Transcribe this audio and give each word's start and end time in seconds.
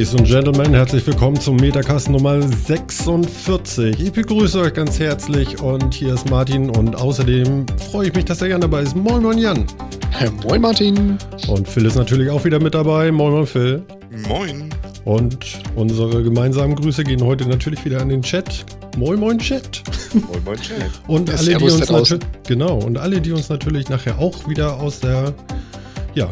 Ladies 0.00 0.14
and 0.14 0.26
Gentlemen, 0.26 0.72
herzlich 0.72 1.06
willkommen 1.06 1.38
zum 1.38 1.56
Metacast 1.56 2.08
Nummer 2.08 2.40
46. 2.40 4.00
Ich 4.00 4.10
begrüße 4.10 4.58
euch 4.58 4.72
ganz 4.72 4.98
herzlich 4.98 5.60
und 5.60 5.92
hier 5.92 6.14
ist 6.14 6.30
Martin 6.30 6.70
und 6.70 6.96
außerdem 6.96 7.66
freue 7.90 8.08
ich 8.08 8.14
mich, 8.14 8.24
dass 8.24 8.38
der 8.38 8.48
Jan 8.48 8.62
dabei 8.62 8.80
ist. 8.80 8.96
Moin 8.96 9.22
Moin 9.22 9.36
Jan. 9.36 9.66
Moin 10.48 10.62
Martin. 10.62 11.18
Und 11.48 11.68
Phil 11.68 11.84
ist 11.84 11.96
natürlich 11.96 12.30
auch 12.30 12.42
wieder 12.46 12.58
mit 12.58 12.72
dabei. 12.72 13.12
Moin 13.12 13.30
Moin 13.30 13.46
Phil. 13.46 13.82
Moin. 14.26 14.70
Und 15.04 15.60
unsere 15.76 16.22
gemeinsamen 16.22 16.76
Grüße 16.76 17.04
gehen 17.04 17.22
heute 17.22 17.46
natürlich 17.46 17.84
wieder 17.84 18.00
an 18.00 18.08
den 18.08 18.22
Chat. 18.22 18.64
Moin 18.96 19.20
Moin 19.20 19.38
Chat. 19.38 19.82
Moin 20.14 20.42
Moin 20.46 20.58
Chat. 20.58 20.90
Und 21.08 21.28
alle, 21.28 21.56
die 21.58 21.64
uns 21.64 21.90
natürlich 21.90 22.20
genau 22.48 22.78
und 22.78 22.96
alle, 22.96 23.20
die 23.20 23.32
uns 23.32 23.50
natürlich 23.50 23.90
nachher 23.90 24.18
auch 24.18 24.48
wieder 24.48 24.80
aus 24.80 25.00
der 25.00 25.34
ja, 26.14 26.26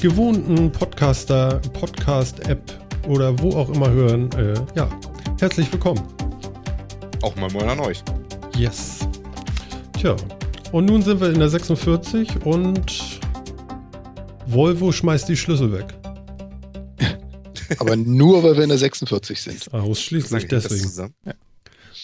gewohnten 0.00 0.72
Podcaster 0.72 1.60
Podcast 1.74 2.48
App 2.48 2.79
oder 3.10 3.36
wo 3.40 3.56
auch 3.56 3.68
immer 3.70 3.90
hören, 3.90 4.30
äh, 4.32 4.54
ja, 4.76 4.88
herzlich 5.40 5.70
willkommen. 5.72 6.00
Auch 7.22 7.34
mal 7.36 7.50
moin 7.50 7.68
an 7.68 7.80
euch. 7.80 8.02
Yes. 8.56 9.00
Tja, 9.98 10.14
und 10.70 10.86
nun 10.86 11.02
sind 11.02 11.20
wir 11.20 11.30
in 11.30 11.40
der 11.40 11.48
46 11.48 12.46
und 12.46 13.20
Volvo 14.46 14.92
schmeißt 14.92 15.28
die 15.28 15.36
Schlüssel 15.36 15.72
weg. 15.72 15.86
Aber 17.78 17.96
nur, 17.96 18.42
weil 18.42 18.56
wir 18.56 18.62
in 18.62 18.68
der 18.68 18.78
46 18.78 19.40
sind. 19.40 19.74
Ausschließlich 19.74 20.46
deswegen. 20.46 21.14
Ja. 21.24 21.34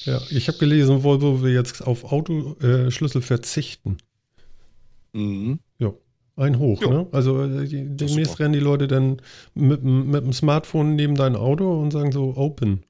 ja. 0.05 0.21
ich 0.31 0.49
habe 0.49 0.59
gelesen, 0.59 1.03
Volvo 1.05 1.41
will 1.41 1.55
jetzt 1.55 1.87
auf 1.87 2.05
Autoschlüssel 2.05 3.21
äh, 3.21 3.25
verzichten. 3.25 3.99
Mhm. 5.13 5.61
Ein 6.37 6.59
Hoch, 6.59 6.83
jo. 6.83 6.91
ne? 6.91 7.07
Also 7.13 7.43
äh, 7.43 7.67
demnächst 7.67 8.39
rennen 8.39 8.53
die 8.53 8.61
Leute 8.61 8.89
dann 8.89 9.23
mit, 9.55 9.83
mit 9.83 10.23
dem 10.23 10.35
Smartphone 10.35 10.95
neben 10.95 11.15
dein 11.15 11.35
Auto 11.35 11.81
und 11.81 11.91
sagen 11.93 12.13
so 12.13 12.37
Open. 12.37 12.85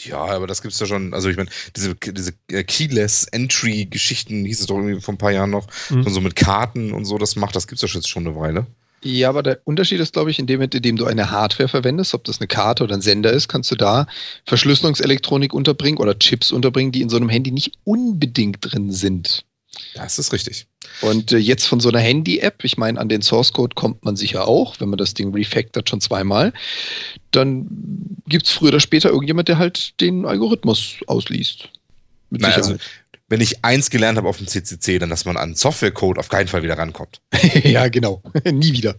Ja, 0.00 0.18
aber 0.18 0.46
das 0.46 0.62
gibt 0.62 0.74
es 0.74 0.80
ja 0.80 0.86
schon. 0.86 1.12
Also 1.14 1.28
ich 1.28 1.36
meine, 1.36 1.50
diese, 1.76 1.94
diese 1.94 2.32
äh, 2.48 2.62
Keyless 2.62 3.24
Entry 3.24 3.86
Geschichten 3.86 4.44
hieß 4.44 4.60
es 4.60 4.66
doch 4.66 4.76
irgendwie 4.76 5.00
vor 5.00 5.14
ein 5.14 5.18
paar 5.18 5.32
Jahren 5.32 5.50
noch, 5.50 5.66
mhm. 5.90 6.08
so 6.08 6.20
mit 6.20 6.36
Karten 6.36 6.92
und 6.92 7.04
so 7.04 7.18
das 7.18 7.36
macht, 7.36 7.56
das 7.56 7.66
gibt 7.66 7.82
es 7.82 7.92
ja 7.92 7.98
jetzt 7.98 8.08
schon 8.08 8.26
eine 8.26 8.36
Weile. 8.36 8.66
Ja, 9.04 9.28
aber 9.28 9.42
der 9.42 9.60
Unterschied 9.64 9.98
ist, 9.98 10.12
glaube 10.12 10.30
ich, 10.30 10.38
in 10.38 10.46
dem, 10.46 10.60
in 10.60 10.70
dem 10.70 10.96
du 10.96 11.06
eine 11.06 11.32
Hardware 11.32 11.68
verwendest, 11.68 12.14
ob 12.14 12.22
das 12.22 12.40
eine 12.40 12.46
Karte 12.46 12.84
oder 12.84 12.94
ein 12.94 13.00
Sender 13.00 13.32
ist, 13.32 13.48
kannst 13.48 13.70
du 13.72 13.74
da 13.74 14.06
Verschlüsselungselektronik 14.46 15.52
unterbringen 15.52 15.98
oder 15.98 16.16
Chips 16.18 16.52
unterbringen, 16.52 16.92
die 16.92 17.02
in 17.02 17.08
so 17.08 17.16
einem 17.16 17.28
Handy 17.28 17.50
nicht 17.50 17.72
unbedingt 17.82 18.58
drin 18.60 18.92
sind. 18.92 19.44
Das 19.94 20.18
ist 20.18 20.32
richtig. 20.32 20.66
Und 21.00 21.32
äh, 21.32 21.38
jetzt 21.38 21.66
von 21.66 21.80
so 21.80 21.88
einer 21.88 22.00
Handy-App, 22.00 22.64
ich 22.64 22.76
meine, 22.76 23.00
an 23.00 23.08
den 23.08 23.22
Source 23.22 23.52
Code 23.52 23.74
kommt 23.74 24.04
man 24.04 24.16
sicher 24.16 24.48
auch, 24.48 24.80
wenn 24.80 24.88
man 24.88 24.98
das 24.98 25.14
Ding 25.14 25.34
refactort 25.34 25.88
schon 25.88 26.00
zweimal, 26.00 26.52
dann 27.30 27.66
gibt 28.26 28.46
es 28.46 28.52
früher 28.52 28.68
oder 28.68 28.80
später 28.80 29.10
irgendjemand, 29.10 29.48
der 29.48 29.58
halt 29.58 30.00
den 30.00 30.26
Algorithmus 30.26 30.96
ausliest. 31.06 31.68
Mit 32.30 32.42
naja, 32.42 32.56
also, 32.56 32.76
wenn 33.28 33.40
ich 33.40 33.64
eins 33.64 33.90
gelernt 33.90 34.18
habe 34.18 34.28
auf 34.28 34.38
dem 34.38 34.46
CCC, 34.46 34.98
dann, 34.98 35.10
dass 35.10 35.24
man 35.24 35.36
an 35.36 35.54
Softwarecode 35.54 36.18
auf 36.18 36.28
keinen 36.28 36.48
Fall 36.48 36.62
wieder 36.62 36.78
rankommt. 36.78 37.20
ja, 37.64 37.88
genau. 37.88 38.22
Nie 38.44 38.72
wieder. 38.72 38.96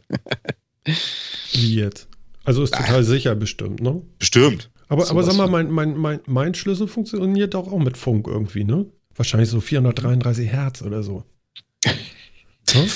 Wie 1.51 1.75
jetzt? 1.75 2.07
Also 2.43 2.63
ist 2.63 2.73
total 2.73 3.01
Ach. 3.01 3.05
sicher 3.05 3.35
bestimmt, 3.35 3.81
ne? 3.81 4.01
Bestimmt. 4.19 4.69
Aber, 4.89 5.09
aber 5.09 5.23
sag 5.23 5.35
mal, 5.35 5.47
mein, 5.47 5.71
mein, 5.71 5.95
mein, 5.95 6.19
mein 6.25 6.53
Schlüssel 6.53 6.87
funktioniert 6.87 7.53
doch 7.53 7.71
auch 7.71 7.79
mit 7.79 7.97
Funk 7.97 8.27
irgendwie, 8.27 8.63
ne? 8.63 8.85
Wahrscheinlich 9.15 9.49
so 9.49 9.61
433 9.61 10.49
Hertz 10.49 10.81
oder 10.81 11.03
so. 11.03 11.23
Hm? 12.71 12.89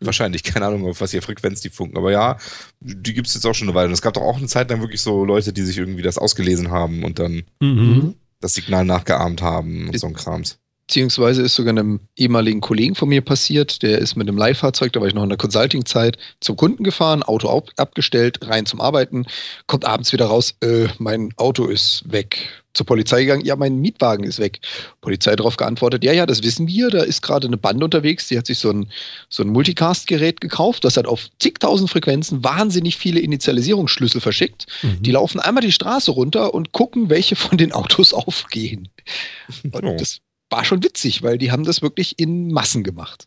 Wahrscheinlich, 0.00 0.42
keine 0.42 0.66
Ahnung, 0.66 0.86
auf 0.86 1.00
was 1.00 1.10
hier 1.10 1.22
Frequenz 1.22 1.60
die 1.60 1.68
funken. 1.68 1.98
Aber 1.98 2.10
ja, 2.10 2.38
die 2.80 3.12
gibt 3.12 3.28
es 3.28 3.34
jetzt 3.34 3.44
auch 3.44 3.54
schon 3.54 3.68
eine 3.68 3.74
Weile. 3.74 3.88
Und 3.88 3.92
es 3.92 4.02
gab 4.02 4.14
doch 4.14 4.22
auch 4.22 4.38
eine 4.38 4.46
Zeit 4.46 4.70
lang 4.70 4.80
wirklich 4.80 5.02
so 5.02 5.24
Leute, 5.24 5.52
die 5.52 5.62
sich 5.62 5.76
irgendwie 5.76 6.02
das 6.02 6.18
ausgelesen 6.18 6.70
haben 6.70 7.04
und 7.04 7.18
dann 7.18 7.42
mhm. 7.60 8.14
das 8.40 8.54
Signal 8.54 8.84
nachgeahmt 8.84 9.42
haben 9.42 9.88
und 9.88 9.98
so 9.98 10.06
ein 10.06 10.14
Krams. 10.14 10.58
Beziehungsweise 10.86 11.42
ist 11.42 11.54
sogar 11.54 11.70
einem 11.70 12.00
ehemaligen 12.16 12.60
Kollegen 12.60 12.96
von 12.96 13.08
mir 13.08 13.20
passiert, 13.20 13.82
der 13.82 13.98
ist 13.98 14.16
mit 14.16 14.26
einem 14.26 14.36
Leihfahrzeug, 14.36 14.92
da 14.92 15.00
war 15.00 15.06
ich 15.06 15.14
noch 15.14 15.22
in 15.22 15.28
der 15.28 15.38
Consulting-Zeit, 15.38 16.18
zum 16.40 16.56
Kunden 16.56 16.82
gefahren, 16.82 17.22
Auto 17.22 17.62
abgestellt, 17.76 18.38
rein 18.42 18.66
zum 18.66 18.80
Arbeiten, 18.80 19.26
kommt 19.68 19.84
abends 19.84 20.12
wieder 20.12 20.26
raus, 20.26 20.56
äh, 20.62 20.88
mein 20.98 21.32
Auto 21.36 21.66
ist 21.66 22.10
weg. 22.10 22.59
Zur 22.72 22.86
Polizei 22.86 23.22
gegangen, 23.22 23.44
ja, 23.44 23.56
mein 23.56 23.80
Mietwagen 23.80 24.24
ist 24.24 24.38
weg. 24.38 24.60
Polizei 25.00 25.34
darauf 25.34 25.56
geantwortet, 25.56 26.04
ja, 26.04 26.12
ja, 26.12 26.24
das 26.24 26.42
wissen 26.42 26.68
wir, 26.68 26.90
da 26.90 27.02
ist 27.02 27.20
gerade 27.20 27.48
eine 27.48 27.56
Bande 27.56 27.84
unterwegs, 27.84 28.28
die 28.28 28.38
hat 28.38 28.46
sich 28.46 28.58
so 28.58 28.70
ein, 28.70 28.90
so 29.28 29.42
ein 29.42 29.48
Multicast-Gerät 29.48 30.40
gekauft, 30.40 30.84
das 30.84 30.96
hat 30.96 31.06
auf 31.06 31.28
zigtausend 31.40 31.90
Frequenzen 31.90 32.44
wahnsinnig 32.44 32.96
viele 32.96 33.20
Initialisierungsschlüssel 33.20 34.20
verschickt. 34.20 34.66
Mhm. 34.82 35.02
Die 35.02 35.10
laufen 35.12 35.40
einmal 35.40 35.62
die 35.62 35.72
Straße 35.72 36.12
runter 36.12 36.54
und 36.54 36.72
gucken, 36.72 37.10
welche 37.10 37.36
von 37.36 37.58
den 37.58 37.72
Autos 37.72 38.12
aufgehen. 38.14 38.88
Und 39.64 39.84
oh. 39.84 39.96
das 39.98 40.20
war 40.48 40.64
schon 40.64 40.82
witzig, 40.82 41.22
weil 41.22 41.38
die 41.38 41.50
haben 41.50 41.64
das 41.64 41.82
wirklich 41.82 42.18
in 42.18 42.52
Massen 42.52 42.84
gemacht. 42.84 43.26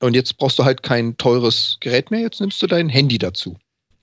Und 0.00 0.14
jetzt 0.14 0.36
brauchst 0.36 0.58
du 0.58 0.64
halt 0.64 0.82
kein 0.82 1.16
teures 1.16 1.78
Gerät 1.80 2.10
mehr, 2.10 2.20
jetzt 2.20 2.40
nimmst 2.40 2.62
du 2.62 2.66
dein 2.66 2.88
Handy 2.88 3.18
dazu. 3.18 3.56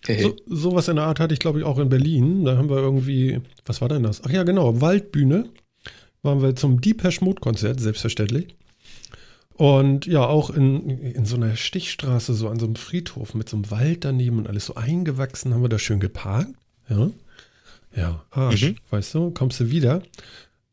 So, 0.08 0.36
sowas 0.46 0.88
in 0.88 0.98
der 0.98 1.06
Art 1.06 1.20
hatte 1.20 1.34
ich, 1.34 1.40
glaube 1.40 1.60
ich, 1.60 1.66
auch 1.66 1.80
in 1.80 1.90
Berlin. 1.90 2.46
Da 2.46 2.58
haben 2.58 2.70
wir 2.70 2.78
irgendwie, 2.78 3.42
was 3.66 3.82
war 3.82 3.90
denn 3.90 4.04
das? 4.04 4.24
Ach 4.24 4.30
ja, 4.30 4.44
genau, 4.44 4.82
Waldbühne. 4.82 5.50
Waren 6.22 6.42
wir 6.42 6.56
zum 6.56 6.82
Deepesh 6.82 7.22
Mode 7.22 7.40
Konzert, 7.40 7.80
selbstverständlich. 7.80 8.56
Und 9.54 10.06
ja, 10.06 10.26
auch 10.26 10.50
in, 10.50 10.90
in 10.90 11.26
so 11.26 11.36
einer 11.36 11.56
Stichstraße, 11.56 12.34
so 12.34 12.50
an 12.50 12.60
so 12.60 12.66
einem 12.66 12.76
Friedhof 12.76 13.34
mit 13.34 13.48
so 13.48 13.58
einem 13.58 13.72
Wald 13.72 14.04
daneben 14.04 14.40
und 14.40 14.48
alles 14.48 14.66
so 14.66 14.76
eingewachsen, 14.76 15.54
haben 15.54 15.62
wir 15.62 15.70
da 15.70 15.80
schön 15.80 16.00
geparkt. 16.00 16.54
Ja. 16.90 17.10
Ja, 17.96 18.26
Arsch, 18.32 18.64
mhm. 18.64 18.76
weißt 18.90 19.14
du, 19.14 19.32
kommst 19.32 19.62
du 19.62 19.72
wieder 19.72 20.02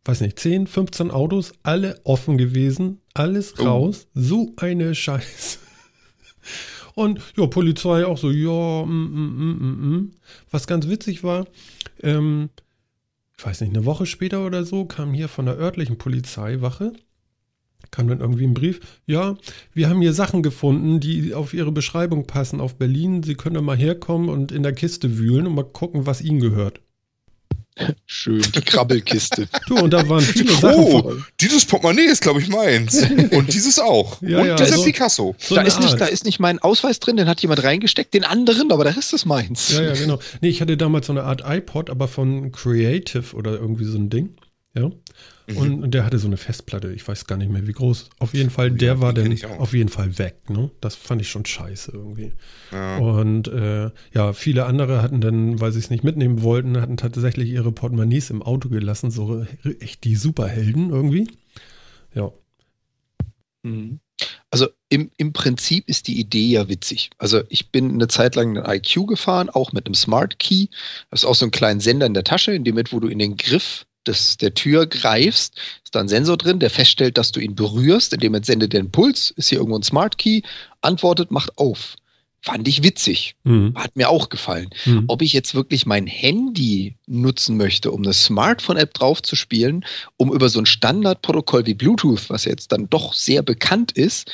weiß 0.04 0.21
nicht, 0.21 0.38
10, 0.38 0.66
15 0.66 1.10
Autos, 1.10 1.53
alle 1.62 2.00
offen 2.04 2.38
gewesen, 2.38 3.00
alles 3.15 3.54
oh. 3.59 3.65
raus. 3.65 4.06
So 4.15 4.53
eine 4.56 4.94
Scheiße. 4.94 5.59
Und 6.94 7.20
ja, 7.36 7.47
Polizei 7.47 8.04
auch 8.04 8.19
so, 8.19 8.30
ja, 8.30 8.84
mm, 8.84 8.91
mm, 8.91 9.36
mm, 9.38 9.58
mm, 9.58 9.97
mm. 9.97 10.10
was 10.50 10.66
ganz 10.66 10.88
witzig 10.88 11.25
war, 11.25 11.47
ähm, 12.03 12.50
ich 13.38 13.47
weiß 13.47 13.60
nicht, 13.62 13.75
eine 13.75 13.84
Woche 13.84 14.06
später 14.06 14.47
oder 14.47 14.64
so 14.64 14.84
kam 14.84 15.12
hier 15.12 15.28
von 15.28 15.47
der 15.47 15.56
örtlichen 15.58 15.98
Polizeiwache, 15.98 16.92
kam 17.91 18.08
dann 18.08 18.20
irgendwie 18.20 18.44
ein 18.44 18.54
Brief, 18.54 18.80
ja, 19.06 19.36
wir 19.72 19.88
haben 19.88 20.00
hier 20.00 20.12
Sachen 20.12 20.42
gefunden, 20.42 21.00
die 21.00 21.34
auf 21.34 21.53
Ihre 21.53 21.72
Beschreibung 21.72 22.26
passen 22.26 22.60
auf 22.60 22.76
Berlin. 22.76 23.22
Sie 23.22 23.34
können 23.34 23.64
mal 23.64 23.76
herkommen 23.76 24.28
und 24.28 24.53
in 24.53 24.62
der 24.62 24.72
Kiste 24.72 25.19
wühlen 25.19 25.47
und 25.47 25.54
mal 25.54 25.64
gucken, 25.64 26.06
was 26.06 26.22
Ihnen 26.22 26.41
gehört. 26.41 26.80
Schön, 28.06 28.43
die 28.55 28.60
Krabbelkiste. 28.60 29.49
du, 29.66 29.78
und 29.78 29.93
da 29.93 30.06
waren 30.09 30.21
viele 30.21 30.53
Sachen. 30.53 30.83
Oh, 30.83 31.15
dieses 31.41 31.65
Portemonnaie 31.65 32.05
ist, 32.05 32.22
glaube 32.22 32.41
ich, 32.41 32.49
meins. 32.49 33.03
Und 33.31 33.53
dieses 33.53 33.78
auch. 33.78 34.21
Ja, 34.22 34.38
und 34.38 34.47
ja, 34.47 34.55
dieser 34.55 34.72
also, 34.72 34.84
Picasso. 34.84 35.34
So 35.38 35.56
da, 35.56 35.62
ist 35.62 35.81
nicht, 35.81 36.00
da 36.00 36.06
ist 36.06 36.25
nicht 36.25 36.38
mein 36.38 36.59
Ausweis 36.60 37.00
drin, 37.00 37.16
den 37.16 37.28
hat 37.28 37.41
jemand 37.41 37.62
reingesteckt, 37.62 38.15
den 38.15 38.25
anderen, 38.25 38.71
aber 38.71 38.84
der 38.84 38.97
Rest 38.97 39.12
ist 39.12 39.27
meins. 39.27 39.72
Ja, 39.72 39.83
ja, 39.83 39.92
genau. 39.95 40.21
Nee, 40.41 40.48
ich 40.48 40.60
hatte 40.60 40.77
damals 40.77 41.07
so 41.07 41.13
eine 41.13 41.24
Art 41.24 41.42
iPod, 41.45 41.91
aber 41.91 42.09
von 42.09 42.53
Creative 42.53 43.34
oder 43.34 43.53
irgendwie 43.53 43.84
so 43.84 43.98
ein 43.98 44.10
Ding. 44.10 44.36
Ja. 44.75 44.91
Mhm. 45.54 45.83
Und, 45.83 45.91
der 45.93 46.04
hatte 46.04 46.19
so 46.19 46.27
eine 46.27 46.37
Festplatte, 46.37 46.93
ich 46.93 47.07
weiß 47.07 47.27
gar 47.27 47.37
nicht 47.37 47.51
mehr 47.51 47.66
wie 47.66 47.72
groß. 47.72 48.10
Auf 48.19 48.34
jeden 48.34 48.51
Fall, 48.51 48.71
der 48.71 48.95
ja, 48.95 49.01
war 49.01 49.13
dann 49.13 49.37
auf 49.59 49.72
jeden 49.72 49.89
Fall 49.89 50.19
weg. 50.19 50.51
Ne? 50.51 50.71
Das 50.81 50.95
fand 50.95 51.21
ich 51.21 51.28
schon 51.28 51.45
scheiße 51.45 51.93
irgendwie. 51.93 52.33
Ja. 52.71 52.99
Und 52.99 53.49
äh, 53.49 53.91
ja, 54.13 54.33
viele 54.33 54.66
andere 54.66 55.03
hatten 55.03 55.21
dann, 55.21 55.60
weil 55.60 55.72
sie 55.72 55.78
es 55.78 55.91
nicht 55.91 56.04
mitnehmen 56.04 56.43
wollten, 56.43 56.81
hatten 56.81 56.97
tatsächlich 56.97 57.51
ihre 57.51 57.72
Portemonnaies 57.72 58.31
im 58.31 58.43
Auto 58.43 58.69
gelassen. 58.69 59.10
So 59.10 59.47
echt 59.81 60.04
die 60.04 60.16
Superhelden 60.16 60.91
irgendwie. 60.91 61.28
Ja. 62.15 62.33
Mhm. 63.63 64.01
Also 64.51 64.69
im, 64.89 65.10
im 65.16 65.33
Prinzip 65.33 65.89
ist 65.89 66.09
die 66.09 66.21
Idee 66.21 66.47
ja 66.47 66.69
witzig. 66.69 67.10
Also 67.19 67.43
ich 67.49 67.71
bin 67.71 67.91
eine 67.91 68.09
Zeit 68.09 68.34
lang 68.34 68.59
einen 68.59 68.77
IQ 68.77 69.07
gefahren, 69.07 69.49
auch 69.49 69.72
mit 69.72 69.87
einem 69.87 69.95
Smart 69.95 70.39
Key. 70.39 70.66
Das 71.10 71.22
ist 71.22 71.25
auch 71.25 71.34
so 71.34 71.47
einen 71.47 71.53
kleinen 71.53 71.81
Sender 71.81 72.07
in 72.07 72.15
der 72.15 72.25
Tasche, 72.25 72.53
in 72.53 72.65
dem 72.65 72.75
mit, 72.75 72.93
wo 72.93 73.01
du 73.01 73.09
in 73.09 73.19
den 73.19 73.37
Griff 73.37 73.87
des, 74.07 74.37
der 74.37 74.54
Tür 74.54 74.87
greifst, 74.87 75.57
ist 75.84 75.95
da 75.95 76.01
ein 76.01 76.09
Sensor 76.09 76.37
drin, 76.37 76.59
der 76.59 76.71
feststellt, 76.71 77.19
dass 77.19 77.33
du 77.33 77.41
ihn 77.41 77.54
berührst, 77.54 78.13
indem 78.13 78.34
er 78.34 78.45
sendet 78.45 78.72
den 78.72 78.91
Puls, 78.91 79.31
ist 79.33 79.49
hier 79.49 79.59
irgendwo 79.59 79.78
ein 79.78 79.83
Smart 79.83 80.19
Key, 80.19 80.43
antwortet, 80.81 81.31
macht 81.31 81.59
auf. 81.59 81.97
Fand 82.44 82.66
ich 82.66 82.83
witzig. 82.83 83.36
Mhm. 83.44 83.74
Hat 83.77 83.94
mir 83.94 84.09
auch 84.09 84.28
gefallen. 84.28 84.71
Mhm. 84.84 85.04
Ob 85.06 85.22
ich 85.22 85.33
jetzt 85.33 85.54
wirklich 85.54 85.86
mein 85.86 86.09
Handy 86.09 86.97
nutzen 87.06 87.56
möchte, 87.56 87.92
um 87.92 88.03
eine 88.03 88.12
Smartphone-App 88.12 88.94
draufzuspielen, 88.94 89.84
um 90.16 90.33
über 90.33 90.48
so 90.48 90.59
ein 90.59 90.66
Standardprotokoll 90.66 91.66
wie 91.66 91.74
Bluetooth, 91.74 92.28
was 92.30 92.44
jetzt 92.44 92.72
dann 92.72 92.91
doch 92.91 93.15
sehr 93.15 93.42
bekannt 93.42 93.92
ist, 93.92 94.28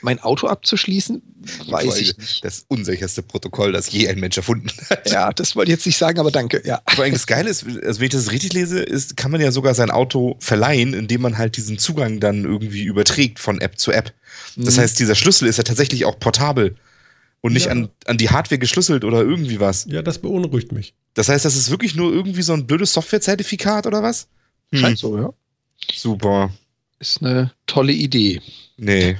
mein 0.00 0.18
Auto 0.18 0.48
abzuschließen, 0.48 1.22
weiß 1.68 1.98
ich 1.98 2.18
nicht. 2.18 2.44
Das 2.44 2.64
unsicherste 2.66 3.22
Protokoll, 3.22 3.70
das 3.70 3.92
je 3.92 4.08
ein 4.08 4.18
Mensch 4.18 4.36
erfunden 4.36 4.72
hat. 4.90 5.08
Ja, 5.08 5.32
das 5.32 5.54
wollte 5.54 5.70
ich 5.70 5.76
jetzt 5.76 5.86
nicht 5.86 5.98
sagen, 5.98 6.18
aber 6.18 6.32
danke. 6.32 6.62
Ja. 6.64 6.82
Vor 6.88 7.04
allem 7.04 7.12
das 7.12 7.28
Geile 7.28 7.48
ist, 7.48 7.64
also 7.64 8.00
wenn 8.00 8.06
ich 8.06 8.12
das 8.12 8.32
richtig 8.32 8.54
lese, 8.54 8.80
ist, 8.80 9.16
kann 9.16 9.30
man 9.30 9.40
ja 9.40 9.52
sogar 9.52 9.74
sein 9.74 9.92
Auto 9.92 10.34
verleihen, 10.40 10.94
indem 10.94 11.22
man 11.22 11.38
halt 11.38 11.56
diesen 11.56 11.78
Zugang 11.78 12.18
dann 12.18 12.44
irgendwie 12.44 12.82
überträgt 12.82 13.38
von 13.38 13.60
App 13.60 13.78
zu 13.78 13.92
App. 13.92 14.12
Das 14.56 14.76
mhm. 14.76 14.80
heißt, 14.80 14.98
dieser 14.98 15.14
Schlüssel 15.14 15.46
ist 15.46 15.58
ja 15.58 15.62
tatsächlich 15.62 16.04
auch 16.06 16.18
portabel 16.18 16.74
und 17.42 17.52
nicht 17.52 17.66
Ja. 17.66 17.72
an, 17.72 17.90
an 18.06 18.16
die 18.16 18.30
Hardware 18.30 18.58
geschlüsselt 18.58 19.04
oder 19.04 19.20
irgendwie 19.20 19.60
was. 19.60 19.84
Ja, 19.90 20.00
das 20.00 20.18
beunruhigt 20.18 20.72
mich. 20.72 20.94
Das 21.14 21.28
heißt, 21.28 21.44
das 21.44 21.54
ist 21.56 21.70
wirklich 21.70 21.94
nur 21.94 22.10
irgendwie 22.12 22.40
so 22.42 22.54
ein 22.54 22.66
blödes 22.66 22.94
Softwarezertifikat 22.94 23.86
oder 23.86 24.02
was? 24.02 24.28
Hm. 24.72 24.78
Scheint 24.80 24.98
so, 24.98 25.18
ja. 25.18 25.30
Super. 25.94 26.50
Ist 26.98 27.22
eine 27.22 27.52
tolle 27.66 27.92
Idee. 27.92 28.40
Nee. 28.78 29.18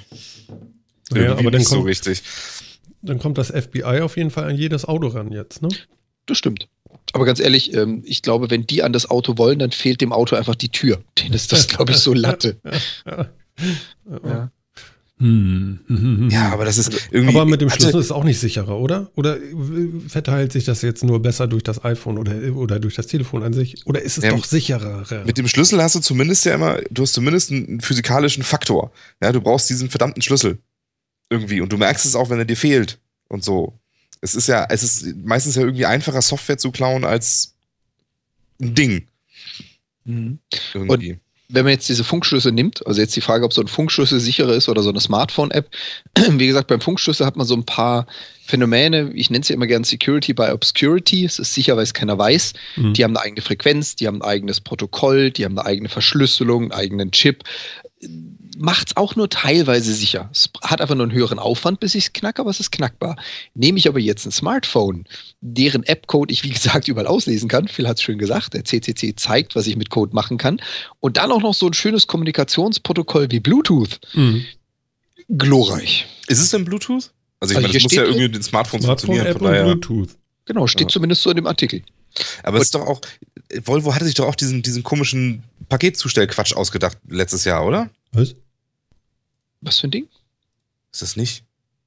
Naja, 1.11 1.25
irgendwie 1.27 1.31
aber 1.41 1.51
dann 1.51 1.59
nicht 1.59 1.69
so 1.69 1.77
kommt, 1.77 1.89
richtig. 1.89 2.23
dann 3.03 3.19
kommt 3.19 3.37
das 3.37 3.51
FBI 3.51 4.01
auf 4.01 4.17
jeden 4.17 4.31
Fall 4.31 4.45
an 4.45 4.57
jedes 4.57 4.85
Auto 4.87 5.09
ran 5.09 5.31
jetzt, 5.33 5.61
ne? 5.61 5.69
Das 6.27 6.39
stimmt. 6.39 6.69
Aber 7.13 7.25
ganz 7.25 7.41
ehrlich, 7.41 7.75
ähm, 7.75 8.03
ich 8.07 8.23
glaube, 8.23 8.49
wenn 8.51 8.67
die 8.67 8.83
an 8.85 8.93
das 8.93 9.11
Auto 9.11 9.37
wollen, 9.37 9.59
dann 9.59 9.73
fehlt 9.73 10.01
dem 10.01 10.13
Auto 10.13 10.37
einfach 10.37 10.55
die 10.55 10.69
Tür. 10.71 11.03
Denen 11.19 11.35
ist 11.35 11.51
das, 11.53 11.67
glaube 11.69 11.93
ich, 11.93 11.99
so 11.99 12.15
Latte. 12.15 12.59
Ja. 13.05 13.29
Ja. 14.25 14.51
Hm. 15.19 16.29
Ja, 16.33 16.51
aber 16.53 16.65
das 16.65 16.79
ist 16.79 17.09
irgendwie. 17.13 17.37
Aber 17.37 17.45
mit 17.45 17.61
dem 17.61 17.71
hatte- 17.71 17.83
Schlüssel 17.83 18.01
ist 18.01 18.07
es 18.07 18.13
auch 18.13 18.25
nicht 18.25 18.41
sicherer, 18.41 18.79
oder? 18.79 19.11
Oder 19.15 19.39
verteilt 20.09 20.51
sich 20.53 20.65
das 20.65 20.83
jetzt 20.83 21.05
nur 21.05 21.23
besser 21.23 21.47
durch 21.47 21.63
das 21.63 21.85
iPhone 21.85 22.19
oder, 22.19 22.35
oder 22.57 22.81
durch 22.81 22.97
das 22.97 23.07
Telefon 23.07 23.43
an 23.45 23.53
sich? 23.53 23.87
Oder 23.87 24.03
ist 24.03 24.19
es 24.19 24.25
Ja, 24.25 24.31
doch 24.31 24.45
sicherer? 24.45 25.05
Mit 25.25 25.39
dem 25.39 25.47
Schlüssel 25.47 25.81
hast 25.81 25.95
du 25.95 26.01
zumindest 26.01 26.45
ja 26.45 26.55
immer, 26.55 26.81
du 26.91 27.03
hast 27.03 27.13
zumindest 27.13 27.53
einen 27.53 27.81
physikalischen 27.81 28.43
Faktor. 28.43 28.91
Ja, 29.23 29.31
du 29.31 29.41
brauchst 29.41 29.71
diesen 29.71 29.91
verdammten 29.91 30.23
Schlüssel. 30.23 30.59
Irgendwie. 31.31 31.61
Und 31.61 31.73
du 31.73 31.77
merkst 31.77 32.05
es 32.05 32.17
auch, 32.17 32.29
wenn 32.31 32.39
er 32.39 32.45
dir 32.45 32.57
fehlt. 32.57 32.99
Und 33.29 33.45
so. 33.45 33.79
Es 34.21 34.35
ist 34.35 34.49
ja, 34.49 34.67
es 34.71 34.83
ist 34.83 35.17
meistens 35.25 35.55
ja 35.55 35.63
irgendwie 35.63 35.87
einfacher, 35.87 36.23
Software 36.23 36.59
zu 36.59 36.71
klauen 36.73 37.05
als 37.05 37.55
ein 38.61 38.75
Ding. 38.75 39.07
Mhm. 40.05 40.39
Irgendwie. 40.75 41.19
Wenn 41.53 41.65
man 41.65 41.73
jetzt 41.73 41.89
diese 41.89 42.05
Funkschlüssel 42.05 42.51
nimmt, 42.51 42.87
also 42.87 43.01
jetzt 43.01 43.15
die 43.15 43.21
Frage, 43.21 43.45
ob 43.45 43.53
so 43.53 43.61
ein 43.61 43.69
Funkschlüssel 43.69 44.21
sicherer 44.21 44.55
ist 44.55 44.69
oder 44.69 44.83
so 44.83 44.91
eine 44.91 45.01
Smartphone-App. 45.01 45.69
Wie 46.31 46.47
gesagt, 46.47 46.69
beim 46.69 46.81
Funkschlüssel 46.81 47.27
hat 47.27 47.37
man 47.37 47.47
so 47.47 47.55
ein 47.55 47.65
paar 47.65 48.07
Phänomene. 48.45 49.13
Ich 49.15 49.31
nenne 49.31 49.43
es 49.43 49.49
ja 49.49 49.55
immer 49.55 49.67
gern 49.67 49.85
Security 49.85 50.35
by 50.35 50.51
Obscurity. 50.51 51.25
Es 51.25 51.39
ist 51.39 51.55
sicher, 51.55 51.77
weil 51.77 51.85
es 51.85 51.95
keiner 51.95 52.19
weiß. 52.19 52.55
Hm. 52.75 52.95
Die 52.95 53.05
haben 53.05 53.17
eine 53.17 53.25
eigene 53.25 53.43
Frequenz, 53.43 53.97
die 53.97 54.07
haben 54.07 54.23
ein 54.23 54.29
eigenes 54.29 54.61
Protokoll, 54.61 55.31
die 55.31 55.45
haben 55.45 55.59
eine 55.59 55.67
eigene 55.67 55.89
Verschlüsselung, 55.89 56.65
einen 56.65 56.73
eigenen 56.73 57.11
Chip. 57.13 57.45
Macht 58.59 58.89
es 58.89 58.97
auch 58.97 59.17
nur 59.17 59.31
teilweise 59.31 59.95
sicher. 59.95 60.29
Es 60.33 60.51
hat 60.63 60.81
einfach 60.81 60.95
nur 60.95 61.05
einen 61.05 61.13
höheren 61.13 61.39
Aufwand, 61.39 61.81
bis 61.81 61.95
ich 61.95 62.05
es 62.07 62.13
knacke, 62.13 62.43
aber 62.43 62.51
es 62.51 62.61
ist 62.61 62.71
knackbar. 62.71 63.17
Nehme 63.55 63.79
ich 63.79 63.89
aber 63.89 63.99
jetzt 63.99 64.27
ein 64.27 64.33
Smartphone, 64.33 65.05
deren 65.41 65.83
App-Code 65.85 66.33
ich, 66.33 66.43
wie 66.45 66.51
gesagt, 66.51 66.87
überall 66.89 67.07
auslesen 67.07 67.49
kann, 67.49 67.67
Phil 67.69 67.89
hat 67.89 67.97
es 67.97 68.03
schön 68.03 68.19
gesagt, 68.19 68.53
der 68.55 68.65
CCC 68.65 69.15
zeigt, 69.17 69.57
was 69.57 69.67
ich 69.67 69.77
mit 69.77 69.89
Code 69.91 70.15
machen 70.15 70.37
kann, 70.39 70.61
und 71.01 71.17
dann 71.17 71.33
auch 71.33 71.41
noch 71.41 71.55
so 71.55 71.67
ein 71.67 71.73
schönes 71.75 72.07
Kommunikationsprotokoll 72.07 73.31
wie 73.31 73.41
Bluetooth, 73.41 74.01
Hm. 74.13 74.45
glorreich. 75.29 76.07
Ist 76.29 76.41
es 76.41 76.51
denn 76.51 76.65
Bluetooth? 76.65 77.11
Also 77.41 77.53
ich 77.53 77.57
Also 77.57 77.61
meine, 77.69 77.73
das 77.75 77.83
muss 77.83 77.93
ja 77.93 78.03
irgendwie 78.05 78.23
mit 78.25 78.35
den 78.35 78.43
Smartphones 78.43 78.85
funktionieren. 78.87 79.25
Smartphone-App 79.25 79.39
Von 79.39 79.67
daher. 79.67 79.75
Bluetooth. 79.77 80.17
Genau, 80.45 80.67
steht 80.67 80.89
Ja. 80.89 80.93
zumindest 80.95 81.23
so 81.23 81.31
in 81.31 81.37
dem 81.37 81.47
Artikel. 81.47 81.83
Aber 82.43 82.59
es 82.59 82.65
ist 82.65 82.75
doch 82.75 82.87
auch, 82.87 83.01
Volvo 83.65 83.95
hatte 83.95 84.05
sich 84.05 84.15
doch 84.15 84.27
auch 84.27 84.35
diesen, 84.35 84.63
diesen 84.63 84.83
komischen 84.83 85.43
Paketzustellquatsch 85.69 86.55
ausgedacht 86.55 86.99
letztes 87.09 87.45
Jahr, 87.45 87.65
oder? 87.67 87.89
Was? 88.13 88.35
Was 89.61 89.79
für 89.79 89.89
ein 89.89 89.91
Ding? 89.93 90.09
Ist 90.93 91.03
das 91.03 91.17
nicht? 91.17 91.45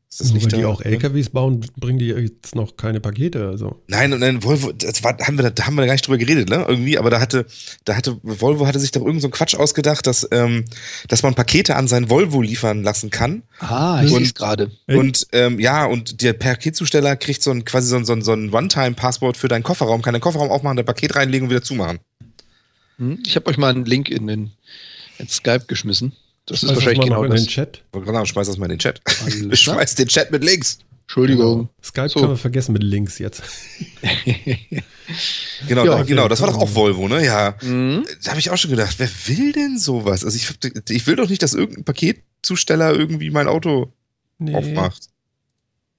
Ist 0.10 0.22
das 0.22 0.28
Nur 0.30 0.36
nicht 0.36 0.52
weil 0.54 0.60
die 0.60 0.66
auch 0.66 0.82
LKWs 0.82 1.30
bauen, 1.30 1.60
bringen 1.78 2.00
die 2.00 2.08
jetzt 2.08 2.56
noch 2.56 2.78
keine 2.78 3.02
Pakete. 3.02 3.50
Also. 3.50 3.84
Nein, 3.88 4.12
nein, 4.12 4.44
Volvo, 4.44 4.72
das 4.72 5.04
war, 5.04 5.18
haben 5.20 5.38
wir, 5.38 5.50
da 5.52 5.66
haben 5.66 5.76
wir 5.76 5.86
gar 5.86 5.92
nicht 5.94 6.08
drüber 6.08 6.18
geredet, 6.18 6.48
ne? 6.48 6.64
Irgendwie, 6.68 6.98
aber 6.98 7.10
da 7.10 7.20
hatte, 7.20 7.46
da 7.84 7.98
hatte, 7.98 8.18
Volvo 8.24 8.66
hatte 8.66 8.80
sich 8.80 8.92
doch 8.92 9.02
irgend 9.06 9.22
so 9.22 9.30
Quatsch 9.30 9.56
ausgedacht, 9.56 10.08
dass, 10.08 10.26
ähm, 10.32 10.64
dass 11.10 11.22
man 11.22 11.36
Pakete 11.36 11.76
an 11.76 11.90
sein 11.90 12.10
Volvo 12.10 12.42
liefern 12.42 12.82
lassen 12.82 13.10
kann. 13.10 13.44
Ah, 13.60 14.02
ich 14.06 14.12
Und- 14.12 14.18
sehe 14.20 14.26
es 14.28 14.34
gerade. 14.36 14.72
Und 14.88 15.28
ähm, 15.34 15.60
ja, 15.60 15.86
und 15.86 16.22
der 16.22 16.32
Paketzusteller 16.34 17.18
kriegt 17.18 17.44
so 17.44 17.52
ein 17.52 17.66
quasi 17.66 17.90
so 17.90 17.98
ein, 17.98 18.06
so 18.06 18.14
ein, 18.14 18.22
so 18.22 18.32
ein 18.32 18.54
One-Time-Passwort 18.54 19.36
für 19.36 19.50
deinen 19.50 19.64
Kofferraum, 19.64 20.02
kann 20.02 20.14
den 20.14 20.22
Kofferraum 20.22 20.50
aufmachen, 20.50 20.78
dein 20.78 20.86
Paket 20.86 21.16
reinlegen 21.18 21.48
und 21.48 21.50
wieder 21.52 21.64
zumachen. 21.64 22.00
Hm, 23.00 23.20
Ich 23.26 23.36
habe 23.36 23.48
euch 23.48 23.58
mal 23.58 23.70
einen 23.74 23.84
Link 23.86 24.10
in 24.10 24.28
den 24.28 24.52
in 25.20 25.28
Skype 25.28 25.66
geschmissen. 25.68 26.14
Das 26.46 26.58
ist 26.58 26.62
Schmeiß 26.62 26.70
das 26.70 26.76
wahrscheinlich 26.78 27.00
mal 27.00 27.06
genau 27.06 27.24
in 27.24 27.32
das. 27.32 27.44
den 27.44 27.48
Chat. 27.48 27.84
Ich 27.98 28.06
sagen, 28.06 28.26
schmeiß 28.26 28.48
das 28.48 28.58
mal 28.58 28.66
in 28.66 28.70
den 28.72 28.80
Chat. 28.80 29.04
Klar. 29.06 29.56
Schmeiß 29.56 29.96
den 29.96 30.08
Chat 30.08 30.32
mit 30.32 30.44
Links. 30.44 30.80
Entschuldigung. 31.04 31.70
Skype 31.84 32.10
So. 32.10 32.20
kann 32.20 32.30
man 32.30 32.38
vergessen 32.38 32.74
mit 32.74 32.84
Links 32.84 33.20
jetzt. 33.20 33.44
Genau, 35.68 35.86
Ja, 35.86 35.98
da, 35.98 36.04
genau, 36.04 36.28
das 36.28 36.42
war 36.42 36.48
doch 36.50 36.56
okay. 36.58 36.66
auch 36.66 36.76
Volvo, 36.76 37.08
ne? 37.08 37.24
Ja. 37.24 37.56
Mhm. 37.62 38.06
Da 38.24 38.32
habe 38.32 38.40
ich 38.40 38.50
auch 38.50 38.58
schon 38.58 38.72
gedacht, 38.72 38.96
wer 38.98 39.10
will 39.28 39.52
denn 39.52 39.78
sowas? 39.78 40.26
Also 40.26 40.36
ich, 40.36 40.50
ich 40.90 41.06
will 41.08 41.16
doch 41.16 41.30
nicht, 41.30 41.44
dass 41.44 41.54
irgendein 41.54 41.84
Paketzusteller 41.84 42.94
irgendwie 42.94 43.30
mein 43.30 43.48
Auto 43.48 43.94
Nee. 44.40 44.56
aufmacht. 44.56 45.10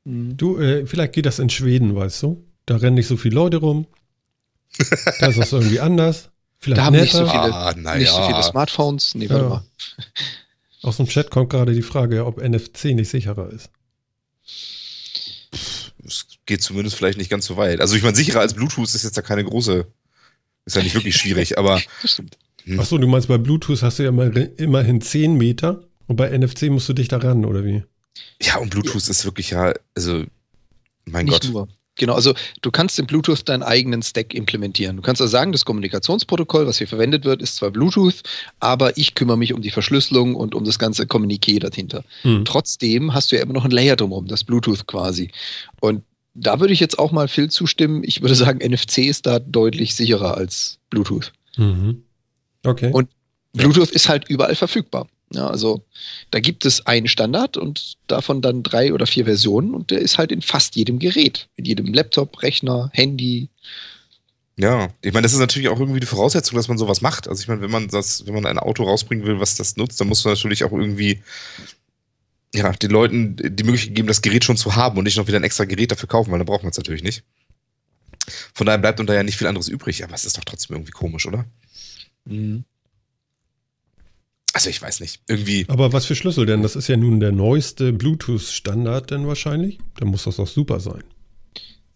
Mhm. 0.04 0.36
Du, 0.36 0.58
äh, 0.58 0.86
vielleicht 0.86 1.12
geht 1.12 1.26
das 1.26 1.38
in 1.38 1.50
Schweden, 1.50 1.94
weißt 1.94 2.22
du? 2.24 2.44
Da 2.66 2.76
rennen 2.76 2.96
nicht 2.96 3.06
so 3.06 3.16
viele 3.16 3.36
Leute 3.36 3.58
rum. 3.58 3.86
Da 5.20 5.28
ist 5.28 5.38
das 5.38 5.52
irgendwie 5.52 5.78
anders. 5.80 6.30
Vielleicht 6.66 6.78
Da 6.80 6.84
haben 6.86 6.96
nicht 6.96 7.12
so 7.12 7.24
viele- 7.26 7.54
Ah, 7.54 7.72
na 7.76 7.94
Nicht 7.94 8.10
so 8.10 8.18
ja. 8.18 8.26
viele 8.26 8.42
Smartphones. 8.42 9.14
Nee, 9.14 9.30
warte 9.30 9.44
Ja. 9.44 9.48
mal. 9.48 9.64
Aus 10.82 10.96
dem 10.96 11.06
Chat 11.06 11.30
kommt 11.30 11.48
gerade 11.50 11.72
die 11.72 11.82
Frage, 11.82 12.26
ob 12.26 12.38
NFC 12.42 12.86
nicht 12.94 13.08
sicherer 13.08 13.50
ist. 13.50 13.70
Es 16.04 16.26
geht 16.44 16.62
zumindest 16.62 16.96
vielleicht 16.96 17.18
nicht 17.18 17.30
ganz 17.30 17.46
so 17.46 17.56
weit. 17.56 17.80
Also 17.80 17.94
ich 17.96 18.02
meine, 18.02 18.16
sicherer 18.16 18.40
als 18.40 18.54
Bluetooth 18.54 18.92
ist 18.94 19.04
jetzt 19.04 19.16
ja 19.16 19.22
keine 19.22 19.44
große, 19.44 19.86
ist 20.64 20.76
ja 20.76 20.82
nicht 20.82 20.94
wirklich 20.94 21.16
schwierig, 21.16 21.56
aber 21.56 21.80
Das 22.02 22.12
stimmt. 22.12 22.36
Hm. 22.64 22.80
Achso, 22.80 22.98
du 22.98 23.06
meinst, 23.06 23.28
bei 23.28 23.38
Bluetooth 23.38 23.80
hast 23.82 23.98
du 24.00 24.02
ja 24.02 24.08
immer, 24.08 24.34
immerhin 24.58 25.00
10 25.00 25.34
Meter 25.36 25.84
und 26.08 26.16
bei 26.16 26.36
NFC 26.36 26.62
musst 26.68 26.88
du 26.88 26.92
dich 26.94 27.06
da 27.08 27.18
ran, 27.18 27.44
oder 27.44 27.64
wie? 27.64 27.84
ja, 28.42 28.56
und 28.58 28.70
Bluetooth 28.70 29.08
ist 29.08 29.24
wirklich 29.24 29.50
ja, 29.50 29.72
also, 29.94 30.24
mein 31.04 31.26
Nicht 31.26 31.42
Gott. 31.44 31.52
nur. 31.52 31.68
Genau, 31.96 32.14
also 32.14 32.34
du 32.60 32.70
kannst 32.70 32.98
in 32.98 33.06
Bluetooth 33.06 33.48
deinen 33.48 33.62
eigenen 33.62 34.02
Stack 34.02 34.34
implementieren. 34.34 34.96
Du 34.96 35.02
kannst 35.02 35.20
also 35.22 35.30
sagen, 35.30 35.52
das 35.52 35.64
Kommunikationsprotokoll, 35.64 36.66
was 36.66 36.78
hier 36.78 36.88
verwendet 36.88 37.24
wird, 37.24 37.42
ist 37.42 37.56
zwar 37.56 37.70
Bluetooth, 37.70 38.22
aber 38.60 38.96
ich 38.98 39.14
kümmere 39.14 39.38
mich 39.38 39.54
um 39.54 39.62
die 39.62 39.70
Verschlüsselung 39.70 40.34
und 40.34 40.54
um 40.54 40.64
das 40.64 40.78
ganze 40.78 41.04
Kommuniqué 41.04 41.58
dahinter. 41.58 42.04
Hm. 42.22 42.44
Trotzdem 42.44 43.14
hast 43.14 43.32
du 43.32 43.36
ja 43.36 43.42
immer 43.42 43.54
noch 43.54 43.64
ein 43.64 43.70
Layer 43.70 43.96
drumherum, 43.96 44.26
das 44.26 44.44
Bluetooth 44.44 44.86
quasi. 44.86 45.30
Und 45.80 46.02
da 46.34 46.60
würde 46.60 46.74
ich 46.74 46.80
jetzt 46.80 46.98
auch 46.98 47.12
mal 47.12 47.28
Phil 47.28 47.50
zustimmen. 47.50 48.02
Ich 48.04 48.20
würde 48.20 48.34
sagen, 48.34 48.58
NFC 48.58 48.98
ist 48.98 49.24
da 49.24 49.38
deutlich 49.38 49.94
sicherer 49.94 50.36
als 50.36 50.78
Bluetooth. 50.90 51.32
Mhm. 51.56 52.02
Okay. 52.64 52.90
Und 52.92 53.08
Bluetooth 53.54 53.90
ist 53.90 54.08
halt 54.08 54.28
überall 54.28 54.54
verfügbar. 54.54 55.08
Ja, 55.32 55.48
also 55.48 55.84
da 56.30 56.38
gibt 56.38 56.64
es 56.64 56.86
einen 56.86 57.08
Standard 57.08 57.56
und 57.56 57.96
davon 58.06 58.42
dann 58.42 58.62
drei 58.62 58.92
oder 58.92 59.06
vier 59.06 59.24
Versionen 59.24 59.74
und 59.74 59.90
der 59.90 59.98
ist 59.98 60.18
halt 60.18 60.30
in 60.30 60.40
fast 60.40 60.76
jedem 60.76 60.98
Gerät. 60.98 61.48
In 61.56 61.64
jedem 61.64 61.92
Laptop, 61.92 62.42
Rechner, 62.42 62.90
Handy. 62.92 63.48
Ja, 64.56 64.88
ich 65.02 65.12
meine, 65.12 65.24
das 65.24 65.32
ist 65.32 65.40
natürlich 65.40 65.68
auch 65.68 65.80
irgendwie 65.80 66.00
die 66.00 66.06
Voraussetzung, 66.06 66.56
dass 66.56 66.68
man 66.68 66.78
sowas 66.78 67.00
macht. 67.00 67.28
Also 67.28 67.42
ich 67.42 67.48
meine, 67.48 67.60
wenn 67.60 67.70
man 67.70 67.88
das, 67.88 68.24
wenn 68.26 68.34
man 68.34 68.46
ein 68.46 68.58
Auto 68.58 68.84
rausbringen 68.84 69.26
will, 69.26 69.40
was 69.40 69.56
das 69.56 69.76
nutzt, 69.76 70.00
dann 70.00 70.08
muss 70.08 70.24
man 70.24 70.34
natürlich 70.34 70.64
auch 70.64 70.72
irgendwie 70.72 71.22
ja, 72.54 72.72
den 72.72 72.90
Leuten 72.90 73.36
die 73.36 73.64
Möglichkeit 73.64 73.96
geben, 73.96 74.08
das 74.08 74.22
Gerät 74.22 74.44
schon 74.44 74.56
zu 74.56 74.76
haben 74.76 74.96
und 74.96 75.04
nicht 75.04 75.16
noch 75.16 75.26
wieder 75.26 75.38
ein 75.38 75.44
extra 75.44 75.64
Gerät 75.64 75.90
dafür 75.90 76.08
kaufen, 76.08 76.30
weil 76.30 76.38
dann 76.38 76.46
braucht 76.46 76.62
man 76.62 76.70
es 76.70 76.78
natürlich 76.78 77.02
nicht. 77.02 77.22
Von 78.54 78.66
daher 78.66 78.78
bleibt 78.78 79.00
unter 79.00 79.14
ja 79.14 79.22
nicht 79.22 79.36
viel 79.36 79.46
anderes 79.46 79.68
übrig, 79.68 80.02
aber 80.04 80.14
es 80.14 80.24
ist 80.24 80.38
doch 80.38 80.44
trotzdem 80.44 80.76
irgendwie 80.76 80.92
komisch, 80.92 81.26
oder? 81.26 81.44
Also 84.56 84.70
ich 84.70 84.80
weiß 84.80 85.00
nicht. 85.00 85.20
Irgendwie, 85.28 85.66
Aber 85.68 85.92
was 85.92 86.06
für 86.06 86.14
Schlüssel 86.16 86.46
denn? 86.46 86.62
Das 86.62 86.76
ist 86.76 86.88
ja 86.88 86.96
nun 86.96 87.20
der 87.20 87.30
neueste 87.30 87.92
Bluetooth-Standard 87.92 89.10
denn 89.10 89.26
wahrscheinlich. 89.26 89.78
Dann 89.98 90.08
muss 90.08 90.24
das 90.24 90.36
doch 90.36 90.46
super 90.46 90.80
sein. 90.80 91.04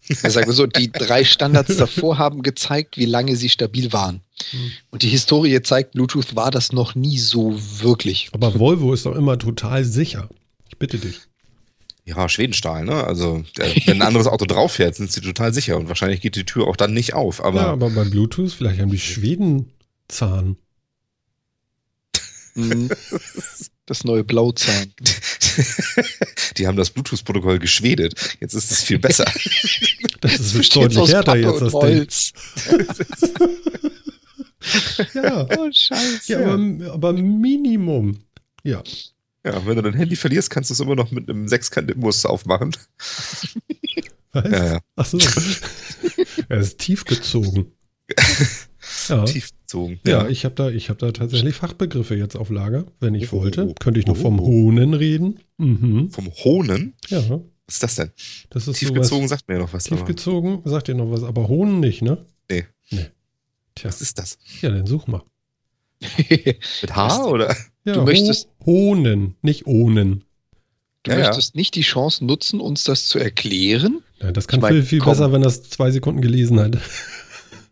Ja, 0.07 0.29
sagen 0.29 0.45
wir 0.45 0.53
so, 0.53 0.67
die 0.67 0.91
drei 0.91 1.23
Standards 1.23 1.75
davor 1.77 2.19
haben 2.19 2.43
gezeigt, 2.43 2.97
wie 2.97 3.07
lange 3.07 3.35
sie 3.35 3.49
stabil 3.49 3.91
waren. 3.93 4.21
Hm. 4.51 4.71
Und 4.91 5.01
die 5.01 5.07
Historie 5.09 5.59
zeigt, 5.63 5.93
Bluetooth 5.93 6.35
war 6.35 6.51
das 6.51 6.71
noch 6.71 6.93
nie 6.93 7.17
so 7.17 7.59
wirklich. 7.79 8.29
Aber 8.31 8.59
Volvo 8.59 8.93
ist 8.93 9.07
doch 9.07 9.15
immer 9.15 9.39
total 9.39 9.83
sicher. 9.83 10.29
Ich 10.69 10.77
bitte 10.77 10.99
dich. 10.99 11.19
ja, 12.05 12.29
Schwedenstahl, 12.29 12.85
ne? 12.85 13.03
Also, 13.05 13.43
wenn 13.57 14.03
ein 14.03 14.07
anderes 14.07 14.27
Auto 14.27 14.45
drauf 14.45 14.73
fährt, 14.73 14.93
sind 14.93 15.11
sie 15.11 15.21
total 15.21 15.51
sicher 15.51 15.77
und 15.77 15.87
wahrscheinlich 15.87 16.21
geht 16.21 16.35
die 16.35 16.45
Tür 16.45 16.67
auch 16.67 16.75
dann 16.75 16.93
nicht 16.93 17.15
auf. 17.15 17.43
Aber 17.43 17.61
ja, 17.61 17.67
aber 17.69 17.89
bei 17.89 18.03
Bluetooth, 18.03 18.53
vielleicht 18.53 18.79
haben 18.79 18.91
die 18.91 18.99
Schweden 18.99 19.71
Zahn. 20.07 20.57
Mhm. 22.55 22.89
Das 23.87 24.03
neue 24.05 24.23
Blauzahn. 24.23 24.93
die 26.57 26.65
haben 26.67 26.77
das 26.77 26.91
Bluetooth-Protokoll 26.91 27.59
geschwedet. 27.59 28.37
Jetzt 28.39 28.53
ist 28.53 28.71
es 28.71 28.83
viel 28.83 28.99
besser. 28.99 29.25
Das 30.21 30.39
ist 30.39 30.75
deutlich 30.75 30.99
aus 30.99 31.11
härter 31.11 31.33
Pappe 31.33 31.39
jetzt, 31.41 31.61
das 31.61 31.71
Ding. 31.71 31.81
Holz. 31.81 32.33
Ja, 35.13 35.47
Oh, 35.57 35.69
scheiße. 35.71 36.31
ja 36.31 36.39
aber, 36.53 36.93
aber 36.93 37.13
Minimum. 37.13 38.19
Ja. 38.63 38.83
Ja, 39.43 39.65
wenn 39.65 39.75
du 39.77 39.81
dein 39.81 39.95
Handy 39.95 40.15
verlierst, 40.15 40.51
kannst 40.51 40.69
du 40.69 40.75
es 40.75 40.79
immer 40.79 40.95
noch 40.95 41.09
mit 41.11 41.27
einem 41.27 41.47
Sechskant-Imbus 41.47 42.25
aufmachen. 42.27 42.75
Was? 44.31 44.51
Ja, 44.51 44.65
ja. 44.73 44.79
Ach 44.95 45.05
so. 45.05 45.17
er 46.47 46.59
ist 46.59 46.77
tief 46.77 47.03
gezogen. 47.05 47.71
Ja. 49.09 49.23
Tief 49.25 49.49
gezogen. 49.61 49.99
Ja, 50.05 50.27
ich 50.27 50.45
habe 50.45 50.55
da, 50.55 50.69
ich 50.69 50.89
hab 50.89 50.97
da 50.99 51.11
tatsächlich 51.11 51.55
Fachbegriffe 51.55 52.15
jetzt 52.15 52.35
auf 52.35 52.49
Lager. 52.49 52.85
Wenn 52.99 53.15
ich 53.15 53.31
Oh. 53.33 53.41
wollte, 53.41 53.73
könnte 53.79 53.99
ich 53.99 54.07
noch 54.07 54.17
vom 54.17 54.39
Oh. 54.39 54.43
Hohnen 54.45 54.93
reden. 54.93 55.39
Mhm. 55.57 56.09
Vom 56.11 56.29
Hohnen? 56.43 56.93
Ja, 57.09 57.21
Was 57.67 57.75
ist 57.75 57.83
das 57.83 57.95
denn? 57.95 58.11
Das 58.49 58.67
ist 58.67 58.79
Tiefgezogen 58.79 59.27
sowas, 59.27 59.29
sagt 59.29 59.47
mir 59.47 59.55
ja 59.55 59.61
noch 59.61 59.73
was. 59.73 59.87
aber- 59.87 59.95
tiefgezogen, 59.97 60.61
sagt 60.65 60.87
dir 60.87 60.95
noch 60.95 61.09
was, 61.11 61.23
aber 61.23 61.47
Hohn 61.47 61.79
nicht, 61.79 62.01
ne? 62.01 62.25
Nee. 62.49 62.65
Nee. 62.89 63.05
Tja, 63.75 63.87
Was 63.89 64.01
ist 64.01 64.19
das? 64.19 64.37
ja, 64.61 64.69
dann 64.69 64.85
such 64.87 65.07
mal. 65.07 65.21
Mit 66.29 66.95
H 66.95 67.23
oder? 67.25 67.55
Ja, 67.85 67.93
Du 67.93 68.01
möchtest- 68.03 68.47
Ho 68.61 68.65
Hohnen, 68.65 69.35
nicht 69.41 69.65
Ohnen. 69.67 70.23
Du 71.03 71.11
Ja, 71.11 71.17
ja. 71.19 71.27
möchtest 71.27 71.55
nicht 71.55 71.75
die 71.75 71.81
Chance 71.81 72.25
nutzen, 72.25 72.59
uns 72.59 72.83
das 72.83 73.07
zu 73.07 73.17
erklären? 73.19 74.01
Ja, 74.21 74.31
das 74.31 74.47
kann 74.47 74.59
Ich 74.59 74.61
mein, 74.61 74.73
viel, 74.73 74.83
viel 74.83 74.99
komm. 74.99 75.13
besser, 75.13 75.31
wenn 75.31 75.41
das 75.41 75.63
zwei 75.63 75.89
Sekunden 75.91 76.21
gelesen 76.21 76.59
hat. 76.59 76.77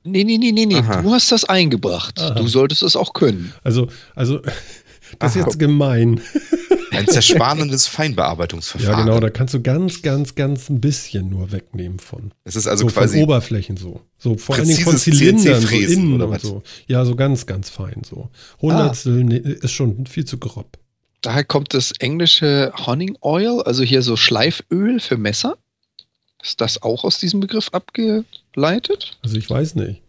Nee, 0.04 0.24
nee, 0.24 0.38
nee, 0.38 0.52
nee, 0.52 0.66
nee. 0.66 0.76
Aha. 0.76 1.02
Du 1.02 1.12
hast 1.12 1.32
das 1.32 1.46
eingebracht. 1.46 2.20
Aha. 2.20 2.36
Du 2.36 2.48
solltest 2.48 2.84
es 2.84 2.96
auch 2.96 3.14
können. 3.14 3.54
Also, 3.64 3.88
also, 4.16 4.40
das 5.20 5.36
ist 5.36 5.42
Aha. 5.42 5.46
jetzt 5.46 5.60
gemein. 5.60 6.22
Ein 6.92 7.08
zerspanendes 7.08 7.88
Feinbearbeitungsverfahren. 7.88 9.00
Ja, 9.00 9.04
genau, 9.04 9.20
da 9.20 9.30
kannst 9.30 9.54
du 9.54 9.62
ganz, 9.62 10.02
ganz, 10.02 10.36
ganz 10.36 10.70
ein 10.70 10.82
bisschen 10.82 11.30
nur 11.30 11.52
wegnehmen 11.52 12.00
von. 12.00 12.32
Das 12.44 12.56
ist 12.56 12.68
also 12.68 12.86
so 12.86 12.90
von 12.90 13.04
quasi. 13.04 13.22
Oberflächen 13.22 13.78
so. 13.78 14.02
So 14.18 14.38
vor 14.38 14.56
allen 14.56 14.68
Dingen 14.68 14.82
von 14.82 14.98
Zylindern, 14.98 15.62
so 15.62 15.76
innen 15.76 16.14
oder 16.14 16.28
und 16.28 16.36
was? 16.36 16.42
so. 16.42 16.64
Ja, 16.88 17.06
so 17.06 17.16
ganz, 17.16 17.46
ganz 17.46 17.70
fein 17.70 18.02
so. 18.04 18.30
Hundertstel 18.62 19.24
nee, 19.24 19.38
ist 19.38 19.72
schon 19.72 20.08
viel 20.08 20.26
zu 20.26 20.40
grob. 20.40 20.78
Daher 21.22 21.44
kommt 21.44 21.74
das 21.74 21.92
englische 22.00 22.72
Honing 22.86 23.18
Oil, 23.22 23.62
also 23.62 23.84
hier 23.84 24.02
so 24.02 24.16
Schleiföl 24.16 25.00
für 25.00 25.18
Messer. 25.18 25.58
Ist 26.42 26.62
das 26.62 26.82
auch 26.82 27.04
aus 27.04 27.20
diesem 27.20 27.40
Begriff 27.40 27.70
abgeleitet? 27.72 29.18
Also 29.22 29.38
ich 29.38 29.50
weiß 29.50 29.76
nicht. 29.76 30.02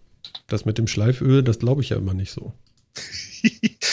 Das 0.47 0.65
mit 0.65 0.79
dem 0.79 0.87
Schleiföl, 0.87 1.43
das 1.43 1.59
glaube 1.59 1.83
ich 1.83 1.91
ja 1.91 1.97
immer 1.97 2.15
nicht 2.15 2.33
so. 2.33 2.53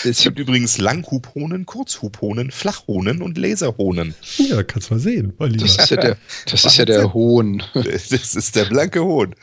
Es 0.03 0.21
gibt 0.21 0.37
übrigens 0.37 0.77
Langhubhohnen, 0.77 1.65
Kurzhubhohnen, 1.65 2.51
Flachhohnen 2.51 3.21
und 3.21 3.37
Laserhohnen. 3.37 4.13
Ja, 4.37 4.61
kannst 4.63 4.91
mal 4.91 4.99
sehen, 4.99 5.33
mein 5.37 5.51
Lieber. 5.51 5.63
Das 5.63 5.77
ist 5.77 5.89
ja 5.89 5.97
der, 5.97 6.17
das 6.45 6.65
ist 6.65 6.77
ja 6.77 6.85
der 6.85 7.13
Hohn. 7.13 7.63
Das 7.73 8.11
ist 8.35 8.55
der 8.55 8.65
blanke 8.65 9.03
Hohn. 9.03 9.33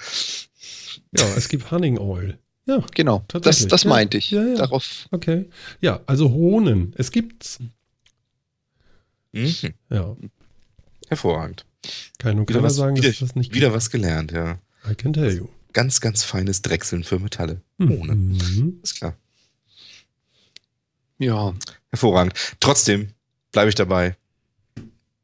Ja, 1.16 1.24
es 1.36 1.48
gibt 1.48 1.70
Hunning 1.70 1.98
Oil. 1.98 2.38
Ja, 2.66 2.84
Genau, 2.94 3.18
das, 3.28 3.42
Tatsächlich, 3.42 3.68
das 3.68 3.82
ja. 3.84 3.88
meinte 3.88 4.18
ich. 4.18 4.30
Ja, 4.30 4.44
ja. 4.44 4.56
Darauf, 4.56 5.08
okay. 5.10 5.48
Ja, 5.80 6.00
also 6.06 6.30
Hohnen. 6.30 6.94
Es 6.98 7.10
gibt's. 7.10 7.58
Mhm. 9.32 9.54
Ja, 9.90 10.16
Hervorragend. 11.08 11.64
Kann 12.18 12.36
nur 12.36 12.48
Wieder 12.48 12.58
keiner 12.58 12.66
was, 12.66 12.76
sagen, 12.76 12.96
wieder, 12.96 13.08
dass 13.08 13.18
das 13.18 13.34
nicht 13.36 13.54
wieder 13.54 13.72
was 13.72 13.90
gelernt, 13.90 14.32
ja. 14.32 14.58
I 14.88 14.94
can 14.94 15.12
tell 15.12 15.34
you. 15.34 15.48
Ganz, 15.72 16.00
ganz 16.00 16.22
feines 16.22 16.62
Drechseln 16.62 17.04
für 17.04 17.18
Metalle. 17.18 17.60
Hohnen. 17.80 18.32
Mhm. 18.32 18.80
Ist 18.82 18.96
klar. 18.96 19.16
ja. 21.18 21.54
Hervorragend. 21.90 22.34
Trotzdem 22.60 23.10
bleibe 23.52 23.68
ich 23.68 23.74
dabei. 23.74 24.16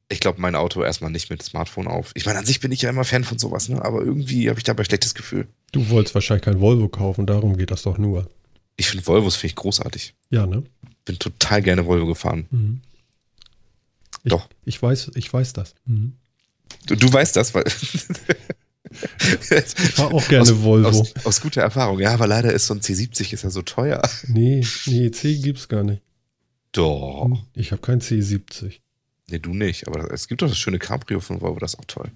Ich 0.08 0.18
glaube, 0.18 0.40
mein 0.40 0.56
Auto 0.56 0.82
erstmal 0.82 1.10
nicht 1.10 1.30
mit 1.30 1.42
Smartphone 1.42 1.86
auf. 1.86 2.10
Ich 2.14 2.26
meine, 2.26 2.40
an 2.40 2.44
sich 2.46 2.58
bin 2.58 2.72
ich 2.72 2.82
ja 2.82 2.90
immer 2.90 3.04
Fan 3.04 3.22
von 3.22 3.38
sowas, 3.38 3.68
ne? 3.68 3.84
aber 3.84 4.02
irgendwie 4.02 4.48
habe 4.48 4.58
ich 4.58 4.64
dabei 4.64 4.82
schlechtes 4.82 5.14
Gefühl. 5.14 5.46
Du 5.70 5.88
wolltest 5.88 6.14
wahrscheinlich 6.16 6.44
kein 6.44 6.60
Volvo 6.60 6.88
kaufen, 6.88 7.26
darum 7.26 7.56
geht 7.56 7.70
das 7.70 7.82
doch 7.82 7.96
nur. 7.96 8.28
Ich 8.76 8.88
finde 8.88 9.06
Volvos 9.06 9.36
finde 9.36 9.50
ich 9.52 9.56
großartig. 9.56 10.14
Ja, 10.30 10.46
ne? 10.46 10.64
Bin 11.04 11.18
total 11.18 11.62
gerne 11.62 11.86
Volvo 11.86 12.06
gefahren. 12.06 12.46
Mhm. 12.50 12.80
Ich, 14.24 14.30
Doch. 14.30 14.48
Ich 14.64 14.82
weiß, 14.82 15.12
ich 15.14 15.32
weiß 15.32 15.52
das. 15.52 15.74
Mhm. 15.86 16.14
Du, 16.86 16.94
du 16.96 17.12
weißt 17.12 17.36
das, 17.36 17.54
weil. 17.54 17.64
Ich 18.90 19.92
fahr 19.92 20.12
auch 20.12 20.26
gerne 20.28 20.42
aus, 20.42 20.62
Volvo. 20.62 20.88
Aus, 20.88 21.14
aus 21.24 21.40
guter 21.40 21.62
Erfahrung. 21.62 22.00
Ja, 22.00 22.12
aber 22.12 22.26
leider 22.26 22.52
ist 22.52 22.66
so 22.66 22.74
ein 22.74 22.80
C70 22.80 23.32
ist 23.32 23.44
ja 23.44 23.50
so 23.50 23.62
teuer. 23.62 24.02
Nee, 24.26 24.66
nee, 24.86 25.10
C 25.10 25.36
gibt's 25.38 25.68
gar 25.68 25.84
nicht. 25.84 26.02
Doch. 26.72 27.30
Ich 27.54 27.70
habe 27.72 27.82
kein 27.82 28.00
C70. 28.00 28.80
Nee, 29.28 29.38
du 29.38 29.54
nicht. 29.54 29.86
Aber 29.86 30.12
es 30.12 30.26
gibt 30.28 30.42
doch 30.42 30.48
das 30.48 30.58
schöne 30.58 30.78
Cabrio 30.78 31.20
von 31.20 31.40
Volvo, 31.40 31.58
das 31.60 31.74
ist 31.74 31.80
auch 31.80 31.84
toll. 31.84 32.10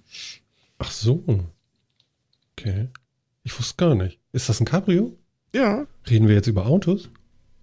Ach 0.78 0.90
so. 0.90 1.23
Okay. 2.58 2.88
Ich 3.44 3.56
wusste 3.58 3.76
gar 3.76 3.94
nicht. 3.94 4.18
Ist 4.32 4.49
das 4.49 4.61
ein 4.61 4.64
Cabrio? 4.66 5.16
Ja, 5.54 5.87
Reden 6.11 6.26
wir 6.28 6.34
jetzt 6.34 6.49
über 6.49 6.66
Autos? 6.66 7.08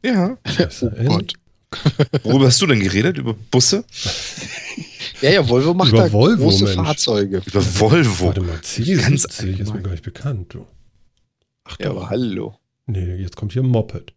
ja. 0.04 0.38
Scheiße, 0.46 0.96
Oh 1.00 1.04
Gott. 1.06 1.34
Worüber 2.24 2.48
hast 2.48 2.62
du 2.62 2.68
denn 2.68 2.80
geredet? 2.80 3.18
Über 3.18 3.34
Busse? 3.34 3.84
Ja, 5.22 5.30
ja, 5.32 5.48
Volvo 5.50 5.74
macht 5.74 5.90
Über 5.90 6.04
da 6.04 6.12
Volvo, 6.12 6.44
große 6.44 6.64
Mensch. 6.66 6.76
Fahrzeuge. 6.76 7.42
Über 7.46 7.62
Volvo. 7.80 8.26
Warte 8.28 8.42
mal, 8.42 8.58
C70 8.58 8.96
Ganz 9.02 9.26
ist 9.26 9.74
mir 9.74 9.82
gar 9.82 9.92
nicht 9.92 10.04
bekannt, 10.04 10.54
du. 10.54 10.66
Ach 11.64 11.78
Ja, 11.80 11.92
aber 11.92 12.10
hallo. 12.10 12.56
Nee, 12.88 13.16
jetzt 13.16 13.36
kommt 13.36 13.54
hier 13.54 13.64
ein 13.64 13.68
Moped. 13.70 14.14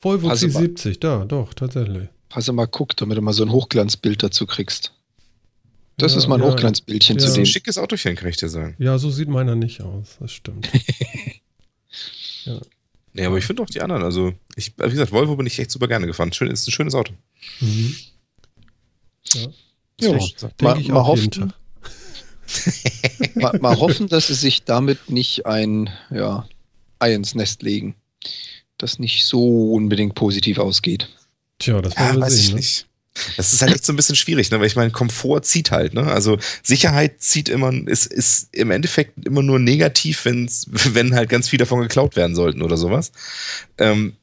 Volvo 0.00 0.28
mal- 0.28 0.36
C70, 0.36 0.98
da, 1.00 1.24
doch, 1.24 1.54
tatsächlich. 1.54 2.08
Hast 2.30 2.48
du 2.48 2.52
mal 2.52 2.66
guckt, 2.66 3.00
damit 3.00 3.16
du 3.18 3.22
mal 3.22 3.32
so 3.32 3.42
ein 3.44 3.52
Hochglanzbild 3.52 4.22
dazu 4.22 4.46
kriegst. 4.46 4.92
Das 5.98 6.12
Ja, 6.12 6.18
ist 6.18 6.26
mein 6.28 6.40
ja, 6.40 6.46
Hochglanzbildchen 6.46 7.16
Ja. 7.16 7.20
zu 7.20 7.24
Das 7.26 7.32
ist 7.32 7.38
ein 7.38 7.44
sehen. 7.44 7.52
schickes 7.52 7.78
Autochen, 7.78 8.16
kann 8.16 8.28
ich 8.28 8.38
dir 8.38 8.48
sagen. 8.48 8.74
Ja, 8.78 8.98
so 8.98 9.10
sieht 9.10 9.28
meiner 9.28 9.54
nicht 9.54 9.82
aus, 9.82 10.16
das 10.18 10.32
stimmt. 10.32 10.68
Nee, 13.14 13.26
aber 13.26 13.36
ich 13.36 13.44
finde 13.44 13.62
auch 13.62 13.68
die 13.68 13.82
anderen. 13.82 14.02
Also, 14.02 14.32
ich, 14.56 14.72
wie 14.78 14.90
gesagt, 14.90 15.12
Volvo 15.12 15.36
bin 15.36 15.46
ich 15.46 15.58
echt 15.58 15.70
super 15.70 15.86
gerne 15.86 16.06
gefahren. 16.06 16.32
Schön, 16.32 16.50
ist 16.50 16.66
ein 16.66 16.72
schönes 16.72 16.94
Auto. 16.94 17.12
Mhm. 17.60 17.94
Ja. 19.34 19.46
Ja, 20.02 20.18
Denke 20.18 20.64
mal, 20.64 20.80
ich 20.80 20.88
mal, 20.88 21.00
auch 21.00 21.16
jeden 21.16 21.32
hoffen, 21.32 21.48
Tag. 21.50 23.34
mal, 23.34 23.58
mal 23.60 23.78
hoffen, 23.78 24.08
dass 24.08 24.26
sie 24.28 24.34
sich 24.34 24.64
damit 24.64 25.10
nicht 25.10 25.46
ein 25.46 25.90
ja, 26.10 26.46
Ei 26.98 27.14
ins 27.14 27.34
Nest 27.34 27.62
legen. 27.62 27.94
Das 28.78 28.98
nicht 28.98 29.24
so 29.26 29.72
unbedingt 29.72 30.14
positiv 30.14 30.58
ausgeht. 30.58 31.08
Tja, 31.58 31.80
das 31.80 31.94
Ja, 31.94 32.18
weiß 32.18 32.34
ich 32.34 32.46
sehen. 32.46 32.54
Ne? 32.54 32.56
nicht. 32.60 32.86
Das 33.36 33.52
ist 33.52 33.60
halt 33.60 33.74
echt 33.74 33.84
so 33.84 33.92
ein 33.92 33.96
bisschen 33.96 34.16
schwierig, 34.16 34.50
ne? 34.50 34.58
weil 34.58 34.66
ich 34.66 34.76
meine, 34.76 34.90
Komfort 34.90 35.42
zieht 35.42 35.70
halt. 35.70 35.92
Ne? 35.92 36.04
Also 36.04 36.38
Sicherheit 36.62 37.20
zieht 37.20 37.50
immer, 37.50 37.70
ist, 37.86 38.06
ist 38.06 38.48
im 38.54 38.70
Endeffekt 38.70 39.26
immer 39.26 39.42
nur 39.42 39.58
negativ, 39.58 40.24
wenn's, 40.24 40.66
wenn 40.70 41.14
halt 41.14 41.28
ganz 41.28 41.48
viel 41.50 41.58
davon 41.58 41.80
geklaut 41.80 42.16
werden 42.16 42.34
sollten 42.34 42.62
oder 42.62 42.76
sowas. 42.76 43.12
Ähm, 43.76 44.14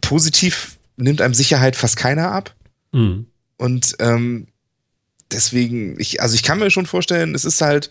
positiv 0.00 0.78
nimmt 0.96 1.20
einem 1.20 1.34
Sicherheit 1.34 1.76
fast 1.76 1.96
keiner 1.96 2.32
ab. 2.32 2.54
Mhm. 2.90 3.26
Und 3.58 3.94
ähm, 4.00 4.48
deswegen, 5.32 5.98
ich, 5.98 6.20
also 6.20 6.34
ich 6.34 6.42
kann 6.42 6.58
mir 6.58 6.70
schon 6.70 6.86
vorstellen, 6.86 7.34
es 7.34 7.44
ist 7.44 7.60
halt 7.60 7.90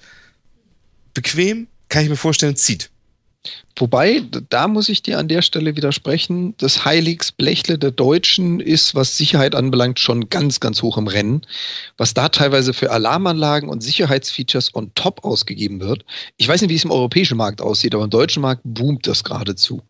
bequem, 1.14 1.68
kann 1.90 2.04
ich 2.04 2.10
mir 2.10 2.16
vorstellen, 2.16 2.56
zieht. 2.56 2.90
Wobei, 3.76 4.22
da 4.50 4.68
muss 4.68 4.90
ich 4.90 5.02
dir 5.02 5.18
an 5.18 5.28
der 5.28 5.42
Stelle 5.42 5.76
widersprechen, 5.76 6.54
das 6.58 6.86
Heiligsblechle 6.86 7.80
der 7.80 7.90
Deutschen 7.90 8.60
ist, 8.60 8.94
was 8.94 9.18
Sicherheit 9.18 9.56
anbelangt, 9.56 10.00
schon 10.00 10.30
ganz, 10.30 10.60
ganz 10.60 10.84
hoch 10.84 10.98
im 10.98 11.08
Rennen. 11.08 11.42
Was 11.98 12.14
da 12.14 12.30
teilweise 12.30 12.74
für 12.74 12.92
Alarmanlagen 12.92 13.70
und 13.70 13.82
Sicherheitsfeatures 13.82 14.76
on 14.76 14.94
top 14.94 15.24
ausgegeben 15.24 15.80
wird. 15.80 16.06
Ich 16.38 16.48
weiß 16.48 16.62
nicht, 16.62 16.70
wie 16.70 16.76
es 16.76 16.84
im 16.84 16.92
europäischen 16.92 17.38
Markt 17.38 17.62
aussieht, 17.62 17.96
aber 17.96 18.04
im 18.04 18.12
deutschen 18.12 18.42
Markt 18.42 18.62
boomt 18.64 19.08
das 19.08 19.24
geradezu. 19.24 19.82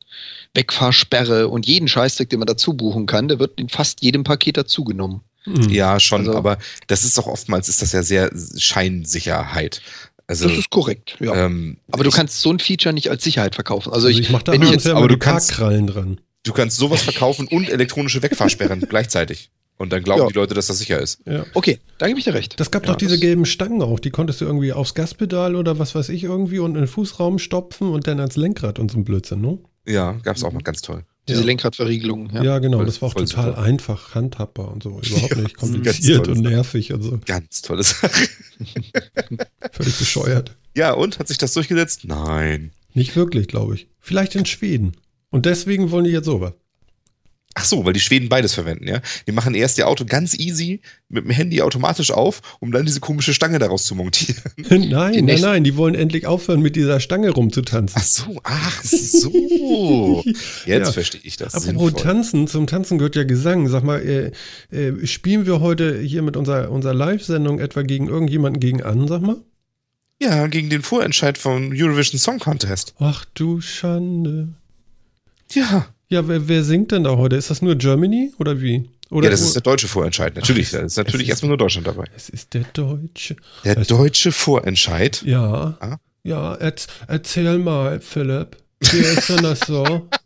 Wegfahrsperre 0.53 1.49
und 1.49 1.67
jeden 1.67 1.89
Scheißdreck, 1.89 2.29
den 2.29 2.39
man 2.39 2.47
dazu 2.47 2.73
buchen 2.73 3.05
kann, 3.05 3.27
der 3.27 3.39
wird 3.39 3.59
in 3.59 3.67
fast 3.67 4.01
jedem 4.01 4.23
Paket 4.23 4.55
dazugenommen. 4.55 5.21
Mhm. 5.45 5.69
Ja, 5.69 5.99
schon, 5.99 6.21
Also- 6.27 6.35
aber 6.37 6.57
das 6.87 7.03
ist 7.03 7.17
doch 7.17 7.27
oftmals, 7.27 7.67
ist 7.69 7.81
das 7.81 7.91
ja 7.93 8.03
sehr 8.03 8.31
Scheinsicherheit. 8.57 9.81
Also, 10.27 10.47
Das 10.47 10.57
ist 10.57 10.69
korrekt, 10.69 11.17
ja. 11.19 11.45
ähm, 11.45 11.77
aber 11.91 12.03
du 12.03 12.09
ich- 12.09 12.15
kannst 12.15 12.41
so 12.41 12.51
ein 12.51 12.59
Feature 12.59 12.93
nicht 12.93 13.09
als 13.09 13.23
Sicherheit 13.23 13.55
verkaufen. 13.55 13.91
Also, 13.91 14.07
Also 14.07 14.19
ich, 14.19 14.27
ich 14.27 14.31
mache 14.31 14.45
da 14.45 14.51
wenn 14.53 14.61
ich 14.61 14.69
jetzt, 14.69 14.87
aber 14.87 14.99
immer 14.99 15.07
du 15.09 15.17
kannst- 15.17 15.49
Parkkrallen 15.49 15.87
dran. 15.87 16.21
Du 16.43 16.53
kannst 16.53 16.77
sowas 16.77 17.01
verkaufen 17.03 17.47
und 17.47 17.69
elektronische 17.69 18.21
Wegfahrsperren 18.23 18.79
gleichzeitig. 18.89 19.51
Und 19.77 19.91
dann 19.91 20.03
glauben 20.03 20.21
Ja. 20.21 20.27
die 20.27 20.33
Leute, 20.35 20.53
dass 20.53 20.67
das 20.67 20.77
sicher 20.77 20.99
ist. 20.99 21.19
Ja. 21.25 21.43
okay, 21.55 21.79
da 21.97 22.07
gebe 22.07 22.19
ich 22.19 22.25
dir 22.25 22.33
recht. 22.35 22.59
Das 22.59 22.69
gab 22.71 22.83
Ja, 22.85 22.91
doch 22.91 22.97
diese 22.97 23.19
gelben 23.19 23.45
Stangen 23.45 23.81
auch, 23.81 23.99
die 23.99 24.11
konntest 24.11 24.39
du 24.39 24.45
irgendwie 24.45 24.73
aufs 24.73 24.93
Gaspedal 24.93 25.55
oder 25.55 25.79
was 25.79 25.95
weiß 25.95 26.09
ich 26.09 26.23
irgendwie 26.23 26.59
und 26.59 26.75
in 26.75 26.81
den 26.83 26.87
Fußraum 26.87 27.39
stopfen 27.39 27.89
und 27.89 28.05
dann 28.07 28.19
ans 28.19 28.35
Lenkrad 28.37 28.77
und 28.79 28.91
so 28.91 28.97
ein 28.99 29.03
Blödsinn, 29.03 29.41
ne? 29.41 29.57
Ja, 29.87 30.13
gab's 30.23 30.43
auch 30.43 30.51
mal 30.53 30.61
ganz 30.61 30.81
toll. 30.81 31.03
Diese 31.27 31.41
Ja. 31.41 31.45
Lenkradverriegelung. 31.45 32.29
Ja, 32.33 32.43
Ja. 32.43 32.59
genau, 32.59 32.77
Voll- 32.77 32.85
das 32.87 33.01
war 33.01 33.09
auch 33.09 33.13
total 33.13 33.49
super. 33.51 33.57
einfach 33.61 34.15
handhabbar 34.15 34.71
und 34.71 34.83
so. 34.83 34.89
Überhaupt 35.03 35.35
Ja, 35.35 35.41
nicht 35.41 35.57
kompliziert 35.57 36.27
und 36.27 36.35
Sache. 36.43 36.47
nervig 36.47 36.93
und 36.93 37.01
so. 37.03 37.19
Ganz 37.25 37.61
tolle 37.61 37.83
Sache. 37.83 38.09
Völlig 39.71 39.97
bescheuert. 39.97 40.57
Ja, 40.75 40.93
und? 40.93 41.19
Hat 41.19 41.27
sich 41.27 41.37
das 41.37 41.53
durchgesetzt? 41.53 42.05
Nein. 42.05 42.71
Nicht 42.93 43.15
wirklich, 43.15 43.47
glaube 43.47 43.75
ich. 43.75 43.87
Vielleicht 43.99 44.35
in 44.35 44.45
Schweden. 44.45 44.93
Und 45.29 45.45
deswegen 45.45 45.91
wollen 45.91 46.05
die 46.05 46.11
jetzt 46.11 46.25
sowas. 46.25 46.53
Ach 47.53 47.65
so, 47.65 47.83
weil 47.85 47.93
die 47.93 47.99
Schweden 47.99 48.29
beides 48.29 48.53
verwenden, 48.53 48.87
ja? 48.87 49.01
Die 49.27 49.31
machen 49.33 49.53
erst 49.55 49.77
ihr 49.77 49.87
Auto 49.87 50.05
ganz 50.05 50.33
easy 50.37 50.79
mit 51.09 51.25
dem 51.25 51.31
Handy 51.31 51.61
automatisch 51.61 52.11
auf, 52.11 52.41
um 52.61 52.71
dann 52.71 52.85
diese 52.85 53.01
komische 53.01 53.33
Stange 53.33 53.59
daraus 53.59 53.83
zu 53.85 53.93
montieren. 53.95 54.41
Nein, 54.69 55.25
nein, 55.25 55.41
nein, 55.41 55.63
die 55.65 55.75
wollen 55.75 55.93
endlich 55.95 56.25
aufhören, 56.27 56.61
mit 56.61 56.75
dieser 56.77 56.99
Stange 57.01 57.29
rumzutanzen. 57.31 57.99
Ach 58.01 58.05
so, 58.05 58.39
ach 58.43 58.83
so. 58.83 60.23
Jetzt 60.65 60.87
Ja. 60.87 60.91
verstehe 60.91 61.21
ich 61.23 61.35
das. 61.37 61.53
Apropos. 61.55 62.01
Tanzen, 62.01 62.47
zum 62.47 62.67
Tanzen 62.67 62.97
gehört 62.97 63.15
ja 63.17 63.23
Gesang. 63.23 63.67
Sag 63.67 63.83
mal, 63.83 63.99
äh, 64.01 64.31
äh, 64.75 65.05
spielen 65.05 65.45
wir 65.45 65.59
heute 65.59 65.99
hier 65.99 66.21
mit 66.21 66.37
unserer, 66.37 66.71
unserer 66.71 66.93
Live-Sendung 66.93 67.59
etwa 67.59 67.81
gegen 67.81 68.07
irgendjemanden 68.07 68.59
gegen 68.61 68.81
an, 68.81 69.07
sag 69.07 69.21
mal? 69.21 69.37
Ja, 70.21 70.47
gegen 70.47 70.69
den 70.69 70.83
Vorentscheid 70.83 71.37
vom 71.37 71.71
Eurovision 71.73 72.19
Song 72.19 72.39
Contest. 72.39 72.93
Ach 72.99 73.25
du 73.33 73.59
Schande. 73.59 74.49
Ja. 75.51 75.87
Ja, 76.11 76.27
wer, 76.27 76.47
wer 76.49 76.63
singt 76.63 76.91
denn 76.91 77.05
da 77.05 77.15
heute? 77.15 77.37
Ist 77.37 77.49
das 77.49 77.61
nur 77.61 77.75
Germany 77.75 78.33
oder 78.37 78.59
wie? 78.61 78.89
Oder, 79.09 79.25
ja, 79.25 79.31
das 79.31 79.41
ist 79.41 79.53
der 79.55 79.61
deutsche 79.61 79.87
Vorentscheid. 79.87 80.35
Natürlich, 80.35 80.67
Ach, 80.75 80.79
da 80.79 80.85
ist 80.85 80.97
natürlich 80.97 81.27
ist- 81.27 81.29
erstmal 81.31 81.49
nur 81.49 81.57
Deutschland 81.57 81.87
dabei. 81.87 82.05
es 82.15 82.27
ist 82.29 82.53
der 82.53 82.63
Deutsche. 82.73 83.35
Der 83.63 83.77
Es- 83.77 83.87
deutsche 83.87 84.31
Vorentscheid. 84.33 85.21
Ja. 85.25 85.77
Ah. 85.79 85.97
Ja, 86.23 86.55
erz, 86.55 86.87
erzähl 87.07 87.57
mal, 87.59 87.99
Philipp. 88.01 88.57
Wie 88.81 88.97
ist 88.97 89.29
denn 89.29 89.41
das 89.43 89.61
so? 89.61 90.07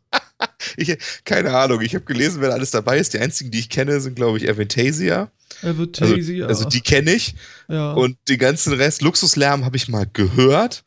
Ich, 0.77 0.95
keine 1.23 1.55
Ahnung, 1.55 1.81
ich 1.81 1.93
habe 1.95 2.03
gelesen, 2.05 2.41
wer 2.41 2.51
alles 2.53 2.71
dabei 2.71 2.97
ist. 2.97 3.13
Die 3.13 3.19
einzigen, 3.19 3.51
die 3.51 3.59
ich 3.59 3.69
kenne, 3.69 3.99
sind, 4.01 4.15
glaube 4.15 4.37
ich, 4.37 4.49
Aventasia. 4.49 5.29
Also, 5.61 5.83
Advertasia. 5.83 6.47
also 6.47 6.65
die 6.67 6.81
kenne 6.81 7.13
ich. 7.13 7.35
ja. 7.69 7.93
Und 7.93 8.17
den 8.27 8.37
ganzen 8.39 8.73
Rest, 8.73 9.01
Luxuslärm, 9.01 9.63
habe 9.65 9.77
ich 9.77 9.87
mal 9.87 10.05
gehört. 10.11 10.83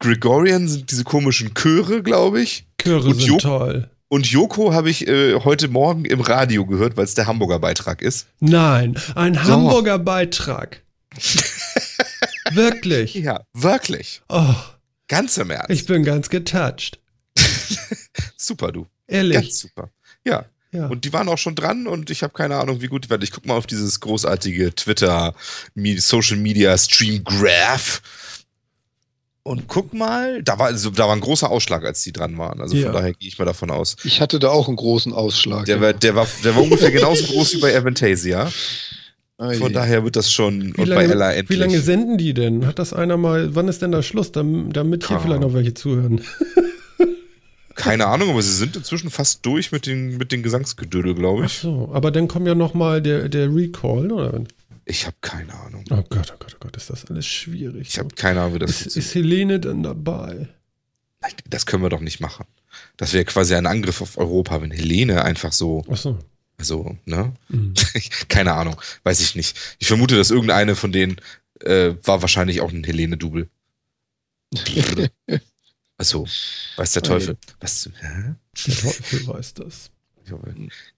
Gregorian 0.00 0.66
sind 0.68 0.90
diese 0.90 1.04
komischen 1.04 1.54
Chöre, 1.54 2.02
glaube 2.02 2.40
ich. 2.42 2.66
Chöre 2.82 3.08
und 3.08 3.14
sind 3.18 3.26
Jo- 3.28 3.38
toll. 3.38 3.90
Und 4.08 4.26
Joko 4.26 4.72
habe 4.74 4.90
ich 4.90 5.06
äh, 5.06 5.36
heute 5.44 5.68
Morgen 5.68 6.04
im 6.04 6.20
Radio 6.20 6.66
gehört, 6.66 6.96
weil 6.96 7.04
es 7.04 7.14
der 7.14 7.28
Hamburger 7.28 7.60
Beitrag 7.60 8.02
ist. 8.02 8.26
Nein, 8.40 8.98
ein 9.14 9.34
So. 9.34 9.40
Hamburger 9.42 10.00
Beitrag. 10.00 10.82
Wirklich. 12.52 13.14
Ja, 13.14 13.42
wirklich. 13.52 14.22
Oh, 14.28 14.54
Ganz 15.08 15.36
im 15.38 15.50
Ernst. 15.50 15.70
ich 15.70 15.86
bin 15.86 16.02
ganz 16.04 16.28
getouched. 16.30 16.98
super, 18.36 18.72
du. 18.72 18.86
Ehrlich. 19.06 19.34
Ganz 19.36 19.58
super. 19.60 19.90
Ja. 20.24 20.44
ja. 20.72 20.86
Und 20.86 21.04
die 21.04 21.12
waren 21.12 21.28
auch 21.28 21.38
schon 21.38 21.54
dran 21.54 21.86
und 21.86 22.10
ich 22.10 22.22
habe 22.22 22.32
keine 22.32 22.56
Ahnung, 22.56 22.80
wie 22.80 22.86
gut 22.88 23.04
die 23.04 23.10
werden. 23.10 23.22
Ich 23.22 23.30
guck 23.32 23.46
mal 23.46 23.54
auf 23.56 23.66
dieses 23.66 24.00
großartige 24.00 24.74
Twitter, 24.74 25.34
Social 25.98 26.36
Media 26.38 26.76
Stream 26.78 27.22
Graph. 27.24 28.02
Und 29.42 29.68
guck 29.68 29.94
mal, 29.94 30.42
da 30.42 30.58
war, 30.58 30.66
also, 30.66 30.90
da 30.90 31.06
war 31.08 31.14
ein 31.14 31.20
großer 31.20 31.50
Ausschlag, 31.50 31.82
als 31.84 32.02
die 32.02 32.12
dran 32.12 32.36
waren. 32.36 32.60
Also 32.60 32.76
Ja. 32.76 32.84
von 32.84 32.92
daher 32.92 33.14
gehe 33.14 33.26
ich 33.28 33.38
mal 33.38 33.46
davon 33.46 33.70
aus. 33.70 33.96
Ich 34.04 34.20
hatte 34.20 34.38
da 34.38 34.48
auch 34.50 34.68
einen 34.68 34.76
großen 34.76 35.12
Ausschlag. 35.14 35.64
Der 35.64 35.80
war, 35.80 35.92
der 35.94 36.14
war, 36.14 36.26
der 36.44 36.54
war 36.54 36.62
ungefähr 36.62 36.90
genauso 36.90 37.24
groß 37.24 37.54
wie 37.54 37.60
bei 37.60 37.74
Aventasia. 37.76 38.52
Ei. 39.38 39.54
Von 39.54 39.72
daher 39.72 40.04
wird 40.04 40.16
das 40.16 40.30
schon. 40.30 40.76
wie 40.76 40.82
und 40.82 40.90
bei 40.90 41.04
Ella 41.04 41.14
lange, 41.14 41.34
endlich. 41.36 41.58
wie 41.58 41.60
lange 41.62 41.80
senden 41.80 42.18
die 42.18 42.34
denn? 42.34 42.66
Hat 42.66 42.78
das 42.78 42.92
einer 42.92 43.16
mal, 43.16 43.54
wann 43.54 43.68
ist 43.68 43.80
denn 43.80 43.92
da 43.92 44.02
Schluss, 44.02 44.30
dam- 44.32 44.70
damit 44.74 45.08
hier 45.08 45.18
vielleicht 45.18 45.40
noch 45.40 45.54
welche 45.54 45.72
zuhören? 45.72 46.20
Keine 47.74 48.06
Ahnung, 48.08 48.28
aber 48.30 48.42
sie 48.42 48.52
sind 48.52 48.76
inzwischen 48.76 49.08
fast 49.10 49.46
durch 49.46 49.72
mit 49.72 49.86
den, 49.86 50.18
mit 50.18 50.32
den 50.32 50.42
Gesangsgedödel, 50.42 51.14
glaube 51.14 51.44
Ach 51.44 51.46
ich. 51.50 51.58
so, 51.60 51.88
aber 51.94 52.10
dann 52.10 52.28
kommt 52.28 52.46
ja 52.46 52.54
noch 52.54 52.74
mal 52.74 53.00
der, 53.00 53.30
der 53.30 53.54
Recall, 53.54 54.12
oder? 54.12 54.42
Ich 54.90 55.06
habe 55.06 55.16
keine 55.20 55.54
Ahnung. 55.54 55.84
Oh 55.90 56.02
Gott, 56.02 56.32
oh 56.34 56.36
Gott, 56.40 56.56
oh 56.56 56.58
Gott, 56.58 56.76
ist 56.76 56.90
das 56.90 57.04
alles 57.04 57.24
schwierig. 57.24 57.88
Ich 57.88 57.98
habe 58.00 58.12
keine 58.12 58.40
Ahnung, 58.40 58.54
wie 58.54 58.58
das 58.58 58.82
ist, 58.82 58.96
ist 58.96 59.14
Helene 59.14 59.60
denn 59.60 59.84
dabei? 59.84 60.48
Das 61.48 61.64
können 61.64 61.84
wir 61.84 61.90
doch 61.90 62.00
nicht 62.00 62.18
machen. 62.18 62.44
Das 62.96 63.12
wäre 63.12 63.24
quasi 63.24 63.54
ein 63.54 63.66
Angriff 63.66 64.00
auf 64.00 64.18
Europa, 64.18 64.60
wenn 64.60 64.72
Helene 64.72 65.24
einfach 65.24 65.52
so, 65.52 65.84
Ach 65.88 65.96
so. 65.96 66.18
also, 66.58 66.98
ne? 67.04 67.32
Mhm. 67.48 67.74
Keine 68.28 68.54
Ahnung, 68.54 68.80
weiß 69.04 69.20
ich 69.20 69.36
nicht. 69.36 69.56
Ich 69.78 69.86
vermute, 69.86 70.16
dass 70.16 70.32
irgendeine 70.32 70.74
von 70.74 70.90
denen 70.90 71.20
äh, 71.60 71.94
war 72.02 72.20
wahrscheinlich 72.22 72.60
auch 72.60 72.72
ein 72.72 72.82
Helene-Double. 72.82 73.48
Achso, 75.98 76.26
weiß 76.76 76.92
der 76.92 77.02
Teufel. 77.02 77.36
Was? 77.60 77.88
Hä? 78.00 78.34
Der 78.66 78.74
Teufel 78.74 79.26
weiß 79.28 79.54
das. 79.54 79.90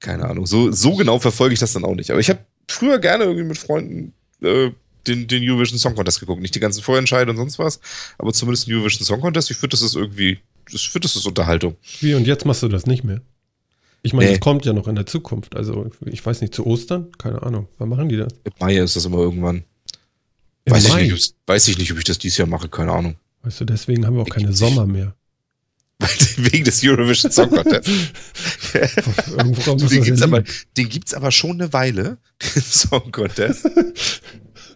Keine 0.01 0.25
Ahnung. 0.29 0.47
So, 0.47 0.73
so 0.73 0.97
genau 0.97 1.19
verfolge 1.19 1.53
ich 1.53 1.61
das 1.61 1.73
dann 1.73 1.85
auch 1.85 1.95
nicht. 1.95 2.11
Aber 2.11 2.21
ich 2.21 2.31
habe 2.31 2.45
früher 2.73 2.99
gerne 2.99 3.25
irgendwie 3.25 3.45
mit 3.45 3.59
Freunden 3.59 4.13
äh, 4.43 4.71
den, 5.07 5.27
den 5.27 5.49
Eurovision 5.49 5.79
Song 5.79 5.95
Contest 5.95 6.21
geguckt. 6.21 6.41
Nicht 6.43 6.55
die 6.55 6.61
ganzen 6.61 6.83
Vorentscheide 6.83 7.31
und 7.31 7.37
sonst 7.37 7.59
was, 7.59 7.81
aber 8.19 8.33
zumindest 8.33 8.67
den 8.69 8.75
Eurovision 8.77 9.05
Song 9.07 9.21
Contest. 9.21 9.51
Ich 9.51 9.57
finde, 9.57 9.71
das 9.75 9.83
ist 9.83 9.97
irgendwie, 9.97 10.39
ich 10.71 10.89
finde, 10.91 11.07
das 11.07 11.17
ist 11.17 11.27
Unterhaltung. 11.27 11.77
Wie, 12.01 12.15
und 12.15 12.27
jetzt 12.27 12.45
machst 12.45 12.63
du 12.63 12.69
das 12.69 12.87
nicht 12.87 13.03
mehr? 13.05 13.21
Ich 14.05 14.13
meine, 14.13 14.27
Nee. 14.27 14.33
das 14.37 14.41
kommt 14.41 14.65
ja 14.65 14.73
noch 14.73 14.89
in 14.89 14.97
der 14.97 15.07
Zukunft. 15.07 15.55
Also, 15.55 15.91
ich 16.07 16.25
weiß 16.27 16.41
nicht, 16.41 16.55
zu 16.55 16.67
Ostern? 16.67 17.13
Keine 17.19 17.43
Ahnung. 17.43 17.69
Wann 17.79 17.89
machen 17.89 18.09
die 18.09 18.17
das? 18.17 18.33
Im 18.45 18.53
Mai 18.59 18.77
ist 18.77 18.97
das 18.97 19.05
immer 19.05 19.19
irgendwann. 19.19 19.63
Im 20.65 20.73
Weiß 20.73 20.87
ich, 20.87 20.93
Mai. 20.93 21.03
nicht, 21.05 21.13
ob's- 21.13 21.35
weiß 21.47 21.69
ich 21.69 21.79
nicht, 21.79 21.93
ob 21.93 21.99
ich 21.99 22.05
das 22.05 22.19
dieses 22.19 22.39
Jahr 22.39 22.49
mache, 22.49 22.69
keine 22.69 22.93
Ahnung. 22.93 23.17
Weißt 23.43 23.61
du, 23.61 23.65
deswegen 23.65 24.05
haben 24.07 24.15
wir 24.17 24.23
auch 24.23 24.29
keine 24.29 24.51
Ich- 24.51 24.57
Sommer 24.57 24.87
mehr. 24.87 25.15
Wegen 26.37 26.65
des 26.65 26.83
Eurovision 26.85 27.31
Song 27.31 27.51
Contest. 27.51 27.89
Den, 29.91 30.03
gibt's 30.03 30.23
aber, 30.23 30.39
liegen. 30.39 30.51
den 30.77 30.89
gibt's 30.89 31.15
aber 31.15 31.31
schon 31.31 31.53
eine 31.53 31.73
Weile, 31.73 32.19
den 32.55 32.63
Song 32.71 33.13
Contest. 33.13 33.69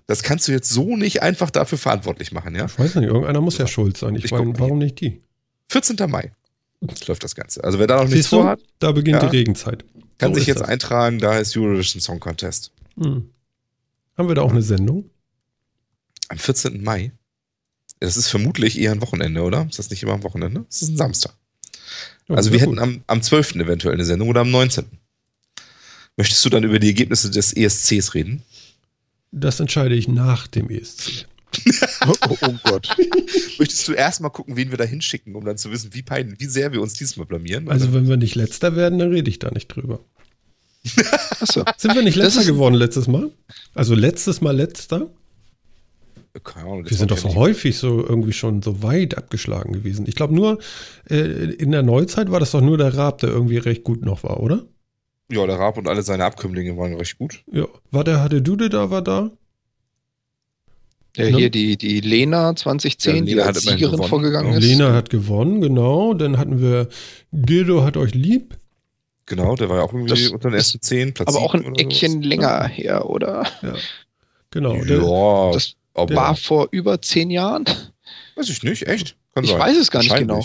Das 0.07 0.23
kannst 0.23 0.47
du 0.47 0.53
jetzt 0.53 0.71
so 0.71 0.97
nicht 0.97 1.23
einfach 1.23 1.51
dafür 1.51 1.79
verantwortlich 1.79 2.31
machen, 2.33 2.55
ja? 2.55 2.67
Ich 2.67 2.79
weiß 2.79 2.95
nicht, 2.97 3.07
irgendeiner 3.07 3.41
muss 3.41 3.59
ja 3.59 3.67
schuld 3.67 3.97
sein. 3.97 4.15
Ich, 4.15 4.27
Ich 4.27 4.31
meine, 4.31 4.57
warum 4.59 4.79
nicht 4.79 5.01
die? 5.01 5.21
14. 5.71 5.97
Mai 6.09 6.33
läuft 7.09 7.25
das 7.25 7.35
Ganze. 7.35 7.65
Also 7.65 7.79
wer 7.79 7.87
da 7.89 7.97
noch 7.97 8.03
nichts 8.05 8.17
Siehst 8.17 8.29
vorhat, 8.29 8.61
da 8.79 8.93
beginnt 8.93 9.23
Ja. 9.23 9.29
die 9.29 9.37
Regenzeit. 9.39 9.85
kann 10.19 10.33
So 10.33 10.39
sich 10.39 10.47
jetzt 10.47 10.61
das. 10.61 10.69
eintragen, 10.69 11.19
da 11.19 11.39
ist 11.39 11.57
Eurovision 11.57 12.01
Song 12.01 12.21
Contest. 12.21 12.71
Hm. 12.99 13.31
Haben 14.17 14.29
wir 14.29 14.35
da 14.37 14.43
auch 14.43 14.53
eine 14.53 14.63
Sendung? 14.63 15.11
Am 16.29 16.39
14. 16.39 16.83
Mai. 16.85 17.13
Das 18.01 18.17
ist 18.17 18.29
vermutlich 18.29 18.79
eher 18.79 18.93
ein 18.93 19.01
Wochenende, 19.01 19.43
oder? 19.43 19.67
Ist 19.69 19.79
das 19.79 19.91
nicht 19.91 20.03
immer 20.03 20.13
am 20.13 20.23
Wochenende? 20.23 20.65
Das 20.69 20.83
ist 20.83 20.91
ein 20.91 20.97
Samstag. 20.97 21.35
Ja, 22.29 22.35
Also 22.37 22.53
wir 22.53 22.61
hätten 22.61 22.73
gut. 22.73 22.81
am, 22.81 23.03
am 23.07 23.23
12. 23.23 23.57
eventuell 23.57 23.95
eine 23.95 24.05
Sendung 24.05 24.29
oder 24.29 24.43
am 24.43 24.51
19. 24.51 24.85
Möchtest 26.17 26.45
du 26.45 26.49
dann 26.51 26.65
über 26.65 26.79
die 26.79 26.89
Ergebnisse 26.89 27.31
des 27.31 27.53
ESCs 27.55 28.15
reden? 28.15 28.43
Das 29.33 29.61
entscheide 29.61 29.95
ich 29.95 30.09
nach 30.09 30.47
dem 30.47 30.71
ESC. 30.71 31.27
Oh, 32.07 32.15
oh, 32.29 32.37
oh 32.43 32.55
Gott. 32.65 32.95
Möchtest 33.59 33.89
du 33.89 33.93
erstmal 33.93 34.31
gucken, 34.31 34.57
wen 34.57 34.71
wir 34.71 34.77
da 34.77 34.85
hinschicken, 34.85 35.35
um 35.35 35.45
dann 35.45 35.57
zu 35.57 35.73
wissen, 35.73 35.95
wie, 35.95 36.03
pein, 36.03 36.37
wie 36.39 36.45
sehr 36.47 36.73
wir 36.73 36.83
uns 36.83 36.93
diesmal 36.95 37.27
blamieren? 37.27 37.69
Also, 37.71 37.93
wenn 37.95 38.07
wir 38.09 38.17
nicht 38.19 38.35
letzter 38.35 38.77
werden, 38.77 38.99
dann 38.99 39.11
rede 39.11 39.31
ich 39.31 39.39
da 39.39 39.51
nicht 39.51 39.69
drüber. 39.69 40.01
Achso. 41.41 41.65
Sind 41.79 41.95
wir 41.95 42.03
nicht 42.03 42.17
letzter 42.17 42.45
geworden 42.45 42.75
letztes 42.75 43.09
Mal? 43.09 43.31
Also 43.75 43.95
letztes 43.95 44.41
Mal 44.41 44.55
letzter? 44.55 45.11
Keine 46.45 46.67
Ahnung, 46.67 46.89
Wir 46.91 46.97
sind 46.97 47.11
doch 47.11 47.19
so 47.19 47.29
ja 47.29 47.35
häufig 47.35 47.79
so 47.79 48.07
irgendwie 48.07 48.33
schon 48.33 48.63
so 48.63 48.83
weit 48.83 49.17
abgeschlagen 49.17 49.73
gewesen. 49.73 50.07
Ich 50.09 50.15
glaube 50.15 50.35
nur, 50.35 50.59
äh, 51.09 51.17
in 51.17 51.71
der 51.73 51.83
Neuzeit 51.83 52.31
war 52.31 52.41
das 52.41 52.51
doch 52.51 52.61
nur 52.61 52.79
der 52.79 52.95
Raab, 52.97 53.19
der 53.19 53.31
irgendwie 53.31 53.59
recht 53.59 53.85
gut 53.85 54.05
noch 54.05 54.23
war, 54.23 54.41
oder? 54.41 54.65
Ja, 55.31 55.47
der 55.47 55.57
Raab 55.59 55.77
und 55.79 55.89
alle 55.89 56.03
seine 56.03 56.25
Abkömmlinge 56.25 56.77
waren 56.77 56.95
recht 56.95 57.19
gut. 57.19 57.43
Ja. 57.51 57.67
War 57.91 58.05
der, 58.05 58.23
hatte 58.23 58.43
Dude 58.43 58.69
da, 58.69 58.91
war 58.91 59.03
da? 59.03 59.31
Ja, 61.17 61.25
hier 61.25 61.49
die, 61.51 61.77
die 61.79 62.01
Lena 62.01 62.55
2010, 62.55 63.17
Ja, 63.17 63.23
die 63.23 63.31
Lena 63.35 63.43
als 63.47 63.57
hat 63.57 63.63
immerhin 63.63 63.79
Siegerin 63.79 63.93
gewonnen. 63.97 64.09
vorgegangen 64.11 64.53
Ja. 64.53 64.59
ist. 64.59 64.65
Lena 64.65 64.93
hat 64.93 65.09
gewonnen, 65.11 65.61
genau. 65.63 66.13
Dann 66.15 66.37
hatten 66.39 66.61
wir 66.61 66.89
Gildo 67.33 67.83
hat 67.85 67.97
euch 67.97 68.15
lieb. 68.15 68.59
Genau, 69.25 69.57
der 69.57 69.69
war 69.71 69.79
ja 69.79 69.83
auch 69.83 69.93
irgendwie 69.93 70.11
Das 70.11 70.29
unter 70.29 70.51
den 70.51 70.59
ist 70.59 70.67
ersten 70.67 70.83
zehn, 70.83 71.15
Platz 71.15 71.29
aber 71.35 71.41
auch 71.45 71.55
ein 71.55 71.75
Eckchen 71.75 72.13
sowas. 72.13 72.25
länger 72.27 72.65
her, 72.69 73.09
oder? 73.09 73.45
Genau. 74.51 74.75
Der, 74.85 74.99
Ja, 75.03 75.51
Das 75.53 75.75
War 75.97 76.37
vor 76.37 76.69
über 76.71 77.01
zehn 77.01 77.31
Jahren? 77.31 77.65
weiß 78.37 78.49
ich 78.51 78.63
nicht, 78.63 78.87
echt? 78.87 79.17
Kann 79.35 79.45
Ich 79.45 79.51
sein. 79.51 79.61
weiß 79.61 79.77
es 79.77 79.91
gar 79.91 80.03
nicht 80.03 80.15
genau. 80.15 80.45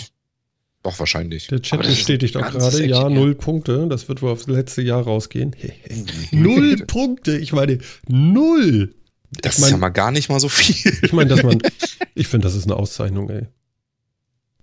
Doch, 0.82 0.98
wahrscheinlich. 0.98 1.46
der 1.46 1.62
Chat 1.62 1.80
bestätigt 1.82 2.36
auch 2.36 2.50
gerade, 2.50 2.84
ja, 2.84 3.02
ja. 3.02 3.08
null 3.08 3.36
Punkte. 3.36 3.86
Das 3.88 4.08
wird 4.08 4.20
wohl 4.20 4.32
aufs 4.32 4.48
letzte 4.48 4.82
Jahr 4.82 5.02
rausgehen. 5.02 5.54
null 6.32 6.76
Punkte. 6.86 7.38
Ich 7.38 7.52
meine, 7.52 7.78
null. 8.08 8.94
Das 9.42 9.58
ich 9.58 9.64
ist 9.64 9.70
ja 9.70 9.76
mal 9.76 9.90
gar 9.90 10.10
nicht 10.10 10.28
mal 10.28 10.40
so 10.40 10.48
viel. 10.48 10.92
ich 11.02 11.12
meine, 11.12 11.30
dass 11.30 11.42
man, 11.42 11.62
ich 12.14 12.26
finde, 12.26 12.46
das 12.46 12.54
ist 12.56 12.64
eine 12.64 12.76
Auszeichnung, 12.76 13.30
ey. 13.30 13.46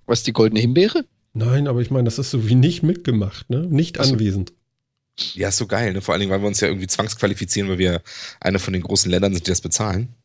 Was, 0.05 0.23
die 0.23 0.33
goldene 0.33 0.59
Himbeere? 0.59 1.05
Nein, 1.33 1.67
aber 1.67 1.79
ich 1.81 1.89
meine, 1.91 2.05
das 2.05 2.19
ist 2.19 2.31
so 2.31 2.47
wie 2.49 2.55
nicht 2.55 2.83
mitgemacht, 2.83 3.49
ne? 3.49 3.65
Nicht 3.69 3.99
Ach 3.99 4.05
so. 4.05 4.13
anwesend. 4.13 4.53
Ja, 5.35 5.49
ist 5.49 5.57
so 5.57 5.67
geil, 5.67 5.93
ne? 5.93 6.01
Vor 6.01 6.13
allen 6.13 6.19
Dingen, 6.19 6.31
weil 6.31 6.41
wir 6.41 6.47
uns 6.47 6.59
ja 6.59 6.67
irgendwie 6.67 6.87
zwangsqualifizieren, 6.87 7.69
weil 7.69 7.77
wir 7.77 8.01
eine 8.39 8.59
von 8.59 8.73
den 8.73 8.81
großen 8.83 9.09
Ländern 9.09 9.33
sind, 9.33 9.47
die 9.47 9.51
das 9.51 9.61
bezahlen. 9.61 10.15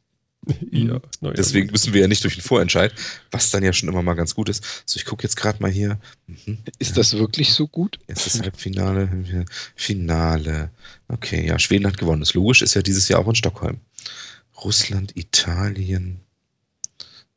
Ja, 0.70 1.00
na 1.20 1.28
ja. 1.28 1.34
Deswegen 1.34 1.70
müssen 1.70 1.94
wir 1.94 2.02
ja 2.02 2.08
nicht 2.08 2.22
durch 2.24 2.34
den 2.34 2.42
Vorentscheid, 2.42 2.92
was 3.30 3.50
dann 3.50 3.62
ja 3.62 3.72
schon 3.72 3.88
immer 3.88 4.02
mal 4.02 4.14
ganz 4.14 4.34
gut 4.34 4.48
ist. 4.48 4.64
So, 4.84 4.96
ich 4.96 5.04
gucke 5.04 5.22
jetzt 5.22 5.36
gerade 5.36 5.62
mal 5.62 5.70
hier. 5.70 5.98
Mhm. 6.26 6.58
Ist 6.78 6.96
das 6.96 7.14
wirklich 7.14 7.52
so 7.52 7.66
gut? 7.66 7.98
Erstes 8.06 8.40
Halbfinale, 8.40 9.46
Finale. 9.74 10.70
Okay, 11.08 11.46
ja, 11.46 11.58
Schweden 11.58 11.86
hat 11.86 11.98
gewonnen. 11.98 12.20
Das 12.20 12.30
ist 12.30 12.34
logisch, 12.34 12.62
ist 12.62 12.74
ja 12.74 12.82
dieses 12.82 13.08
Jahr 13.08 13.20
auch 13.20 13.28
in 13.28 13.34
Stockholm. 13.34 13.78
Russland, 14.62 15.16
Italien. 15.16 16.20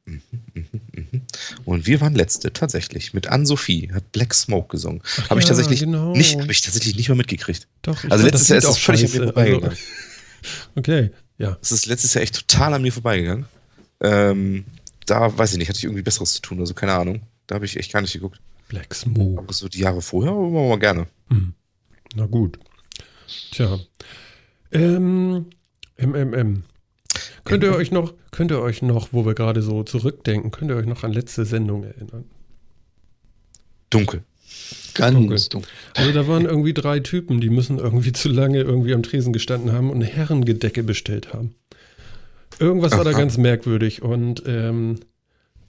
Mhm, 0.05 0.21
mhm, 0.53 0.69
mhm. 0.93 1.21
Und 1.65 1.85
wir 1.85 1.99
waren 1.99 2.15
letzte, 2.15 2.53
tatsächlich. 2.53 3.13
Mit 3.13 3.27
Anne-Sophie 3.27 3.91
hat 3.93 4.11
Black 4.13 4.33
Smoke 4.33 4.69
gesungen. 4.69 5.01
Habe 5.29 5.39
ich 5.39 5.45
ja, 5.45 5.49
tatsächlich 5.49 5.81
genau. 5.81 6.13
nicht, 6.13 6.39
habe 6.39 6.51
ich 6.51 6.61
tatsächlich 6.61 6.95
nicht 6.95 7.09
mal 7.09 7.15
mitgekriegt. 7.15 7.67
Doch, 7.81 8.03
ich 8.03 8.11
Also 8.11 8.25
letztes 8.25 8.43
das 8.43 8.49
Jahr 8.49 8.57
ist 8.59 8.63
es 8.63 8.69
auch 8.71 8.77
völlig 8.77 9.05
an 9.05 9.11
mir 9.11 9.23
vorbeigegangen. 9.25 9.77
okay, 10.75 11.11
ja. 11.37 11.57
Das 11.59 11.71
ist 11.71 11.85
letztes 11.85 12.13
Jahr 12.13 12.23
echt 12.23 12.35
total 12.35 12.73
an 12.73 12.81
mir 12.81 12.91
vorbeigegangen. 12.91 13.45
Ähm, 14.01 14.65
da 15.05 15.35
weiß 15.37 15.53
ich 15.53 15.57
nicht, 15.57 15.69
hatte 15.69 15.77
ich 15.77 15.85
irgendwie 15.85 16.03
Besseres 16.03 16.33
zu 16.33 16.41
tun, 16.41 16.59
also 16.59 16.73
keine 16.73 16.93
Ahnung. 16.93 17.21
Da 17.47 17.55
habe 17.55 17.65
ich 17.65 17.77
echt 17.77 17.91
gar 17.91 18.01
nicht 18.01 18.13
geguckt. 18.13 18.39
Black 18.67 18.93
Smoke. 18.93 19.39
Aber 19.39 19.53
so 19.53 19.69
die 19.69 19.79
Jahre 19.79 20.01
vorher, 20.01 20.33
machen 20.33 20.53
wir 20.53 20.69
mal 20.69 20.79
gerne. 20.79 21.07
Hm. 21.29 21.53
Na 22.15 22.25
gut. 22.25 22.59
Tja. 23.51 23.79
Ähm, 24.71 25.47
MMM. 25.97 26.63
Könnt 27.45 27.63
ihr 27.63 27.73
euch 27.73 27.91
noch, 27.91 28.13
könnt 28.31 28.51
ihr 28.51 28.61
euch 28.61 28.81
noch, 28.81 29.13
wo 29.13 29.25
wir 29.25 29.33
gerade 29.33 29.61
so 29.61 29.83
zurückdenken, 29.83 30.51
könnt 30.51 30.69
ihr 30.69 30.77
euch 30.77 30.85
noch 30.85 31.03
an 31.03 31.13
letzte 31.13 31.45
Sendung 31.45 31.83
erinnern? 31.83 32.25
Dunkel. 33.89 34.23
Ganz 34.93 35.49
dunkel. 35.49 35.71
Also 35.95 36.11
da 36.11 36.27
waren 36.27 36.45
irgendwie 36.45 36.73
drei 36.73 36.99
Typen, 36.99 37.39
die 37.39 37.49
müssen 37.49 37.77
irgendwie 37.77 38.11
zu 38.13 38.29
lange 38.29 38.61
irgendwie 38.61 38.93
am 38.93 39.03
Tresen 39.03 39.33
gestanden 39.33 39.71
haben 39.71 39.89
und 39.89 39.97
eine 39.97 40.05
Herrengedecke 40.05 40.83
bestellt 40.83 41.33
haben. 41.33 41.55
Irgendwas 42.59 42.93
war 42.93 43.03
da 43.03 43.11
Aha. 43.11 43.19
ganz 43.19 43.37
merkwürdig 43.37 44.01
und 44.01 44.43
ähm, 44.47 44.99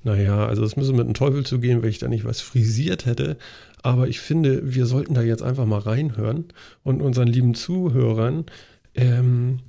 naja, 0.03 0.46
also 0.46 0.64
es 0.64 0.77
müsse 0.77 0.92
mit 0.92 1.07
dem 1.07 1.14
Teufel 1.14 1.44
zugehen, 1.44 1.83
wenn 1.83 1.90
ich 1.90 1.98
da 1.98 2.09
nicht 2.09 2.24
was 2.24 2.40
frisiert 2.40 3.05
hätte. 3.05 3.37
Aber 3.83 4.09
ich 4.09 4.20
finde, 4.20 4.74
wir 4.74 4.87
sollten 4.87 5.14
da 5.14 5.22
jetzt 5.22 5.42
einfach 5.42 5.66
mal 5.66 5.81
reinhören 5.81 6.46
und 6.83 7.03
unseren 7.03 7.29
lieben 7.29 7.55
Zuhörern 7.55 8.46
ähm, 8.94 9.61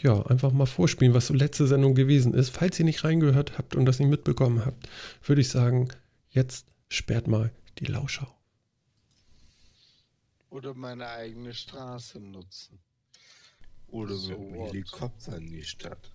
ja, 0.00 0.22
einfach 0.26 0.52
mal 0.52 0.66
vorspielen, 0.66 1.14
was 1.14 1.28
so 1.28 1.34
letzte 1.34 1.66
Sendung 1.66 1.94
gewesen 1.94 2.34
ist. 2.34 2.50
Falls 2.50 2.78
ihr 2.78 2.84
nicht 2.84 3.04
reingehört 3.04 3.58
habt 3.58 3.76
und 3.76 3.86
das 3.86 3.98
nicht 3.98 4.10
mitbekommen 4.10 4.64
habt, 4.66 4.88
würde 5.24 5.40
ich 5.40 5.48
sagen, 5.48 5.88
jetzt 6.30 6.66
sperrt 6.88 7.28
mal 7.28 7.52
die 7.78 7.86
Lauscher. 7.86 8.33
Oder 10.54 10.72
meine 10.72 11.08
eigene 11.08 11.52
Straße 11.52 12.20
nutzen. 12.20 12.78
Oder 13.88 14.14
So 14.14 14.38
mit 14.38 14.38
dem? 14.38 14.66
Helikopter 14.66 15.36
in 15.38 15.50
die 15.50 15.64
Stadt. 15.64 16.12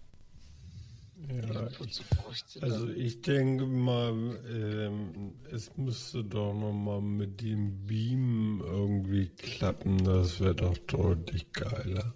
Ja, 1.28 1.68
Also 2.62 2.88
ich 2.88 3.22
denke 3.22 3.66
mal, 3.66 4.14
ähm, 4.50 5.34
es 5.52 5.76
müsste 5.76 6.24
doch 6.24 6.54
nochmal 6.54 7.02
mit 7.02 7.42
dem 7.42 7.86
Beam 7.86 8.64
irgendwie 8.66 9.28
klappen. 9.28 10.06
Das 10.06 10.40
wäre 10.40 10.56
doch 10.56 10.78
deutlich 10.78 11.52
geiler. 11.52 12.14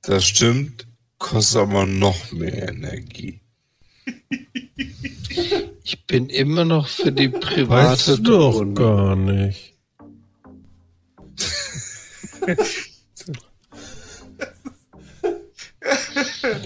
Das 0.00 0.24
stimmt, 0.24 0.86
kostet 1.18 1.60
aber 1.60 1.84
noch 1.84 2.32
mehr 2.32 2.70
Energie. 2.70 3.42
Ich 5.84 6.06
bin 6.06 6.30
immer 6.30 6.64
noch 6.64 6.88
für 6.88 7.12
die 7.12 7.28
private 7.28 7.68
Weißt 7.68 8.08
du 8.08 8.16
doch 8.16 8.74
gar 8.74 9.16
nicht. 9.16 9.71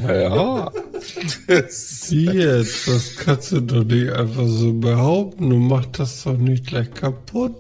Ja. 0.08 0.70
Das, 1.46 2.10
Wie 2.10 2.24
jetzt? 2.26 2.88
Das 2.88 3.16
kannst 3.16 3.52
du 3.52 3.60
doch 3.60 3.84
nicht 3.84 4.12
einfach 4.12 4.46
so 4.46 4.72
behaupten. 4.72 5.50
Du 5.50 5.56
machst 5.56 5.98
das 5.98 6.24
doch 6.24 6.36
nicht 6.36 6.66
gleich 6.66 6.92
kaputt. 6.92 7.56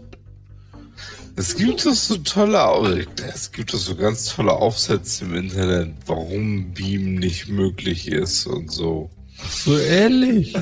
es 1.36 1.56
gibt 1.56 1.84
doch 1.84 1.94
so 1.94 2.16
tolle 2.18 3.06
es 3.34 3.52
gibt 3.52 3.72
doch 3.74 3.78
so 3.78 3.94
ganz 3.94 4.34
tolle 4.34 4.52
Aufsätze 4.52 5.24
im 5.24 5.34
Internet, 5.34 5.94
warum 6.06 6.72
Beam 6.72 7.16
nicht 7.16 7.48
möglich 7.48 8.08
ist 8.08 8.46
und 8.46 8.70
so. 8.70 9.10
Ach 9.42 9.50
so 9.50 9.78
ehrlich. 9.78 10.54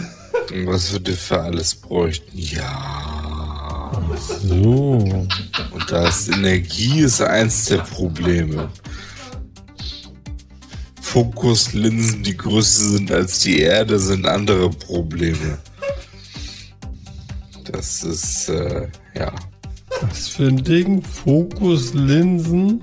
Und 0.52 0.66
was 0.66 0.92
wir 0.92 1.00
dafür 1.00 1.44
alles 1.44 1.74
bräuchten. 1.74 2.36
Ja. 2.36 3.63
So. 4.16 4.98
Und 5.70 5.90
da 5.90 6.08
ist 6.08 6.28
Energie 6.28 7.00
ist 7.00 7.20
eins 7.20 7.66
der 7.66 7.78
Probleme. 7.78 8.70
Fokuslinsen, 11.00 12.22
die 12.22 12.36
größer 12.36 12.90
sind 12.90 13.12
als 13.12 13.40
die 13.40 13.60
Erde, 13.60 13.98
sind 13.98 14.26
andere 14.26 14.70
Probleme. 14.70 15.58
Das 17.70 18.02
ist, 18.02 18.48
äh, 18.48 18.88
ja. 19.14 19.32
Was 20.00 20.28
für 20.28 20.48
ein 20.48 20.62
Ding? 20.62 21.02
Fokuslinsen? 21.02 22.82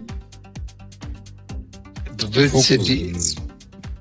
Du 2.17 2.36
willst 2.36 2.65
hier 2.65 2.78
die. 2.78 3.15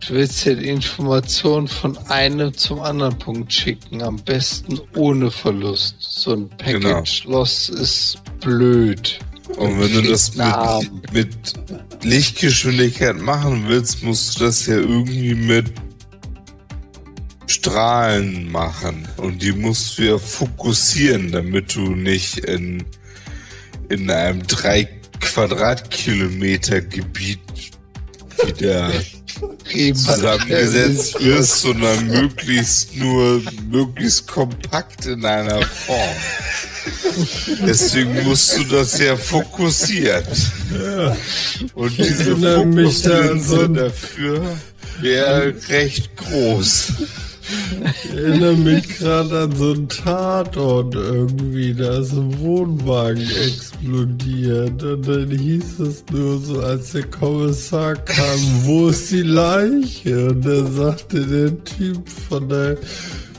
Du 0.01 0.15
willst 0.15 0.41
hier 0.43 0.57
die 0.57 0.69
Information 0.69 1.69
von 1.69 1.97
einem 2.09 2.55
zum 2.57 2.81
anderen 2.81 3.19
Punkt 3.19 3.53
schicken. 3.53 4.03
Am 4.03 4.17
besten 4.17 4.81
ohne 4.97 5.31
Verlust. 5.31 5.97
So 6.01 6.33
ein 6.33 6.51
Genau. 6.65 6.89
Package 6.89 7.25
Loss 7.25 7.69
ist 7.69 8.19
blöd. 8.41 9.19
Und 9.57 9.81
wenn 9.81 9.93
du 9.93 10.03
das 10.03 10.35
mit, 10.37 11.13
mit 11.13 12.05
Lichtgeschwindigkeit 12.05 13.21
machen 13.21 13.65
willst, 13.67 14.03
musst 14.03 14.39
du 14.39 14.45
das 14.45 14.67
ja 14.67 14.77
irgendwie 14.77 15.35
mit 15.35 15.73
Strahlen 17.47 18.51
machen. 18.51 19.09
Und 19.17 19.43
die 19.43 19.53
musst 19.53 19.99
du 19.99 20.03
ja 20.03 20.19
fokussieren, 20.19 21.33
damit 21.33 21.75
du 21.75 21.81
nicht 21.81 22.39
in, 22.39 22.85
in 23.89 24.09
einem 24.09 24.47
drei 24.47 24.89
Quadratkilometer 25.21 26.81
Gebiet 26.81 27.41
wieder 28.47 28.93
zusammengesetzt 29.95 31.21
wirst, 31.25 31.63
sondern 31.63 32.07
möglichst 32.07 32.97
nur 32.97 33.43
möglichst 33.71 34.27
kompakt 34.27 35.07
in 35.07 35.25
einer 35.25 35.63
Form. 35.63 36.17
Deswegen 37.67 38.23
musst 38.25 38.57
du 38.57 38.65
das 38.65 38.99
ja 38.99 39.17
fokussieren. 39.17 40.25
Und 41.75 41.99
diese 41.99 42.37
so 42.37 42.37
Fokuslinse 42.37 43.69
dafür 43.69 44.57
wäre 45.01 45.55
recht 45.69 46.17
groß. 46.17 46.93
Ich 48.05 48.11
erinnere 48.11 48.57
mich 48.57 48.99
gerade 48.99 49.41
an 49.41 49.57
so 49.57 49.73
einen 49.73 49.89
Tatort 49.89 50.95
irgendwie, 50.95 51.75
da 51.75 51.99
ist 51.99 52.13
ein 52.13 52.39
Wohnwagen 52.41 53.29
explodiert 53.47 54.83
und 54.83 55.09
dann 55.09 55.31
hieß 55.31 55.81
es 55.81 56.05
nur 56.13 56.39
so, 56.39 56.61
als 56.61 56.93
der 56.93 57.05
Kommissar 57.05 57.95
kam, 57.97 58.41
wo 58.65 58.89
ist 58.89 59.11
die 59.11 59.23
Leiche? 59.23 60.31
Und 60.31 60.45
dann 60.45 60.73
sagte 60.75 61.27
der 61.27 61.65
Typ 61.65 62.09
von 62.09 62.49
der 62.49 62.77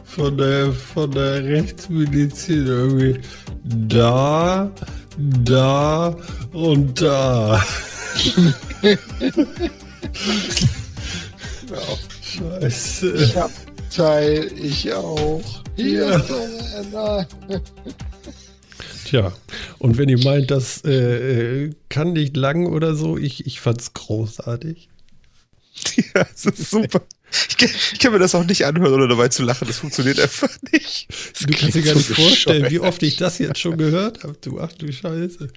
von 0.04 0.38
der 0.38 0.72
von 0.74 1.12
der 1.12 1.44
Rechtsmedizin 1.44 2.68
irgendwie 2.68 3.20
da, 3.64 4.70
da 5.18 6.16
und 6.52 7.02
da. 7.02 7.64
Scheiße. 12.22 13.12
Ich 13.14 13.36
hab 13.36 13.52
Teil, 13.96 14.52
ich 14.58 14.92
auch. 14.94 15.42
Hier 15.76 16.10
Ja. 16.10 16.18
ist. 16.18 16.32
Tja, 19.06 19.34
und 19.80 19.98
wenn 19.98 20.08
ihr 20.10 20.24
meint, 20.24 20.52
das 20.52 20.84
äh, 20.86 21.64
äh, 21.66 21.72
kann 21.90 22.14
nicht 22.14 22.38
lang 22.38 22.68
oder 22.68 22.96
so, 22.96 23.18
ich, 23.18 23.46
ich 23.46 23.60
fand's 23.60 23.94
großartig. 23.94 24.88
Ja, 26.14 26.26
das 26.32 26.46
ist 26.46 26.70
super. 26.70 27.02
Ich 27.50 27.58
kann, 27.58 27.70
ich 27.94 28.00
kann 28.00 28.12
mir 28.14 28.20
das 28.20 28.36
auch 28.36 28.44
nicht 28.46 28.66
anhören, 28.66 28.94
ohne 28.94 29.08
dabei 29.08 29.30
zu 29.30 29.42
lachen. 29.44 29.68
Das 29.68 29.78
funktioniert 29.80 30.20
einfach 30.20 30.50
nicht. 30.72 31.08
Das 31.34 31.40
Du 31.48 31.54
kannst 31.54 31.76
dir 31.76 31.82
gar 31.82 31.94
so 31.94 32.00
nicht 32.00 32.10
vorstellen, 32.12 32.70
wie 32.70 32.80
oft 32.80 33.02
ich 33.04 33.18
das 33.18 33.40
jetzt 33.40 33.60
schon 33.60 33.78
gehört 33.78 34.24
habe. 34.24 34.36
Du, 34.42 34.60
ach 34.60 34.72
du 34.74 34.92
Scheiße. 34.92 35.48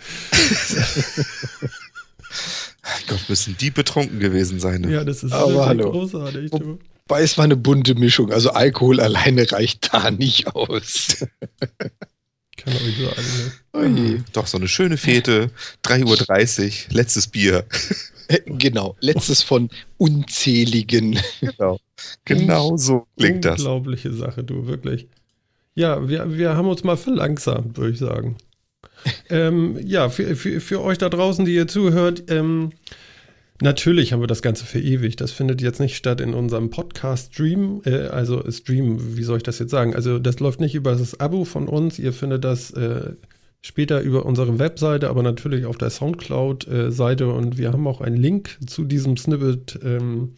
Gott, 3.09 3.29
müssen 3.29 3.57
die 3.61 3.71
betrunken 3.71 4.19
gewesen 4.21 4.61
sein. 4.61 4.83
Ne? 4.83 4.93
Ja, 4.93 5.05
das 5.05 5.23
ist 5.25 5.33
Aber 5.33 5.49
wirklich 5.49 5.67
hallo. 5.67 5.91
großartig. 5.93 6.51
Du. 6.53 6.79
Wobei 7.09 7.23
es 7.23 7.37
war 7.37 7.45
eine 7.45 7.57
bunte 7.57 7.95
Mischung. 7.95 8.33
Also 8.33 8.51
Alkohol 8.51 9.01
alleine 9.01 9.51
reicht 9.51 9.93
da 9.93 10.11
nicht 10.11 10.47
aus. 10.55 11.27
Kann 12.57 12.73
euch 12.73 12.97
sagen. 12.99 13.53
Ne? 13.75 14.13
Ui. 14.15 14.23
Doch, 14.33 14.47
so 14.47 14.57
eine 14.57 14.69
schöne 14.69 14.97
Fete. 14.97 15.51
3.30 15.85 16.89
Uhr, 16.89 16.95
letztes 16.97 17.27
Bier. 17.27 17.67
Äh, 18.29 18.41
Genau. 18.47 18.97
Letztes 19.01 19.43
von 19.43 19.69
unzähligen. 19.99 21.19
Genau. 21.41 21.79
Genau 22.25 22.77
so 22.77 23.07
klingt 23.17 23.45
das. 23.45 23.61
Unglaubliche 23.61 24.13
Sache, 24.13 24.43
du, 24.43 24.67
wirklich. 24.67 25.07
Ja, 25.77 26.09
wir, 26.09 26.37
wir 26.37 26.57
haben 26.57 26.69
uns 26.69 26.83
mal 26.83 26.97
verlangsamt, 26.97 27.77
würde 27.77 27.93
ich 27.93 27.99
sagen. 28.01 28.37
ähm, 29.31 29.79
ja, 29.87 30.09
für, 30.09 30.35
für, 30.35 30.61
für 30.61 30.83
euch 30.83 30.99
da 30.99 31.09
draußen, 31.09 31.45
die 31.45 31.55
ihr 31.55 31.69
zuhört, 31.69 32.25
ähm, 32.29 32.73
natürlich 33.61 34.13
haben 34.13 34.21
wir 34.21 34.27
das 34.27 34.43
Ganze 34.43 34.65
verewigt. 34.65 35.21
Das 35.21 35.33
findet 35.33 35.63
jetzt 35.63 35.81
nicht 35.81 35.97
statt 35.97 36.21
in 36.21 36.35
unserem 36.35 36.71
Podcast-Stream. 36.71 37.83
Äh, 37.85 38.07
also 38.09 38.43
Stream, 38.51 39.17
wie 39.17 39.23
soll 39.23 39.39
ich 39.39 39.43
das 39.43 39.59
jetzt 39.59 39.71
sagen? 39.71 39.95
Also 39.95 40.19
das 40.19 40.41
läuft 40.41 40.61
nicht 40.61 40.75
über 40.75 40.95
das 40.95 41.21
Abo 41.21 41.45
von 41.45 41.69
uns. 41.69 41.99
Ihr 41.99 42.13
findet 42.13 42.45
das 42.45 42.71
äh, 42.73 43.13
später 43.63 44.01
über 44.01 44.27
unsere 44.27 44.59
Webseite, 44.59 45.09
aber 45.09 45.23
natürlich 45.23 45.65
auf 45.65 45.79
der 45.79 45.91
Soundcloud-Seite. 45.91 47.29
Und 47.29 47.57
wir 47.57 47.73
haben 47.73 47.87
auch 47.87 48.01
einen 48.01 48.17
Link 48.17 48.59
zu 48.67 48.85
diesem 48.85 49.17
Snippet 49.17 49.79
ähm, 49.83 50.35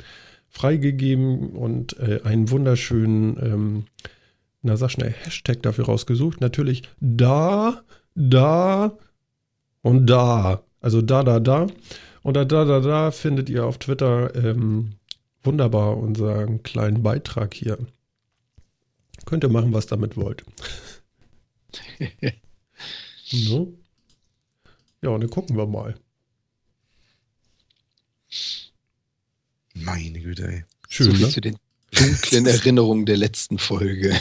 freigegeben 0.48 1.50
und 1.50 1.98
äh, 1.98 2.20
einen 2.22 2.50
wunderschönen, 2.50 3.36
ähm, 3.42 3.84
na 4.62 4.76
sag 4.76 4.90
schnell, 4.90 5.12
Hashtag 5.24 5.62
dafür 5.62 5.86
rausgesucht. 5.86 6.40
Natürlich 6.40 6.82
da, 7.00 7.82
da 8.14 8.96
und 9.82 10.06
da. 10.06 10.62
Also 10.80 11.02
da, 11.02 11.22
da, 11.22 11.40
da. 11.40 11.66
Und 12.26 12.34
da, 12.34 12.44
da, 12.44 12.64
da, 12.64 12.80
da 12.80 13.12
findet 13.12 13.48
ihr 13.48 13.64
auf 13.64 13.78
Twitter 13.78 14.34
ähm, 14.34 14.96
wunderbar 15.44 15.96
unseren 15.96 16.64
kleinen 16.64 17.04
Beitrag 17.04 17.54
hier. 17.54 17.78
Könnt 19.26 19.44
ihr 19.44 19.48
machen, 19.48 19.72
was 19.72 19.86
damit 19.86 20.16
wollt. 20.16 20.44
no? 23.32 23.72
Ja, 25.02 25.10
und 25.10 25.20
dann 25.20 25.30
gucken 25.30 25.56
wir 25.56 25.66
mal. 25.66 25.94
Meine 29.74 30.20
Güte, 30.20 30.48
ey. 30.48 30.64
Schön, 30.88 31.06
so 31.06 31.12
viel 31.12 31.26
ne? 31.26 31.30
zu 31.30 31.40
den 31.40 31.56
dunklen 31.92 32.46
Erinnerungen 32.46 33.06
der 33.06 33.18
letzten 33.18 33.58
Folge. 33.58 34.18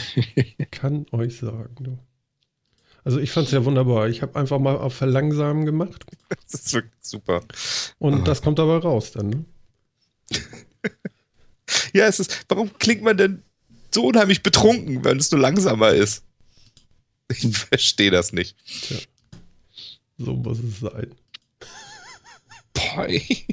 Kann 0.70 1.06
euch 1.10 1.38
sagen, 1.38 1.74
du. 1.80 1.98
Also 3.06 3.20
ich 3.20 3.30
fand 3.30 3.46
es 3.46 3.52
ja 3.52 3.64
wunderbar. 3.64 4.08
Ich 4.08 4.20
habe 4.20 4.34
einfach 4.34 4.58
mal 4.58 4.76
auf 4.76 4.92
Verlangsamen 4.94 5.64
gemacht. 5.64 6.04
Das 6.50 6.60
ist 6.60 6.72
wirklich 6.74 6.92
super. 7.00 7.40
Und 8.00 8.14
Ah. 8.14 8.24
das 8.24 8.42
kommt 8.42 8.58
dabei 8.58 8.78
raus 8.78 9.12
dann. 9.12 9.30
Ne? 9.30 9.44
Ja, 11.92 12.06
es 12.06 12.18
ist, 12.20 12.44
warum 12.48 12.76
klingt 12.78 13.02
man 13.02 13.16
denn 13.16 13.42
so 13.92 14.04
unheimlich 14.06 14.42
betrunken, 14.42 15.04
wenn 15.04 15.18
es 15.18 15.30
nur 15.30 15.40
langsamer 15.40 15.90
ist? 15.90 16.24
Ich 17.28 17.46
verstehe 17.56 18.10
das 18.10 18.32
nicht. 18.32 18.56
So 20.18 20.34
muss 20.34 20.58
es 20.58 20.80
sein. 20.80 21.12
Boah, 22.74 23.06
ey. 23.08 23.46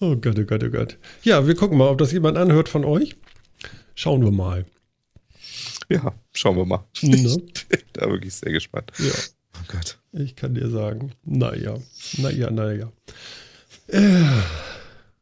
Oh 0.00 0.14
Gott, 0.16 0.38
oh 0.38 0.44
Gott, 0.44 0.62
oh 0.64 0.70
Gott. 0.70 0.96
Ja, 1.22 1.46
wir 1.46 1.54
gucken 1.56 1.78
mal, 1.78 1.88
ob 1.88 1.98
das 1.98 2.12
jemand 2.12 2.38
anhört 2.38 2.68
von 2.68 2.84
euch. 2.84 3.16
Schauen 3.94 4.22
wir 4.22 4.30
mal. 4.32 4.64
Ja, 5.90 6.14
schauen 6.32 6.56
wir 6.56 6.64
mal. 6.66 6.84
Ne? 7.02 7.16
Ich 7.52 7.68
bin 7.68 7.80
da 7.92 8.08
wirklich 8.10 8.34
sehr 8.34 8.52
gespannt. 8.52 8.92
Ja, 8.98 9.12
Oh 9.54 9.64
Gott. 9.68 9.98
ich 10.12 10.36
kann 10.36 10.54
dir 10.54 10.68
sagen. 10.70 11.12
Naja, 11.24 11.78
naja, 12.18 12.50
naja. 12.50 12.92
Äh, 13.88 14.22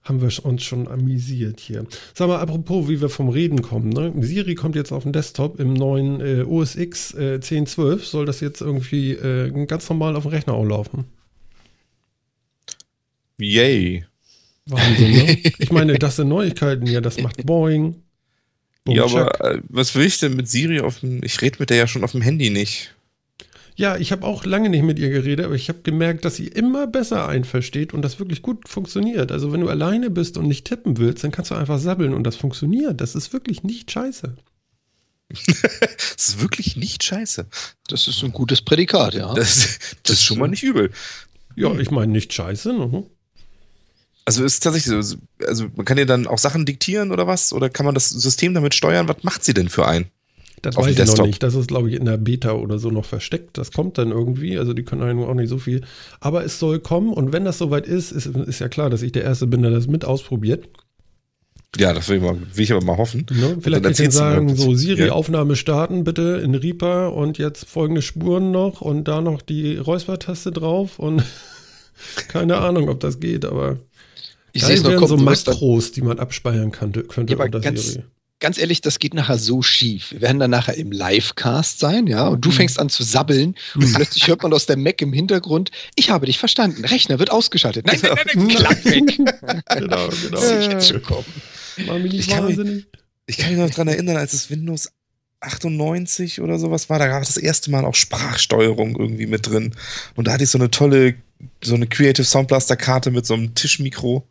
haben 0.03 0.21
wir 0.21 0.45
uns 0.45 0.63
schon 0.63 0.89
amüsiert 0.89 1.59
hier. 1.61 1.87
Sag 2.15 2.29
mal, 2.29 2.39
apropos, 2.39 2.89
wie 2.89 3.01
wir 3.01 3.09
vom 3.09 3.29
Reden 3.29 3.63
kommen. 3.63 3.89
Ne? 3.91 4.13
Siri 4.21 4.55
kommt 4.55 4.77
jetzt 4.77 4.93
auf 4.93 5.05
den 5.05 5.13
Desktop 5.13 5.59
im 5.59 5.73
neuen 5.73 6.21
äh, 6.21 6.43
OS 6.43 6.77
X 6.77 7.15
äh, 7.15 7.39
10.12. 7.43 7.99
Soll 8.01 8.27
das 8.27 8.41
jetzt 8.41 8.61
irgendwie 8.61 9.13
äh, 9.13 9.67
ganz 9.67 9.89
normal 9.89 10.17
auf 10.17 10.25
dem 10.25 10.31
Rechner 10.33 10.55
auch 10.55 10.65
laufen? 10.65 11.05
Yay. 13.39 14.05
Wahnsinn, 14.67 15.13
ne? 15.13 15.39
Ich 15.59 15.71
meine, 15.71 15.95
das 15.99 16.17
sind 16.17 16.29
Neuigkeiten. 16.29 16.87
Ja, 16.87 17.01
das 17.01 17.21
macht 17.21 17.45
Boeing. 17.47 18.03
Ja, 18.89 19.05
aber 19.05 19.41
äh, 19.45 19.63
was 19.69 19.95
will 19.95 20.07
ich 20.07 20.19
denn 20.19 20.35
mit 20.35 20.49
Siri 20.49 20.81
auf 20.81 21.01
dem. 21.01 21.23
Ich 21.23 21.41
rede 21.43 21.57
mit 21.59 21.71
der 21.71 21.77
ja 21.77 21.87
schon 21.87 22.05
auf 22.05 22.13
dem 22.13 22.23
Handy 22.23 22.51
nicht. 22.51 22.95
Ja, 23.77 23.99
ich 23.99 24.11
habe 24.11 24.27
auch 24.27 24.47
lange 24.47 24.71
nicht 24.71 24.85
mit 24.85 24.99
ihr 24.99 25.11
geredet, 25.11 25.45
aber 25.45 25.55
ich 25.55 25.69
habe 25.69 25.81
gemerkt, 25.83 26.25
dass 26.25 26.37
sie 26.37 26.47
immer 26.47 26.87
besser 26.87 27.29
einversteht 27.29 27.93
und 27.93 28.01
das 28.01 28.19
wirklich 28.19 28.41
gut 28.41 28.69
funktioniert. 28.69 29.31
Also 29.31 29.53
wenn 29.53 29.61
du 29.61 29.69
alleine 29.69 30.09
bist 30.09 30.39
und 30.39 30.49
nicht 30.49 30.65
tippen 30.65 30.97
willst, 30.97 31.23
dann 31.23 31.31
kannst 31.31 31.51
du 31.51 31.55
einfach 31.57 31.79
sabbeln 31.79 32.15
und 32.15 32.25
das 32.25 32.37
funktioniert. 32.37 33.03
Das 33.03 33.15
ist 33.15 33.35
wirklich 33.35 33.63
nicht 33.63 33.91
scheiße. 33.91 34.35
Das 36.17 36.29
ist 36.29 36.41
wirklich 36.41 36.77
nicht 36.77 37.05
scheiße. 37.05 37.47
Das 37.89 38.09
ist 38.09 38.25
ein 38.25 38.33
gutes 38.33 38.63
Prädikat, 38.63 39.15
ja. 39.15 39.35
Das, 39.35 39.79
das 40.03 40.15
ist 40.17 40.23
schon 40.23 40.39
mal 40.39 40.49
nicht 40.49 40.63
übel. 40.63 40.91
Ja, 41.57 41.75
ich 41.79 41.91
meine 41.91 42.11
nicht 42.11 42.33
scheiße. 42.33 42.73
Ne? 42.73 43.05
Also 44.27 44.45
ist 44.45 44.61
tatsächlich 44.63 45.07
so, 45.07 45.17
also 45.47 45.67
man 45.77 45.87
kann 45.87 45.99
ihr 45.99 46.05
dann 46.07 46.27
auch 46.27 46.39
Sachen 46.39 46.67
diktieren 46.67 47.13
oder 47.13 47.27
was? 47.27 47.53
Oder 47.53 47.71
kann 47.71 47.87
man 47.87 47.95
das 47.95 48.11
System 48.11 48.53
damit 48.55 48.75
steuern? 48.75 49.09
Was 49.09 49.23
macht 49.23 49.45
sie 49.45 49.55
denn 49.55 49.69
für 49.69 49.87
einen? 49.87 50.07
Das 50.63 50.77
Auf 50.77 50.85
weiß 50.85 50.93
ich 50.93 50.99
noch 50.99 51.05
Desktop. 51.05 51.27
nicht. 51.27 51.43
Das 51.45 51.55
ist, 51.55 51.69
glaube 51.69 51.89
ich, 51.91 51.95
in 51.97 52.07
der 52.07 52.17
Beta 52.17 52.53
oder 52.53 52.79
so 52.81 52.91
noch 52.91 53.05
versteckt. 53.05 53.57
Das 53.57 53.71
kommt 53.71 53.99
dann 53.99 54.11
irgendwie. 54.11 54.59
Also 54.59 54.73
die 54.73 54.83
können 54.83 55.03
einem 55.03 55.23
auch 55.23 55.35
nicht 55.35 55.49
so 55.49 55.59
viel. 55.59 55.83
Aber 56.19 56.45
es 56.45 56.59
soll 56.59 56.81
kommen 56.81 57.13
und 57.13 57.33
wenn 57.33 57.45
das 57.45 57.59
soweit 57.59 57.87
ist, 57.87 58.11
ist, 58.11 58.27
ist 58.27 58.59
ja 58.59 58.69
klar, 58.69 58.91
dass 58.91 59.03
ich 59.03 59.13
der 59.13 59.23
Erste 59.23 59.47
bin, 59.47 59.63
der 59.63 59.71
das 59.71 59.87
mit 59.87 60.05
ausprobiert. 60.05 60.69
Ja, 61.79 61.93
das 61.93 62.09
will 62.09 62.17
ich, 62.17 62.23
mal, 62.23 62.37
will 62.55 62.65
ich 62.65 62.73
aber 62.73 62.85
mal 62.85 62.97
hoffen. 62.97 63.27
Ne? 63.31 63.59
Vielleicht 63.61 63.83
kann 63.83 63.93
ich 63.93 63.99
dann 63.99 64.11
sagen, 64.11 64.57
so 64.57 64.75
Siri, 64.75 65.07
Ja. 65.07 65.13
Aufnahme 65.13 65.57
starten 65.57 66.05
bitte 66.05 66.41
in 66.43 66.55
Reaper 66.55 67.13
und 67.13 67.39
jetzt 67.39 67.69
folgende 67.69 68.03
Spuren 68.03 68.51
noch 68.51 68.81
und 68.81 69.05
da 69.05 69.21
noch 69.21 69.43
die 69.43 69.77
Räuspertaste 69.77 70.53
drauf 70.53 70.99
und 70.99 71.23
keine 72.29 72.59
Ahnung, 72.59 72.89
ob 72.89 73.01
das 73.01 73.21
geht, 73.21 73.45
aber 73.45 73.79
Ich 74.57 74.65
sehe 74.65 74.77
es 74.77 74.83
noch 74.83 74.95
kommen. 74.97 75.07
so 75.09 75.17
Makros, 75.17 75.93
die 75.93 76.03
man 76.03 76.19
abspeichern 76.19 76.73
könnte, 76.73 77.03
könnte 77.05 77.33
Ja, 77.33 77.37
aber 77.39 77.45
unter 77.47 77.61
ganz- 77.61 77.93
Siri. 77.93 78.05
ganz 78.41 78.59
ehrlich, 78.59 78.81
das 78.81 78.99
geht 78.99 79.15
nachher 79.15 79.39
so 79.39 79.63
schief. 79.63 80.13
Wir 80.13 80.21
werden 80.21 80.39
dann 80.39 80.51
nachher 80.51 80.77
im 80.77 80.93
Livecast 80.93 81.79
sein, 81.79 82.07
ja, 82.07 82.29
und 82.29 82.45
du 82.45 82.49
Mhm. 82.51 82.53
fängst 82.55 82.79
an 82.79 82.89
zu 82.89 83.03
sabbeln 83.03 83.55
und 83.75 83.93
plötzlich 83.95 84.27
hört 84.29 84.43
man 84.43 84.53
aus 84.53 84.67
der 84.67 84.77
Mac 84.77 85.01
im 85.03 85.13
Hintergrund, 85.13 85.71
ich 85.95 86.11
habe 86.11 86.27
dich 86.27 86.39
verstanden, 86.39 86.85
Rechner 86.85 87.19
wird 87.19 87.31
ausgeschaltet. 87.31 87.87
Nein, 87.87 87.99
nein, 88.03 88.13
nein, 88.15 88.27
nein, 88.37 88.49
klack 88.49 88.85
weg. 88.85 89.07
Genau, 89.17 90.07
Das 90.09 90.23
genau. 90.23 90.39
ist 90.41 90.71
jetzt 90.73 90.89
schon 90.89 91.03
kommen. 91.03 91.25
Nicht 92.03 92.15
Ich 92.15 92.29
kann 92.29 92.47
mich- 92.47 92.57
wahnsinnig. 92.59 92.87
Ich 93.27 93.39
kann 93.39 93.51
mich 93.51 93.59
noch 93.59 93.71
dran 93.71 93.89
erinnern, 93.89 94.17
als 94.17 94.33
es 94.35 94.51
Windows 94.51 94.89
98 95.41 96.41
oder 96.41 96.59
sowas 96.59 96.89
war, 96.89 96.99
da 96.99 97.07
gab 97.09 97.23
es 97.23 97.29
das 97.35 97.37
erste 97.37 97.71
Mal 97.71 97.85
auch 97.85 97.95
Sprachsteuerung 97.95 98.97
irgendwie 98.99 99.27
mit 99.27 99.47
drin. 99.47 99.75
Und 100.15 100.27
da 100.29 100.33
hatte 100.33 100.45
ich 100.45 100.51
so 100.51 100.59
eine 100.59 100.71
tolle, 100.71 101.15
so 101.63 101.75
eine 101.75 101.87
Creative 101.87 102.25
Sound 102.25 102.49
Blaster 102.49 102.77
Karte 102.77 103.11
mit 103.11 103.27
so 103.27 103.35
einem 103.35 103.55
Tischmikro, 103.55 104.27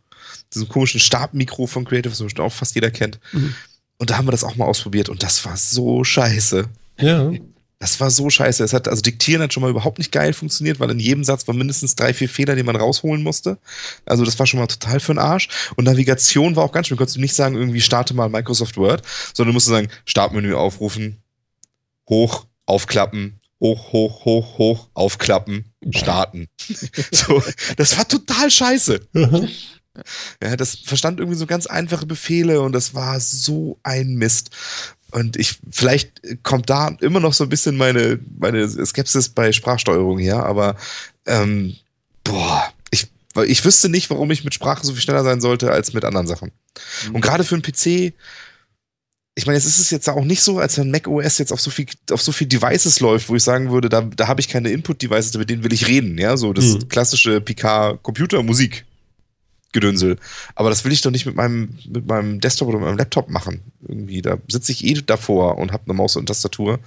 diesem 0.54 0.70
komischen 0.70 1.00
Stabmikro 1.00 1.68
von 1.68 1.86
Creative, 1.86 2.10
das 2.10 2.22
bestimmt 2.22 2.46
auch 2.46 2.54
fast 2.54 2.76
jeder 2.76 2.92
kennt. 2.92 3.20
Mhm. 3.32 3.56
Und 3.98 4.10
da 4.10 4.18
haben 4.18 4.28
wir 4.28 4.32
das 4.32 4.44
auch 4.44 4.56
mal 4.56 4.66
ausprobiert 4.66 5.10
und 5.10 5.24
das 5.24 5.46
war 5.46 5.56
so 5.58 6.04
scheiße. 6.04 6.68
Ja, 7.00 7.32
Das 7.80 8.00
war 8.00 8.10
so 8.10 8.30
scheiße. 8.30 8.64
Es 8.64 8.74
hat, 8.74 8.88
also 8.88 9.02
Diktieren 9.02 9.42
hat 9.42 9.54
schon 9.54 9.62
mal 9.62 9.70
überhaupt 9.70 9.98
nicht 9.98 10.12
geil 10.12 10.34
funktioniert, 10.34 10.80
weil 10.80 10.90
in 10.92 11.00
jedem 11.00 11.24
Satz 11.24 11.48
waren 11.48 11.58
mindestens 11.58 11.96
drei, 11.96 12.14
vier 12.14 12.30
Fehler, 12.30 12.56
die 12.56 12.64
man 12.64 12.76
rausholen 12.76 13.22
musste. 13.22 13.58
Also 14.06 14.24
das 14.24 14.40
war 14.40 14.48
schon 14.48 14.60
mal 14.60 14.68
total 14.68 15.00
für 15.00 15.14
den 15.14 15.20
Arsch. 15.20 15.50
Und 15.76 15.84
Navigation 15.84 16.56
war 16.56 16.64
auch 16.64 16.72
ganz 16.72 16.88
schön. 16.88 16.96
Du 16.96 17.00
konntest 17.00 17.18
nicht 17.18 17.36
sagen, 17.36 17.56
irgendwie 17.56 17.82
starte 17.82 18.14
mal 18.14 18.30
Microsoft 18.30 18.78
Word, 18.78 19.04
sondern 19.34 19.52
du 19.52 19.54
musst 19.56 19.68
sagen, 19.68 19.90
Startmenü 20.06 20.54
aufrufen, 20.56 21.18
hoch, 22.10 22.46
aufklappen, 22.66 23.40
hoch, 23.60 23.92
hoch, 23.92 24.26
hoch, 24.26 24.58
hoch, 24.58 24.88
aufklappen, 24.94 25.66
starten. 25.92 26.48
so, 27.12 27.44
das 27.78 27.98
war 27.98 28.08
total 28.08 28.50
scheiße. 28.50 29.02
Ja, 30.44 30.56
das 30.56 30.76
verstand 30.76 31.20
irgendwie 31.20 31.38
so 31.38 31.46
ganz 31.46 31.68
einfache 31.68 32.06
Befehle 32.06 32.62
und 32.62 32.72
das 32.74 32.94
war 32.94 33.20
so 33.20 33.78
ein 33.84 34.16
Mist. 34.16 34.50
Und 35.12 35.38
ich, 35.38 35.60
vielleicht 35.72 36.44
kommt 36.44 36.70
da 36.70 36.90
immer 37.00 37.20
noch 37.20 37.34
so 37.34 37.44
ein 37.44 37.50
bisschen 37.50 37.78
meine, 37.78 38.20
meine 38.38 38.68
Skepsis 38.68 39.30
bei 39.30 39.52
Sprachsteuerung 39.54 40.20
her, 40.20 40.46
aber 40.46 40.76
ähm, 41.26 41.76
boah, 42.24 42.74
ich, 42.92 43.08
weil 43.34 43.50
ich 43.50 43.64
wüsste 43.64 43.88
nicht, 43.88 44.10
warum 44.10 44.30
ich 44.32 44.44
mit 44.44 44.54
Sprache 44.54 44.86
so 44.86 44.92
viel 44.94 45.02
schneller 45.02 45.24
sein 45.24 45.40
sollte 45.42 45.72
als 45.72 45.94
mit 45.94 46.04
anderen 46.04 46.28
Sachen. 46.28 46.52
Und 47.14 47.22
gerade 47.22 47.44
für 47.46 47.56
einen 47.56 47.62
PC, 47.62 48.14
ich 49.38 49.46
meine, 49.46 49.58
jetzt 49.58 49.66
ist 49.68 49.80
es 49.80 49.90
jetzt 49.92 50.08
auch 50.10 50.24
nicht 50.24 50.42
so, 50.42 50.60
als 50.60 50.78
wenn 50.78 50.92
Mac 50.92 51.08
OS 51.08 51.38
jetzt 51.38 51.52
auf 51.52 51.60
so 51.60 51.70
viel, 51.70 51.86
auf 52.12 52.22
so 52.22 52.32
viel 52.32 52.48
Devices 52.48 53.00
läuft, 53.02 53.28
wo 53.28 53.36
ich 53.36 53.44
sagen 53.44 53.70
würde, 53.70 53.90
da, 53.90 54.02
da 54.02 54.28
habe 54.28 54.40
ich 54.40 54.48
keine 54.48 54.70
Input-Devices, 54.70 55.38
mit 55.38 55.50
denen 55.50 55.64
will 55.64 55.74
ich 55.74 55.88
reden, 55.88 56.18
ja, 56.18 56.38
so 56.38 56.54
das 56.54 56.66
Mhm. 56.66 56.88
klassische 56.90 57.42
PK-Computer-Musik. 57.42 58.85
Gedönsel. 59.76 60.18
Aber 60.56 60.70
das 60.70 60.84
will 60.84 60.92
ich 60.92 61.02
doch 61.02 61.12
nicht 61.12 61.28
mit 61.28 61.36
meinem, 61.36 61.78
mit 61.88 62.08
meinem 62.08 62.40
Desktop 62.40 62.70
oder 62.70 62.80
mit 62.80 62.88
meinem 62.88 62.98
Laptop 62.98 63.30
machen. 63.30 63.62
Irgendwie, 63.88 64.24
da 64.24 64.38
sitze 64.48 64.72
ich 64.72 64.84
eh 64.84 64.94
davor 65.06 65.60
und 65.60 65.72
habe 65.72 65.84
eine 65.86 65.94
Maus 65.94 66.16
und 66.16 66.26
Tastatur. 66.26 66.80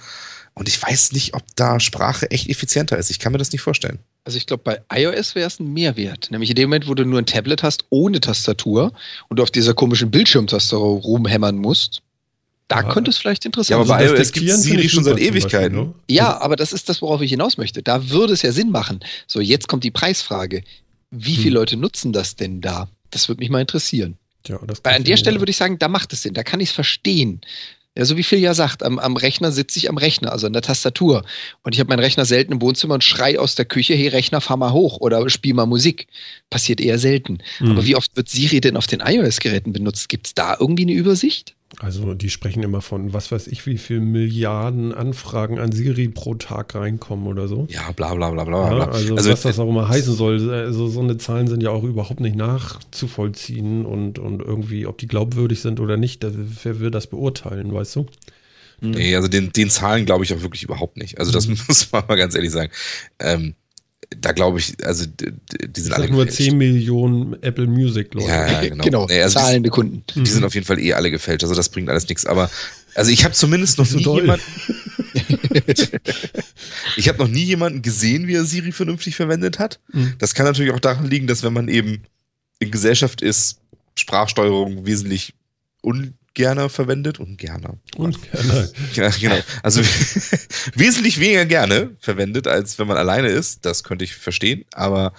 Und 0.55 0.69
ich 0.69 0.83
weiß 0.83 1.13
nicht, 1.13 1.35
ob 1.35 1.43
da 1.55 1.79
Sprache 1.79 2.29
echt 2.33 2.49
effizienter 2.51 2.99
ist. 2.99 3.11
Ich 3.11 3.21
kann 3.21 3.31
mir 3.31 3.39
das 3.39 3.53
nicht 3.53 3.61
vorstellen. 3.61 4.01
Also 4.25 4.37
ich 4.39 4.47
glaube, 4.47 4.65
bei 4.65 4.81
iOS 4.93 5.37
wäre 5.37 5.47
es 5.47 5.61
ein 5.61 5.73
Mehrwert. 5.73 6.33
Nämlich 6.33 6.51
in 6.51 6.57
dem 6.57 6.69
Moment, 6.71 6.89
wo 6.89 6.95
du 6.95 7.05
nur 7.05 7.21
ein 7.21 7.27
Tablet 7.27 7.63
hast 7.63 7.85
ohne 7.91 8.21
Tastatur 8.21 8.93
und 9.29 9.39
du 9.39 9.43
auf 9.45 9.53
dieser 9.53 9.75
komischen 9.75 10.11
Bildschirmtastatur 10.11 11.01
rumhämmern 11.03 11.57
musst, 11.57 12.03
da 12.67 12.83
Ja. 12.83 12.93
könnte 12.93 13.11
es 13.11 13.17
vielleicht 13.19 13.47
interessant 13.47 13.71
Ja, 13.71 13.77
aber 13.77 13.87
sein. 13.87 13.99
bei 13.99 14.05
das 14.07 14.19
iOS 14.19 14.33
Diktieren 14.33 14.61
Siri 14.61 14.89
schon 14.89 15.05
seit 15.05 15.19
Ewigkeiten. 15.19 15.77
Beispiel, 15.77 15.89
ne? 15.91 15.95
Ja, 16.11 16.41
aber 16.41 16.57
das 16.57 16.73
ist 16.73 16.89
das, 16.89 17.01
worauf 17.01 17.23
ich 17.23 17.31
hinaus 17.31 17.57
möchte. 17.57 17.83
Da 17.83 18.11
würde 18.11 18.33
es 18.35 18.43
ja 18.43 18.53
Sinn 18.53 18.71
machen. 18.71 19.01
So, 19.27 19.41
jetzt 19.41 19.69
kommt 19.69 19.85
die 19.85 19.91
Preisfrage. 19.91 20.63
Wie 21.11 21.37
Hm. 21.37 21.43
viele 21.43 21.55
Leute 21.55 21.77
nutzen 21.77 22.13
das 22.13 22.37
denn 22.37 22.61
da? 22.61 22.89
Das 23.11 23.29
würde 23.29 23.41
mich 23.41 23.51
mal 23.51 23.61
interessieren. 23.61 24.17
Das 24.45 24.81
Weil 24.85 24.97
an 24.97 25.05
der 25.05 25.17
Stelle 25.17 25.41
würde 25.41 25.51
ich 25.51 25.57
sagen, 25.57 25.79
da 25.79 25.89
macht 25.89 26.13
es 26.13 26.23
Sinn. 26.23 26.35
Da 26.35 26.43
kann 26.43 26.61
ich 26.61 26.71
es 26.71 26.75
verstehen. 26.75 27.41
Ja, 27.97 28.05
so 28.05 28.17
wie 28.17 28.23
Phil 28.23 28.39
ja 28.39 28.55
sagt, 28.55 28.83
am, 28.85 28.99
am 28.99 29.17
Rechner 29.17 29.51
sitze 29.51 29.79
ich 29.79 29.91
am 29.91 29.97
Rechner, 29.99 30.31
also 30.31 30.47
an 30.47 30.53
der 30.53 30.63
Tastatur. 30.63 31.25
Und 31.65 31.75
ich 31.75 31.81
habe 31.81 31.89
meinen 31.89 31.99
Rechner 31.99 32.25
selten 32.25 32.53
im 32.53 32.63
Wohnzimmer 32.63 32.95
und 32.95 33.03
schrei 33.03 33.39
aus 33.41 33.57
der 33.57 33.65
Küche, 33.65 33.95
hey 33.95 34.09
Rechner, 34.09 34.41
fahr 34.41 34.57
mal 34.57 34.73
hoch 34.73 34.99
oder 35.01 35.29
spiel 35.29 35.53
mal 35.53 35.67
Musik. 35.67 36.07
Passiert 36.49 36.81
eher 36.81 36.99
selten. 36.99 37.39
Hm. 37.59 37.73
Aber 37.73 37.85
wie 37.85 37.97
oft 37.97 38.15
wird 38.17 38.29
Siri 38.29 38.61
denn 38.61 38.77
auf 38.77 38.87
den 38.87 39.01
iOS-Geräten 39.01 39.73
benutzt? 39.73 40.09
Gibt 40.09 40.29
es 40.29 40.35
da 40.35 40.57
irgendwie 40.59 40.85
eine 40.85 40.93
Übersicht? 40.93 41.55
Also 41.81 42.15
die 42.15 42.31
sprechen 42.31 42.63
immer 42.63 42.81
von, 42.81 43.13
was 43.13 43.31
weiß 43.31 43.47
ich, 43.47 43.67
wie 43.67 43.77
viel 43.77 44.01
Milliarden 44.01 44.93
Anfragen 44.95 45.59
an 45.59 45.71
Siri 45.71 46.09
pro 46.09 46.35
Tag 46.35 46.75
reinkommen 46.75 47.27
oder 47.27 47.47
so. 47.47 47.67
Ja, 47.71 47.93
bla 47.93 48.15
bla 48.15 48.31
bla 48.31 48.45
bla 48.45 48.69
Ja, 48.69 48.75
bla. 48.75 48.85
also, 48.87 49.15
also 49.17 49.31
was 49.31 49.43
das 49.43 49.59
auch 49.59 49.69
immer 49.69 49.87
heißen 49.89 50.15
soll, 50.15 50.51
also 50.51 50.89
so 50.89 51.01
eine 51.01 51.19
Zahlen 51.19 51.47
sind 51.47 51.63
ja 51.63 51.71
auch 51.71 51.85
überhaupt 51.85 52.21
nicht 52.21 52.37
nachzuvollziehen 52.37 53.85
und, 53.85 54.19
und 54.19 54.41
irgendwie, 54.41 54.87
ob 54.87 54.99
die 54.99 55.07
glaubwürdig 55.09 55.61
sind 55.61 55.79
oder 55.79 55.97
nicht, 55.97 56.25
wer 56.27 56.81
will 56.81 56.91
das 56.91 57.07
beurteilen, 57.07 57.73
weißt 57.73 57.97
du? 57.97 58.07
Nee, 58.81 59.15
also 59.17 59.29
den, 59.29 59.53
den 59.53 59.71
Zahlen 59.71 60.07
glaube 60.07 60.25
ich 60.25 60.33
auch 60.33 60.41
wirklich 60.41 60.63
überhaupt 60.63 60.97
nicht. 60.97 61.19
Also 61.19 61.33
das 61.33 61.47
Mhm. 61.49 61.59
muss 61.69 61.93
man 61.93 62.05
mal 62.09 62.17
ganz 62.17 62.35
ehrlich 62.35 62.53
sagen. 62.53 62.73
Ähm, 63.19 63.55
da 64.17 64.33
glaube 64.33 64.59
ich, 64.59 64.75
also 64.85 65.05
die 65.07 65.33
Ich 65.77 65.83
sind 65.83 65.93
alle 65.93 66.09
nur 66.11 66.25
gefälscht. 66.25 66.51
10 66.51 66.59
Millionen 66.59 67.43
Apple 67.43 67.67
Music 67.67 68.15
Leute. 68.15 68.29
Ja, 68.29 68.63
ja, 68.63 68.75
genau. 68.75 69.07
Nee, 69.07 69.23
also 69.23 69.39
die, 69.39 69.45
zahlende 69.45 69.71
Kunden. 69.71 70.03
die 70.15 70.31
sind 70.31 70.45
auf 70.45 70.55
jeden 70.55 70.67
Fall 70.67 70.79
eh 70.81 70.95
alle 70.95 71.11
gefälscht. 71.11 71.45
Also 71.45 71.55
das 71.55 71.69
bringt 71.69 71.89
alles 71.91 72.09
nichts. 72.09 72.25
Aber 72.25 72.51
also 72.95 73.11
ich 73.11 73.25
habe 73.25 73.35
zumindest 73.35 73.79
noch 73.79 73.87
so 73.87 73.99
nie 73.99 74.05
doll. 74.05 74.23
jemanden. 74.23 74.45
ich 76.97 77.09
habe 77.09 77.19
noch 77.19 77.29
nie 77.29 77.45
jemanden 77.45 77.83
gesehen, 77.83 78.27
wie 78.27 78.35
er 78.35 78.45
Siri 78.45 78.73
vernünftig 78.73 79.15
verwendet 79.15 79.59
hat. 79.59 79.79
Mhm. 79.93 80.15
Das 80.19 80.35
kann 80.35 80.47
natürlich 80.47 80.73
auch 80.73 80.81
daran 80.81 81.09
liegen, 81.09 81.27
dass 81.27 81.43
wenn 81.43 81.53
man 81.53 81.69
eben 81.69 82.03
in 82.61 82.71
Gesellschaft 82.71 83.21
ist, 83.21 83.59
Sprachsteuerung 83.95 84.87
wesentlich 84.87 85.35
gerne 86.39 86.69
verwendet 86.69 87.19
und 87.19 87.37
gerne. 87.37 87.79
Und 87.97 88.23
gerne. 88.31 88.71
Ja, 88.95 89.11
genau. 89.11 89.39
Also 89.65 89.81
wesentlich 90.75 91.19
weniger 91.19 91.45
gerne 91.47 91.97
verwendet, 91.99 92.47
als 92.47 92.79
wenn 92.79 92.87
man 92.87 92.97
alleine 92.97 93.27
ist. 93.27 93.67
Das 93.67 93.83
könnte 93.83 94.05
ich 94.05 94.15
verstehen. 94.15 94.65
Aber 94.73 95.15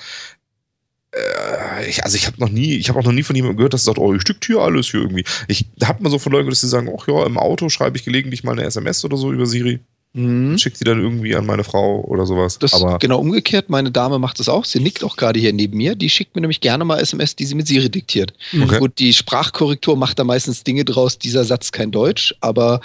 äh, 1.12 1.90
ich, 1.90 2.06
also 2.06 2.16
ich 2.16 2.26
habe 2.26 2.40
noch 2.40 2.48
nie, 2.48 2.76
ich 2.78 2.88
habe 2.88 2.98
auch 3.00 3.04
noch 3.04 3.12
nie 3.12 3.24
von 3.24 3.36
jemandem 3.36 3.58
gehört, 3.58 3.74
dass 3.74 3.84
sagt, 3.84 3.98
oh, 3.98 4.16
ich 4.16 4.24
diktiere 4.24 4.62
alles 4.62 4.92
hier 4.92 5.02
irgendwie. 5.02 5.26
Ich 5.50 5.66
habe 5.84 6.02
mal 6.02 6.10
so 6.10 6.20
von 6.20 6.32
Leuten, 6.32 6.50
dass 6.50 6.62
sie 6.62 6.70
sagen, 6.70 6.90
ach 6.98 7.06
ja, 7.10 7.26
im 7.26 7.38
Auto 7.38 7.68
schreibe 7.68 7.98
ich 7.98 8.06
gelegentlich 8.06 8.46
mal 8.46 8.54
eine 8.54 8.64
SMS 8.64 9.04
oder 9.04 9.18
so 9.18 9.34
über 9.34 9.46
Siri. 9.46 9.82
Mhm. 10.14 10.58
Schickt 10.58 10.80
die 10.80 10.86
dann 10.86 11.00
irgendwie 11.00 11.36
an 11.36 11.46
meine 11.46 11.64
Frau 11.64 12.02
oder 12.06 12.26
sowas. 12.26 12.58
Das 12.58 12.74
Aber 12.74 12.98
genau 12.98 13.20
umgekehrt. 13.20 13.70
Meine 13.70 13.92
Dame 13.92 14.18
macht 14.18 14.40
das 14.40 14.50
auch. 14.50 14.66
Sie 14.66 14.80
nickt 14.80 15.04
auch 15.04 15.16
gerade 15.18 15.40
hier 15.40 15.54
neben 15.54 15.78
mir. 15.78 15.96
Die 15.96 16.10
schickt 16.10 16.36
mir 16.36 16.42
nämlich 16.42 16.62
gerne 16.62 16.84
mal 16.84 17.00
SMS, 17.00 17.36
die 17.36 17.46
sie 17.46 17.54
mit 17.56 17.68
Siri 17.68 17.90
diktiert. 17.92 18.34
Okay. 18.54 18.80
Gut, 18.80 18.98
die 18.98 19.14
Sprachkorrektur 19.14 19.96
macht 19.96 20.18
da 20.18 20.24
meistens 20.24 20.64
Dinge 20.64 20.84
draus. 20.84 21.20
Dieser 21.20 21.46
Satz 21.46 21.72
kein 21.72 21.92
Deutsch, 21.92 22.34
aber 22.42 22.82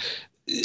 äh, 0.47 0.61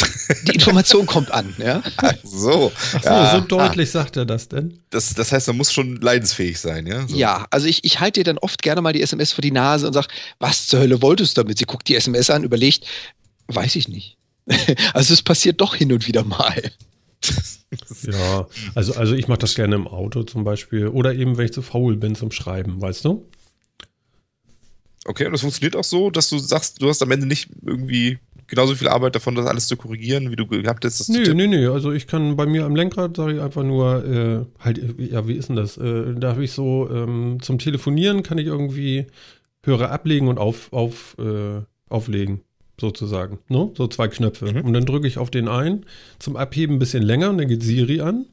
die 0.46 0.52
Information 0.52 1.06
kommt 1.06 1.30
an. 1.30 1.54
Ja? 1.56 1.82
so. 2.22 2.70
Ach 2.92 3.02
so, 3.02 3.08
Ja. 3.08 3.30
so 3.36 3.40
deutlich 3.40 3.90
sagt 3.90 4.18
er 4.18 4.26
das 4.26 4.46
denn? 4.48 4.78
Das, 4.90 5.14
das 5.14 5.32
heißt, 5.32 5.46
man 5.48 5.56
muss 5.56 5.72
schon 5.72 5.96
leidensfähig 5.96 6.60
sein, 6.60 6.86
ja? 6.86 7.08
So. 7.08 7.16
Ja, 7.16 7.46
also 7.50 7.68
ich, 7.68 7.84
ich 7.84 8.00
halte 8.00 8.20
ihr 8.20 8.24
dann 8.24 8.36
oft 8.36 8.60
gerne 8.62 8.82
mal 8.82 8.92
die 8.92 9.00
SMS 9.00 9.32
vor 9.32 9.40
die 9.40 9.50
Nase 9.50 9.86
und 9.86 9.94
sage, 9.94 10.08
was 10.38 10.66
zur 10.66 10.80
Hölle 10.80 11.00
wolltest 11.00 11.38
du 11.38 11.42
damit? 11.42 11.56
Sie 11.56 11.64
guckt 11.64 11.88
die 11.88 11.96
SMS 11.96 12.28
an, 12.28 12.44
überlegt, 12.44 12.84
weiß 13.48 13.76
ich 13.76 13.88
nicht. 13.88 14.18
Also 14.94 15.14
es 15.14 15.22
passiert 15.22 15.60
doch 15.60 15.74
hin 15.74 15.92
und 15.92 16.06
wieder 16.06 16.24
mal. 16.24 16.62
Ja, 18.02 18.46
also, 18.74 18.94
also 18.94 19.14
ich 19.14 19.28
mache 19.28 19.38
das 19.38 19.54
gerne 19.54 19.76
im 19.76 19.86
Auto 19.86 20.22
zum 20.24 20.44
Beispiel. 20.44 20.88
Oder 20.88 21.14
eben, 21.14 21.36
wenn 21.36 21.44
ich 21.44 21.52
zu 21.52 21.62
faul 21.62 21.96
bin 21.96 22.14
zum 22.14 22.32
Schreiben, 22.32 22.80
weißt 22.80 23.04
du? 23.04 23.28
Okay, 25.04 25.26
und 25.26 25.32
das 25.32 25.40
funktioniert 25.40 25.76
auch 25.76 25.84
so, 25.84 26.10
dass 26.10 26.28
du 26.28 26.38
sagst, 26.38 26.82
du 26.82 26.88
hast 26.88 27.02
am 27.02 27.10
Ende 27.10 27.26
nicht 27.26 27.48
irgendwie 27.64 28.18
genauso 28.50 28.74
viel 28.74 28.88
Arbeit 28.88 29.14
davon, 29.14 29.34
das 29.34 29.46
alles 29.46 29.68
zu 29.68 29.76
korrigieren, 29.76 30.30
wie 30.30 30.36
du 30.36 30.46
gehabt 30.46 30.84
hast. 30.84 31.06
Tippen. 31.06 31.36
nee, 31.36 31.46
nee. 31.46 31.66
Also 31.66 31.92
ich 31.92 32.06
kann 32.06 32.36
bei 32.36 32.46
mir 32.46 32.64
am 32.64 32.76
Lenkrad, 32.76 33.16
sage 33.16 33.34
ich 33.34 33.40
einfach 33.40 33.62
nur, 33.62 34.04
äh, 34.04 34.62
halt, 34.62 34.80
ja, 34.98 35.26
wie 35.26 35.34
ist 35.34 35.48
denn 35.48 35.56
das? 35.56 35.78
Äh, 35.78 36.14
da 36.16 36.30
habe 36.30 36.44
ich 36.44 36.52
so, 36.52 36.88
ähm, 36.90 37.38
zum 37.40 37.58
Telefonieren 37.58 38.22
kann 38.22 38.38
ich 38.38 38.46
irgendwie 38.46 39.06
Hörer 39.64 39.90
ablegen 39.90 40.28
und 40.28 40.38
auf, 40.38 40.72
auf, 40.72 41.16
äh, 41.18 41.62
auflegen, 41.88 42.40
sozusagen. 42.80 43.38
Ne? 43.48 43.70
So 43.76 43.86
zwei 43.86 44.08
Knöpfe. 44.08 44.52
Mhm. 44.52 44.64
Und 44.64 44.72
dann 44.72 44.86
drücke 44.86 45.06
ich 45.06 45.18
auf 45.18 45.30
den 45.30 45.48
einen, 45.48 45.86
zum 46.18 46.36
Abheben 46.36 46.76
ein 46.76 46.78
bisschen 46.78 47.02
länger 47.02 47.30
und 47.30 47.38
dann 47.38 47.48
geht 47.48 47.62
Siri 47.62 48.00
an. 48.00 48.26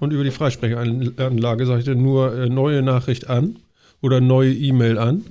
Und 0.00 0.12
über 0.12 0.24
die 0.24 0.30
Freisprechanlage 0.30 1.66
sage 1.66 1.78
ich 1.80 1.84
dann 1.84 2.02
nur 2.02 2.34
äh, 2.36 2.48
neue 2.48 2.82
Nachricht 2.82 3.28
an 3.30 3.58
oder 4.02 4.20
neue 4.20 4.52
E-Mail 4.52 4.98
an. 4.98 5.24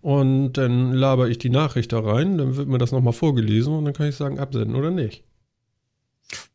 Und 0.00 0.54
dann 0.54 0.92
laber 0.92 1.28
ich 1.28 1.38
die 1.38 1.50
Nachricht 1.50 1.92
da 1.92 2.00
rein, 2.00 2.36
dann 2.36 2.56
wird 2.56 2.68
mir 2.68 2.78
das 2.78 2.90
nochmal 2.90 3.12
vorgelesen 3.12 3.72
und 3.72 3.84
dann 3.84 3.94
kann 3.94 4.08
ich 4.08 4.16
sagen, 4.16 4.40
absenden 4.40 4.74
oder 4.74 4.90
nicht. 4.90 5.22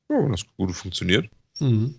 Ja, 0.10 0.28
das 0.28 0.46
gut 0.58 0.72
funktioniert. 0.74 1.30
Mhm. 1.60 1.96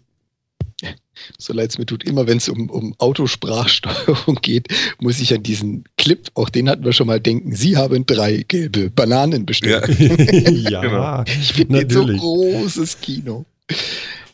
So 1.38 1.52
leid 1.52 1.70
es 1.70 1.78
mir 1.78 1.86
tut, 1.86 2.04
immer 2.04 2.26
wenn 2.26 2.38
es 2.38 2.48
um, 2.48 2.70
um 2.70 2.94
Autosprachsteuerung 2.98 4.36
geht, 4.42 4.68
muss 5.00 5.20
ich 5.20 5.34
an 5.34 5.42
diesen 5.42 5.84
Clip, 5.96 6.28
auch 6.34 6.48
den 6.48 6.68
hatten 6.68 6.84
wir 6.84 6.92
schon 6.92 7.08
mal 7.08 7.20
denken, 7.20 7.54
Sie 7.54 7.76
haben 7.76 8.06
drei 8.06 8.44
gelbe 8.46 8.90
Bananen 8.90 9.44
bestellt. 9.44 9.88
ja, 9.98 10.80
Genau. 10.88 11.24
Ich 11.26 11.52
finde 11.52 11.84
den 11.84 11.90
so 11.90 12.06
großes 12.06 13.00
Kino. 13.00 13.44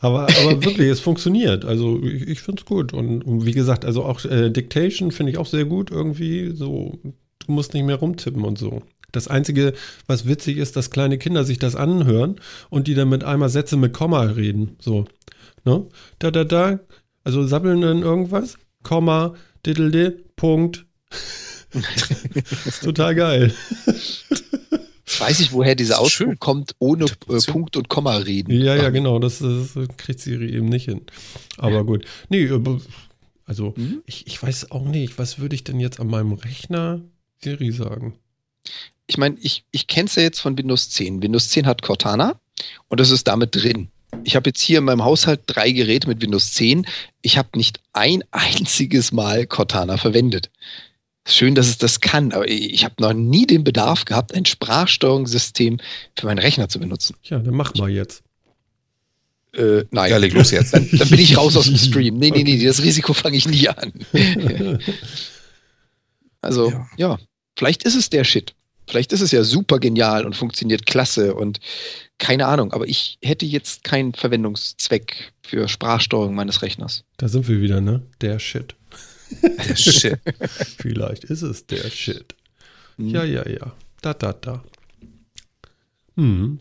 aber, 0.00 0.24
aber 0.24 0.64
wirklich, 0.64 0.88
es 0.88 1.00
funktioniert. 1.00 1.64
Also 1.64 2.02
ich, 2.02 2.28
ich 2.28 2.40
finde 2.42 2.60
es 2.60 2.66
gut. 2.66 2.92
Und, 2.92 3.22
und 3.22 3.46
wie 3.46 3.52
gesagt, 3.52 3.84
also 3.84 4.04
auch 4.04 4.24
äh, 4.26 4.50
Dictation 4.50 5.10
finde 5.10 5.32
ich 5.32 5.38
auch 5.38 5.46
sehr 5.46 5.64
gut 5.64 5.90
irgendwie. 5.90 6.52
So, 6.54 6.98
du 7.02 7.52
musst 7.52 7.72
nicht 7.72 7.84
mehr 7.84 7.96
rumtippen 7.96 8.44
und 8.44 8.58
so. 8.58 8.82
Das 9.12 9.28
Einzige, 9.28 9.74
was 10.06 10.26
witzig 10.26 10.58
ist, 10.58 10.76
dass 10.76 10.90
kleine 10.90 11.18
Kinder 11.18 11.44
sich 11.44 11.58
das 11.58 11.76
anhören 11.76 12.36
und 12.68 12.88
die 12.88 12.94
dann 12.94 13.08
mit 13.08 13.22
einmal 13.24 13.48
Sätze 13.48 13.76
mit 13.76 13.92
Komma 13.92 14.22
reden. 14.22 14.76
So, 14.80 15.06
ne? 15.64 15.86
Da, 16.18 16.30
da, 16.30 16.44
da. 16.44 16.80
Also 17.24 17.46
sabbeln 17.46 17.80
dann 17.80 18.02
irgendwas. 18.02 18.56
Komma, 18.82 19.34
diddelde, 19.64 20.22
Punkt. 20.36 20.86
ist 22.66 22.82
total 22.84 23.14
geil. 23.14 23.54
Weiß 25.18 25.40
ich, 25.40 25.52
woher 25.52 25.74
dieser 25.74 26.00
Ausdruck 26.00 26.28
schön. 26.28 26.38
kommt, 26.38 26.74
ohne 26.78 27.04
äh. 27.04 27.38
Punkt 27.50 27.76
und 27.76 27.88
Komma 27.88 28.16
reden. 28.16 28.52
Ja, 28.60 28.74
ja, 28.74 28.90
genau, 28.90 29.18
das, 29.18 29.38
das 29.38 29.74
kriegt 29.96 30.20
Siri 30.20 30.50
eben 30.54 30.66
nicht 30.68 30.86
hin. 30.86 31.02
Aber 31.58 31.84
gut. 31.84 32.04
Nee, 32.28 32.48
aber- 32.50 32.80
also 33.46 33.74
Mhm. 33.76 34.02
ich, 34.06 34.26
ich 34.26 34.42
weiß 34.42 34.70
auch 34.70 34.84
nicht, 34.86 35.18
was 35.18 35.38
würde 35.38 35.54
ich 35.54 35.64
denn 35.64 35.78
jetzt 35.78 36.00
an 36.00 36.06
meinem 36.06 36.32
Rechner 36.32 37.02
Siri 37.42 37.70
sagen? 37.72 38.14
Ich 39.06 39.18
meine, 39.18 39.36
ich, 39.40 39.64
ich 39.70 39.86
kenne 39.86 40.06
es 40.08 40.14
ja 40.14 40.22
jetzt 40.22 40.40
von 40.40 40.56
Windows 40.56 40.88
10. 40.90 41.22
Windows 41.22 41.48
10 41.50 41.66
hat 41.66 41.82
Cortana 41.82 42.40
und 42.88 43.00
das 43.00 43.10
ist 43.10 43.28
damit 43.28 43.54
drin. 43.54 43.88
Ich 44.22 44.36
habe 44.36 44.50
jetzt 44.50 44.60
hier 44.60 44.78
in 44.78 44.84
meinem 44.84 45.04
Haushalt 45.04 45.40
drei 45.46 45.70
Geräte 45.72 46.08
mit 46.08 46.20
Windows 46.22 46.52
10. 46.54 46.86
Ich 47.22 47.36
habe 47.36 47.48
nicht 47.56 47.80
ein 47.92 48.22
einziges 48.30 49.12
Mal 49.12 49.46
Cortana 49.46 49.96
verwendet. 49.96 50.50
Schön, 51.26 51.54
dass 51.54 51.68
es 51.68 51.78
das 51.78 52.00
kann, 52.00 52.32
aber 52.32 52.46
ich 52.48 52.84
habe 52.84 52.96
noch 52.98 53.14
nie 53.14 53.46
den 53.46 53.64
Bedarf 53.64 54.04
gehabt, 54.04 54.34
ein 54.34 54.44
Sprachsteuerungssystem 54.44 55.78
für 56.18 56.26
meinen 56.26 56.38
Rechner 56.38 56.68
zu 56.68 56.78
benutzen. 56.78 57.16
Ja, 57.24 57.38
dann 57.38 57.54
mach 57.54 57.74
mal 57.76 57.88
jetzt. 57.88 58.22
Äh, 59.54 59.84
nein. 59.90 60.10
Ja, 60.10 60.18
leg 60.18 60.34
los 60.34 60.50
jetzt. 60.50 60.74
Dann, 60.74 60.86
dann 60.92 61.08
bin 61.08 61.18
ich 61.18 61.36
raus 61.38 61.56
aus 61.56 61.64
dem 61.66 61.78
Stream. 61.78 62.18
Nee, 62.18 62.30
nee, 62.30 62.42
nee, 62.42 62.62
das 62.62 62.82
Risiko 62.82 63.14
fange 63.14 63.36
ich 63.36 63.48
nie 63.48 63.68
an. 63.68 63.92
Also, 66.42 66.70
Ja. 66.70 66.86
ja. 66.98 67.18
vielleicht 67.56 67.84
ist 67.84 67.94
es 67.94 68.10
der 68.10 68.24
Shit. 68.24 68.54
Vielleicht 68.86 69.12
ist 69.12 69.20
es 69.20 69.30
ja 69.30 69.44
super 69.44 69.78
genial 69.78 70.26
und 70.26 70.36
funktioniert 70.36 70.86
klasse 70.86 71.34
und 71.34 71.60
keine 72.18 72.46
Ahnung, 72.46 72.72
aber 72.72 72.86
ich 72.86 73.18
hätte 73.22 73.46
jetzt 73.46 73.84
keinen 73.84 74.14
Verwendungszweck 74.14 75.32
für 75.42 75.68
Sprachsteuerung 75.68 76.34
meines 76.34 76.62
Rechners. 76.62 77.04
Da 77.16 77.28
sind 77.28 77.48
wir 77.48 77.60
wieder, 77.60 77.80
ne? 77.80 78.02
Der 78.20 78.38
Shit. 78.38 78.74
Shit. 79.74 80.18
Vielleicht 80.78 81.24
ist 81.24 81.42
es 81.42 81.66
der 81.66 81.90
Shit. 81.90 82.34
Hm. 82.96 83.08
Ja, 83.08 83.24
ja, 83.24 83.48
ja. 83.48 83.72
Da, 84.00 84.14
da, 84.14 84.32
da. 84.32 84.62
Hm. 86.16 86.60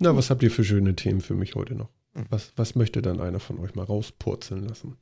Na, 0.00 0.16
was 0.16 0.30
habt 0.30 0.42
ihr 0.42 0.50
für 0.50 0.64
schöne 0.64 0.96
Themen 0.96 1.20
für 1.20 1.34
mich 1.34 1.54
heute 1.54 1.74
noch? 1.74 1.90
Was, 2.30 2.52
was 2.56 2.74
möchte 2.74 3.02
dann 3.02 3.20
einer 3.20 3.40
von 3.40 3.58
euch 3.58 3.74
mal 3.74 3.84
rauspurzeln 3.84 4.66
lassen? 4.66 4.96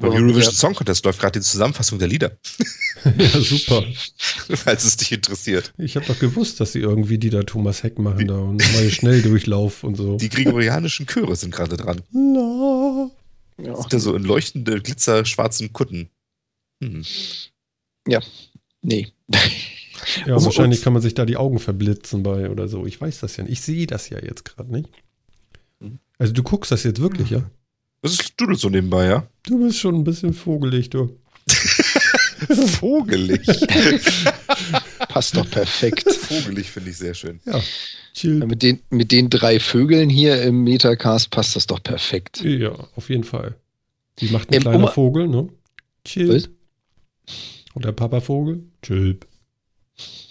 Beim 0.00 0.12
Eurovision 0.12 0.54
Song 0.54 0.74
Contest 0.74 1.04
läuft 1.04 1.18
gerade 1.20 1.40
die 1.40 1.44
Zusammenfassung 1.44 1.98
der 1.98 2.06
Lieder, 2.06 2.38
ja, 3.18 3.40
super. 3.40 3.84
falls 4.54 4.84
es 4.84 4.96
dich 4.96 5.10
interessiert. 5.10 5.74
Ich 5.76 5.96
habe 5.96 6.06
doch 6.06 6.18
gewusst, 6.18 6.60
dass 6.60 6.72
sie 6.72 6.78
irgendwie 6.78 7.18
die 7.18 7.30
da 7.30 7.42
Thomas 7.42 7.82
Heck 7.82 7.98
machen 7.98 8.28
da 8.28 8.36
und 8.38 8.58
mal 8.74 8.90
Schnelldurchlauf 8.90 9.82
und 9.82 9.96
so. 9.96 10.16
Die 10.16 10.28
gregorianischen 10.28 11.06
Chöre 11.06 11.34
sind 11.34 11.52
gerade 11.52 11.76
dran. 11.76 12.00
La. 12.12 13.10
Ja. 13.60 13.74
Sind 13.76 13.92
da 13.92 13.98
so 13.98 14.14
in 14.14 14.22
leuchtende, 14.22 14.80
glitzerschwarzen 14.80 15.72
Kutten. 15.72 16.10
Hm. 16.82 17.04
Nee. 18.82 19.08
Ja, 20.24 20.36
Und- 20.36 20.44
wahrscheinlich 20.44 20.82
kann 20.82 20.92
man 20.92 21.02
sich 21.02 21.14
da 21.14 21.26
die 21.26 21.36
Augen 21.36 21.58
verblitzen 21.58 22.22
bei 22.22 22.50
oder 22.50 22.68
so. 22.68 22.86
Ich 22.86 23.00
weiß 23.00 23.18
das 23.18 23.36
ja 23.36 23.42
nicht. 23.42 23.52
Ich 23.52 23.60
sehe 23.62 23.88
das 23.88 24.08
ja 24.10 24.22
jetzt 24.22 24.44
gerade 24.44 24.70
nicht. 24.72 24.88
Mhm. 25.80 25.98
Also 26.18 26.32
du 26.32 26.44
guckst 26.44 26.70
das 26.70 26.84
jetzt 26.84 27.00
wirklich, 27.00 27.30
ja? 27.30 27.50
Das 28.02 28.12
ist 28.12 28.32
dudelt 28.36 28.60
so 28.60 28.68
nebenbei, 28.68 29.06
ja? 29.06 29.26
Du 29.44 29.58
bist 29.58 29.78
schon 29.78 29.94
ein 29.96 30.04
bisschen 30.04 30.32
vogelig, 30.32 30.90
du. 30.90 31.18
Vogelig. 32.80 33.40
Passt 35.08 35.36
doch 35.36 35.48
perfekt. 35.50 36.08
Vogelig 36.12 36.70
finde 36.70 36.90
ich 36.90 36.96
sehr 36.96 37.14
schön. 37.14 37.40
Ja, 37.44 37.60
chill. 38.14 38.44
mit, 38.46 38.62
den, 38.62 38.80
mit 38.90 39.10
den 39.12 39.28
drei 39.30 39.58
Vögeln 39.58 40.08
hier 40.08 40.40
im 40.42 40.62
Metacast 40.62 41.30
passt 41.30 41.56
das 41.56 41.66
doch 41.66 41.82
perfekt. 41.82 42.40
Ja, 42.42 42.72
auf 42.94 43.10
jeden 43.10 43.24
Fall. 43.24 43.56
Die 44.20 44.28
macht 44.28 44.50
ein 44.50 44.54
Ähm, 44.54 44.60
kleiner 44.62 44.78
Oma- 44.78 44.92
Vogel, 44.92 45.28
ne? 45.28 45.48
Chill. 46.04 46.34
Was? 46.34 46.48
Und 47.74 47.84
der 47.84 47.92
Papavogel? 47.92 48.62
Chill. 48.82 49.18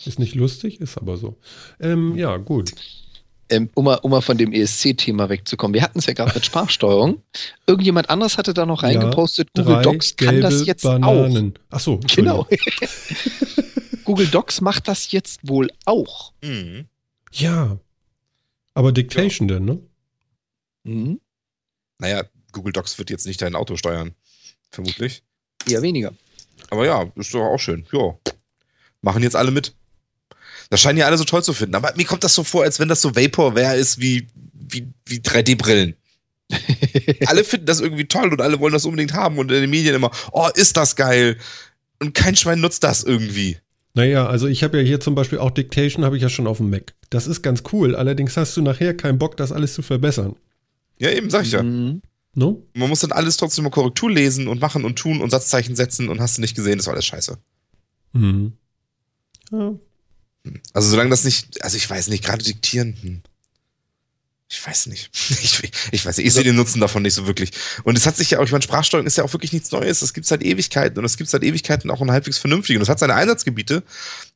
Ist 0.06 0.20
nicht 0.20 0.36
lustig, 0.36 0.80
ist 0.80 0.98
aber 0.98 1.18
so. 1.18 1.38
Ähm, 1.80 2.16
ja, 2.16 2.38
gut. 2.38 2.72
Ähm, 3.50 3.70
um, 3.76 3.86
mal, 3.86 3.96
um 3.96 4.12
mal 4.12 4.22
von 4.22 4.38
dem 4.38 4.52
ESC-Thema 4.54 5.30
wegzukommen. 5.30 5.74
Wir 5.74 5.82
hatten 5.82 6.00
es 6.00 6.06
ja 6.06 6.14
gerade 6.14 6.34
mit 6.34 6.46
Sprachsteuerung. 6.46 7.22
Irgendjemand 7.66 8.10
anderes 8.10 8.38
hatte 8.38 8.54
da 8.54 8.66
noch 8.66 8.84
Ja, 8.84 8.90
reingepostet, 8.90 9.50
Google 9.56 9.82
Docs 9.82 10.16
kann 10.16 10.42
das 10.42 10.66
jetzt 10.66 10.86
auch. 10.86 11.00
Bananen. 11.00 11.54
Ach 11.70 11.80
so, 11.80 12.00
Genau. 12.16 12.48
Google 14.04 14.28
Docs 14.28 14.62
macht 14.62 14.88
das 14.88 15.12
jetzt 15.12 15.48
wohl 15.48 15.70
auch. 15.86 16.34
Mhm. 16.42 16.86
Ja. 17.34 17.78
Aber 18.74 18.92
Dictation 18.92 19.48
denn, 19.48 19.66
ne? 19.66 19.80
Mhm. 20.84 21.20
Naja, 22.00 22.24
Google 22.52 22.74
Docs 22.74 22.98
wird 23.00 23.10
jetzt 23.10 23.26
nicht 23.26 23.42
dein 23.42 23.56
Auto 23.56 23.76
steuern. 23.76 24.14
Vermutlich. 24.72 25.24
Eher 25.68 25.82
weniger. 25.82 26.14
Aber 26.70 26.86
ja, 26.86 27.12
ist 27.16 27.34
doch 27.34 27.42
auch 27.42 27.58
schön. 27.60 27.86
Ja. 27.92 28.18
Machen 29.02 29.24
jetzt 29.24 29.36
alle 29.36 29.52
mit. 29.52 29.74
Das 30.70 30.82
scheinen 30.82 30.98
ja 30.98 31.06
alle 31.06 31.18
so 31.18 31.24
toll 31.24 31.44
zu 31.44 31.54
finden. 31.54 31.76
Aber 31.76 31.94
mir 31.96 32.06
kommt 32.06 32.24
das 32.24 32.36
so 32.36 32.44
vor, 32.44 32.64
als 32.64 32.80
wenn 32.80 32.90
das 32.90 33.02
so 33.02 33.16
Vaporware 33.16 33.76
ist 33.78 34.00
wie, 34.00 34.28
wie, 34.54 34.88
wie 35.06 35.20
3D-Brillen. 35.20 35.96
alle 37.26 37.44
finden 37.44 37.66
das 37.66 37.82
irgendwie 37.82 38.06
toll 38.06 38.32
und 38.32 38.42
alle 38.42 38.60
wollen 38.60 38.74
das 38.74 38.86
unbedingt 38.86 39.14
haben 39.14 39.38
und 39.38 39.52
in 39.52 39.62
den 39.62 39.70
Medien 39.70 39.96
immer, 39.96 40.12
oh, 40.32 40.48
ist 40.56 40.78
das 40.78 40.96
geil. 40.96 41.38
Und 42.00 42.14
kein 42.14 42.36
Schwein 42.36 42.62
nutzt 42.62 42.84
das 42.84 43.04
irgendwie. 43.04 43.58
Naja, 43.94 44.28
also 44.28 44.48
ich 44.48 44.64
habe 44.64 44.78
ja 44.78 44.84
hier 44.84 45.00
zum 45.00 45.16
Beispiel 45.16 45.40
auch 45.40 45.50
Dictation 45.52 46.06
habe 46.06 46.16
ich 46.18 46.24
ja 46.24 46.30
schon 46.30 46.48
auf 46.48 46.58
dem 46.58 46.70
Mac. 46.70 46.94
Das 47.10 47.26
ist 47.26 47.42
ganz 47.42 47.64
cool. 47.74 47.96
Allerdings 47.96 48.38
hast 48.38 48.56
du 48.56 48.62
nachher 48.62 48.96
keinen 48.96 49.18
Bock, 49.18 49.36
das 49.38 49.52
alles 49.52 49.74
zu 49.74 49.82
verbessern. 49.82 50.36
Ja, 51.00 51.10
eben, 51.10 51.30
sag 51.30 51.46
ich 51.46 51.52
ja. 51.52 51.64
Mhm. 51.64 52.02
No? 52.36 52.64
Man 52.76 52.90
muss 52.90 53.00
dann 53.00 53.12
alles 53.12 53.38
trotzdem 53.38 53.64
mal 53.64 53.72
Korrektur 53.72 54.12
lesen 54.12 54.48
und 54.48 54.62
machen 54.62 54.86
und 54.86 55.00
tun 55.00 55.22
und 55.22 55.32
Satzzeichen 55.32 55.76
setzen 55.76 56.10
und 56.10 56.20
hast 56.20 56.38
du 56.38 56.42
nicht 56.42 56.56
gesehen, 56.56 56.78
das 56.78 56.86
war 56.86 56.94
alles 56.94 57.06
scheiße. 57.06 57.40
Mhm. 58.14 58.54
Ja. 59.52 59.74
Also 60.74 60.90
solange 60.90 61.10
das 61.10 61.24
nicht, 61.24 61.64
also 61.64 61.78
ich 61.78 61.90
weiß 61.90 62.08
nicht, 62.08 62.24
gerade 62.24 62.44
diktieren, 62.44 62.98
hm. 63.02 63.22
ich 64.50 64.66
weiß 64.66 64.88
nicht. 64.88 65.12
Ich, 65.42 65.72
ich 65.92 66.06
weiß 66.06 66.18
nicht, 66.18 66.28
ich 66.28 66.34
sehe 66.34 66.44
den 66.44 66.56
Nutzen 66.56 66.82
davon 66.82 67.04
nicht 67.04 67.14
so 67.14 67.28
wirklich. 67.28 67.52
Und 67.84 67.98
es 67.98 68.06
hat 68.06 68.18
sich 68.18 68.32
ja 68.32 68.40
auch, 68.40 68.44
ich 68.44 68.52
meine, 68.52 68.64
Sprachsteuerung 68.64 69.08
ist 69.08 69.18
ja 69.18 69.24
auch 69.24 69.34
wirklich 69.34 69.54
nichts 69.54 69.72
Neues. 69.72 70.00
Das 70.00 70.14
gibt 70.14 70.26
es 70.26 70.30
seit 70.30 70.44
Ewigkeiten 70.44 70.98
und 71.00 71.06
es 71.06 71.18
gibt 71.18 71.30
seit 71.30 71.44
Ewigkeiten 71.44 71.92
auch 71.92 72.02
ein 72.02 72.12
halbwegs 72.12 72.38
vernünftig. 72.38 72.76
Und 72.76 72.82
es 72.82 72.90
hat 72.90 73.00
seine 73.00 73.16
Einsatzgebiete, 73.16 73.84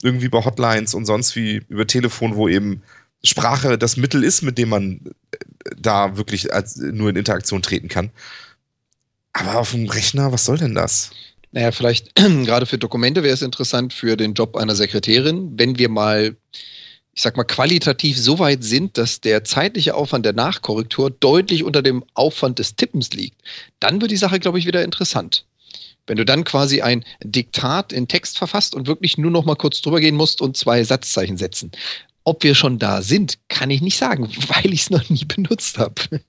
irgendwie 0.04 0.30
bei 0.30 0.44
Hotlines 0.44 0.94
und 0.94 1.06
sonst 1.06 1.36
wie 1.36 1.64
über 1.70 1.88
Telefon, 1.88 2.36
wo 2.36 2.48
eben 2.48 2.82
Sprache 3.24 3.78
das 3.78 3.98
Mittel 3.98 4.24
ist, 4.24 4.42
mit 4.42 4.58
dem 4.58 4.70
man 4.70 5.02
äh, 5.32 5.38
da 5.78 6.18
wirklich 6.18 6.54
als, 6.54 6.78
nur 6.78 7.10
in 7.10 7.16
Interaktion 7.16 7.62
treten 7.62 7.88
kann. 7.88 8.12
Aber 9.34 9.58
auf 9.58 9.72
dem 9.72 9.88
Rechner, 9.88 10.32
was 10.32 10.46
soll 10.46 10.58
denn 10.58 10.76
das? 10.76 11.12
Naja, 11.52 11.72
vielleicht 11.72 12.16
gerade 12.16 12.66
für 12.66 12.78
Dokumente 12.78 13.24
wäre 13.24 13.34
es 13.34 13.42
interessant 13.42 13.94
für 13.94 14.16
den 14.16 14.34
Job 14.34 14.56
einer 14.56 14.76
Sekretärin, 14.76 15.52
wenn 15.58 15.78
wir 15.78 15.90
mal, 15.90 16.36
ich 17.14 17.22
sag 17.22 17.36
mal, 17.36 17.44
qualitativ 17.44 18.18
so 18.18 18.40
weit 18.40 18.64
sind, 18.64 18.98
dass 18.98 19.20
der 19.22 19.44
zeitliche 19.44 19.96
Aufwand 19.96 20.26
der 20.26 20.34
Nachkorrektur 20.34 21.12
deutlich 21.12 21.64
unter 21.64 21.82
dem 21.82 22.06
Aufwand 22.14 22.60
des 22.60 22.76
Tippens 22.76 23.12
liegt. 23.12 23.42
Dann 23.80 24.02
wird 24.02 24.12
die 24.12 24.18
Sache, 24.18 24.40
glaube 24.40 24.60
ich, 24.60 24.66
wieder 24.66 24.84
interessant. 24.84 25.46
Wenn 26.08 26.18
du 26.18 26.26
dann 26.26 26.44
quasi 26.46 26.82
ein 26.82 27.04
Diktat 27.24 27.94
in 27.94 28.08
Text 28.08 28.38
verfasst 28.38 28.74
und 28.74 28.88
wirklich 28.88 29.18
nur 29.18 29.32
noch 29.32 29.46
mal 29.46 29.56
kurz 29.56 29.82
drüber 29.82 30.00
gehen 30.00 30.16
musst 30.16 30.42
und 30.42 30.58
zwei 30.58 30.84
Satzzeichen 30.84 31.38
setzen. 31.38 31.72
Ob 32.24 32.44
wir 32.44 32.54
schon 32.54 32.80
da 32.80 33.02
sind, 33.02 33.40
kann 33.50 33.72
ich 33.72 33.82
nicht 33.82 33.98
sagen, 33.98 34.30
weil 34.48 34.74
ich 34.74 34.82
es 34.84 34.90
noch 34.90 35.10
nie 35.10 35.26
benutzt 35.26 35.78
habe. 35.78 36.22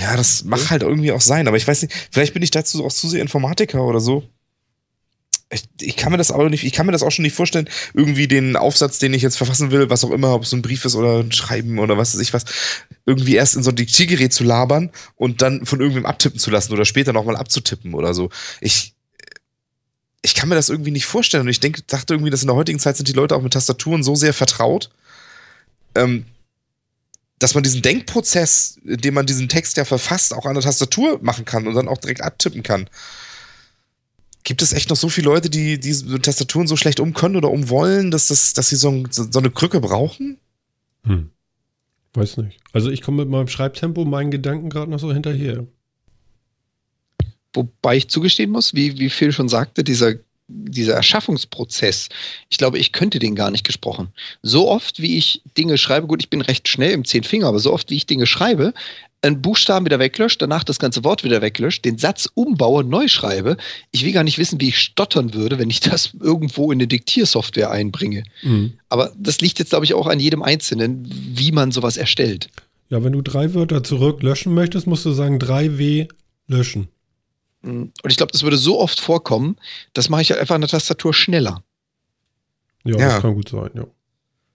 Ja, 0.00 0.16
das 0.16 0.44
mag 0.44 0.70
halt 0.70 0.82
irgendwie 0.82 1.12
auch 1.12 1.20
sein, 1.20 1.46
aber 1.46 1.56
ich 1.56 1.66
weiß 1.66 1.82
nicht, 1.82 1.94
vielleicht 2.10 2.34
bin 2.34 2.42
ich 2.42 2.50
dazu 2.50 2.84
auch 2.84 2.92
zu 2.92 3.08
sehr 3.08 3.22
Informatiker 3.22 3.84
oder 3.84 4.00
so. 4.00 4.24
Ich, 5.48 5.62
ich 5.80 5.96
kann 5.96 6.10
mir 6.10 6.18
das 6.18 6.32
aber 6.32 6.50
nicht, 6.50 6.64
ich 6.64 6.72
kann 6.72 6.86
mir 6.86 6.92
das 6.92 7.04
auch 7.04 7.12
schon 7.12 7.22
nicht 7.22 7.36
vorstellen, 7.36 7.68
irgendwie 7.94 8.26
den 8.26 8.56
Aufsatz, 8.56 8.98
den 8.98 9.14
ich 9.14 9.22
jetzt 9.22 9.36
verfassen 9.36 9.70
will, 9.70 9.88
was 9.90 10.02
auch 10.02 10.10
immer, 10.10 10.34
ob 10.34 10.42
es 10.42 10.52
ein 10.52 10.62
Brief 10.62 10.84
ist 10.84 10.96
oder 10.96 11.20
ein 11.20 11.30
Schreiben 11.30 11.78
oder 11.78 11.96
was 11.96 12.14
weiß 12.14 12.20
ich 12.20 12.32
was, 12.32 12.44
irgendwie 13.04 13.36
erst 13.36 13.54
in 13.54 13.62
so 13.62 13.70
ein 13.70 13.76
Diktiergerät 13.76 14.32
zu 14.32 14.42
labern 14.42 14.90
und 15.14 15.42
dann 15.42 15.64
von 15.64 15.80
irgendwem 15.80 16.04
abtippen 16.04 16.40
zu 16.40 16.50
lassen 16.50 16.72
oder 16.72 16.84
später 16.84 17.12
nochmal 17.12 17.36
abzutippen 17.36 17.94
oder 17.94 18.12
so. 18.12 18.30
Ich, 18.60 18.94
ich 20.22 20.34
kann 20.34 20.48
mir 20.48 20.56
das 20.56 20.68
irgendwie 20.68 20.90
nicht 20.90 21.06
vorstellen 21.06 21.44
und 21.44 21.48
ich 21.48 21.60
denke, 21.60 21.82
dachte 21.86 22.14
irgendwie, 22.14 22.30
dass 22.30 22.42
in 22.42 22.48
der 22.48 22.56
heutigen 22.56 22.80
Zeit 22.80 22.96
sind 22.96 23.06
die 23.06 23.12
Leute 23.12 23.36
auch 23.36 23.42
mit 23.42 23.52
Tastaturen 23.52 24.02
so 24.02 24.16
sehr 24.16 24.34
vertraut, 24.34 24.90
ähm, 25.94 26.26
dass 27.38 27.54
man 27.54 27.62
diesen 27.62 27.82
Denkprozess, 27.82 28.80
in 28.84 28.96
dem 28.96 29.14
man 29.14 29.26
diesen 29.26 29.48
Text 29.48 29.76
ja 29.76 29.84
verfasst, 29.84 30.34
auch 30.34 30.46
an 30.46 30.54
der 30.54 30.64
Tastatur 30.64 31.20
machen 31.22 31.44
kann 31.44 31.68
und 31.68 31.74
dann 31.74 31.86
auch 31.86 31.98
direkt 31.98 32.22
abtippen 32.22 32.64
kann. 32.64 32.90
Gibt 34.46 34.62
es 34.62 34.72
echt 34.72 34.90
noch 34.90 34.96
so 34.96 35.08
viele 35.08 35.24
Leute, 35.24 35.50
die 35.50 35.80
diese 35.80 36.22
Tastaturen 36.22 36.68
so 36.68 36.76
schlecht 36.76 37.00
umkönnen 37.00 37.36
oder 37.36 37.50
umwollen, 37.50 38.12
dass, 38.12 38.28
das, 38.28 38.54
dass 38.54 38.68
sie 38.68 38.76
so, 38.76 38.90
ein, 38.90 39.08
so 39.10 39.40
eine 39.40 39.50
Krücke 39.50 39.80
brauchen? 39.80 40.38
Hm. 41.02 41.30
Weiß 42.14 42.36
nicht. 42.36 42.60
Also 42.72 42.88
ich 42.88 43.02
komme 43.02 43.24
mit 43.24 43.28
meinem 43.28 43.48
Schreibtempo 43.48 44.04
meinen 44.04 44.30
Gedanken 44.30 44.70
gerade 44.70 44.88
noch 44.88 45.00
so 45.00 45.12
hinterher. 45.12 45.66
Wobei 47.54 47.96
ich 47.96 48.08
zugestehen 48.08 48.52
muss, 48.52 48.72
wie, 48.72 49.00
wie 49.00 49.10
Phil 49.10 49.32
schon 49.32 49.48
sagte, 49.48 49.82
dieser, 49.82 50.14
dieser 50.46 50.94
Erschaffungsprozess, 50.94 52.08
ich 52.48 52.58
glaube, 52.58 52.78
ich 52.78 52.92
könnte 52.92 53.18
den 53.18 53.34
gar 53.34 53.50
nicht 53.50 53.66
gesprochen. 53.66 54.12
So 54.42 54.70
oft, 54.70 55.02
wie 55.02 55.18
ich 55.18 55.42
Dinge 55.58 55.76
schreibe, 55.76 56.06
gut, 56.06 56.22
ich 56.22 56.30
bin 56.30 56.40
recht 56.40 56.68
schnell 56.68 56.92
im 56.92 57.04
Zehnfinger, 57.04 57.48
aber 57.48 57.58
so 57.58 57.72
oft, 57.72 57.90
wie 57.90 57.96
ich 57.96 58.06
Dinge 58.06 58.26
schreibe, 58.26 58.74
einen 59.22 59.42
Buchstaben 59.42 59.84
wieder 59.86 59.98
weglöscht, 59.98 60.40
danach 60.42 60.62
das 60.62 60.78
ganze 60.78 61.02
Wort 61.02 61.24
wieder 61.24 61.42
weglöscht, 61.42 61.84
den 61.84 61.98
Satz 61.98 62.28
umbaue, 62.34 62.84
neu 62.84 63.08
schreibe, 63.08 63.56
ich 63.90 64.04
will 64.04 64.12
gar 64.12 64.24
nicht 64.24 64.38
wissen, 64.38 64.60
wie 64.60 64.68
ich 64.68 64.78
stottern 64.78 65.34
würde, 65.34 65.58
wenn 65.58 65.70
ich 65.70 65.80
das 65.90 66.12
irgendwo 66.20 66.70
in 66.70 66.76
eine 66.78 66.86
Diktiersoftware 66.86 67.70
einbringe. 67.70 68.24
Mhm. 68.42 68.74
Aber 68.88 69.12
das 69.16 69.40
liegt 69.40 69.58
jetzt, 69.58 69.70
glaube 69.70 69.84
ich, 69.84 69.94
auch 69.94 70.06
an 70.06 70.20
jedem 70.20 70.42
Einzelnen, 70.42 71.08
wie 71.10 71.52
man 71.52 71.72
sowas 71.72 71.96
erstellt. 71.96 72.48
Ja, 72.88 73.02
wenn 73.02 73.12
du 73.12 73.22
drei 73.22 73.52
Wörter 73.54 73.82
zurück 73.82 74.22
löschen 74.22 74.54
möchtest, 74.54 74.86
musst 74.86 75.04
du 75.04 75.12
sagen 75.12 75.38
3W 75.38 76.08
löschen. 76.46 76.88
Und 77.62 77.92
ich 78.06 78.16
glaube, 78.16 78.30
das 78.30 78.44
würde 78.44 78.58
so 78.58 78.78
oft 78.78 79.00
vorkommen, 79.00 79.56
das 79.92 80.08
mache 80.08 80.22
ich 80.22 80.30
halt 80.30 80.40
einfach 80.40 80.54
an 80.54 80.60
der 80.60 80.70
Tastatur 80.70 81.12
schneller. 81.12 81.64
Ja, 82.84 82.96
Ja. 82.96 83.08
das 83.14 83.22
kann 83.22 83.34
gut 83.34 83.48
sein, 83.48 83.70
ja. 83.74 83.86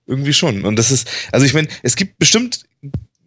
Irgendwie 0.08 0.34
schon. 0.34 0.64
Und 0.64 0.78
das 0.78 0.92
ist, 0.92 1.10
also 1.34 1.46
ich 1.46 1.54
meine, 1.54 1.68
es 1.84 1.98
gibt 1.98 2.18
bestimmt 2.20 2.64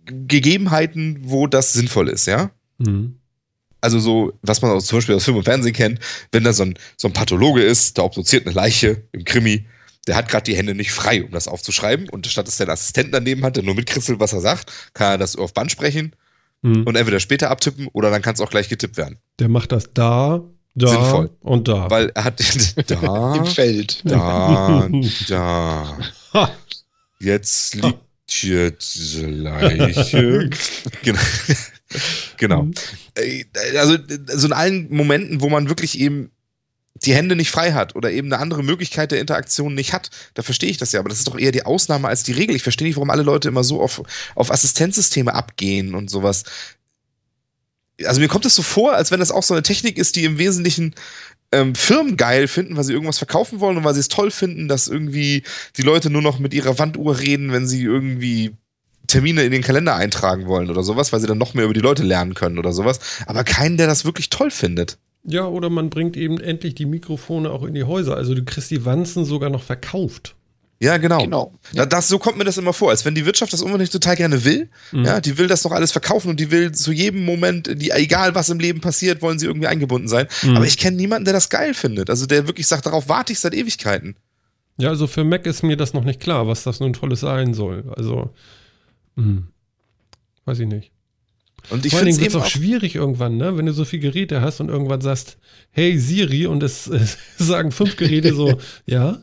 Gegebenheiten, 0.07 1.18
wo 1.22 1.46
das 1.46 1.72
sinnvoll 1.72 2.09
ist, 2.09 2.26
ja? 2.26 2.50
Mhm. 2.78 3.16
Also 3.80 3.98
so, 3.98 4.32
was 4.42 4.62
man 4.62 4.70
aus, 4.70 4.86
zum 4.86 4.98
Beispiel 4.98 5.14
aus 5.14 5.24
Film 5.24 5.36
und 5.36 5.44
Fernsehen 5.44 5.74
kennt, 5.74 6.00
wenn 6.32 6.44
da 6.44 6.52
so 6.52 6.62
ein, 6.64 6.74
so 6.96 7.09
ein 7.09 7.12
Pathologe 7.12 7.62
ist, 7.62 7.96
der 7.98 8.05
obduziert 8.05 8.46
eine 8.46 8.55
Leiche 8.55 9.02
im 9.12 9.24
Krimi, 9.24 9.66
der 10.07 10.16
hat 10.16 10.28
gerade 10.28 10.44
die 10.44 10.57
Hände 10.57 10.74
nicht 10.74 10.90
frei, 10.92 11.22
um 11.24 11.30
das 11.30 11.48
aufzuschreiben. 11.48 12.09
Und 12.09 12.26
statt 12.26 12.46
dass 12.46 12.57
der 12.57 12.66
einen 12.66 12.72
Assistenten 12.74 13.12
daneben 13.12 13.44
hat, 13.44 13.57
der 13.57 13.62
nur 13.62 13.74
mitkritzelt, 13.74 14.20
was 14.20 14.32
er 14.32 14.40
sagt, 14.40 14.70
kann 14.94 15.12
er 15.12 15.18
das 15.18 15.36
auf 15.36 15.52
Band 15.55 15.70
sprechen 15.70 16.14
Mhm. 16.62 16.84
und 16.84 16.96
entweder 16.96 17.20
später 17.20 17.50
abtippen 17.50 17.88
oder 17.92 18.11
dann 18.11 18.22
kann 18.22 18.32
es 18.32 18.40
auch 18.40 18.48
gleich 18.48 18.70
getippt 18.70 18.96
werden. 18.96 19.18
Der 19.38 19.50
macht 19.50 19.70
das 19.70 19.90
da, 19.92 20.40
da 20.74 20.88
Sinnvoll. 20.88 21.30
und 21.40 21.68
da. 21.68 21.90
Weil 21.90 22.11
er 22.14 22.24
hat 22.24 22.40
da, 22.90 23.34
Im 23.34 23.44
Feld. 23.44 24.00
da, 24.07 24.88
da. 25.28 25.98
Jetzt 27.20 27.74
liegt 27.74 27.98
Leiche. 29.22 30.50
genau. 31.02 31.20
genau. 32.36 32.68
Also, 33.76 33.98
so 34.32 34.46
in 34.46 34.52
allen 34.52 34.94
Momenten, 34.94 35.40
wo 35.40 35.48
man 35.48 35.68
wirklich 35.68 35.98
eben 35.98 36.30
die 36.94 37.14
Hände 37.14 37.36
nicht 37.36 37.50
frei 37.50 37.72
hat 37.72 37.96
oder 37.96 38.10
eben 38.10 38.32
eine 38.32 38.40
andere 38.40 38.62
Möglichkeit 38.62 39.10
der 39.10 39.20
Interaktion 39.20 39.74
nicht 39.74 39.92
hat, 39.92 40.10
da 40.34 40.42
verstehe 40.42 40.70
ich 40.70 40.76
das 40.76 40.92
ja, 40.92 41.00
aber 41.00 41.08
das 41.08 41.18
ist 41.18 41.26
doch 41.26 41.38
eher 41.38 41.52
die 41.52 41.66
Ausnahme 41.66 42.08
als 42.08 42.22
die 42.22 42.32
Regel. 42.32 42.54
Ich 42.54 42.62
verstehe 42.62 42.86
nicht, 42.86 42.96
warum 42.96 43.10
alle 43.10 43.22
Leute 43.22 43.48
immer 43.48 43.64
so 43.64 43.82
auf, 43.82 44.02
auf 44.34 44.50
Assistenzsysteme 44.50 45.34
abgehen 45.34 45.94
und 45.94 46.08
sowas. 46.08 46.44
Also 48.04 48.20
mir 48.20 48.28
kommt 48.28 48.46
es 48.46 48.54
so 48.54 48.62
vor, 48.62 48.94
als 48.94 49.10
wenn 49.10 49.20
das 49.20 49.30
auch 49.30 49.42
so 49.42 49.54
eine 49.54 49.62
Technik 49.62 49.98
ist, 49.98 50.16
die 50.16 50.24
im 50.24 50.38
Wesentlichen 50.38 50.94
ähm, 51.53 51.74
Firmen 51.74 52.16
geil 52.16 52.49
finden, 52.49 52.76
weil 52.76 52.84
sie 52.84 52.92
irgendwas 52.92 53.18
verkaufen 53.18 53.61
wollen 53.61 53.76
und 53.76 53.84
weil 53.84 53.95
sie 53.95 54.01
es 54.01 54.09
toll 54.09 54.30
finden, 54.30 54.68
dass 54.68 54.88
irgendwie 54.88 55.42
die 55.76 55.82
Leute 55.82 56.11
nur 56.11 56.22
noch 56.22 56.38
mit 56.38 56.55
ihrer 56.55 56.78
Wanduhr 56.78 57.18
reden, 57.18 57.53
wenn 57.53 57.66
sie 57.66 57.82
irgendwie 57.82 58.53
Termine 59.07 59.42
in 59.42 59.53
den 59.53 59.62
Kalender 59.62 59.95
eintragen 59.97 60.47
wollen 60.47 60.70
oder 60.70 60.82
sowas, 60.82 61.12
weil 61.12 61.20
sie 61.20 61.26
dann 61.26 61.38
noch 61.38 61.55
mehr 61.55 61.64
über 61.64 61.74
die 61.74 61.80
Leute 61.80 62.03
lernen 62.03 62.34
können 62.34 62.59
oder 62.59 62.72
sowas. 62.72 63.01
Aber 63.26 63.45
keinen, 63.45 63.76
der 63.76 63.86
das 63.86 64.05
wirklich 64.05 64.30
toll 64.30 64.51
findet. 64.51 64.99
Ja, 65.24 65.47
oder 65.47 65.70
man 65.70 65.90
bringt 65.90 66.16
eben 66.16 66.40
endlich 66.40 66.74
die 66.74 66.86
Mikrofone 66.86 67.51
auch 67.51 67.62
in 67.64 67.74
die 67.74 67.84
Häuser. 67.84 68.16
Also 68.16 68.34
du 68.34 68.45
kriegst 68.45 68.70
die 68.70 68.84
Wanzen 68.84 69.24
sogar 69.24 69.51
noch 69.51 69.62
verkauft. 69.62 70.36
Ja, 70.80 70.96
genau. 70.98 71.22
Genau. 71.22 71.58
Da, 71.72 71.86
das, 71.86 72.08
so 72.08 72.18
kommt 72.18 72.36
mir 72.36 72.44
das 72.44 72.58
immer 72.58 72.72
vor, 72.72 72.90
als 72.90 73.04
wenn 73.04 73.14
die 73.14 73.24
Wirtschaft 73.24 73.52
das 73.52 73.62
unbedingt 73.62 73.92
total 73.92 74.16
gerne 74.16 74.44
will. 74.44 74.68
Mhm. 74.92 75.04
Ja, 75.04 75.20
die 75.20 75.38
will 75.38 75.46
das 75.46 75.62
doch 75.62 75.72
alles 75.72 75.92
verkaufen 75.92 76.28
und 76.28 76.40
die 76.40 76.50
will 76.50 76.72
zu 76.72 76.92
jedem 76.92 77.24
Moment, 77.24 77.70
die, 77.80 77.90
egal 77.90 78.34
was 78.34 78.48
im 78.50 78.58
Leben 78.58 78.80
passiert, 78.80 79.22
wollen 79.22 79.38
sie 79.38 79.46
irgendwie 79.46 79.68
eingebunden 79.68 80.08
sein. 80.08 80.26
Mhm. 80.42 80.56
Aber 80.56 80.66
ich 80.66 80.76
kenne 80.76 80.96
niemanden, 80.96 81.24
der 81.24 81.34
das 81.34 81.48
geil 81.48 81.74
findet. 81.74 82.10
Also 82.10 82.26
der 82.26 82.46
wirklich 82.46 82.66
sagt, 82.66 82.86
darauf 82.86 83.08
warte 83.08 83.32
ich 83.32 83.40
seit 83.40 83.54
Ewigkeiten. 83.54 84.16
Ja, 84.76 84.88
also 84.88 85.06
für 85.06 85.24
Mac 85.24 85.46
ist 85.46 85.62
mir 85.62 85.76
das 85.76 85.94
noch 85.94 86.04
nicht 86.04 86.20
klar, 86.20 86.48
was 86.48 86.64
das 86.64 86.80
nun 86.80 86.92
Tolles 86.92 87.20
sein 87.20 87.54
soll. 87.54 87.92
Also, 87.96 88.34
hm, 89.16 89.48
weiß 90.44 90.58
ich 90.58 90.66
nicht. 90.66 90.90
Und 91.70 91.86
ich 91.86 91.92
Vor 91.92 92.00
allen 92.00 92.08
finde 92.08 92.18
Dingen 92.18 92.28
es 92.28 92.34
es 92.34 92.40
auch 92.40 92.44
auch, 92.44 92.50
schwierig 92.50 92.94
irgendwann, 92.94 93.36
ne? 93.36 93.56
wenn 93.56 93.66
du 93.66 93.72
so 93.72 93.84
viele 93.84 94.02
Geräte 94.02 94.40
hast 94.42 94.60
und 94.60 94.68
irgendwann 94.68 95.00
sagst, 95.00 95.38
hey 95.70 95.98
Siri, 95.98 96.46
und 96.46 96.62
es 96.62 96.86
äh, 96.88 97.00
sagen 97.38 97.70
fünf 97.72 97.96
Geräte 97.96 98.34
so, 98.34 98.58
ja. 98.86 99.22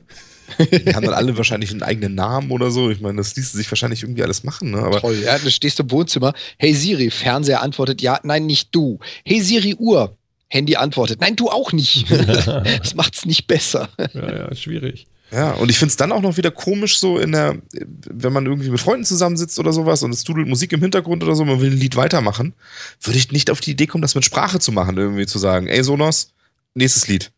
Die 0.59 0.93
haben 0.93 1.05
dann 1.05 1.13
alle 1.13 1.37
wahrscheinlich 1.37 1.71
einen 1.71 1.83
eigenen 1.83 2.15
Namen 2.15 2.51
oder 2.51 2.71
so. 2.71 2.89
Ich 2.89 3.01
meine, 3.01 3.17
das 3.17 3.35
ließe 3.35 3.57
sich 3.57 3.69
wahrscheinlich 3.71 4.03
irgendwie 4.03 4.23
alles 4.23 4.43
machen, 4.43 4.71
ne? 4.71 4.79
Aber 4.79 4.99
Toll. 4.99 5.21
Ja, 5.23 5.37
du 5.37 5.49
stehst 5.49 5.79
im 5.79 5.91
Wohnzimmer. 5.91 6.33
Hey 6.57 6.73
Siri, 6.73 7.09
Fernseher 7.09 7.61
antwortet 7.61 8.01
ja, 8.01 8.19
nein, 8.23 8.45
nicht 8.45 8.73
du. 8.73 8.99
Hey 9.25 9.41
Siri, 9.41 9.75
Uhr. 9.75 10.17
Handy 10.47 10.75
antwortet, 10.75 11.21
nein, 11.21 11.37
du 11.37 11.49
auch 11.49 11.71
nicht. 11.71 12.11
das 12.11 12.93
macht's 12.93 13.25
nicht 13.25 13.47
besser. 13.47 13.87
Ja, 14.13 14.49
ja, 14.49 14.55
schwierig. 14.55 15.07
Ja, 15.31 15.51
und 15.53 15.71
ich 15.71 15.79
finde 15.79 15.91
es 15.91 15.95
dann 15.95 16.11
auch 16.11 16.21
noch 16.21 16.35
wieder 16.35 16.51
komisch, 16.51 16.99
so 16.99 17.17
in 17.17 17.31
der, 17.31 17.57
wenn 17.71 18.33
man 18.33 18.45
irgendwie 18.45 18.69
mit 18.69 18.81
Freunden 18.81 19.05
zusammensitzt 19.05 19.59
oder 19.59 19.71
sowas 19.71 20.03
und 20.03 20.11
es 20.11 20.25
dudelt 20.25 20.49
Musik 20.49 20.73
im 20.73 20.81
Hintergrund 20.81 21.23
oder 21.23 21.35
so, 21.35 21.45
man 21.45 21.61
will 21.61 21.71
ein 21.71 21.77
Lied 21.77 21.95
weitermachen, 21.95 22.53
würde 23.01 23.17
ich 23.17 23.31
nicht 23.31 23.49
auf 23.49 23.61
die 23.61 23.71
Idee 23.71 23.87
kommen, 23.87 24.01
das 24.01 24.13
mit 24.13 24.25
Sprache 24.25 24.59
zu 24.59 24.73
machen, 24.73 24.97
irgendwie 24.97 25.25
zu 25.25 25.39
sagen, 25.39 25.67
ey 25.67 25.81
Sonos, 25.85 26.33
nächstes 26.73 27.07
Lied. 27.07 27.31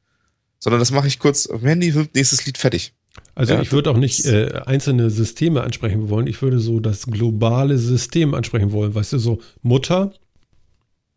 Sondern 0.58 0.80
das 0.80 0.90
mache 0.90 1.08
ich 1.08 1.20
kurz 1.20 1.46
auf 1.46 1.60
dem 1.60 1.70
Handy, 1.70 1.94
nächstes 2.16 2.48
Lied 2.48 2.58
fertig. 2.58 2.94
Also 3.36 3.54
Ja, 3.54 3.62
ich 3.62 3.72
würde 3.72 3.90
auch 3.90 3.98
nicht 3.98 4.26
äh, 4.26 4.62
einzelne 4.66 5.10
Systeme 5.10 5.64
ansprechen 5.64 6.10
wollen, 6.10 6.28
ich 6.28 6.42
würde 6.42 6.60
so 6.60 6.80
das 6.80 7.08
globale 7.08 7.78
System 7.78 8.34
ansprechen 8.34 8.72
wollen. 8.72 8.94
Weißt 8.94 9.14
du, 9.14 9.18
so 9.18 9.42
Mutter. 9.62 10.14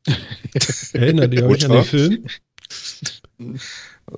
Erinnert 0.93 1.35
ihr 1.35 1.47
euch 1.47 1.65
an 1.65 1.73
den 1.73 1.85
Film? 1.85 2.25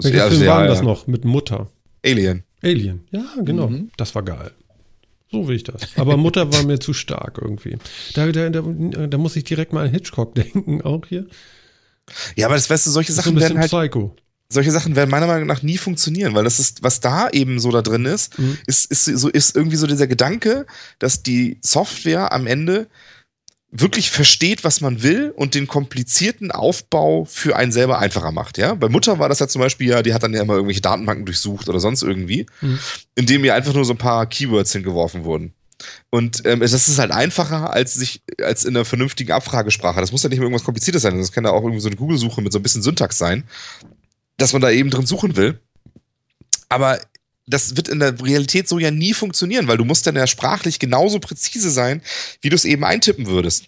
Welcher 0.01 0.16
ja, 0.16 0.28
Film 0.28 0.46
war 0.46 0.62
ja. 0.62 0.68
das 0.68 0.82
noch 0.82 1.07
mit 1.07 1.24
Mutter? 1.24 1.68
Alien. 2.05 2.44
Alien, 2.62 3.05
ja, 3.11 3.24
genau. 3.42 3.68
Mhm. 3.68 3.90
Das 3.96 4.14
war 4.14 4.22
geil. 4.22 4.53
So 5.30 5.46
will 5.46 5.57
ich 5.57 5.64
das. 5.64 5.96
Aber 5.96 6.16
Mutter 6.16 6.53
war 6.53 6.62
mir 6.62 6.78
zu 6.78 6.94
stark 6.94 7.38
irgendwie. 7.40 7.76
Da, 8.14 8.30
da, 8.32 8.49
da, 8.49 8.62
da 8.62 9.18
muss 9.18 9.36
ich 9.36 9.44
direkt 9.44 9.72
mal 9.72 9.84
an 9.84 9.90
Hitchcock 9.90 10.34
denken, 10.34 10.82
auch 10.82 11.05
hier. 11.07 11.26
Ja, 12.36 12.46
aber 12.46 12.55
das 12.55 12.70
weißt 12.70 12.86
du, 12.86 12.90
solche 12.90 13.12
Das 13.12 13.18
ist 13.18 13.24
so 13.24 13.30
ein 13.30 13.38
Sachen 13.38 13.55
werden 13.55 13.61
bisschen 13.61 13.78
halt, 13.78 13.92
Psycho. 13.92 14.16
Solche 14.51 14.70
Sachen 14.70 14.96
werden 14.96 15.11
meiner 15.11 15.26
Meinung 15.26 15.46
nach 15.46 15.62
nie 15.62 15.76
funktionieren, 15.78 16.34
weil 16.34 16.44
das 16.44 16.59
ist, 16.59 16.82
was 16.82 17.01
da 17.01 17.28
eben 17.30 17.61
so 17.61 17.70
da 17.70 17.82
drin 17.82 18.05
ist, 18.07 18.38
Mhm. 18.38 18.59
ist, 18.66 18.86
ist, 18.90 19.05
so, 19.05 19.28
ist 19.28 19.55
irgendwie 19.55 19.76
so 19.76 19.86
dieser 19.86 20.07
Gedanke, 20.07 20.66
dass 20.99 21.22
die 21.22 21.59
Software 21.62 22.32
am 22.32 22.46
Ende 22.46 22.88
wirklich 23.70 24.11
versteht, 24.11 24.64
was 24.64 24.80
man 24.80 25.03
will 25.03 25.30
und 25.36 25.55
den 25.55 25.66
komplizierten 25.66 26.51
Aufbau 26.51 27.26
für 27.26 27.55
einen 27.57 27.70
selber 27.72 27.99
einfacher 27.99 28.32
macht. 28.32 28.57
Ja, 28.57 28.72
bei 28.72 28.88
Mutter 28.88 29.18
war 29.18 29.28
das 29.28 29.40
ja 29.40 29.49
zum 29.49 29.61
Beispiel 29.61 29.88
ja, 29.88 30.03
die 30.03 30.14
hat 30.14 30.22
dann 30.22 30.32
ja 30.32 30.40
immer 30.40 30.55
irgendwelche 30.55 30.80
Datenbanken 30.80 31.26
durchsucht 31.26 31.68
oder 31.68 31.78
sonst 31.78 32.03
irgendwie, 32.03 32.46
Mhm. 32.62 32.78
indem 33.14 33.44
ihr 33.44 33.55
einfach 33.55 33.74
nur 33.74 33.84
so 33.84 33.92
ein 33.92 33.99
paar 33.99 34.24
Keywords 34.26 34.72
hingeworfen 34.72 35.24
wurden. 35.24 35.53
Und 36.11 36.44
ähm, 36.46 36.61
das 36.61 36.72
ist 36.72 36.99
halt 36.99 37.12
einfacher 37.12 37.72
als 37.72 37.92
sich 37.94 38.22
als 38.42 38.64
in 38.64 38.74
einer 38.74 38.86
vernünftigen 38.86 39.32
Abfragesprache. 39.32 40.01
Das 40.01 40.11
muss 40.11 40.22
ja 40.22 40.30
nicht 40.30 40.38
mehr 40.38 40.46
irgendwas 40.46 40.64
Kompliziertes 40.64 41.03
sein. 41.03 41.18
Das 41.18 41.30
kann 41.30 41.44
ja 41.44 41.51
auch 41.51 41.62
irgendwie 41.62 41.80
so 41.80 41.88
eine 41.88 41.96
Google-Suche 41.96 42.40
mit 42.40 42.53
so 42.53 42.59
ein 42.59 42.62
bisschen 42.62 42.82
Syntax 42.82 43.18
sein, 43.18 43.44
dass 44.39 44.55
man 44.55 44.62
da 44.62 44.70
eben 44.70 44.91
drin 44.91 45.07
suchen 45.07 45.36
will. 45.36 45.61
Aber 46.70 46.99
das 47.47 47.76
wird 47.76 47.89
in 47.89 47.99
der 47.99 48.20
Realität 48.22 48.68
so 48.68 48.78
ja 48.78 48.91
nie 48.91 49.14
funktionieren, 49.14 49.68
weil 49.68 49.78
du 49.78 49.84
musst 49.84 50.07
dann 50.07 50.16
ja 50.16 50.26
sprachlich 50.26 50.78
genauso 50.78 51.18
präzise 51.18 51.70
sein, 51.70 52.03
wie 52.41 52.49
du 52.49 52.57
es 52.57 52.64
eben 52.64 52.84
eintippen 52.84 53.26
würdest. 53.26 53.66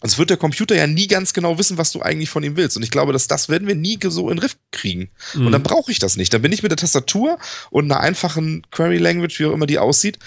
Sonst 0.00 0.18
wird 0.18 0.30
der 0.30 0.36
Computer 0.36 0.74
ja 0.74 0.86
nie 0.86 1.06
ganz 1.06 1.32
genau 1.32 1.58
wissen, 1.58 1.78
was 1.78 1.92
du 1.92 2.02
eigentlich 2.02 2.28
von 2.28 2.42
ihm 2.42 2.56
willst. 2.56 2.76
Und 2.76 2.82
ich 2.82 2.90
glaube, 2.90 3.12
dass 3.12 3.28
das 3.28 3.48
werden 3.48 3.66
wir 3.66 3.74
nie 3.74 3.98
so 4.02 4.28
in 4.28 4.36
den 4.36 4.42
Riff 4.42 4.56
kriegen. 4.70 5.10
Und 5.34 5.52
dann 5.52 5.62
brauche 5.62 5.90
ich 5.90 5.98
das 5.98 6.16
nicht. 6.16 6.34
Dann 6.34 6.42
bin 6.42 6.52
ich 6.52 6.62
mit 6.62 6.70
der 6.70 6.76
Tastatur 6.76 7.38
und 7.70 7.86
einer 7.86 8.00
einfachen 8.00 8.62
Query 8.70 8.98
Language, 8.98 9.38
wie 9.40 9.46
auch 9.46 9.52
immer 9.52 9.66
die 9.66 9.78
aussieht, 9.78 10.18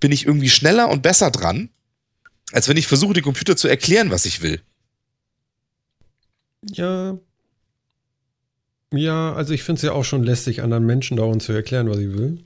bin 0.00 0.10
ich 0.10 0.26
irgendwie 0.26 0.50
schneller 0.50 0.88
und 0.88 1.02
besser 1.02 1.30
dran, 1.30 1.70
als 2.52 2.68
wenn 2.68 2.76
ich 2.76 2.86
versuche, 2.86 3.14
dem 3.14 3.24
Computer 3.24 3.56
zu 3.56 3.68
erklären, 3.68 4.10
was 4.10 4.24
ich 4.24 4.42
will. 4.42 4.60
Ja. 6.62 7.18
Ja, 8.92 9.34
also 9.34 9.52
ich 9.52 9.62
finde 9.62 9.78
es 9.78 9.82
ja 9.82 9.92
auch 9.92 10.04
schon 10.04 10.22
lästig, 10.22 10.62
anderen 10.62 10.86
Menschen 10.86 11.16
dauernd 11.16 11.42
zu 11.42 11.52
erklären, 11.52 11.90
was 11.90 11.98
ich 11.98 12.12
will. 12.12 12.44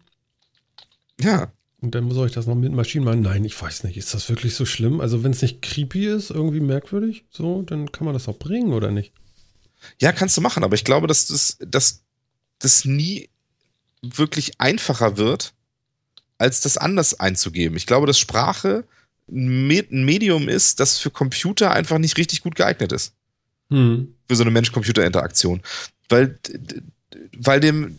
Ja. 1.20 1.53
Und 1.80 1.95
dann 1.95 2.11
soll 2.11 2.28
ich 2.28 2.32
das 2.32 2.47
noch 2.47 2.55
mit 2.55 2.72
Maschinen 2.72 3.05
machen? 3.05 3.22
Nein, 3.22 3.45
ich 3.45 3.61
weiß 3.61 3.84
nicht. 3.84 3.97
Ist 3.97 4.14
das 4.14 4.28
wirklich 4.28 4.55
so 4.55 4.64
schlimm? 4.64 5.01
Also, 5.01 5.24
wenn 5.24 5.32
es 5.32 5.43
nicht 5.43 5.62
creepy 5.62 6.07
ist, 6.07 6.30
irgendwie 6.30 6.61
merkwürdig, 6.61 7.24
so, 7.30 7.62
dann 7.62 7.90
kann 7.90 8.05
man 8.05 8.14
das 8.14 8.28
auch 8.28 8.38
bringen, 8.38 8.72
oder 8.72 8.90
nicht? 8.93 9.12
Ja, 10.01 10.12
kannst 10.12 10.36
du 10.36 10.40
machen, 10.40 10.62
aber 10.62 10.76
ich 10.76 10.84
glaube, 10.84 11.09
dass 11.09 11.26
das, 11.26 11.59
dass 11.61 12.05
das 12.61 12.84
nie 12.84 13.28
wirklich 14.01 14.61
einfacher 14.61 15.16
wird, 15.16 15.55
als 16.38 16.61
das 16.61 16.76
anders 16.76 17.18
einzugeben. 17.18 17.76
Ich 17.76 17.86
glaube, 17.86 18.07
dass 18.07 18.18
Sprache 18.18 18.84
ein 19.28 20.05
Medium 20.05 20.49
ist, 20.49 20.80
das 20.80 20.99
für 20.99 21.11
Computer 21.11 21.72
einfach 21.72 21.99
nicht 21.99 22.16
richtig 22.16 22.43
gut 22.43 22.55
geeignet 22.55 22.93
ist. 22.93 23.14
Hm. 23.72 24.14
Für 24.28 24.36
so 24.36 24.42
eine 24.42 24.50
Mensch-Computer-Interaktion. 24.50 25.62
Weil, 26.08 26.38
weil 27.38 27.60
dem, 27.60 27.96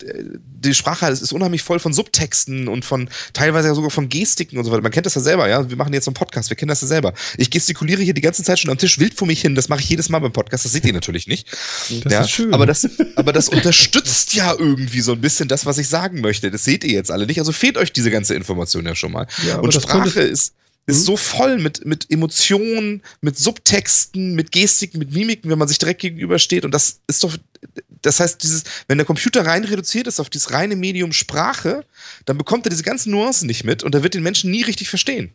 die 0.63 0.74
Sprache 0.74 1.07
ist 1.07 1.34
unheimlich 1.34 1.63
voll 1.63 1.80
von 1.80 1.93
Subtexten 1.93 2.67
und 2.67 2.86
von 2.86 3.09
teilweise 3.34 3.67
ja 3.67 3.76
sogar 3.76 3.89
von 3.89 4.09
Gestiken 4.09 4.57
und 4.57 4.65
so 4.65 4.71
weiter. 4.71 4.82
Man 4.82 4.91
kennt 4.91 5.05
das 5.05 5.15
ja 5.15 5.21
selber, 5.21 5.47
ja. 5.49 5.69
Wir 5.69 5.78
machen 5.78 5.93
jetzt 5.93 6.05
so 6.05 6.09
einen 6.09 6.15
Podcast, 6.15 6.49
wir 6.49 6.57
kennen 6.57 6.69
das 6.69 6.82
ja 6.82 6.88
selber. 6.88 7.13
Ich 7.38 7.49
gestikuliere 7.49 8.01
hier 8.01 8.13
die 8.13 8.21
ganze 8.21 8.43
Zeit 8.43 8.59
schon 8.59 8.71
am 8.71 8.78
Tisch 8.78 8.99
wild 8.99 9.13
vor 9.13 9.28
mich 9.28 9.41
hin. 9.41 9.55
Das 9.55 9.69
mache 9.69 9.82
ich 9.82 9.89
jedes 9.89 10.09
Mal 10.09 10.19
beim 10.19 10.32
Podcast. 10.32 10.65
Das 10.65 10.71
seht 10.71 10.86
ihr 10.86 10.93
natürlich 10.93 11.28
nicht. 11.28 11.47
Das 12.03 12.13
ja, 12.13 12.21
ist 12.21 12.32
schön. 12.32 12.53
Aber 12.53 12.65
das, 12.65 12.88
aber 13.15 13.34
das 13.34 13.49
unterstützt 13.49 14.34
ja 14.34 14.53
irgendwie 14.57 15.01
so 15.01 15.11
ein 15.13 15.21
bisschen 15.21 15.47
das, 15.47 15.65
was 15.65 15.78
ich 15.78 15.88
sagen 15.88 16.21
möchte. 16.21 16.49
Das 16.51 16.63
seht 16.63 16.84
ihr 16.84 16.93
jetzt 16.93 17.11
alle 17.11 17.26
nicht. 17.26 17.39
Also 17.39 17.51
fehlt 17.51 17.78
euch 17.78 17.91
diese 17.91 18.11
ganze 18.11 18.36
Information 18.36 18.86
ja 18.86 18.95
schon 18.95 19.11
mal. 19.11 19.28
Ja, 19.47 19.59
Und 19.59 19.74
Sprache 19.74 20.21
ist, 20.21 20.53
ist 20.86 20.99
Hm? 20.99 21.03
so 21.03 21.17
voll 21.17 21.59
mit, 21.59 21.86
mit 21.86 22.09
Emotionen, 22.11 23.01
mit 23.21 23.38
Subtexten, 23.38 24.36
mit 24.36 24.51
Gestiken, 24.51 24.99
mit 24.99 25.13
Mimiken, 25.13 25.49
wenn 25.49 25.59
man 25.59 25.67
sich 25.67 25.77
direkt 25.77 26.01
gegenübersteht. 26.01 26.65
Und 26.65 26.71
das 26.71 27.01
ist 27.07 27.23
doch, 27.23 27.36
das 28.01 28.19
heißt, 28.19 28.43
dieses, 28.43 28.63
wenn 28.88 28.97
der 28.97 29.05
Computer 29.05 29.45
rein 29.45 29.63
reduziert 29.63 30.07
ist 30.07 30.19
auf 30.19 30.29
dieses 30.29 30.51
reine 30.51 30.75
Medium 30.75 31.13
Sprache, 31.13 31.86
dann 32.25 32.38
bekommt 32.38 32.65
er 32.65 32.69
diese 32.69 32.84
ganzen 32.84 33.11
Nuancen 33.11 33.47
nicht 33.47 33.63
mit 33.63 33.84
und 33.84 33.95
er 33.95 34.03
wird 34.03 34.13
den 34.13 34.23
Menschen 34.23 34.51
nie 34.51 34.63
richtig 34.63 34.89
verstehen. 34.89 35.31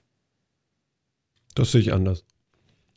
Das 1.55 1.72
sehe 1.72 1.80
ich 1.80 1.92
anders. 1.92 2.24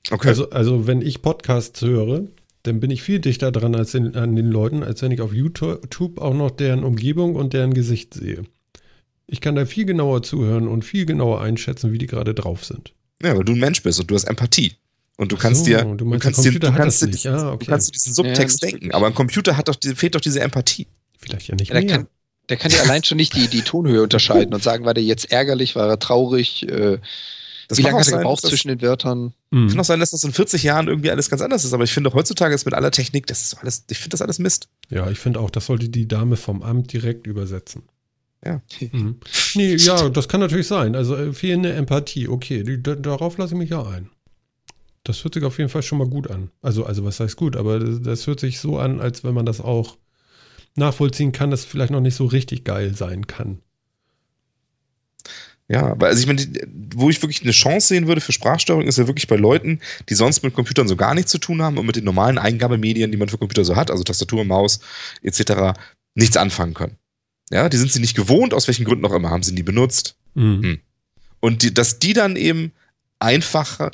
Okay. 0.09 0.29
Also, 0.29 0.49
also, 0.49 0.87
wenn 0.87 1.01
ich 1.01 1.21
Podcasts 1.21 1.81
höre, 1.81 2.27
dann 2.63 2.79
bin 2.79 2.91
ich 2.91 3.01
viel 3.01 3.19
dichter 3.19 3.51
dran 3.51 3.75
als 3.75 3.93
in, 3.93 4.15
an 4.15 4.35
den 4.35 4.47
Leuten, 4.47 4.83
als 4.83 5.01
wenn 5.01 5.11
ich 5.11 5.21
auf 5.21 5.33
YouTube 5.33 6.19
auch 6.19 6.33
noch 6.33 6.51
deren 6.51 6.83
Umgebung 6.83 7.35
und 7.35 7.53
deren 7.53 7.73
Gesicht 7.73 8.13
sehe. 8.13 8.43
Ich 9.27 9.41
kann 9.41 9.55
da 9.55 9.65
viel 9.65 9.85
genauer 9.85 10.23
zuhören 10.23 10.67
und 10.67 10.83
viel 10.83 11.05
genauer 11.05 11.41
einschätzen, 11.41 11.91
wie 11.93 11.97
die 11.97 12.07
gerade 12.07 12.33
drauf 12.33 12.65
sind. 12.65 12.93
ja, 13.23 13.37
weil 13.37 13.43
du 13.45 13.53
ein 13.53 13.59
Mensch 13.59 13.81
bist 13.83 13.99
und 13.99 14.09
du 14.09 14.15
hast 14.15 14.23
Empathie. 14.25 14.73
Und 15.17 15.31
du 15.31 15.37
kannst 15.37 15.67
dir, 15.67 15.83
du 15.83 15.95
du 15.95 16.09
kannst 16.17 16.43
du 16.43 16.59
kannst 16.59 17.01
diesen- 17.03 17.31
Ah, 17.35 17.51
okay. 17.51 17.65
du 17.65 17.71
kannst 17.71 17.87
dir 17.89 17.91
diesen 17.91 18.09
Ja, 18.09 18.15
Subtext 18.15 18.63
das- 18.63 18.71
denken. 18.71 18.91
Aber 18.91 19.05
ein 19.07 19.13
Computer 19.13 19.55
hat 19.57 19.67
doch, 19.67 19.75
fehlt 19.95 20.15
doch 20.15 20.21
diese 20.21 20.39
Empathie. 20.41 20.87
Vielleicht 21.19 21.47
ja 21.47 21.55
nicht 21.55 21.69
Ja, 21.69 21.75
der, 21.75 21.83
mehr. 21.85 21.95
kann, 21.97 22.07
der 22.49 22.57
kann 22.57 22.71
ja 22.71 22.81
allein 22.81 23.03
schon 23.03 23.17
nicht 23.17 23.35
die, 23.35 23.47
die 23.47 23.61
Tonhöhe 23.61 24.01
unterscheiden 24.01 24.53
und 24.55 24.63
sagen, 24.63 24.83
war 24.85 24.95
der 24.95 25.03
jetzt 25.03 25.31
ärgerlich, 25.31 25.75
war 25.75 25.87
er 25.87 25.99
traurig, 25.99 26.63
äh, 26.67 26.97
Das 27.67 27.77
wie 27.77 27.83
lange 27.83 27.97
auch 27.97 27.99
hat 27.99 28.07
er 28.07 28.17
gebraucht 28.17 28.41
zwischen 28.47 28.69
den 28.69 28.81
Wörtern? 28.81 29.33
Mhm. 29.51 29.67
Kann 29.69 29.79
auch 29.79 29.85
sein, 29.85 29.99
dass 29.99 30.09
das 30.11 30.23
in 30.23 30.33
40 30.33 30.63
Jahren 30.63 30.87
irgendwie 30.87 31.11
alles 31.11 31.29
ganz 31.29 31.43
anders 31.43 31.63
ist, 31.65 31.73
aber 31.73 31.83
ich 31.83 31.91
finde 31.93 32.11
heutzutage 32.13 32.55
ist 32.55 32.65
mit 32.65 32.73
aller 32.73 32.89
Technik, 32.91 33.27
das 33.27 33.43
ist 33.43 33.53
alles, 33.59 33.85
ich 33.91 33.97
finde 33.99 34.09
das 34.09 34.21
alles 34.23 34.39
Mist. 34.39 34.69
Ja, 34.89 35.09
ich 35.11 35.19
finde 35.19 35.39
auch, 35.39 35.51
das 35.51 35.67
sollte 35.67 35.87
die 35.89 36.07
Dame 36.07 36.35
vom 36.35 36.63
Amt 36.63 36.91
direkt 36.93 37.27
übersetzen. 37.27 37.83
Ja. 38.43 38.61
Mhm. 38.91 39.17
Nee, 39.53 39.75
ja, 39.75 40.09
das 40.09 40.27
kann 40.27 40.39
natürlich 40.39 40.67
sein. 40.67 40.95
Also 40.95 41.15
äh, 41.15 41.33
fehlende 41.33 41.73
Empathie, 41.73 42.27
okay, 42.27 42.63
die, 42.63 42.81
da, 42.81 42.95
darauf 42.95 43.37
lasse 43.37 43.53
ich 43.53 43.59
mich 43.59 43.69
ja 43.69 43.83
ein. 43.85 44.09
Das 45.03 45.23
hört 45.23 45.33
sich 45.33 45.43
auf 45.43 45.57
jeden 45.57 45.69
Fall 45.69 45.83
schon 45.83 45.97
mal 45.97 46.07
gut 46.07 46.29
an. 46.29 46.51
Also, 46.61 46.85
also 46.85 47.03
was 47.03 47.19
heißt 47.19 47.35
gut, 47.35 47.55
aber 47.55 47.79
das, 47.79 48.01
das 48.01 48.27
hört 48.27 48.39
sich 48.39 48.59
so 48.59 48.77
an, 48.77 48.99
als 48.99 49.23
wenn 49.23 49.33
man 49.33 49.45
das 49.45 49.61
auch 49.61 49.97
nachvollziehen 50.75 51.31
kann, 51.31 51.51
dass 51.51 51.61
es 51.61 51.65
vielleicht 51.65 51.91
noch 51.91 52.01
nicht 52.01 52.15
so 52.15 52.25
richtig 52.25 52.63
geil 52.63 52.95
sein 52.95 53.27
kann. 53.27 53.59
Ja, 55.67 55.91
aber 55.91 56.07
also 56.07 56.19
ich 56.19 56.27
meine, 56.27 56.41
wo 56.95 57.09
ich 57.09 57.21
wirklich 57.21 57.43
eine 57.43 57.51
Chance 57.51 57.87
sehen 57.87 58.07
würde 58.07 58.19
für 58.19 58.33
Sprachsteuerung, 58.33 58.85
ist 58.85 58.97
ja 58.97 59.07
wirklich 59.07 59.27
bei 59.27 59.37
Leuten, 59.37 59.79
die 60.09 60.15
sonst 60.15 60.43
mit 60.43 60.53
Computern 60.53 60.87
so 60.87 60.97
gar 60.97 61.15
nichts 61.15 61.31
zu 61.31 61.37
tun 61.37 61.61
haben 61.61 61.77
und 61.77 61.85
mit 61.85 61.95
den 61.95 62.03
normalen 62.03 62.37
Eingabemedien, 62.37 63.09
die 63.09 63.17
man 63.17 63.29
für 63.29 63.37
Computer 63.37 63.63
so 63.63 63.75
hat, 63.77 63.89
also 63.89 64.03
Tastatur, 64.03 64.43
Maus 64.43 64.81
etc., 65.21 65.79
nichts 66.13 66.35
anfangen 66.35 66.73
können. 66.73 66.97
Ja, 67.51 67.69
die 67.69 67.77
sind 67.77 67.91
sie 67.91 67.99
nicht 67.99 68.15
gewohnt, 68.15 68.53
aus 68.53 68.67
welchen 68.67 68.85
Gründen 68.85 69.05
auch 69.05 69.13
immer, 69.13 69.29
haben 69.29 69.43
sie 69.43 69.53
nie 69.53 69.63
benutzt. 69.63 70.15
Mhm. 70.35 70.63
Hm. 70.63 70.79
Und 71.39 71.63
die, 71.63 71.73
dass 71.73 71.99
die 71.99 72.13
dann 72.13 72.35
eben 72.35 72.71
einfacher 73.19 73.91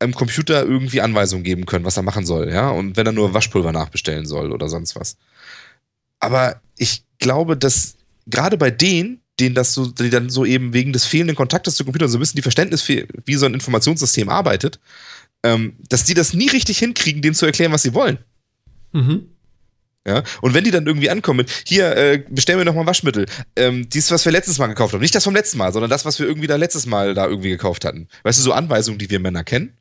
im 0.00 0.14
Computer 0.14 0.64
irgendwie 0.64 1.00
Anweisungen 1.00 1.44
geben 1.44 1.66
können, 1.66 1.84
was 1.84 1.96
er 1.96 2.02
machen 2.02 2.26
soll, 2.26 2.50
ja, 2.50 2.70
und 2.70 2.96
wenn 2.96 3.06
er 3.06 3.12
nur 3.12 3.32
Waschpulver 3.32 3.72
nachbestellen 3.72 4.26
soll 4.26 4.52
oder 4.52 4.68
sonst 4.68 4.96
was. 4.96 5.16
Aber 6.20 6.60
ich 6.76 7.04
glaube, 7.18 7.56
dass 7.56 7.96
gerade 8.26 8.58
bei 8.58 8.70
denen, 8.70 9.20
denen 9.40 9.54
das 9.54 9.72
so, 9.74 9.86
die 9.86 10.10
dann 10.10 10.28
so 10.30 10.44
eben 10.44 10.72
wegen 10.72 10.92
des 10.92 11.04
fehlenden 11.04 11.36
Kontaktes 11.36 11.76
zu 11.76 11.84
Computern 11.84 12.08
so 12.08 12.18
ein 12.18 12.20
bisschen 12.20 12.36
die 12.36 12.42
Verständnis, 12.42 12.82
fe- 12.82 13.06
wie 13.24 13.34
so 13.36 13.46
ein 13.46 13.54
Informationssystem 13.54 14.28
arbeitet, 14.28 14.80
ähm, 15.42 15.76
dass 15.88 16.04
die 16.04 16.14
das 16.14 16.34
nie 16.34 16.48
richtig 16.48 16.78
hinkriegen, 16.78 17.22
denen 17.22 17.34
zu 17.34 17.46
erklären, 17.46 17.72
was 17.72 17.82
sie 17.82 17.94
wollen. 17.94 18.18
Mhm. 18.92 19.28
Ja, 20.06 20.22
und 20.40 20.54
wenn 20.54 20.62
die 20.62 20.70
dann 20.70 20.86
irgendwie 20.86 21.10
ankommen, 21.10 21.38
mit, 21.38 21.50
hier, 21.66 21.96
äh, 21.96 22.22
bestellen 22.30 22.58
wir 22.60 22.64
noch 22.64 22.74
mal 22.74 22.86
Waschmittel. 22.86 23.26
Ähm, 23.56 23.88
dies, 23.88 24.10
was 24.12 24.24
wir 24.24 24.30
letztes 24.30 24.58
Mal 24.58 24.68
gekauft 24.68 24.94
haben. 24.94 25.00
Nicht 25.00 25.14
das 25.16 25.24
vom 25.24 25.34
letzten 25.34 25.58
Mal, 25.58 25.72
sondern 25.72 25.90
das, 25.90 26.04
was 26.04 26.20
wir 26.20 26.26
irgendwie 26.28 26.46
da 26.46 26.54
letztes 26.54 26.86
Mal 26.86 27.12
da 27.14 27.26
irgendwie 27.26 27.48
gekauft 27.50 27.84
hatten. 27.84 28.06
Weißt 28.22 28.38
du, 28.38 28.42
so 28.44 28.52
Anweisungen, 28.52 28.98
die 29.00 29.10
wir 29.10 29.18
Männer 29.18 29.42
kennen, 29.42 29.76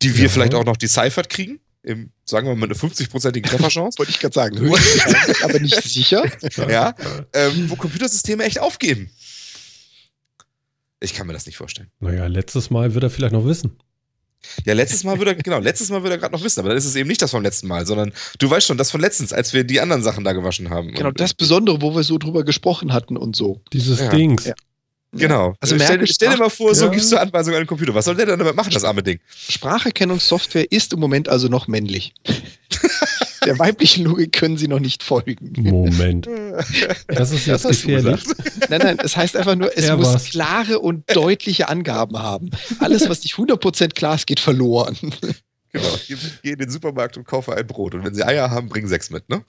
die 0.00 0.16
wir 0.16 0.24
Ja. 0.24 0.28
vielleicht 0.30 0.54
auch 0.54 0.64
noch 0.64 0.78
deciphered 0.78 1.28
kriegen, 1.28 1.60
im, 1.82 2.10
sagen 2.24 2.46
wir 2.46 2.54
mal, 2.54 2.66
mit 2.66 2.70
einer 2.82 2.90
50-prozentigen 2.90 3.46
Trefferchance, 3.48 3.98
Wollte 3.98 4.10
ich 4.10 4.20
gerade 4.20 4.34
sagen, 4.34 4.58
höchstwahrscheinlich, 4.58 5.44
aber 5.44 5.58
nicht 5.60 5.82
sicher. 5.82 6.24
ja, 6.70 6.94
ähm, 7.34 7.68
wo 7.68 7.76
Computersysteme 7.76 8.44
echt 8.44 8.58
aufgeben. 8.58 9.10
Ich 11.00 11.14
kann 11.14 11.26
mir 11.26 11.32
das 11.32 11.46
nicht 11.46 11.56
vorstellen. 11.56 11.90
Naja, 12.00 12.26
letztes 12.26 12.70
Mal 12.70 12.94
wird 12.94 13.04
er 13.04 13.10
vielleicht 13.10 13.32
noch 13.32 13.44
wissen. 13.44 13.76
Ja, 14.64 14.74
letztes 14.74 15.04
Mal 15.04 15.18
würde 15.18 15.32
er, 15.32 15.34
genau, 15.36 15.58
letztes 15.58 15.88
Mal 15.90 16.02
würde 16.02 16.16
er 16.16 16.18
gerade 16.18 16.34
noch 16.34 16.42
wissen, 16.42 16.60
aber 16.60 16.70
dann 16.70 16.78
ist 16.78 16.84
es 16.84 16.96
eben 16.96 17.08
nicht 17.08 17.22
das 17.22 17.30
vom 17.30 17.42
letzten 17.42 17.68
Mal, 17.68 17.86
sondern 17.86 18.12
du 18.38 18.50
weißt 18.50 18.66
schon, 18.66 18.78
das 18.78 18.90
von 18.90 19.00
letztens, 19.00 19.32
als 19.32 19.52
wir 19.52 19.64
die 19.64 19.80
anderen 19.80 20.02
Sachen 20.02 20.24
da 20.24 20.32
gewaschen 20.32 20.70
haben. 20.70 20.92
Genau, 20.92 21.10
das 21.10 21.34
Besondere, 21.34 21.80
wo 21.80 21.94
wir 21.94 22.02
so 22.02 22.18
drüber 22.18 22.44
gesprochen 22.44 22.92
hatten 22.92 23.16
und 23.16 23.36
so. 23.36 23.60
Dieses 23.72 24.00
Ja. 24.00 24.08
Dings. 24.08 24.44
Ja. 24.46 24.54
Genau. 25.14 25.54
Also 25.60 25.78
stell, 25.78 26.06
stell 26.06 26.30
dir 26.30 26.38
mal 26.38 26.48
vor, 26.48 26.74
so 26.74 26.86
Ja. 26.86 26.90
gibst 26.90 27.12
du 27.12 27.18
Anweisungen 27.18 27.56
an 27.56 27.62
den 27.64 27.66
Computer. 27.68 27.94
Was 27.94 28.06
soll 28.06 28.16
der 28.16 28.24
denn 28.26 28.38
damit 28.38 28.56
machen, 28.56 28.72
das 28.72 28.82
arme 28.84 29.02
Ding? 29.02 29.20
Spracherkennungssoftware 29.48 30.72
ist 30.72 30.92
im 30.94 31.00
Moment 31.00 31.28
also 31.28 31.48
noch 31.48 31.68
männlich. 31.68 32.14
Der 33.44 33.58
weiblichen 33.58 34.04
Logik 34.04 34.32
können 34.32 34.56
sie 34.56 34.68
noch 34.68 34.80
nicht 34.80 35.02
folgen. 35.02 35.52
Moment. 35.58 36.28
Das 37.08 37.32
ist 37.32 37.46
jetzt 37.46 37.64
Das 37.64 37.82
gefährlich. 37.82 38.22
Nein, 38.68 38.80
nein, 38.82 38.98
es 39.02 39.16
heißt 39.16 39.36
einfach 39.36 39.56
nur, 39.56 39.76
es 39.76 39.84
Er 39.84 39.96
muss 39.96 40.06
war's. 40.06 40.24
klare 40.30 40.78
und 40.78 41.04
deutliche 41.14 41.68
Angaben 41.68 42.18
haben. 42.18 42.50
Alles, 42.78 43.08
was 43.08 43.22
nicht 43.22 43.34
100% 43.34 43.94
klar 43.94 44.14
ist, 44.14 44.26
geht 44.26 44.40
verloren. 44.40 44.96
Genau. 45.72 45.98
Geh, 46.06 46.16
geh 46.42 46.50
in 46.50 46.58
den 46.58 46.68
Supermarkt 46.70 47.16
und 47.16 47.24
kaufe 47.26 47.54
ein 47.56 47.66
Brot. 47.66 47.94
Und 47.94 48.04
wenn 48.04 48.14
sie 48.14 48.22
Eier 48.24 48.50
haben, 48.50 48.68
bring 48.68 48.86
sechs 48.86 49.08
mit, 49.10 49.28
ne? 49.30 49.42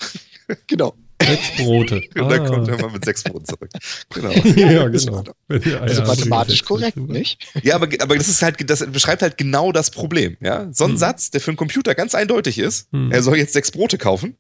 Genau. 0.68 0.94
Sechs 1.22 1.56
Brote. 1.58 2.02
Und 2.16 2.30
dann 2.30 2.42
Ah. 2.42 2.48
kommt 2.50 2.68
er 2.68 2.82
mal 2.82 2.92
mit 2.92 3.06
sechs 3.06 3.24
Broten 3.24 3.46
zurück. 3.46 3.70
Genau. 4.10 4.30
ja, 4.58 4.88
genau. 4.88 5.24
Eier 5.50 5.82
Also 5.82 6.02
mathematisch 6.04 6.64
korrekt, 6.64 6.96
Brote. 6.98 7.14
nicht? 7.14 7.46
Ja, 7.64 7.76
aber, 7.76 7.88
aber 8.00 8.18
das 8.18 8.28
ist 8.28 8.42
halt, 8.42 8.70
das 8.70 8.86
beschreibt 8.92 9.22
halt 9.22 9.38
genau 9.38 9.72
das 9.72 9.90
Problem. 9.92 10.36
Ja? 10.42 10.68
So 10.74 10.84
ein 10.86 10.92
Hm. 10.92 10.98
Satz, 10.98 11.32
der 11.32 11.40
für 11.42 11.52
einen 11.52 11.58
Computer 11.58 11.96
ganz 11.96 12.14
eindeutig 12.16 12.58
ist, 12.60 12.92
Hm. 12.92 13.12
er 13.12 13.24
soll 13.24 13.38
jetzt 13.38 13.54
sechs 13.54 13.72
Brote 13.72 13.98
kaufen, 13.98 14.36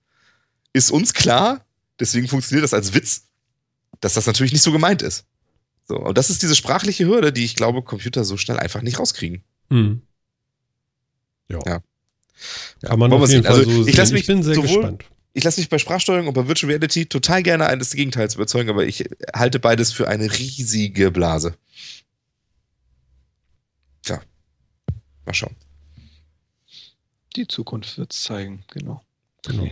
ist 0.73 0.91
uns 0.91 1.13
klar, 1.13 1.65
deswegen 1.99 2.27
funktioniert 2.27 2.63
das 2.63 2.73
als 2.73 2.93
Witz, 2.93 3.27
dass 4.01 4.13
das 4.15 4.25
natürlich 4.27 4.51
nicht 4.51 4.63
so 4.63 4.71
gemeint 4.71 5.01
ist. 5.01 5.25
So, 5.87 5.97
und 5.99 6.17
das 6.17 6.29
ist 6.29 6.41
diese 6.41 6.55
sprachliche 6.55 7.05
Hürde, 7.05 7.31
die 7.31 7.45
ich 7.45 7.55
glaube, 7.55 7.81
Computer 7.81 8.23
so 8.25 8.35
schnell 8.37 8.57
einfach 8.57 8.81
nicht 8.81 8.99
rauskriegen. 8.99 9.43
Hm. 9.69 10.01
Ja. 11.49 11.59
Ja. 11.65 11.79
Kann 12.81 12.99
man 12.99 13.11
auf 13.13 13.21
jeden 13.21 13.31
sehen. 13.31 13.43
Fall 13.43 13.59
Also, 13.59 13.69
so 13.71 13.79
ich 13.81 13.85
sehen. 13.85 13.95
lass 13.97 14.11
mich 14.11 14.21
ich 14.21 14.27
bin 14.27 14.43
sehr 14.43 14.55
sowohl- 14.55 14.67
gespannt. 14.67 15.05
Ich 15.33 15.43
lasse 15.43 15.59
mich 15.59 15.69
bei 15.69 15.79
Sprachsteuerung 15.79 16.27
und 16.27 16.33
bei 16.35 16.47
Virtual 16.47 16.71
Reality 16.71 17.07
total 17.07 17.41
gerne 17.41 17.65
eines 17.65 17.91
Gegenteils 17.91 18.35
überzeugen, 18.35 18.69
aber 18.69 18.85
ich 18.85 19.09
halte 19.35 19.59
beides 19.59 19.91
für 19.91 20.07
eine 20.07 20.31
riesige 20.31 21.09
Blase. 21.09 21.57
Tja. 24.03 24.21
Mal 25.25 25.33
schauen. 25.33 25.55
Die 27.35 27.47
Zukunft 27.47 27.97
wird 27.97 28.13
es 28.13 28.21
zeigen, 28.21 28.63
genau. 28.71 29.03
Genau. 29.43 29.67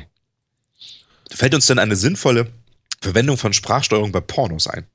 Fällt 1.29 1.53
uns 1.53 1.67
denn 1.67 1.79
eine 1.79 1.95
sinnvolle 1.95 2.51
Verwendung 2.99 3.37
von 3.37 3.53
Sprachsteuerung 3.53 4.11
bei 4.11 4.19
Pornos 4.19 4.67
ein? 4.67 4.85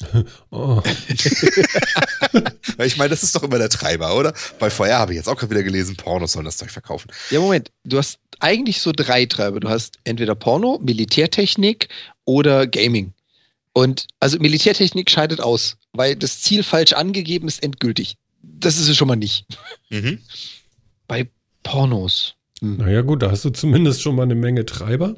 Oh, 0.50 0.82
ich 2.84 2.96
meine, 2.96 3.10
das 3.10 3.22
ist 3.22 3.34
doch 3.34 3.42
immer 3.42 3.58
der 3.58 3.68
Treiber, 3.68 4.16
oder? 4.16 4.34
Bei 4.58 4.70
VR 4.70 4.98
habe 4.98 5.12
ich 5.12 5.16
jetzt 5.16 5.28
auch 5.28 5.36
gerade 5.36 5.50
wieder 5.50 5.62
gelesen, 5.62 5.96
Pornos 5.96 6.32
sollen 6.32 6.44
das 6.44 6.58
Zeug 6.58 6.70
verkaufen. 6.70 7.10
Ja, 7.30 7.40
Moment, 7.40 7.72
du 7.84 7.98
hast 7.98 8.18
eigentlich 8.40 8.80
so 8.80 8.92
drei 8.92 9.26
Treiber. 9.26 9.60
Du 9.60 9.68
hast 9.68 9.98
entweder 10.04 10.34
Porno, 10.34 10.78
Militärtechnik 10.82 11.88
oder 12.24 12.66
Gaming. 12.66 13.14
Und 13.72 14.06
also 14.20 14.38
Militärtechnik 14.38 15.10
scheidet 15.10 15.40
aus, 15.40 15.76
weil 15.92 16.16
das 16.16 16.40
Ziel 16.40 16.62
falsch 16.62 16.92
angegeben 16.92 17.48
ist 17.48 17.62
endgültig. 17.62 18.16
Das 18.42 18.78
ist 18.78 18.88
es 18.88 18.96
schon 18.96 19.08
mal 19.08 19.16
nicht. 19.16 19.46
Mhm. 19.90 20.20
Bei 21.06 21.28
Pornos. 21.62 22.34
naja, 22.60 23.02
gut, 23.02 23.22
da 23.22 23.30
hast 23.30 23.44
du 23.44 23.50
zumindest 23.50 24.02
schon 24.02 24.16
mal 24.16 24.22
eine 24.22 24.34
Menge 24.34 24.64
Treiber. 24.64 25.16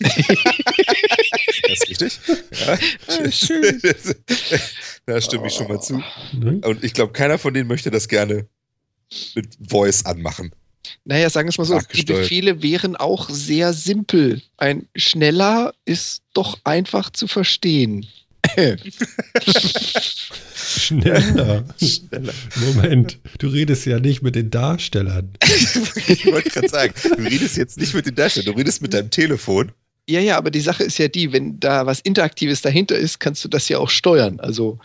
Das 1.66 1.80
ist 1.80 1.88
richtig. 1.88 2.20
Ja. 2.66 3.30
Schön. 3.30 3.80
da 5.06 5.20
stimme 5.20 5.46
ich 5.46 5.54
schon 5.54 5.68
mal 5.68 5.80
zu. 5.80 6.02
Ne? 6.32 6.60
Und 6.64 6.84
ich 6.84 6.92
glaube, 6.92 7.12
keiner 7.12 7.38
von 7.38 7.54
denen 7.54 7.68
möchte 7.68 7.90
das 7.90 8.08
gerne 8.08 8.46
mit 9.34 9.56
Voice 9.68 10.04
anmachen. 10.04 10.54
Naja, 11.04 11.30
sagen 11.30 11.46
wir 11.46 11.50
es 11.50 11.58
mal 11.58 11.64
so, 11.64 11.78
die. 11.94 12.04
Befehle 12.04 12.62
wären 12.62 12.96
auch 12.96 13.30
sehr 13.30 13.72
simpel. 13.72 14.42
Ein 14.56 14.88
schneller 14.94 15.74
ist 15.84 16.22
doch 16.34 16.58
einfach 16.64 17.10
zu 17.10 17.26
verstehen. 17.26 18.06
Schneller. 20.54 21.64
Schneller. 21.78 22.32
Moment, 22.56 23.18
du 23.38 23.48
redest 23.48 23.86
ja 23.86 23.98
nicht 23.98 24.22
mit 24.22 24.34
den 24.34 24.50
Darstellern. 24.50 25.30
Ich 26.08 26.26
wollte 26.26 26.50
gerade 26.50 26.68
sagen, 26.68 26.94
du 27.02 27.22
redest 27.22 27.56
jetzt 27.56 27.78
nicht 27.78 27.94
mit 27.94 28.04
den 28.06 28.14
Darstellern, 28.14 28.52
du 28.52 28.58
redest 28.58 28.82
mit 28.82 28.92
deinem 28.92 29.10
Telefon. 29.10 29.72
Ja, 30.08 30.20
ja, 30.20 30.36
aber 30.36 30.50
die 30.50 30.60
Sache 30.60 30.82
ist 30.84 30.98
ja 30.98 31.08
die, 31.08 31.32
wenn 31.32 31.58
da 31.60 31.86
was 31.86 32.00
Interaktives 32.00 32.60
dahinter 32.62 32.96
ist, 32.96 33.20
kannst 33.20 33.42
du 33.44 33.48
das 33.48 33.68
ja 33.68 33.78
auch 33.78 33.88
steuern. 33.88 34.38
Also, 34.40 34.78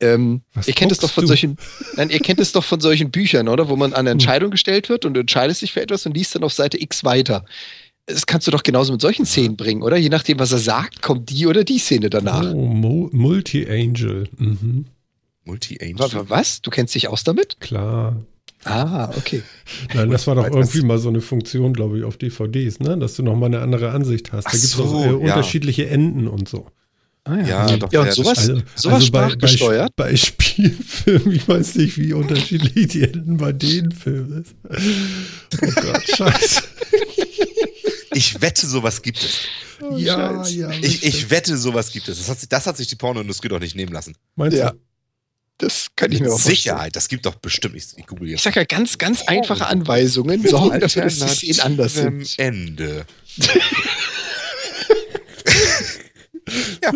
ähm, 0.00 0.40
Was 0.54 0.66
ihr 0.68 0.74
kennt 0.74 0.92
es 0.92 0.98
doch 0.98 1.10
von 1.10 1.22
du? 1.24 1.28
solchen, 1.28 1.56
nein, 1.96 2.08
ihr 2.10 2.20
kennt 2.20 2.40
es 2.40 2.52
doch 2.52 2.64
von 2.64 2.80
solchen 2.80 3.10
Büchern, 3.10 3.48
oder? 3.48 3.68
Wo 3.68 3.76
man 3.76 3.92
an 3.92 4.00
eine 4.00 4.10
Entscheidung 4.10 4.50
gestellt 4.50 4.88
wird 4.88 5.04
und 5.04 5.14
du 5.14 5.20
entscheidest 5.20 5.62
dich 5.62 5.72
für 5.72 5.82
etwas 5.82 6.06
und 6.06 6.14
liest 6.16 6.34
dann 6.34 6.42
auf 6.44 6.52
Seite 6.52 6.80
X 6.80 7.04
weiter. 7.04 7.44
Das 8.06 8.24
kannst 8.26 8.46
du 8.46 8.50
doch 8.50 8.62
genauso 8.62 8.92
mit 8.92 9.00
solchen 9.02 9.26
Szenen 9.26 9.56
bringen, 9.56 9.82
oder? 9.82 9.96
Je 9.96 10.08
nachdem, 10.10 10.38
was 10.38 10.52
er 10.52 10.58
sagt, 10.58 11.02
kommt 11.02 11.28
die 11.30 11.46
oder 11.46 11.64
die 11.64 11.78
Szene 11.78 12.08
danach. 12.08 12.52
Oh, 12.54 12.66
Mo 12.66 13.10
Multi-Angel. 13.12 14.28
Mhm, 14.38 14.86
Multi-Angel. 15.44 15.98
wa- 16.12 16.24
Was? 16.28 16.62
Du 16.62 16.70
kennst 16.70 16.94
dich 16.94 17.08
aus 17.08 17.24
damit? 17.24 17.58
klar. 17.60 18.16
Ah, 18.66 19.10
okay. 19.16 19.42
Nein, 19.94 20.10
das 20.10 20.26
war 20.26 20.34
doch 20.34 20.44
irgendwie 20.46 20.82
mal 20.82 20.98
so 20.98 21.08
eine 21.08 21.20
Funktion, 21.20 21.72
glaube 21.72 21.98
ich, 21.98 22.04
auf 22.04 22.16
DVDs, 22.16 22.80
ne? 22.80 22.98
Dass 22.98 23.14
du 23.14 23.22
noch 23.22 23.36
mal 23.36 23.46
eine 23.46 23.60
andere 23.60 23.90
Ansicht 23.92 24.32
hast. 24.32 24.44
Da 24.46 24.50
gibt 24.50 24.64
es 24.64 24.72
so, 24.72 24.84
auch 24.84 25.00
äh, 25.04 25.06
ja. 25.06 25.12
unterschiedliche 25.14 25.88
Enden 25.88 26.26
und 26.28 26.48
so. 26.48 26.66
Ah, 27.24 27.36
Ja, 27.40 27.66
doch, 27.76 27.92
Ja, 27.92 28.00
ja, 28.00 28.00
und 28.00 28.06
das 28.08 28.14
sowas, 28.16 28.38
Also, 28.38 28.54
sowas 28.76 28.94
also 28.94 29.12
bei, 29.12 29.20
bei, 29.20 29.28
sprachgesteuert. 29.30 29.92
bei 29.96 30.16
Spielfilmen, 30.16 31.32
ich 31.36 31.48
weiß 31.48 31.74
nicht, 31.76 31.96
wie 31.98 32.12
unterschiedlich 32.12 32.88
die 32.88 33.02
Enden 33.02 33.36
bei 33.36 33.52
den 33.52 33.90
Filmen 33.92 34.42
ist. 34.42 34.54
Oh 35.62 35.80
Gott, 35.80 36.02
scheiße. 36.16 36.62
Ich 38.14 38.40
wette, 38.40 38.66
sowas 38.66 39.02
gibt 39.02 39.18
es. 39.18 39.40
ja, 39.98 40.44
ja. 40.46 40.70
Ich, 40.82 41.04
ich 41.04 41.30
wette, 41.30 41.56
sowas 41.58 41.90
gibt 41.92 42.08
es. 42.08 42.18
Das 42.18 42.28
hat, 42.28 42.40
sich- 42.40 42.48
das 42.48 42.66
hat 42.66 42.76
sich 42.76 42.86
die 42.86 42.96
Pornoindustrie 42.96 43.48
doch 43.48 43.60
nicht 43.60 43.76
nehmen 43.76 43.92
lassen. 43.92 44.14
Meinst 44.36 44.56
Ja. 44.58 44.70
du? 44.70 44.78
Das 45.58 45.86
kann 45.96 46.12
ich 46.12 46.20
mir 46.20 46.26
auch 46.26 46.32
vorstellen. 46.32 46.56
Sicherheit, 46.56 46.96
das 46.96 47.08
gibt 47.08 47.24
doch 47.24 47.36
bestimmt. 47.36 47.76
Ich, 47.76 47.86
ich 47.96 48.06
google 48.06 48.26
Ich 48.26 48.32
jetzt. 48.32 48.42
sag 48.44 48.56
ja 48.56 48.64
ganz, 48.64 48.98
ganz 48.98 49.22
einfache 49.22 49.66
Anweisungen, 49.66 50.46
sorgen 50.46 50.80
dafür, 50.80 51.02
dass 51.04 51.38
die 51.38 51.52
Szenen 51.52 51.60
anders 51.60 51.94
sind. 51.94 52.34
Ende. 52.38 53.06
ja, 56.82 56.92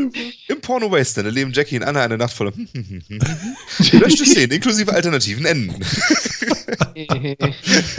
im 0.49 0.61
Porno-Western 0.61 1.25
erleben 1.27 1.53
Jackie 1.53 1.77
und 1.79 1.85
Anna 1.85 2.03
eine 2.05 2.17
Nacht 2.19 2.33
voller 2.35 2.53
gelöschte 3.91 4.25
Szenen 4.25 4.53
inklusive 4.53 4.93
alternativen 4.93 5.45
Enden. 5.45 5.81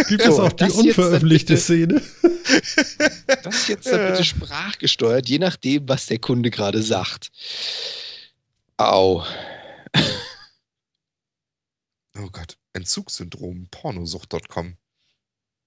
Gibt 0.08 0.22
es 0.22 0.36
So, 0.36 0.44
auch 0.44 0.52
die 0.54 0.70
unveröffentlichte 0.72 1.54
bitte- 1.56 1.62
Szene? 1.64 2.02
Das 3.44 3.68
jetzt 3.68 3.88
dann 3.88 4.12
bitte 4.12 4.24
sprachgesteuert, 4.24 5.28
je 5.28 5.40
nachdem, 5.40 5.88
was 5.90 6.06
der 6.06 6.20
Kunde 6.20 6.50
gerade 6.52 6.82
sagt. 6.82 7.32
Au. 8.78 9.24
Oh 12.24 12.30
Gott, 12.32 12.58
Entzugssyndrom, 12.74 13.68
pornosucht.com. 13.72 14.76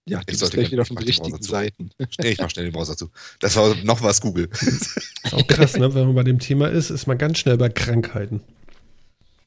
Ja, 0.06 0.20
Ich 0.20 0.26
die 0.26 0.34
sollte 0.34 0.58
gleich 0.58 0.70
wieder 0.70 0.82
auf 0.82 0.88
den 0.88 0.98
richtigen 0.98 1.30
Browser 1.30 1.40
zu. 1.42 1.50
Seiten. 1.50 1.90
Nee, 2.18 2.30
ich 2.32 2.38
mach 2.38 2.50
schnell 2.50 2.66
den 2.66 2.72
Browser 2.74 2.96
zu. 2.96 3.10
Das 3.40 3.56
war 3.56 3.74
noch 3.84 4.02
was 4.02 4.20
Google. 4.20 4.48
Ist 4.52 5.32
auch 5.32 5.46
krass, 5.46 5.76
ne? 5.78 5.94
Wenn 5.94 6.06
man 6.06 6.14
bei 6.14 6.22
dem 6.24 6.38
Thema 6.38 6.68
ist, 6.68 6.90
ist 6.90 7.06
man 7.06 7.16
ganz 7.16 7.38
schnell 7.38 7.56
bei 7.56 7.70
Krankheiten. 7.70 8.42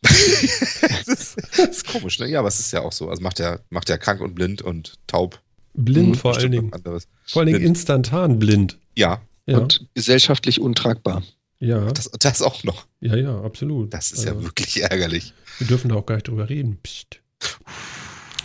das, 0.01 0.18
ist, 1.08 1.38
das 1.38 1.60
ist 1.70 1.88
komisch, 1.88 2.18
ne? 2.20 2.28
Ja, 2.28 2.39
aber 2.39 2.47
es 2.47 2.60
ist 2.60 2.72
ja 2.72 2.82
auch 2.82 2.91
so. 2.91 3.10
Also 3.10 3.22
macht 3.22 3.39
ja, 3.39 3.60
macht 3.70 3.89
ja 3.89 3.97
krank 3.97 4.22
und 4.22 4.34
blind 4.36 4.62
und 4.62 4.95
taub. 5.08 5.39
Blind 5.76 6.10
Und 6.10 6.16
vor 6.18 6.36
allen 6.36 6.51
Dingen. 6.51 6.74
Anderes. 6.74 7.08
Vor 7.26 7.41
allen 7.41 7.47
Dingen 7.47 7.60
Blind. 7.60 7.70
instantan 7.78 8.39
blind. 8.39 8.80
Ja, 8.95 9.22
Ja, 9.45 9.60
Und 9.60 9.86
gesellschaftlich 9.93 10.60
untragbar. 10.60 11.22
Ja, 11.60 11.91
das, 11.91 12.10
das 12.20 12.41
auch 12.41 12.64
noch. 12.64 12.86
ja, 13.01 13.16
ja, 13.16 13.41
absolut. 13.41 13.93
Das 13.93 14.12
ist 14.12 14.20
Also, 14.28 14.39
ja 14.39 14.43
wirklich 14.43 14.82
ärgerlich. 14.82 15.34
Wir 15.58 15.68
dürfen 15.68 15.89
da 15.89 15.95
auch 15.95 16.05
gar 16.05 16.16
nicht 16.16 16.28
drüber 16.28 16.49
reden. 16.49 16.78
Psst. 16.84 17.22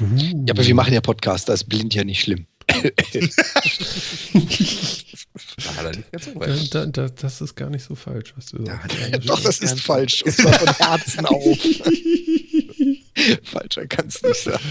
Uh. 0.01 0.17
Ja, 0.47 0.55
aber 0.55 0.67
wir 0.67 0.75
machen 0.75 0.95
ja 0.95 1.01
Podcast, 1.01 1.49
da 1.49 1.53
ist 1.55 1.65
blind 1.65 1.95
ja 1.95 2.05
nicht 2.05 2.21
schlimm. 2.23 2.47
Da 6.71 6.87
Da, 6.87 7.09
das 7.09 7.41
ist 7.41 7.55
gar 7.55 7.71
nicht 7.71 7.85
so 7.85 7.95
falsch, 7.95 8.35
was 8.37 8.47
du 8.47 8.59
Da 8.59 8.81
sagst. 8.81 9.29
Doch, 9.29 9.41
das 9.41 9.59
ist 9.61 9.81
falsch. 9.81 10.23
Und 10.23 10.33
zwar 10.33 10.53
von 10.53 10.75
Herzen 10.75 11.27
auf. 11.27 11.59
Falscher 13.45 13.87
kannst 13.87 14.25
nicht 14.25 14.43
sagen. 14.43 14.63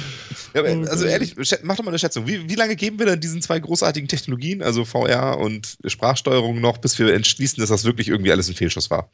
Ja, 0.53 0.61
aber, 0.61 0.89
also 0.89 1.05
ehrlich, 1.05 1.35
mach 1.63 1.75
doch 1.77 1.83
mal 1.83 1.91
eine 1.91 1.99
Schätzung. 1.99 2.27
Wie, 2.27 2.49
wie 2.49 2.55
lange 2.55 2.75
geben 2.75 2.99
wir 2.99 3.05
denn 3.05 3.19
diesen 3.19 3.41
zwei 3.41 3.59
großartigen 3.59 4.07
Technologien, 4.07 4.61
also 4.61 4.85
VR 4.85 5.37
und 5.39 5.77
Sprachsteuerung 5.85 6.59
noch, 6.59 6.77
bis 6.77 6.97
wir 6.99 7.13
entschließen, 7.13 7.59
dass 7.61 7.69
das 7.69 7.85
wirklich 7.85 8.09
irgendwie 8.09 8.31
alles 8.31 8.49
ein 8.49 8.55
Fehlschuss 8.55 8.89
war? 8.89 9.09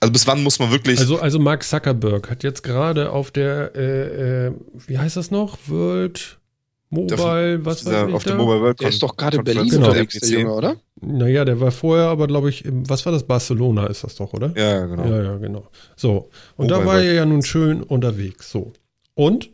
Also 0.00 0.12
bis 0.12 0.26
wann 0.26 0.42
muss 0.42 0.58
man 0.60 0.70
wirklich. 0.70 1.00
Also, 1.00 1.18
also 1.18 1.38
Mark 1.40 1.64
Zuckerberg 1.64 2.30
hat 2.30 2.44
jetzt 2.44 2.62
gerade 2.62 3.10
auf 3.10 3.30
der, 3.32 3.72
äh, 3.74 4.46
äh, 4.46 4.52
wie 4.86 4.98
heißt 4.98 5.16
das 5.16 5.30
noch? 5.32 5.58
World 5.66 6.38
Mobile, 6.90 7.64
was 7.64 7.84
weiß 7.84 8.08
ich 8.08 8.14
auf 8.14 8.22
da? 8.24 8.30
dem 8.30 8.38
Mobile 8.38 8.60
World 8.60 8.80
Der 8.80 8.88
ist 8.90 9.02
doch 9.02 9.16
gerade 9.16 9.38
in 9.38 9.44
Berlin 9.44 9.68
Genau. 9.68 9.88
unterwegs, 9.88 10.18
der. 10.20 10.28
Junge, 10.28 10.52
oder? 10.52 10.76
Naja, 11.00 11.44
der 11.44 11.60
war 11.60 11.70
vorher 11.70 12.06
aber, 12.06 12.26
glaube 12.26 12.48
ich, 12.48 12.64
im, 12.64 12.88
was 12.88 13.04
war 13.06 13.12
das? 13.12 13.24
Barcelona 13.24 13.86
ist 13.86 14.04
das 14.04 14.16
doch, 14.16 14.32
oder? 14.32 14.52
Ja, 14.56 14.86
genau. 14.86 15.04
Ja, 15.06 15.22
ja, 15.22 15.36
genau. 15.36 15.68
So. 15.96 16.30
Und 16.56 16.70
da 16.70 16.76
Mobile 16.76 16.86
war 16.86 16.94
World 16.96 17.06
er 17.06 17.14
ja 17.14 17.26
nun 17.26 17.42
schön 17.42 17.82
unterwegs. 17.82 18.50
So. 18.50 18.72
Und? 19.14 19.50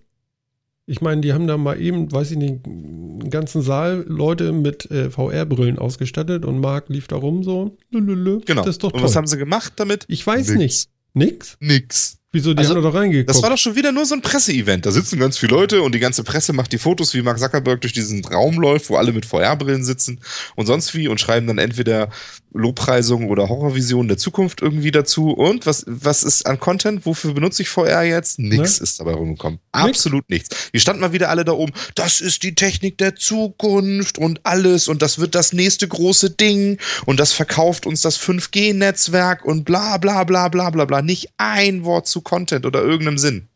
Ich 0.87 1.01
meine, 1.01 1.23
die 1.23 1.33
haben 1.33 1.47
da 1.47 1.57
mal 1.57 1.81
eben, 1.81 2.13
weiß 2.13 2.33
ich 2.33 2.37
nicht, 2.37 2.67
einen 2.67 3.31
ganzen 3.31 3.63
Saal 3.63 4.05
Leute 4.07 4.53
mit 4.53 4.91
äh, 4.91 5.11
VR-Brillen 5.11 5.79
ausgestattet 5.79 6.45
und 6.45 6.61
Marc 6.61 6.91
lief 6.91 7.09
da 7.09 7.17
rum 7.17 7.43
so. 7.43 7.77
Lülülü. 7.91 8.41
Genau. 8.45 8.61
Das 8.63 8.73
ist 8.73 8.85
doch 8.85 8.93
und 8.93 8.99
toll. 8.99 9.05
was 9.05 9.17
haben 9.17 9.27
sie 9.27 9.39
gemacht 9.39 9.73
damit? 9.77 10.05
ich 10.09 10.27
weiß 10.27 10.49
Nix. 10.49 10.59
nicht. 10.59 10.91
Nix? 11.15 11.57
Nix. 11.61 12.19
Wieso, 12.35 12.53
die 12.53 12.59
Also, 12.59 12.75
haben 12.75 12.83
doch 12.83 12.95
reingeguckt. 12.95 13.31
Das 13.31 13.41
war 13.45 13.51
doch 13.51 13.59
schon 13.59 13.77
wieder 13.77 13.93
nur 13.93 14.05
so 14.07 14.15
ein 14.17 14.21
Presseevent. 14.21 14.85
Da 14.85 14.91
sitzen 14.91 15.21
ganz 15.21 15.39
viele 15.39 15.55
Leute 15.55 15.83
und 15.83 15.95
die 15.95 16.01
ganze 16.01 16.25
Presse 16.25 16.53
macht 16.53 16.73
die 16.73 16.79
Fotos, 16.79 17.15
wie 17.15 17.23
Mark 17.23 17.39
Zuckerberg 17.39 17.81
durch 17.81 17.93
diesen 17.93 18.25
Raum 18.25 18.61
läuft, 18.61 18.91
wo 18.91 18.97
alle 18.97 19.13
mit 19.13 19.25
VR-Brillen 19.25 19.85
sitzen 19.85 20.19
und 20.57 20.67
sonst 20.67 20.95
wie 20.97 21.07
und 21.07 21.21
schreiben 21.21 21.47
dann 21.47 21.59
entweder 21.59 22.11
Lobpreisungen 22.53 23.29
oder 23.31 23.49
Horrorvisionen 23.49 24.09
der 24.09 24.17
Zukunft 24.17 24.63
irgendwie 24.63 24.91
dazu. 24.91 25.31
Und 25.31 25.67
was, 25.67 25.85
was 25.87 26.23
ist 26.25 26.47
an 26.47 26.59
Content? 26.59 27.07
Wofür 27.07 27.35
benutze 27.35 27.63
ich 27.63 27.69
VR 27.69 28.03
jetzt? 28.03 28.39
Nix 28.41 28.81
Ne? 28.81 28.85
ist 28.85 28.99
dabei 29.01 29.15
rumgekommen. 29.15 29.61
Absolut 29.73 30.29
nichts. 30.29 30.71
Die 30.73 30.81
standen 30.81 31.01
mal 31.01 31.13
wieder 31.13 31.31
alle 31.31 31.45
da 31.45 31.53
oben. 31.53 31.73
Das 31.95 32.21
ist 32.21 32.43
die 32.43 32.55
Technik 32.55 32.99
der 32.99 33.17
Zukunft 33.17 34.19
und 34.19 34.41
alles 34.45 34.89
und 34.89 35.03
das 35.03 35.19
wird 35.19 35.35
das 35.35 35.53
nächste 35.53 35.87
große 35.87 36.31
Ding 36.31 36.79
und 37.07 37.21
das 37.21 37.33
verkauft 37.33 37.87
uns 37.87 38.01
das 38.03 38.19
5G-Netzwerk 38.21 39.45
und 39.45 39.65
bla 39.65 39.99
bla 39.99 40.25
bla 40.25 40.49
bla 40.49 40.71
bla 40.71 40.85
bla. 40.85 41.03
Nicht 41.03 41.31
ein 41.37 41.85
Wort 41.85 42.07
zu 42.07 42.21
Content 42.25 42.67
oder 42.67 42.83
irgendeinem 42.83 43.19
Sinn. 43.19 43.49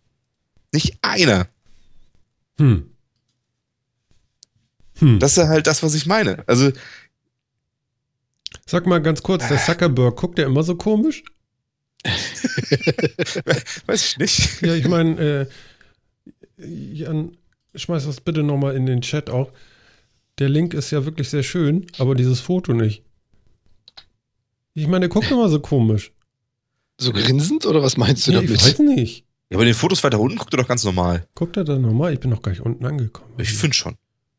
Nicht 0.72 0.98
einer. 1.02 1.48
hm. 2.58 2.90
Hm. 4.98 5.18
Das 5.20 5.32
ist 5.32 5.36
ja 5.38 5.48
halt 5.48 5.66
das, 5.66 5.82
was 5.82 5.94
ich 5.94 6.06
meine. 6.06 6.42
Also, 6.48 6.72
Sag 8.68 8.86
mal 8.86 9.00
ganz 9.00 9.22
kurz, 9.22 9.48
der 9.48 9.56
Zuckerberg, 9.56 10.14
guckt 10.16 10.36
der 10.36 10.44
immer 10.44 10.62
so 10.62 10.74
komisch? 10.74 11.24
weiß 13.86 14.04
ich 14.04 14.18
nicht. 14.18 14.60
Ja, 14.60 14.74
ich 14.74 14.86
meine, 14.86 15.48
äh, 16.58 16.92
Jan, 16.92 17.38
schmeiß 17.74 18.04
das 18.04 18.20
bitte 18.20 18.42
nochmal 18.42 18.76
in 18.76 18.84
den 18.84 19.00
Chat 19.00 19.30
auch. 19.30 19.50
Der 20.38 20.50
Link 20.50 20.74
ist 20.74 20.90
ja 20.90 21.06
wirklich 21.06 21.30
sehr 21.30 21.42
schön, 21.42 21.86
aber 21.96 22.14
dieses 22.14 22.40
Foto 22.40 22.74
nicht. 22.74 23.04
Ich 24.74 24.86
meine, 24.86 25.08
der 25.08 25.08
guckt 25.08 25.30
immer 25.30 25.48
so 25.48 25.60
komisch. 25.60 26.12
So 27.00 27.12
grinsend 27.12 27.64
oder 27.66 27.82
was 27.82 27.96
meinst 27.96 28.26
du 28.26 28.32
Ja, 28.32 28.40
ich 28.40 28.46
damit? 28.46 28.64
weiß 28.64 28.78
nicht. 28.80 29.24
Ja, 29.50 29.56
aber 29.56 29.62
in 29.62 29.68
den 29.68 29.74
Fotos 29.74 30.02
weiter 30.04 30.18
unten 30.20 30.36
guckt 30.36 30.52
er 30.52 30.58
doch 30.58 30.68
ganz 30.68 30.84
normal. 30.84 31.26
Guckt 31.34 31.56
er 31.56 31.64
da 31.64 31.78
nochmal? 31.78 32.12
Ich 32.12 32.20
bin 32.20 32.30
noch 32.30 32.42
gar 32.42 32.50
nicht 32.50 32.60
unten 32.60 32.84
angekommen. 32.84 33.32
Ich 33.38 33.50
finde 33.52 33.74
schon. 33.74 33.94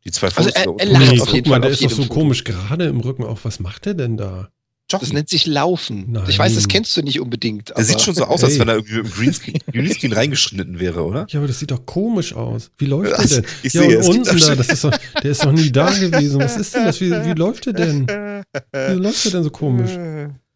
Die 0.05 0.11
zwei 0.11 0.27
Also 0.27 0.43
Fotos 0.43 0.53
er- 0.55 0.63
da 0.65 0.69
unten. 0.71 0.81
er 0.81 0.87
lacht 0.91 1.01
Nee, 1.11 1.19
auf 1.21 1.25
guck 1.27 1.35
jeden 1.35 1.49
mal, 1.49 1.55
Fall 1.55 1.61
der 1.61 1.69
auf 1.69 1.73
ist 1.73 1.83
doch 1.83 1.89
so 1.91 2.03
Foto. 2.03 2.13
komisch 2.13 2.43
gerade 2.43 2.85
im 2.85 2.99
Rücken 2.99 3.23
auch. 3.23 3.39
Was 3.43 3.59
macht 3.59 3.85
der 3.85 3.93
denn 3.95 4.17
da? 4.17 4.49
Das 4.87 5.01
Joggen. 5.01 5.15
nennt 5.15 5.29
sich 5.29 5.45
Laufen. 5.45 6.05
Nein. 6.13 6.23
Ich 6.29 6.39
weiß, 6.39 6.55
das 6.55 6.67
kennst 6.67 6.97
du 6.97 7.01
nicht 7.03 7.19
unbedingt. 7.19 7.69
Der 7.77 7.83
sieht 7.85 8.01
schon 8.01 8.15
so 8.15 8.23
aus, 8.25 8.43
als 8.43 8.57
wenn 8.59 8.67
er 8.69 8.75
irgendwie 8.75 8.99
im 8.99 9.09
Greenscreen, 9.11 9.59
Greenscreen 9.71 10.13
reingeschnitten 10.13 10.79
wäre, 10.79 11.05
oder? 11.05 11.27
Ja, 11.29 11.39
aber 11.39 11.47
das 11.47 11.59
sieht 11.59 11.69
doch 11.71 11.85
komisch 11.85 12.33
aus. 12.33 12.71
Wie 12.77 12.85
läuft 12.85 13.11
Das- 13.11 13.29
der 13.29 13.41
denn? 13.41 13.49
ich 13.61 13.73
ja, 13.73 13.81
sehe, 13.83 13.99
und 13.99 14.05
unten 14.07 14.37
da, 14.39 14.55
das 14.55 14.67
ist 14.69 14.83
doch, 14.83 14.91
der 15.23 15.31
ist 15.31 15.45
doch 15.45 15.51
nie 15.51 15.71
da 15.71 15.91
gewesen. 15.91 16.39
Was 16.41 16.57
ist 16.57 16.73
denn 16.73 16.85
das? 16.85 16.99
Wie, 17.01 17.11
wie 17.11 17.33
läuft 17.33 17.67
der 17.67 17.73
denn? 17.73 18.07
Wie 18.07 18.93
läuft 18.93 19.25
der 19.25 19.31
denn 19.33 19.43
so 19.43 19.49
komisch? 19.51 19.91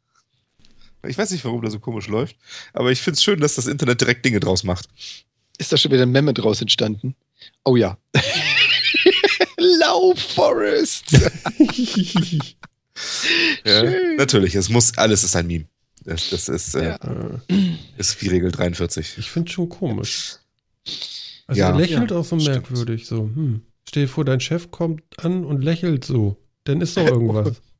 Ich 1.07 1.17
weiß 1.17 1.31
nicht, 1.31 1.43
warum 1.45 1.61
der 1.61 1.71
so 1.71 1.79
komisch 1.79 2.07
läuft, 2.07 2.35
aber 2.73 2.91
ich 2.91 3.01
finde 3.01 3.15
es 3.17 3.23
schön, 3.23 3.39
dass 3.39 3.55
das 3.55 3.67
Internet 3.67 4.01
direkt 4.01 4.23
Dinge 4.25 4.39
draus 4.39 4.63
macht. 4.63 4.87
Ist 5.57 5.71
da 5.71 5.77
schon 5.77 5.91
wieder 5.91 6.03
ein 6.03 6.11
Memme 6.11 6.33
draus 6.33 6.61
entstanden? 6.61 7.15
Oh 7.65 7.75
ja. 7.75 7.97
Lauf, 9.57 10.19
Forest. 10.19 11.05
Ja, 13.65 13.79
Schön. 13.81 14.17
natürlich, 14.17 14.53
es 14.53 14.69
muss, 14.69 14.95
alles 14.97 15.23
ist 15.23 15.35
ein 15.35 15.47
Meme. 15.47 15.65
Das, 16.05 16.29
das 16.29 16.47
ist, 16.47 16.75
äh, 16.75 16.89
Ja. 16.89 16.95
Äh, 16.97 17.39
ist 17.97 18.21
wie 18.21 18.27
Regel 18.27 18.51
43. 18.51 19.15
Ich 19.17 19.31
finde 19.31 19.51
schon 19.51 19.67
komisch. 19.67 20.35
Also 21.47 21.59
Ja. 21.59 21.69
er 21.71 21.75
lächelt 21.77 22.11
Ja, 22.11 22.17
auch 22.17 22.23
so 22.23 22.39
stimmt. 22.39 22.55
merkwürdig. 22.69 23.07
So, 23.07 23.21
hm. 23.23 23.61
Stell 23.89 24.03
dir 24.03 24.09
vor, 24.09 24.25
dein 24.25 24.39
Chef 24.39 24.69
kommt 24.69 25.01
an 25.17 25.43
und 25.43 25.63
lächelt 25.63 26.05
so. 26.05 26.37
Dann 26.65 26.81
ist 26.81 26.95
doch 26.97 27.05
irgendwas. 27.07 27.59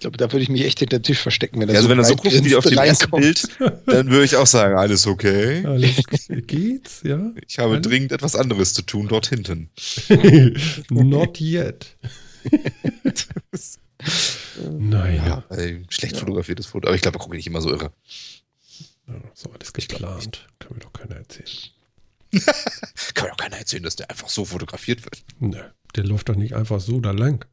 Ich 0.00 0.02
glaube, 0.02 0.16
da 0.16 0.32
würde 0.32 0.42
ich 0.42 0.48
mich 0.48 0.64
echt 0.64 0.78
hinter 0.78 0.98
den 0.98 1.02
Tisch 1.02 1.18
verstecken, 1.18 1.60
wenn 1.60 1.68
er 1.68 1.74
Ja, 1.74 1.80
also 1.80 1.88
so 1.88 1.90
wenn 1.90 1.98
er 1.98 2.04
so 2.04 2.16
guckt 2.16 2.44
wie 2.44 2.56
auf 2.56 2.64
dem 2.64 2.78
ersten. 2.78 3.10
Bild, 3.10 3.46
dann 3.84 4.08
würde 4.10 4.24
ich 4.24 4.34
auch 4.36 4.46
sagen, 4.46 4.78
alles 4.78 5.06
okay. 5.06 5.62
Alles 5.66 6.00
geht's, 6.46 7.02
ja? 7.04 7.32
Ich 7.46 7.58
habe 7.58 7.74
Alles? 7.74 7.86
dringend 7.86 8.12
etwas 8.12 8.34
anderes 8.34 8.72
zu 8.72 8.80
tun 8.80 9.08
dort 9.08 9.26
hinten. 9.26 9.68
Not 10.90 11.38
yet. 11.38 11.98
naja. 14.78 15.44
Äh, 15.50 15.80
schlecht 15.90 16.16
fotografiertes 16.16 16.64
Foto, 16.64 16.88
aber 16.88 16.96
ich 16.96 17.02
glaube, 17.02 17.18
da 17.18 17.22
gucke 17.22 17.36
ich 17.36 17.40
nicht 17.40 17.48
immer 17.48 17.60
so 17.60 17.70
irre. 17.70 17.92
Ja, 19.06 19.14
so 19.34 19.50
alles 19.50 19.70
geplant. 19.72 20.46
Kann 20.60 20.72
mir 20.72 20.80
doch 20.80 20.94
keiner 20.94 21.16
erzählen. 21.16 21.46
Kann 23.14 23.24
mir 23.26 23.30
doch 23.32 23.36
keiner 23.36 23.58
erzählen, 23.58 23.82
dass 23.82 23.96
der 23.96 24.08
einfach 24.08 24.30
so 24.30 24.46
fotografiert 24.46 25.04
wird. 25.04 25.22
Nö, 25.40 25.60
der 25.94 26.04
läuft 26.04 26.30
doch 26.30 26.36
nicht 26.36 26.54
einfach 26.54 26.80
so 26.80 27.00
da 27.00 27.10
lang. 27.10 27.44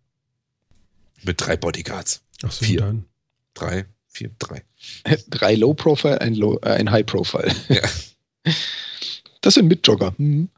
Mit 1.24 1.42
drei 1.42 1.58
Bodyguards. 1.58 2.22
Ach 2.44 2.52
so, 2.52 2.66
Vier. 2.66 2.80
dann. 2.82 3.06
Drei, 3.54 3.86
vier, 4.08 4.32
drei. 4.40 4.64
Drei 5.30 5.56
Low 5.56 5.74
Profile, 5.74 6.22
ein, 6.22 6.36
Low, 6.36 6.58
äh, 6.62 6.70
ein 6.74 6.92
High 6.92 7.06
Profile. 7.06 7.54
Ja. 7.70 7.82
Das 9.42 9.54
sind 9.54 9.68
Mitjogger. 9.68 10.14
Mhm. 10.18 10.50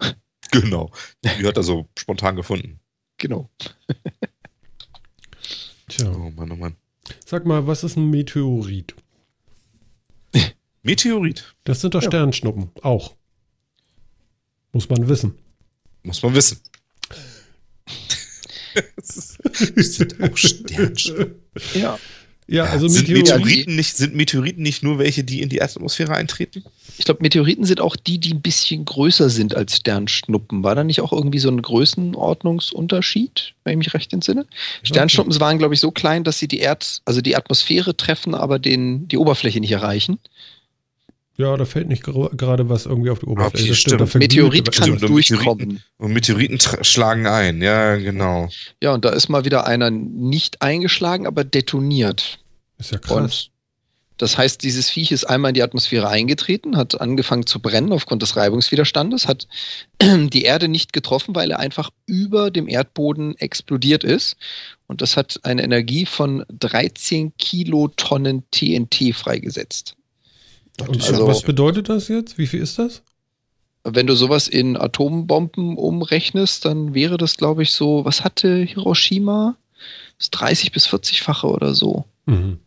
Genau. 0.51 0.91
Die 1.23 1.45
hat 1.45 1.57
er 1.57 1.63
so 1.63 1.87
spontan 1.97 2.35
gefunden. 2.35 2.79
Genau. 3.17 3.49
Tja. 5.89 6.09
Oh 6.09 6.31
Mann, 6.31 6.51
oh 6.51 6.55
Mann. 6.55 6.75
Sag 7.25 7.45
mal, 7.45 7.67
was 7.67 7.83
ist 7.83 7.97
ein 7.97 8.09
Meteorit? 8.09 8.95
Meteorit. 10.81 11.55
Das 11.65 11.81
sind 11.81 11.93
doch 11.93 12.01
Ja. 12.01 12.09
Sternschnuppen. 12.09 12.71
Auch. 12.81 13.15
Muss 14.71 14.89
man 14.89 15.07
wissen. 15.09 15.37
Muss 16.03 16.23
man 16.23 16.33
wissen. 16.33 16.59
Das 18.95 19.37
sind 19.95 20.21
auch 20.21 20.37
Sternschnuppen. 20.37 21.35
Ja. 21.73 21.97
Ja, 22.51 22.63
also 22.63 22.87
sind, 22.87 23.07
Meteorit. 23.09 23.45
Meteoriten 23.45 23.75
nicht, 23.75 23.95
sind 23.95 24.15
Meteoriten 24.15 24.63
nicht 24.63 24.81
nur 24.81 24.97
welche, 24.97 25.23
die 25.23 25.43
in 25.43 25.49
die 25.49 25.61
Atmosphäre 25.61 26.15
eintreten? 26.15 26.63
Ich 26.97 27.05
glaube, 27.05 27.21
Meteoriten 27.21 27.63
sind 27.63 27.79
auch 27.79 27.95
die, 27.95 28.17
die 28.17 28.33
ein 28.33 28.41
bisschen 28.41 28.85
größer 28.85 29.29
sind 29.29 29.55
als 29.55 29.77
Sternschnuppen. 29.77 30.63
War 30.63 30.73
da 30.73 30.83
nicht 30.83 31.01
auch 31.01 31.13
irgendwie 31.13 31.37
so 31.37 31.49
ein 31.49 31.61
Größenordnungsunterschied, 31.61 33.53
wenn 33.63 33.73
ich 33.73 33.85
mich 33.85 33.93
recht 33.93 34.11
entsinne? 34.13 34.47
Sternschnuppen 34.81 35.39
waren, 35.39 35.59
glaube 35.59 35.75
ich, 35.75 35.79
so 35.79 35.91
klein, 35.91 36.23
dass 36.23 36.39
sie 36.39 36.47
die 36.47 36.57
Erd, 36.57 37.03
also 37.05 37.21
die 37.21 37.35
Atmosphäre 37.35 37.95
treffen, 37.95 38.33
aber 38.33 38.57
den, 38.57 39.07
die 39.07 39.17
Oberfläche 39.17 39.59
nicht 39.59 39.71
erreichen. 39.71 40.17
Ja, 41.39 41.55
da 41.55 41.63
fällt 41.63 41.87
nicht 41.87 42.03
gerade 42.03 42.67
was 42.67 42.85
irgendwie 42.85 43.11
auf 43.11 43.19
die 43.19 43.25
Oberfläche. 43.27 43.67
Okay, 43.67 43.73
stimmt. 43.73 44.09
verglüht 44.09 44.31
Meteorit 44.33 44.67
was. 44.67 44.75
kann 44.75 44.91
Also, 44.91 45.07
durchkommen. 45.07 45.81
Und 45.97 46.11
Meteoriten 46.11 46.57
tra- 46.57 46.83
schlagen 46.83 47.27
ein. 47.27 47.61
Ja, 47.61 47.95
genau. 47.95 48.49
Ja, 48.83 48.93
und 48.93 49.05
da 49.05 49.09
ist 49.11 49.29
mal 49.29 49.45
wieder 49.45 49.65
einer 49.65 49.89
nicht 49.89 50.61
eingeschlagen, 50.61 51.25
aber 51.25 51.45
detoniert. 51.45 52.39
Ist 52.77 52.91
ja 52.91 52.97
krass. 52.97 53.15
Und 53.21 53.51
das 54.17 54.37
heißt, 54.37 54.61
dieses 54.63 54.89
Viech 54.89 55.13
ist 55.13 55.23
einmal 55.23 55.51
in 55.51 55.53
die 55.53 55.63
Atmosphäre 55.63 56.09
eingetreten, 56.09 56.75
hat 56.75 56.99
angefangen 56.99 57.45
zu 57.45 57.61
brennen 57.61 57.93
aufgrund 57.93 58.21
des 58.21 58.35
Reibungswiderstandes, 58.35 59.25
hat 59.29 59.47
die 60.01 60.41
Erde 60.41 60.67
nicht 60.67 60.91
getroffen, 60.91 61.35
weil 61.35 61.51
er 61.51 61.59
einfach 61.59 61.89
über 62.05 62.51
dem 62.51 62.67
Erdboden 62.67 63.37
explodiert 63.37 64.03
ist. 64.03 64.35
Und 64.87 65.01
das 65.01 65.15
hat 65.15 65.39
eine 65.43 65.63
Energie 65.63 66.05
von 66.05 66.43
13 66.49 67.31
Kilotonnen 67.37 68.43
TNT 68.51 69.15
freigesetzt. 69.15 69.95
Und 70.87 71.03
Also- 71.03 71.27
was 71.27 71.41
bedeutet 71.41 71.89
das 71.89 72.07
jetzt? 72.07 72.37
Wie 72.37 72.47
viel 72.47 72.61
ist 72.61 72.79
das? 72.79 73.01
Wenn 73.83 74.07
du 74.07 74.15
sowas 74.15 74.47
in 74.47 74.75
Atombomben 74.77 75.77
umrechnest, 75.77 76.65
dann 76.65 76.93
wäre 76.93 77.17
das, 77.17 77.37
glaube 77.37 77.63
ich, 77.63 77.71
so, 77.71 78.03
was 78.05 78.23
hatte 78.23 78.57
Hiroshima? 78.63 79.55
Das 80.17 80.29
30 80.31 80.71
bis 80.73 80.85
40-fache 80.87 81.47
oder 81.47 81.73
so. 81.73 82.03
Mhm. 82.25 82.59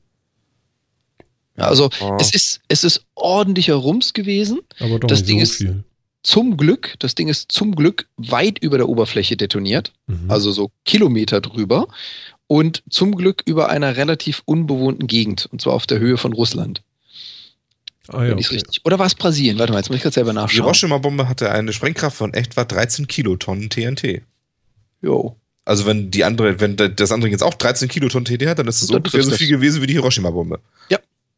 Ja, 1.56 1.64
also 1.68 1.90
Oh. 2.00 2.16
es 2.18 2.34
ist, 2.34 2.60
es 2.68 2.82
ist 2.82 3.04
ordentlicher 3.14 3.74
Rums 3.74 4.14
gewesen. 4.14 4.60
Aber 4.80 4.98
doch 4.98 5.08
Das 5.08 5.20
nicht 5.20 5.28
Ding 5.28 5.38
so 5.38 5.42
ist- 5.42 5.56
viel. 5.56 5.84
Zum 6.22 6.56
Glück, 6.56 6.94
das 7.00 7.14
Ding 7.16 7.28
ist 7.28 7.50
zum 7.50 7.74
Glück 7.74 8.08
weit 8.16 8.58
über 8.60 8.78
der 8.78 8.88
Oberfläche 8.88 9.36
detoniert, 9.36 9.92
Mhm. 10.06 10.30
also 10.30 10.52
so 10.52 10.70
Kilometer 10.84 11.40
drüber. 11.40 11.88
Und 12.46 12.82
zum 12.88 13.16
Glück 13.16 13.42
über 13.44 13.70
einer 13.70 13.96
relativ 13.96 14.42
unbewohnten 14.44 15.08
Gegend, 15.08 15.46
und 15.50 15.60
zwar 15.60 15.74
auf 15.74 15.86
der 15.86 15.98
Höhe 15.98 16.16
von 16.16 16.32
Russland. 16.32 16.82
Ah, 18.08 18.24
ja, 18.24 18.32
okay. 18.34 18.46
richtig. 18.54 18.80
Oder 18.84 18.98
war 18.98 19.06
es 19.06 19.14
Brasilien? 19.14 19.58
Warte 19.58 19.72
mal, 19.72 19.78
jetzt 19.78 19.88
muss 19.88 19.96
ich 19.96 20.02
gerade 20.02 20.14
selber 20.14 20.30
Die 20.32 20.36
nachschauen. 20.36 20.64
Hiroshima-Bombe 20.64 21.28
hatte 21.28 21.50
eine 21.50 21.72
Sprengkraft 21.72 22.16
von 22.16 22.34
etwa 22.34 22.64
13 22.64 23.06
Kilotonnen 23.06 23.70
TNT. 23.70 24.22
Jo. 25.02 25.36
Also 25.64 25.86
wenn 25.86 26.10
die 26.10 26.24
andere, 26.24 26.58
wenn 26.60 26.76
das 26.76 27.12
andere 27.12 27.30
jetzt 27.30 27.42
auch 27.42 27.54
13 27.54 27.88
Kilotonnen 27.88 28.24
TNT 28.24 28.46
hat, 28.46 28.58
dann 28.58 28.66
ist 28.68 28.82
es 28.82 28.88
Dann 28.88 28.96
ungefähr 28.98 29.20
trifft 29.20 29.24
so 29.26 29.30
das. 29.30 29.38
viel 29.38 29.48
gewesen 29.48 29.80
wie 29.82 29.86
die 29.86 29.94
Hiroshima-Bombe. 29.94 30.60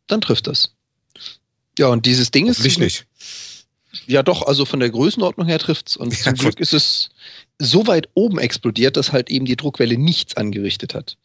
Dann 0.06 0.20
trifft 0.20 0.46
das. 0.48 0.70
Ja, 1.78 1.86
und 1.88 2.04
dieses 2.04 2.30
Ding 2.30 2.46
ist. 2.46 2.62
Nicht. 2.62 2.76
Glück- 2.78 3.06
Ja, 4.06 4.22
doch, 4.22 4.42
also 4.46 4.66
von 4.66 4.80
der 4.80 4.90
Größenordnung 4.90 5.46
her 5.46 5.58
trifft's. 5.58 5.96
Und 5.96 6.12
Ja, 6.18 6.24
zum 6.24 6.34
Glück 6.34 6.60
ist 6.60 6.74
es 6.74 7.08
so 7.58 7.86
weit 7.86 8.10
oben 8.12 8.38
explodiert, 8.38 8.98
dass 8.98 9.12
halt 9.12 9.30
eben 9.30 9.46
die 9.46 9.56
Druckwelle 9.56 9.96
nichts 9.96 10.36
angerichtet 10.36 10.94
hat. 10.94 11.16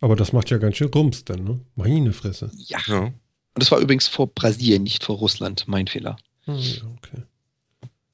Aber 0.00 0.16
das 0.16 0.32
macht 0.32 0.48
ja 0.48 0.56
ganz 0.56 0.78
schön 0.78 0.88
Rums 0.88 1.24
denn, 1.26 1.44
ne? 1.44 1.60
Meine 1.76 2.14
Fresse. 2.14 2.50
Ja. 2.56 2.78
Ja. 2.86 3.12
Und 3.54 3.62
das 3.62 3.70
war 3.70 3.78
übrigens 3.80 4.08
vor 4.08 4.28
Brasilien, 4.28 4.82
nicht 4.82 5.04
vor 5.04 5.16
Russland. 5.16 5.64
Mein 5.66 5.86
Fehler. 5.86 6.16
Ah, 6.46 6.52
okay. 6.52 7.22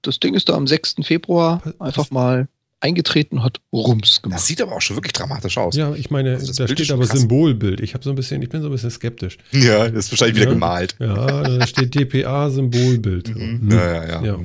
Das 0.03 0.21
Ding 0.21 0.35
ist 0.35 0.49
da 0.49 0.55
am 0.55 0.67
6. 0.67 0.97
Februar 1.03 1.63
einfach 1.79 2.11
mal 2.11 2.49
eingetreten, 2.81 3.43
hat 3.43 3.61
Rums 3.73 4.11
Das 4.11 4.23
gemacht. 4.23 4.41
sieht 4.41 4.63
aber 4.63 4.77
auch 4.77 4.81
schon 4.81 4.97
wirklich 4.97 5.13
dramatisch 5.13 5.59
aus. 5.59 5.75
Ja, 5.75 5.95
ich 5.95 6.11
meine, 6.11 6.35
Also 6.35 6.47
das 6.47 6.57
da 6.57 6.67
Bild 6.67 6.79
steht 6.79 6.93
aber 6.93 7.05
krass. 7.07 7.19
Symbolbild. 7.19 7.81
Ich 7.81 7.95
habe 7.95 8.05
so 8.05 8.11
ein 8.11 8.17
bisschen, 8.17 8.41
ich 8.43 8.49
bin 8.49 8.63
so 8.63 8.69
ein 8.69 8.73
bisschen 8.73 8.91
skeptisch. 8.93 9.37
Ja, 9.51 9.89
das 9.89 10.05
ist 10.07 10.13
wahrscheinlich 10.13 10.37
wieder 10.37 10.47
Ja. 10.47 10.53
gemalt. 10.53 10.95
Ja, 11.01 11.43
da 11.59 11.67
steht 11.67 11.95
DPA 11.97 12.51
Symbolbild. 12.51 13.35
Mhm. 13.35 13.61
Hm. 13.63 13.71
Ja, 13.73 13.93
ja, 13.95 14.05
ja. 14.09 14.25
Ja. 14.25 14.39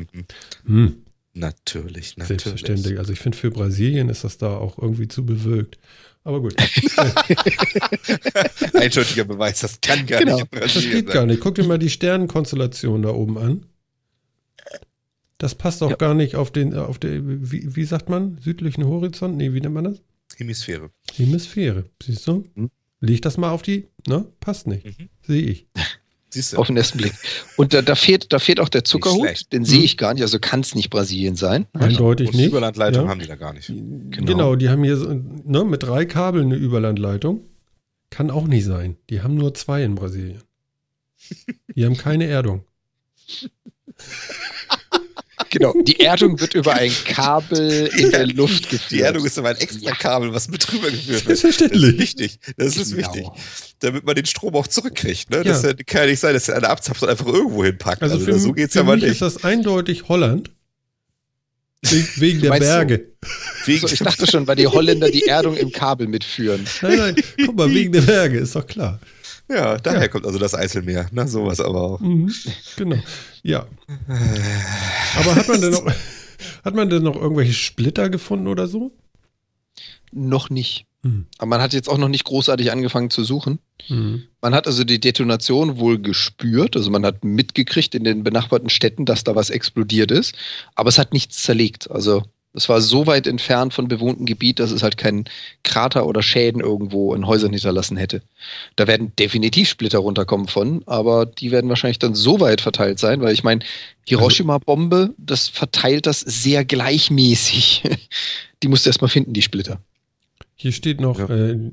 Mhm. 0.63 1.02
Natürlich, 1.35 2.17
natürlich. 2.17 2.27
Selbstverständlich. 2.43 2.99
Also 2.99 3.13
ich 3.13 3.19
finde, 3.19 3.37
für 3.37 3.49
Brasilien 3.51 4.09
ist 4.09 4.23
das 4.23 4.37
da 4.37 4.57
auch 4.57 4.77
irgendwie 4.77 5.07
zu 5.07 5.25
bewölkt. 5.25 5.77
Aber 6.23 6.41
gut, 6.41 6.55
Eindeutiger 8.73 9.25
Beweis, 9.25 9.59
das 9.61 9.79
kann 9.81 10.05
gar 10.05 10.19
Genau. 10.19 10.37
nicht 10.37 10.47
das 10.53 10.73
geht 10.73 11.07
gar 11.07 11.25
nicht. 11.25 11.41
Guck 11.41 11.55
dir 11.55 11.63
mal 11.65 11.79
die 11.79 11.89
Sternenkonstellation 11.89 13.01
da 13.01 13.09
oben 13.09 13.37
an. 13.37 13.65
Das 15.37 15.55
passt 15.55 15.83
auch 15.83 15.89
Ja. 15.89 15.95
gar 15.97 16.13
nicht 16.13 16.35
auf 16.35 16.51
den, 16.51 16.73
auf 16.75 16.99
der, 16.99 17.19
wie, 17.51 17.75
wie 17.75 17.83
sagt 17.83 18.09
man, 18.09 18.37
südlichen 18.37 18.85
Horizont? 18.85 19.35
Nee, 19.35 19.53
wie 19.53 19.59
nennt 19.61 19.73
man 19.73 19.83
das? 19.85 20.01
Hemisphäre. 20.37 20.91
Hemisphäre. 21.13 21.89
Siehst 22.01 22.27
du? 22.27 22.45
Hm. 22.55 22.69
Leg 23.01 23.21
das 23.21 23.37
mal 23.37 23.49
auf 23.49 23.61
die, 23.61 23.87
ne? 24.07 24.25
Passt 24.39 24.67
nicht. 24.67 24.85
Mhm. 24.85 25.09
Sehe 25.27 25.41
ich. 25.41 25.67
Siehst 26.33 26.53
du? 26.53 26.57
Auf 26.57 26.67
den 26.67 26.77
ersten 26.77 26.97
Blick. 26.97 27.13
Und 27.57 27.73
da, 27.73 27.81
da, 27.83 27.93
fehlt, 27.95 28.33
da 28.33 28.39
fehlt 28.39 28.59
auch 28.59 28.69
der 28.69 28.83
Zuckerhut. 28.83 29.51
Den 29.53 29.65
sehe 29.65 29.81
ich 29.83 29.97
gar 29.97 30.13
nicht. 30.13 30.23
Also 30.23 30.39
kann 30.39 30.61
es 30.61 30.73
nicht 30.73 30.89
Brasilien 30.89 31.35
sein. 31.35 31.67
Eindeutig 31.73 32.29
Und 32.29 32.35
nicht. 32.37 32.47
Überlandleitung 32.47 33.03
Ja. 33.05 33.09
haben 33.09 33.19
die 33.19 33.27
da 33.27 33.35
gar 33.35 33.53
nicht. 33.53 33.67
Genau. 33.67 34.55
die 34.55 34.69
haben 34.69 34.83
hier 34.83 34.97
so, 34.97 35.13
ne, 35.13 35.63
mit 35.63 35.83
drei 35.83 36.05
Kabeln 36.05 36.47
eine 36.47 36.55
Überlandleitung. 36.55 37.41
Kann 38.09 38.31
auch 38.31 38.47
nicht 38.47 38.65
sein. 38.65 38.97
Die 39.09 39.21
haben 39.21 39.35
nur 39.35 39.53
zwei 39.53 39.83
in 39.83 39.95
Brasilien. 39.95 40.41
Die 41.75 41.85
haben 41.85 41.97
keine 41.97 42.25
Erdung. 42.25 42.63
Genau. 45.53 45.73
Die 45.83 45.99
Erdung 45.99 46.39
wird 46.39 46.55
über 46.55 46.73
ein 46.73 46.91
Kabel 47.05 47.85
in 47.97 48.09
der 48.09 48.25
Luft 48.25 48.69
geführt. 48.69 48.89
Die 48.91 49.01
Erdung 49.01 49.23
ist 49.23 49.37
aber 49.37 49.49
ein 49.49 49.57
extra 49.57 49.91
Kabel, 49.91 50.33
was 50.33 50.47
mit 50.49 50.65
drüber 50.69 50.89
geführt 50.89 51.27
wird. 51.27 51.29
Das 51.29 51.41
Selbstverständlich. 51.41 51.93
ist 51.93 51.99
wichtig. 51.99 52.39
Das 52.57 52.75
ist 52.75 52.95
Genau. 52.95 53.13
wichtig. 53.13 53.27
Damit 53.79 54.03
man 54.03 54.15
den 54.15 54.25
Strom 54.25 54.55
auch 54.55 54.65
zurückkriegt. 54.65 55.29
Ne? 55.29 55.37
Ja. 55.37 55.43
Das 55.43 55.61
ja- 55.61 55.73
kann 55.73 56.01
ja 56.01 56.07
nicht 56.07 56.19
sein, 56.19 56.33
dass 56.33 56.49
er 56.49 56.55
eine 56.57 56.69
abzapft 56.69 57.03
und 57.03 57.09
einfach 57.09 57.27
irgendwo 57.27 57.63
hinpackt. 57.63 58.01
Also, 58.01 58.15
Also, 58.15 58.25
für, 58.25 58.39
so 58.39 58.51
geht's 58.53 58.73
für 58.73 58.79
ja 58.79 58.83
mal 58.83 58.95
mich 58.95 59.03
nicht. 59.03 59.11
ist 59.13 59.21
das 59.21 59.43
eindeutig 59.43 60.07
Holland. 60.09 60.49
We- 61.83 62.07
Wegen 62.15 62.41
der? 62.41 62.51
Berge. 62.51 63.11
Wegen, 63.65 63.79
So, 63.81 63.87
ich 63.93 63.99
dachte 63.99 64.25
schon, 64.25 64.47
weil 64.47 64.55
die 64.55 64.67
Holländer 64.67 65.11
die 65.11 65.25
Erdung 65.27 65.55
im 65.57 65.71
Kabel 65.71 66.07
mitführen. 66.07 66.65
Nein, 66.81 66.97
nein, 66.97 67.15
guck 67.45 67.55
mal, 67.57 67.69
wegen 67.69 67.91
der 67.91 68.01
Berge, 68.01 68.39
ist 68.39 68.55
doch 68.55 68.65
klar. 68.65 68.99
Ja, 69.55 69.77
daher 69.77 70.01
Ja. 70.01 70.07
kommt 70.07 70.25
also 70.25 70.39
das 70.39 70.55
Eiselmeer. 70.55 71.07
Na, 71.11 71.27
sowas 71.27 71.59
aber 71.59 71.81
auch. 71.81 71.99
Mhm, 71.99 72.31
genau. 72.77 72.97
Ja. 73.43 73.67
Aber 75.17 75.35
hat 75.35 75.47
man 75.47 75.61
denn 75.61 75.71
noch, 75.71 75.85
hat 76.63 76.75
man 76.75 76.89
denn 76.89 77.03
noch 77.03 77.15
irgendwelche 77.15 77.53
Splitter 77.53 78.09
gefunden 78.09 78.47
oder 78.47 78.67
so? 78.67 78.91
Noch 80.11 80.49
nicht. 80.49 80.85
Mhm. 81.01 81.25
Aber 81.37 81.47
man 81.49 81.61
hat 81.61 81.73
jetzt 81.73 81.89
auch 81.89 81.97
noch 81.97 82.07
nicht 82.07 82.23
großartig 82.25 82.71
angefangen 82.71 83.09
zu 83.09 83.23
suchen. 83.23 83.59
Mhm. 83.89 84.23
Man 84.41 84.53
hat 84.55 84.67
also 84.67 84.83
die 84.83 84.99
Detonation 84.99 85.77
wohl 85.77 85.99
gespürt, 85.99 86.75
also 86.77 86.91
man 86.91 87.05
hat 87.05 87.23
mitgekriegt 87.23 87.95
in 87.95 88.03
den 88.03 88.23
benachbarten 88.23 88.69
Städten, 88.69 89.05
dass 89.05 89.23
da 89.23 89.35
was 89.35 89.49
explodiert 89.49 90.11
ist, 90.11 90.35
aber 90.75 90.89
es 90.89 90.97
hat 90.97 91.11
nichts 91.13 91.43
zerlegt. 91.43 91.89
Also 91.91 92.23
es 92.53 92.69
war 92.69 92.81
so 92.81 93.07
weit 93.07 93.25
entfernt 93.27 93.73
von 93.73 93.87
bewohntem 93.87 94.25
Gebiet, 94.25 94.59
dass 94.59 94.71
es 94.71 94.83
halt 94.83 94.97
keinen 94.97 95.25
Krater 95.63 96.05
oder 96.05 96.21
Schäden 96.21 96.61
irgendwo 96.61 97.15
in 97.15 97.25
Häusern 97.25 97.51
hinterlassen 97.51 97.97
hätte. 97.97 98.21
Da 98.75 98.87
werden 98.87 99.11
definitiv 99.17 99.69
Splitter 99.69 99.99
runterkommen 99.99 100.47
von, 100.47 100.83
aber 100.85 101.25
die 101.25 101.51
werden 101.51 101.69
wahrscheinlich 101.69 101.99
dann 101.99 102.13
so 102.15 102.39
weit 102.39 102.61
verteilt 102.61 102.99
sein, 102.99 103.21
weil 103.21 103.33
ich 103.33 103.43
meine, 103.43 103.61
Hiroshima-Bombe, 104.07 105.13
das 105.17 105.47
verteilt 105.47 106.05
das 106.05 106.19
sehr 106.19 106.63
gleichmäßig. 106.65 107.83
Die 108.63 108.67
musst 108.69 108.85
du 108.85 108.89
erstmal 108.89 109.09
finden, 109.09 109.33
die 109.33 109.41
Splitter. 109.41 109.81
Hier 110.55 110.71
steht 110.71 111.01
noch 111.01 111.19
Ja. 111.19 111.27
äh, 111.27 111.71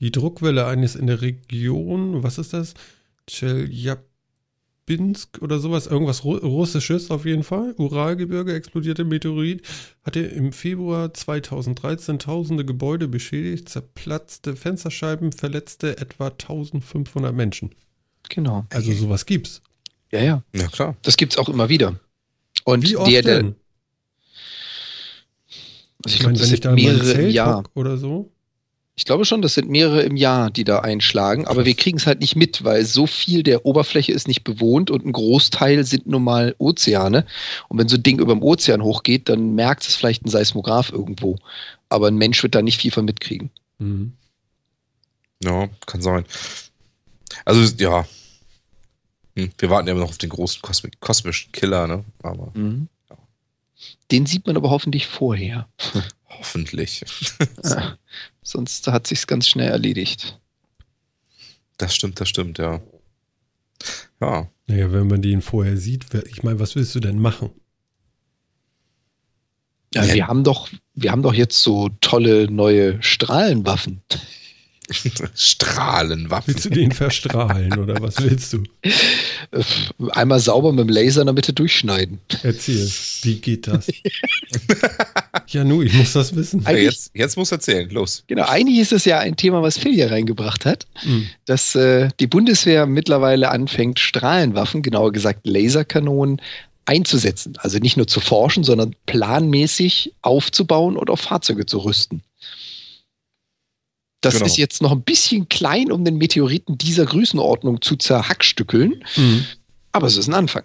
die 0.00 0.12
Druckwelle 0.12 0.66
eines 0.66 0.94
in 0.94 1.06
der 1.06 1.22
Region, 1.22 2.22
was 2.22 2.36
ist 2.36 2.52
das? 2.52 2.74
Tscheljabinsk 4.86 5.42
oder 5.42 5.58
sowas, 5.58 5.86
irgendwas 5.86 6.24
Ru 6.24 6.36
Russisches 6.36 7.10
auf 7.10 7.24
jeden 7.24 7.42
Fall. 7.42 7.74
Uralgebirge, 7.76 8.54
explodierte 8.54 9.04
Meteorit, 9.04 9.62
hatte 10.02 10.20
im 10.20 10.52
Februar 10.52 11.12
2013 11.12 12.18
tausende 12.18 12.64
Gebäude 12.64 13.08
beschädigt, 13.08 13.68
zerplatzte 13.68 14.56
Fensterscheiben, 14.56 15.32
verletzte 15.32 15.98
etwa 15.98 16.28
1500 16.28 17.34
Menschen. 17.34 17.70
Genau. 18.28 18.64
Also 18.70 18.92
sowas 18.92 19.26
gibt's. 19.26 19.62
Ja, 20.12 20.20
ja. 20.20 20.42
Ja, 20.54 20.68
klar. 20.68 20.96
Das 21.02 21.16
gibt's 21.16 21.36
auch 21.36 21.48
immer 21.48 21.68
wieder. 21.68 21.98
Und 22.64 22.82
Wie 22.88 22.96
oft 22.96 23.10
der, 23.10 23.22
der, 23.22 23.42
denn? 23.42 23.56
also 26.04 26.14
Ich 26.14 26.20
ich, 26.20 26.22
meine, 26.26 26.38
das 26.38 26.48
wenn 26.48 26.54
ich 26.54 26.60
da 26.60 26.72
mehrere 26.72 27.28
Jahr. 27.28 27.64
oder 27.74 27.96
so. 27.98 28.32
Ich 28.98 29.04
glaube 29.04 29.26
schon, 29.26 29.42
das 29.42 29.52
sind 29.52 29.68
mehrere 29.68 30.02
im 30.02 30.16
Jahr, 30.16 30.50
die 30.50 30.64
da 30.64 30.78
einschlagen, 30.78 31.46
aber 31.46 31.66
wir 31.66 31.74
kriegen 31.74 31.98
es 31.98 32.06
halt 32.06 32.20
nicht 32.20 32.34
mit, 32.34 32.64
weil 32.64 32.82
so 32.86 33.06
viel 33.06 33.42
der 33.42 33.66
Oberfläche 33.66 34.10
ist 34.10 34.26
nicht 34.26 34.42
bewohnt 34.42 34.90
und 34.90 35.04
ein 35.04 35.12
Großteil 35.12 35.84
sind 35.84 36.06
nun 36.06 36.24
mal 36.24 36.54
Ozeane. 36.56 37.26
Und 37.68 37.78
wenn 37.78 37.88
so 37.88 37.96
ein 37.96 38.02
Ding 38.02 38.18
über 38.18 38.32
dem 38.32 38.42
Ozean 38.42 38.82
hochgeht, 38.82 39.28
dann 39.28 39.54
merkt 39.54 39.86
es 39.86 39.94
vielleicht 39.94 40.24
ein 40.24 40.30
Seismograph 40.30 40.90
irgendwo. 40.90 41.36
Aber 41.90 42.08
ein 42.08 42.16
Mensch 42.16 42.42
wird 42.42 42.54
da 42.54 42.62
nicht 42.62 42.80
viel 42.80 42.90
von 42.90 43.04
mitkriegen. 43.04 43.50
Mhm. 43.78 44.14
Ja, 45.44 45.68
kann 45.84 46.00
sein. 46.00 46.24
Also, 47.44 47.70
ja. 47.76 48.06
Hm, 49.36 49.50
wir 49.58 49.68
warten 49.68 49.88
ja 49.88 49.92
immer 49.92 50.04
noch 50.04 50.10
auf 50.10 50.18
den 50.18 50.30
großen 50.30 50.62
Kosmi 50.62 50.90
kosmischen 51.00 51.52
Killer, 51.52 51.86
ne? 51.86 52.02
Aber 52.22 52.50
Den 54.10 54.24
sieht 54.24 54.46
man 54.46 54.56
aber 54.56 54.70
hoffentlich 54.70 55.06
vorher. 55.06 55.68
hoffentlich. 56.38 57.04
Ja. 57.64 57.98
Sonst 58.42 58.86
hat 58.86 59.06
sich's 59.06 59.26
ganz 59.26 59.48
schnell 59.48 59.70
erledigt. 59.70 60.38
Das 61.78 61.94
stimmt, 61.94 62.20
das 62.20 62.28
stimmt, 62.28 62.58
ja. 62.58 62.80
Ja. 64.20 64.48
Naja, 64.68 64.92
wenn 64.92 65.06
man 65.08 65.22
den 65.22 65.42
vorher 65.42 65.76
sieht, 65.76 66.06
ich 66.30 66.42
meine, 66.42 66.58
was 66.60 66.74
willst 66.76 66.94
du 66.94 67.00
denn 67.00 67.18
machen? 67.18 67.50
Ja, 69.94 70.04
Ja. 70.04 70.14
wir 70.14 70.26
haben 70.26 70.44
doch, 70.44 70.68
wir 70.94 71.12
haben 71.12 71.22
doch 71.22 71.34
jetzt 71.34 71.60
so 71.62 71.88
tolle 72.00 72.50
neue 72.50 73.02
Strahlenwaffen. 73.02 74.02
Strahlenwaffen. 75.34 76.54
Willst 76.54 76.64
du 76.66 76.70
den 76.70 76.92
verstrahlen 76.92 77.78
oder 77.78 78.00
was 78.00 78.22
willst 78.22 78.52
du? 78.52 78.62
Äh, 78.82 79.62
Einmal 80.10 80.40
sauber 80.40 80.72
mit 80.72 80.88
dem 80.88 80.88
Laser 80.88 81.22
in 81.22 81.26
der 81.26 81.34
Mitte 81.34 81.52
durchschneiden. 81.52 82.20
Erzähl, 82.42 82.88
wie 83.22 83.36
geht 83.36 83.66
das? 83.66 83.88
ja, 85.48 85.64
nu, 85.64 85.82
ich 85.82 85.92
muss 85.92 86.12
das 86.12 86.34
wissen. 86.36 86.62
Ja, 86.64 86.72
jetzt, 86.72 87.10
jetzt 87.14 87.36
musst 87.36 87.50
du 87.52 87.56
erzählen, 87.56 87.88
los. 87.90 88.24
Genau, 88.26 88.44
eigentlich 88.46 88.78
ist 88.78 88.92
es 88.92 89.04
ja 89.04 89.18
ein 89.18 89.36
Thema, 89.36 89.62
was 89.62 89.78
Phil 89.78 89.94
hier 89.94 90.10
reingebracht 90.10 90.64
hat, 90.64 90.86
Hm. 91.00 91.26
dass 91.44 91.74
äh, 91.74 92.08
die 92.20 92.26
Bundeswehr 92.26 92.86
mittlerweile 92.86 93.50
anfängt, 93.50 93.98
Strahlenwaffen, 93.98 94.82
genauer 94.82 95.12
gesagt 95.12 95.46
Laserkanonen, 95.46 96.40
einzusetzen. 96.86 97.54
Also 97.58 97.78
nicht 97.78 97.96
nur 97.96 98.06
zu 98.06 98.20
forschen, 98.20 98.62
sondern 98.64 98.94
planmäßig 99.06 100.12
aufzubauen 100.22 100.96
und 100.96 101.10
auf 101.10 101.20
Fahrzeuge 101.20 101.66
zu 101.66 101.78
rüsten. 101.78 102.22
Das 104.26 104.34
Genau. 104.34 104.46
ist 104.46 104.56
jetzt 104.56 104.82
noch 104.82 104.92
ein 104.92 105.02
bisschen 105.02 105.48
klein, 105.48 105.90
um 105.92 106.04
den 106.04 106.16
Meteoriten 106.16 106.76
dieser 106.78 107.06
Größenordnung 107.06 107.80
zu 107.82 107.96
zerhackstückeln, 107.96 109.04
Hm. 109.14 109.44
aber 109.92 110.06
es 110.06 110.16
ist 110.16 110.28
ein 110.28 110.34
Anfang. 110.34 110.64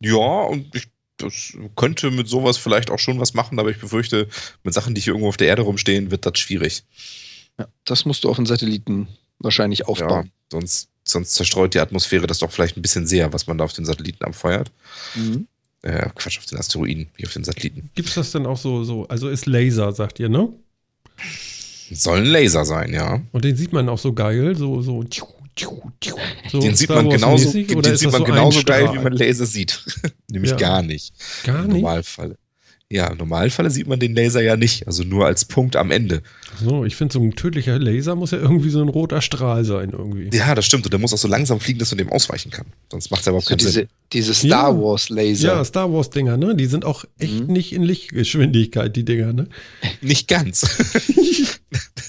Ja, 0.00 0.42
und 0.44 0.74
ich 0.74 0.88
das 1.18 1.56
könnte 1.76 2.10
mit 2.10 2.28
sowas 2.28 2.58
vielleicht 2.58 2.90
auch 2.90 2.98
schon 2.98 3.18
was 3.18 3.32
machen, 3.32 3.58
aber 3.58 3.70
ich 3.70 3.78
befürchte, 3.80 4.28
mit 4.64 4.74
Sachen, 4.74 4.94
die 4.94 5.00
hier 5.00 5.12
irgendwo 5.14 5.28
auf 5.30 5.38
der 5.38 5.46
Erde 5.48 5.62
rumstehen, 5.62 6.10
wird 6.10 6.26
das 6.26 6.38
schwierig. 6.38 6.82
Ja, 7.58 7.66
das 7.86 8.04
musst 8.04 8.22
du 8.24 8.28
auf 8.28 8.36
den 8.36 8.44
Satelliten 8.44 9.08
wahrscheinlich 9.38 9.78
Ja, 9.78 9.86
aufbauen. 9.86 10.30
sonst, 10.52 10.88
sonst 11.06 11.32
zerstreut 11.34 11.72
die 11.72 11.78
Atmosphäre 11.78 12.26
das 12.26 12.40
doch 12.40 12.50
vielleicht 12.52 12.76
ein 12.76 12.82
bisschen 12.82 13.06
sehr, 13.06 13.32
was 13.32 13.46
man 13.46 13.56
da 13.56 13.64
auf 13.64 13.72
den 13.72 13.86
Satelliten 13.86 14.24
abfeuert. 14.24 14.70
Mhm. 15.14 15.46
Äh, 15.80 16.10
Quatsch, 16.14 16.36
auf 16.38 16.44
den 16.44 16.58
Asteroiden, 16.58 17.08
wie 17.16 17.24
auf 17.26 17.32
den 17.32 17.44
Satelliten. 17.44 17.88
Gibt's 17.94 18.12
das 18.14 18.32
denn 18.32 18.44
auch 18.44 18.58
so, 18.58 18.84
so, 18.84 19.08
also 19.08 19.28
ist 19.30 19.46
Laser, 19.46 19.92
sagt 19.92 20.18
ihr, 20.18 20.28
ne? 20.28 20.52
Soll 21.92 22.18
ein 22.18 22.24
Laser 22.26 22.64
sein, 22.64 22.92
ja. 22.92 23.20
Und 23.32 23.44
den 23.44 23.56
sieht 23.56 23.72
man 23.72 23.88
auch 23.88 23.98
so 23.98 24.12
geil, 24.12 24.56
so, 24.56 24.82
so, 24.82 25.04
so 26.50 26.60
den 26.60 26.74
sieht 26.74 26.88
man 26.90 27.08
genauso, 27.08 27.46
mäßig, 27.46 27.68
den 27.68 27.96
sieht 27.96 28.12
man 28.12 28.20
so 28.20 28.24
genauso 28.24 28.62
geil, 28.62 28.90
wie 28.92 28.98
man 28.98 29.12
Laser 29.12 29.46
sieht. 29.46 29.82
Nämlich 30.30 30.50
Ja. 30.52 30.56
gar 30.56 30.82
nicht. 30.82 31.14
Gar 31.44 31.60
Im 31.64 31.68
nicht. 31.68 31.82
Normalfall. 31.82 32.36
Ja, 32.88 33.08
im 33.08 33.18
Normalfall 33.18 33.68
sieht 33.68 33.88
man 33.88 33.98
den 33.98 34.14
Laser 34.14 34.40
ja 34.42 34.56
nicht. 34.56 34.86
Also 34.86 35.02
nur 35.02 35.26
als 35.26 35.44
Punkt 35.44 35.74
am 35.74 35.90
Ende. 35.90 36.22
So, 36.62 36.84
ich 36.84 36.94
finde, 36.94 37.14
so 37.14 37.20
ein 37.20 37.34
tödlicher 37.34 37.80
Laser 37.80 38.14
muss 38.14 38.30
ja 38.30 38.38
irgendwie 38.38 38.70
so 38.70 38.80
ein 38.80 38.88
roter 38.88 39.20
Strahl 39.22 39.64
sein, 39.64 39.90
irgendwie. 39.90 40.30
Ja, 40.36 40.54
das 40.54 40.66
stimmt. 40.66 40.84
Und 40.84 40.92
der 40.92 41.00
muss 41.00 41.12
auch 41.12 41.18
so 41.18 41.26
langsam 41.26 41.58
fliegen, 41.58 41.80
dass 41.80 41.90
man 41.90 41.98
dem 41.98 42.10
ausweichen 42.12 42.52
kann. 42.52 42.66
Sonst 42.92 43.10
macht 43.10 43.20
es 43.20 43.26
ja 43.26 43.30
überhaupt 43.30 43.46
So 43.48 43.56
keinen 43.56 43.66
Sinn. 43.72 43.88
diese, 44.12 44.30
diese 44.30 44.34
Star 44.34 44.70
Ja. 44.72 44.80
Wars 44.80 45.08
Laser. 45.08 45.48
Ja, 45.56 45.64
Star 45.64 45.92
Wars-Dinger, 45.92 46.36
ne? 46.36 46.54
Die 46.54 46.66
sind 46.66 46.84
auch 46.84 47.04
echt 47.18 47.40
Mhm. 47.40 47.52
nicht 47.52 47.72
in 47.72 47.82
Lichtgeschwindigkeit, 47.82 48.94
die 48.94 49.04
Dinger, 49.04 49.32
ne? 49.32 49.48
Nicht 50.00 50.28
ganz. 50.28 50.60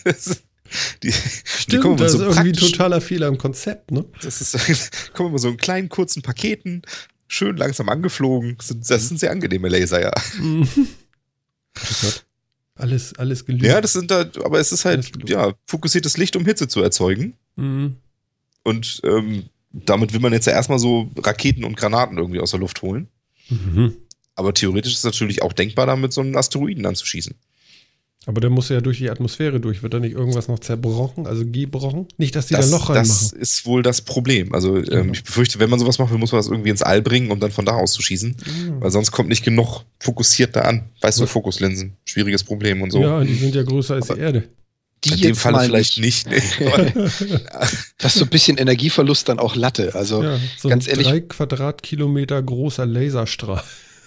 das, 0.04 0.26
die, 1.02 1.08
die 1.08 1.14
Stimmt, 1.44 1.82
kommen 1.82 1.98
das 1.98 2.12
so 2.12 2.20
ist 2.30 2.38
irgendwie 2.38 2.50
ein 2.50 2.70
totaler 2.72 3.02
Fehler 3.02 3.30
im 3.30 3.40
Konzept, 3.40 3.90
ne? 3.92 4.06
Das 4.22 4.42
ist, 4.42 5.12
kommen 5.14 5.30
immer 5.30 5.40
so 5.40 5.50
in 5.50 5.58
kleinen, 5.58 5.90
kurzen 5.90 6.22
Paketen, 6.22 6.84
schön 7.28 7.58
langsam 7.58 7.90
angeflogen. 7.90 8.56
Das 8.58 8.68
sind, 8.68 8.90
das 8.90 9.08
sind 9.08 9.20
sehr 9.20 9.32
angenehme 9.32 9.70
Laser, 9.70 10.02
ja. 10.02 10.14
Mhm. 10.40 10.68
Alles, 12.76 13.14
alles 13.16 13.46
gelügt. 13.46 13.66
Ja, 13.66 13.82
das 13.82 13.94
sind 13.94 14.12
da, 14.12 14.30
aber 14.44 14.60
es 14.60 14.72
ist 14.72 14.86
halt, 14.86 15.12
ja, 15.28 15.54
fokussiertes 15.66 16.18
Licht, 16.18 16.36
um 16.36 16.46
Hitze 16.46 16.68
zu 16.68 16.82
erzeugen. 16.82 17.34
Mhm. 17.56 17.98
Und 18.64 19.02
ähm, 19.04 19.46
damit 19.72 20.14
will 20.14 20.20
man 20.20 20.34
jetzt 20.34 20.46
ja 20.48 20.54
erstmal 20.54 20.80
so 20.80 21.10
Raketen 21.18 21.64
und 21.64 21.78
Granaten 21.78 22.18
irgendwie 22.18 22.40
aus 22.40 22.52
der 22.52 22.60
Luft 22.60 22.82
holen. 22.82 23.08
Mhm. 23.50 23.96
Aber 24.36 24.54
theoretisch 24.54 24.94
ist 24.94 25.00
es 25.00 25.06
natürlich 25.06 25.42
auch 25.42 25.54
denkbar, 25.54 25.88
damit 25.88 26.14
so 26.14 26.22
einen 26.22 26.36
Asteroiden 26.36 26.86
anzuschießen. 26.86 27.36
Aber 28.28 28.42
der 28.42 28.50
muss 28.50 28.68
ja 28.70 28.82
durch 28.82 28.98
die 29.00 29.10
Atmosphäre 29.10 29.60
durch. 29.60 29.82
Wird 29.82 29.94
da 29.94 30.00
nicht 30.00 30.12
irgendwas 30.14 30.48
noch 30.50 30.60
zerbrochen, 30.60 31.26
also 31.26 31.44
gebrochen? 31.46 32.08
Nicht, 32.18 32.36
dass 32.36 32.48
die 32.48 32.54
Das, 32.56 32.70
da 32.70 32.76
Loch 32.78 32.88
das 32.94 33.10
reinmachen. 33.32 33.40
ist 33.40 33.66
wohl 33.66 33.82
das 33.82 34.02
Problem. 34.02 34.54
Also 34.54 34.76
ähm, 34.78 34.84
Genau. 34.84 35.14
ich 35.14 35.24
befürchte, 35.24 35.60
wenn 35.60 35.70
man 35.70 35.80
sowas 35.80 35.98
macht, 35.98 36.12
muss 36.14 36.34
man 36.34 36.40
das 36.40 36.48
irgendwie 36.48 36.70
ins 36.70 36.82
All 36.84 37.02
bringen, 37.02 37.32
um 37.32 37.40
dann 37.40 37.52
von 37.52 37.66
da 37.66 37.72
aus 37.72 37.94
zu 37.94 38.02
schießen. 38.02 38.36
Mhm. 38.46 38.82
Weil 38.82 38.92
sonst 38.92 39.12
kommt 39.12 39.30
nicht 39.30 39.44
genug 39.46 39.84
fokussiert 40.00 40.56
da 40.58 40.62
an. 40.62 40.90
Weißt 41.02 41.18
du, 41.20 41.24
Ja. 41.24 41.28
Fokuslinsen. 41.28 41.96
Schwieriges 42.06 42.44
Problem 42.44 42.82
und 42.82 42.92
so. 42.92 43.00
Ja, 43.02 43.24
die 43.24 43.34
sind 43.34 43.56
ja 43.56 43.64
größer 43.64 43.96
als 43.96 44.08
die 44.08 44.12
Aber- 44.14 44.22
Erde. 44.22 44.44
Die 45.06 45.14
In 45.14 45.22
dem 45.36 45.52
mal 45.52 45.64
vielleicht 45.66 46.00
nicht. 46.00 46.28
Nee. 46.28 46.42
Das 48.00 48.14
ist 48.16 48.20
so 48.20 48.26
ein 48.26 48.30
bisschen 48.30 48.58
Energieverlust 48.58 49.30
dann 49.30 49.40
auch 49.40 49.56
Latte. 49.56 49.94
Also 49.96 50.24
ja, 50.24 50.40
so 50.58 50.70
ganz 50.70 50.86
ein 50.88 50.92
ehrlich- 50.92 51.08
drei 51.08 51.20
Quadratkilometer 51.22 52.42
großer 52.42 52.86
Laserstrahl. 52.86 53.64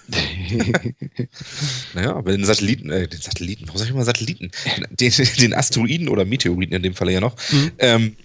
naja, 1.94 2.14
aber 2.14 2.32
den 2.32 2.44
Satelliten, 2.44 2.90
äh, 2.90 3.06
den 3.08 3.20
Satelliten, 3.20 3.66
warum 3.66 3.78
sag 3.78 3.86
ich 3.86 3.92
immer 3.92 4.04
Satelliten? 4.04 4.50
Den, 4.90 5.12
den 5.38 5.54
Asteroiden 5.54 6.08
oder 6.08 6.24
Meteoriten 6.24 6.74
in 6.74 6.82
dem 6.82 6.94
Falle 6.94 7.12
ja 7.12 7.20
noch, 7.20 7.36
Mhm. 7.50 7.72
ähm, 7.78 8.16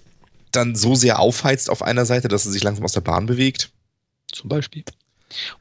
dann 0.52 0.76
so 0.76 0.96
sehr 0.96 1.20
aufheizt 1.20 1.70
auf 1.70 1.82
einer 1.82 2.06
Seite, 2.06 2.28
dass 2.28 2.46
er 2.46 2.52
sich 2.52 2.64
langsam 2.64 2.86
aus 2.86 2.94
der 2.94 3.02
Bahn 3.02 3.26
bewegt. 3.26 3.72
zum 4.32 4.50
Beispiel. 4.50 4.84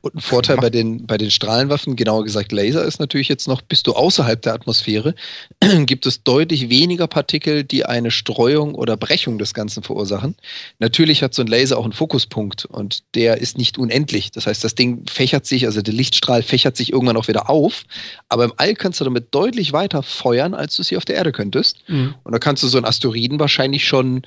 Und 0.01 0.14
ein 0.16 0.20
Vorteil 0.20 0.57
bei 0.57 0.70
den, 0.70 1.07
bei 1.07 1.16
den 1.16 1.31
Strahlenwaffen, 1.31 1.97
genauer 1.97 2.25
gesagt 2.25 2.53
Laser, 2.53 2.85
ist 2.85 3.01
natürlich 3.01 3.29
jetzt 3.29 3.49
noch, 3.49 3.62
bist 3.62 3.87
du 3.87 3.93
außerhalb 3.93 4.41
der 4.43 4.55
Atmosphäre, 4.55 5.14
gibt 5.87 6.07
es 6.07 6.22
deutlich 6.22 6.68
weniger 6.70 7.07
Partikel, 7.07 7.64
die 7.64 7.85
eine 7.85 8.11
Streuung 8.11 8.75
oder 8.75 8.97
Brechung 8.97 9.39
des 9.39 9.55
Ganzen 9.55 9.83
verursachen. 9.83 10.37
Natürlich 10.79 11.22
hat 11.22 11.35
so 11.35 11.43
ein 11.43 11.49
Laser 11.49 11.79
auch 11.79 11.85
einen 11.85 11.93
Fokuspunkt 11.93 12.64
und 12.64 13.03
der 13.14 13.39
ist 13.39 13.59
nicht 13.59 13.79
unendlich. 13.79 14.31
Das 14.31 14.47
heißt, 14.47 14.62
das 14.64 14.75
Ding 14.75 15.05
fächert 15.09 15.47
sich, 15.47 15.66
also 15.66 15.83
der 15.83 15.95
Lichtstrahl 15.95 16.43
fächert 16.43 16.77
sich 16.77 16.93
irgendwann 16.93 17.16
auch 17.16 17.29
wieder 17.29 17.51
auf, 17.51 17.85
aber 18.29 18.45
im 18.45 18.53
All 18.57 18.75
kannst 18.75 19.01
du 19.01 19.05
damit 19.05 19.35
deutlich 19.35 19.72
weiter 19.72 20.03
feuern, 20.03 20.55
als 20.55 20.77
du 20.77 20.83
es 20.83 20.89
hier 20.89 20.99
auf 20.99 21.05
der 21.05 21.16
Erde 21.16 21.33
könntest. 21.33 21.79
Mhm. 21.89 22.14
Und 22.22 22.33
da 22.33 22.39
kannst 22.39 22.62
du 22.62 22.68
so 22.68 22.79
einen 22.79 22.87
Asteroiden 22.87 23.39
wahrscheinlich 23.39 23.85
schon, 23.85 24.22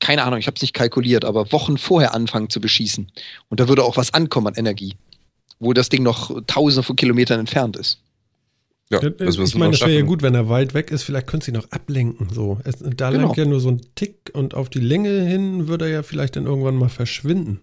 keine 0.00 0.22
Ahnung, 0.24 0.38
ich 0.38 0.46
habe 0.46 0.54
es 0.56 0.62
nicht 0.62 0.74
kalkuliert, 0.74 1.24
aber 1.24 1.50
Wochen 1.52 1.76
vorher 1.78 2.14
anfangen 2.14 2.50
zu 2.50 2.60
beschießen. 2.60 3.10
Und 3.48 3.60
da 3.60 3.68
würde 3.68 3.84
auch 3.84 3.96
was 3.96 4.14
ankommen 4.14 4.48
an 4.48 4.54
Energie, 4.54 4.94
wo 5.58 5.72
das 5.72 5.88
Ding 5.88 6.02
noch 6.02 6.40
tausende 6.46 6.82
von 6.82 6.96
Kilometern 6.96 7.40
entfernt 7.40 7.76
ist. 7.76 8.00
Ja, 8.90 9.02
Ja, 9.02 9.10
das 9.10 9.36
ich 9.36 9.54
meine, 9.54 9.72
das 9.72 9.80
wäre 9.82 9.92
ja 9.94 10.02
gut, 10.02 10.22
wenn 10.22 10.34
er 10.34 10.48
weit 10.48 10.72
weg 10.72 10.90
ist. 10.90 11.02
Vielleicht 11.02 11.26
könnte 11.26 11.46
sie 11.46 11.52
noch 11.52 11.70
ablenken. 11.70 12.28
So. 12.32 12.58
Es, 12.64 12.76
da 12.78 13.10
Genau. 13.10 13.26
langt 13.26 13.36
ja 13.36 13.44
nur 13.44 13.60
so 13.60 13.68
ein 13.70 13.82
Tick 13.94 14.30
und 14.32 14.54
auf 14.54 14.70
die 14.70 14.80
Länge 14.80 15.24
hin 15.24 15.68
würde 15.68 15.86
er 15.86 15.90
ja 15.90 16.02
vielleicht 16.02 16.36
dann 16.36 16.46
irgendwann 16.46 16.76
mal 16.76 16.88
verschwinden. 16.88 17.60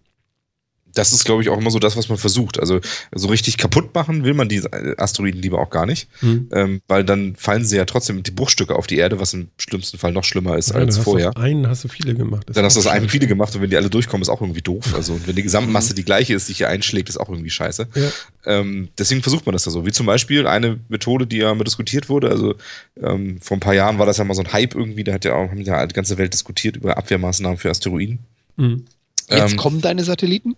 Das 0.95 1.13
ist, 1.13 1.23
glaube 1.25 1.43
ich, 1.43 1.49
auch 1.49 1.57
immer 1.59 1.69
so 1.69 1.77
das, 1.79 1.95
was 1.95 2.09
man 2.09 2.17
versucht. 2.17 2.59
Also 2.59 2.79
so 3.13 3.27
richtig 3.27 3.57
kaputt 3.57 3.93
machen 3.93 4.23
will 4.23 4.33
man 4.33 4.49
die 4.49 4.61
Asteroiden 4.97 5.41
lieber 5.41 5.59
auch 5.59 5.69
gar 5.69 5.85
nicht, 5.85 6.07
Hm. 6.21 6.49
ähm, 6.53 6.81
weil 6.87 7.03
dann 7.03 7.35
fallen 7.35 7.63
sie 7.65 7.77
ja 7.77 7.85
trotzdem 7.85 8.23
die 8.23 8.31
Bruchstücke 8.31 8.75
auf 8.75 8.87
die 8.87 8.97
Erde, 8.97 9.19
was 9.19 9.33
im 9.33 9.49
schlimmsten 9.57 9.97
Fall 9.97 10.11
noch 10.11 10.23
schlimmer 10.23 10.57
ist 10.57 10.69
Ja, 10.69 10.73
dann 10.73 10.83
als 10.87 10.97
hast 10.97 11.05
du 11.05 11.11
vorher. 11.11 11.29
auf 11.29 11.37
einen 11.37 11.67
hast 11.67 11.83
du 11.83 11.87
viele 11.87 12.15
gemacht. 12.15 12.43
Das 12.47 12.55
Dann 12.55 12.65
hast 12.65 12.75
du 12.75 12.79
aus 12.79 12.87
einem 12.87 13.09
viele 13.09 13.27
gemacht 13.27 13.55
und 13.55 13.61
wenn 13.61 13.69
die 13.69 13.77
alle 13.77 13.89
durchkommen, 13.89 14.21
ist 14.23 14.29
auch 14.29 14.41
irgendwie 14.41 14.61
doof. 14.61 14.93
Also 14.95 15.13
und 15.13 15.27
wenn 15.27 15.35
die 15.35 15.43
Gesamtmasse 15.43 15.93
Mhm. 15.93 15.95
die 15.97 16.05
gleiche 16.05 16.33
ist, 16.33 16.49
die 16.49 16.53
hier 16.53 16.69
einschlägt, 16.69 17.09
ist 17.09 17.17
auch 17.17 17.29
irgendwie 17.29 17.49
scheiße. 17.51 17.87
Ja. 17.93 18.11
Ähm, 18.45 18.89
deswegen 18.97 19.21
versucht 19.21 19.45
man 19.45 19.53
das 19.53 19.65
ja 19.65 19.71
so. 19.71 19.85
Wie 19.85 19.91
zum 19.91 20.05
Beispiel 20.05 20.47
eine 20.47 20.79
Methode, 20.89 21.27
die 21.27 21.37
ja 21.37 21.53
mal 21.53 21.63
diskutiert 21.63 22.09
wurde. 22.09 22.29
Also 22.29 22.55
ähm, 23.01 23.39
vor 23.41 23.57
ein 23.57 23.59
paar 23.59 23.73
Jahren 23.73 23.99
war 23.99 24.05
das 24.05 24.17
ja 24.17 24.23
mal 24.23 24.33
so 24.33 24.41
ein 24.43 24.53
Hype 24.53 24.75
irgendwie. 24.75 25.03
Da 25.03 25.13
hat 25.13 25.25
ja 25.25 25.33
auch 25.33 25.49
haben 25.49 25.61
ja 25.61 25.85
die 25.85 25.93
ganze 25.93 26.17
Welt 26.17 26.33
diskutiert 26.33 26.77
über 26.77 26.97
Abwehrmaßnahmen 26.97 27.57
für 27.57 27.69
Asteroiden. 27.69 28.19
Hm. 28.57 28.85
Jetzt 29.29 29.51
Ähm, 29.53 29.57
kommen 29.57 29.81
deine 29.81 30.03
Satelliten? 30.03 30.55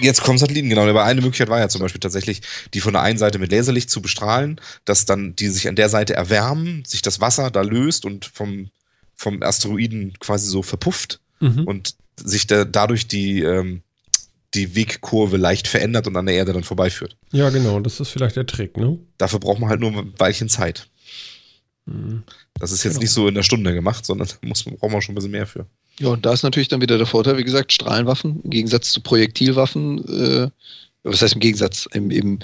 Jetzt 0.00 0.22
kommen 0.22 0.38
Satelliten, 0.38 0.68
genau. 0.68 0.86
Aber 0.86 1.04
eine 1.04 1.20
Möglichkeit 1.22 1.48
war 1.48 1.58
ja 1.60 1.68
zum 1.68 1.80
Beispiel 1.80 2.00
tatsächlich, 2.00 2.42
die 2.74 2.80
von 2.80 2.92
der 2.92 3.02
einen 3.02 3.18
Seite 3.18 3.38
mit 3.38 3.50
Laserlicht 3.50 3.90
zu 3.90 4.02
bestrahlen, 4.02 4.60
dass 4.84 5.06
dann 5.06 5.34
die 5.34 5.48
sich 5.48 5.66
an 5.68 5.76
der 5.76 5.88
Seite 5.88 6.14
erwärmen, 6.14 6.84
sich 6.86 7.00
das 7.02 7.20
Wasser 7.20 7.50
da 7.50 7.62
löst 7.62 8.04
und 8.04 8.26
vom, 8.26 8.68
vom 9.16 9.42
Asteroiden 9.42 10.12
quasi 10.20 10.48
so 10.48 10.62
verpufft 10.62 11.20
Mhm. 11.40 11.64
und 11.64 11.94
sich 12.22 12.46
da, 12.46 12.66
dadurch 12.66 13.08
die, 13.08 13.40
ähm, 13.40 13.82
die 14.52 14.76
Wegkurve 14.76 15.38
leicht 15.38 15.68
verändert 15.68 16.06
und 16.06 16.16
an 16.18 16.26
der 16.26 16.34
Erde 16.34 16.52
dann 16.52 16.64
vorbeiführt. 16.64 17.16
Ja, 17.32 17.48
genau. 17.48 17.80
Das 17.80 17.98
ist 17.98 18.10
vielleicht 18.10 18.36
der 18.36 18.44
Trick, 18.46 18.76
ne? 18.76 18.98
Dafür 19.16 19.38
braucht 19.40 19.58
man 19.58 19.70
halt 19.70 19.80
nur 19.80 19.90
ein 19.90 20.12
Weilchen 20.18 20.50
Zeit. 20.50 20.88
Hm. 21.86 22.24
Das 22.58 22.72
ist 22.72 22.84
jetzt 22.84 22.94
Genau. 22.94 23.02
nicht 23.02 23.10
so 23.12 23.26
in 23.28 23.34
der 23.36 23.42
Stunde 23.42 23.72
gemacht, 23.72 24.04
sondern 24.04 24.28
da 24.42 24.46
muss, 24.46 24.64
braucht 24.64 24.92
man 24.92 25.00
schon 25.00 25.12
ein 25.12 25.16
bisschen 25.16 25.30
mehr 25.30 25.46
für. 25.46 25.66
Ja, 26.00 26.08
und 26.08 26.24
da 26.24 26.32
ist 26.32 26.42
natürlich 26.42 26.68
dann 26.68 26.80
wieder 26.80 26.96
der 26.96 27.06
Vorteil, 27.06 27.36
wie 27.36 27.44
gesagt, 27.44 27.72
Strahlenwaffen 27.72 28.40
im 28.42 28.50
Gegensatz 28.50 28.90
zu 28.90 29.02
Projektilwaffen. 29.02 29.98
Äh, 30.08 30.50
was 31.02 31.20
heißt 31.20 31.34
im 31.34 31.40
Gegensatz? 31.40 31.86
Im, 31.92 32.10
Im 32.10 32.38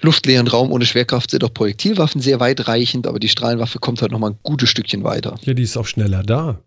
luftleeren 0.00 0.48
Raum 0.48 0.72
ohne 0.72 0.84
Schwerkraft 0.84 1.30
sind 1.30 1.44
auch 1.44 1.54
Projektilwaffen 1.54 2.20
sehr 2.20 2.40
weitreichend, 2.40 3.06
aber 3.06 3.20
die 3.20 3.28
Strahlenwaffe 3.28 3.78
kommt 3.78 4.02
halt 4.02 4.10
nochmal 4.10 4.32
ein 4.32 4.38
gutes 4.42 4.68
Stückchen 4.70 5.04
weiter. 5.04 5.38
Ja, 5.42 5.54
die 5.54 5.62
ist 5.62 5.76
auch 5.76 5.86
schneller 5.86 6.24
da. 6.24 6.60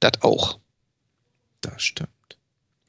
Das 0.00 0.12
auch. 0.22 0.58
Das 1.60 1.82
stimmt. 1.82 2.08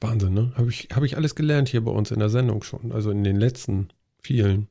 Wahnsinn, 0.00 0.32
ne? 0.32 0.52
Habe 0.56 0.70
ich, 0.70 0.88
hab 0.94 1.02
ich 1.02 1.18
alles 1.18 1.34
gelernt 1.34 1.68
hier 1.68 1.82
bei 1.82 1.92
uns 1.92 2.10
in 2.10 2.18
der 2.18 2.30
Sendung 2.30 2.62
schon. 2.62 2.92
Also 2.92 3.10
in 3.10 3.24
den 3.24 3.36
letzten 3.36 3.90
vielen. 4.22 4.68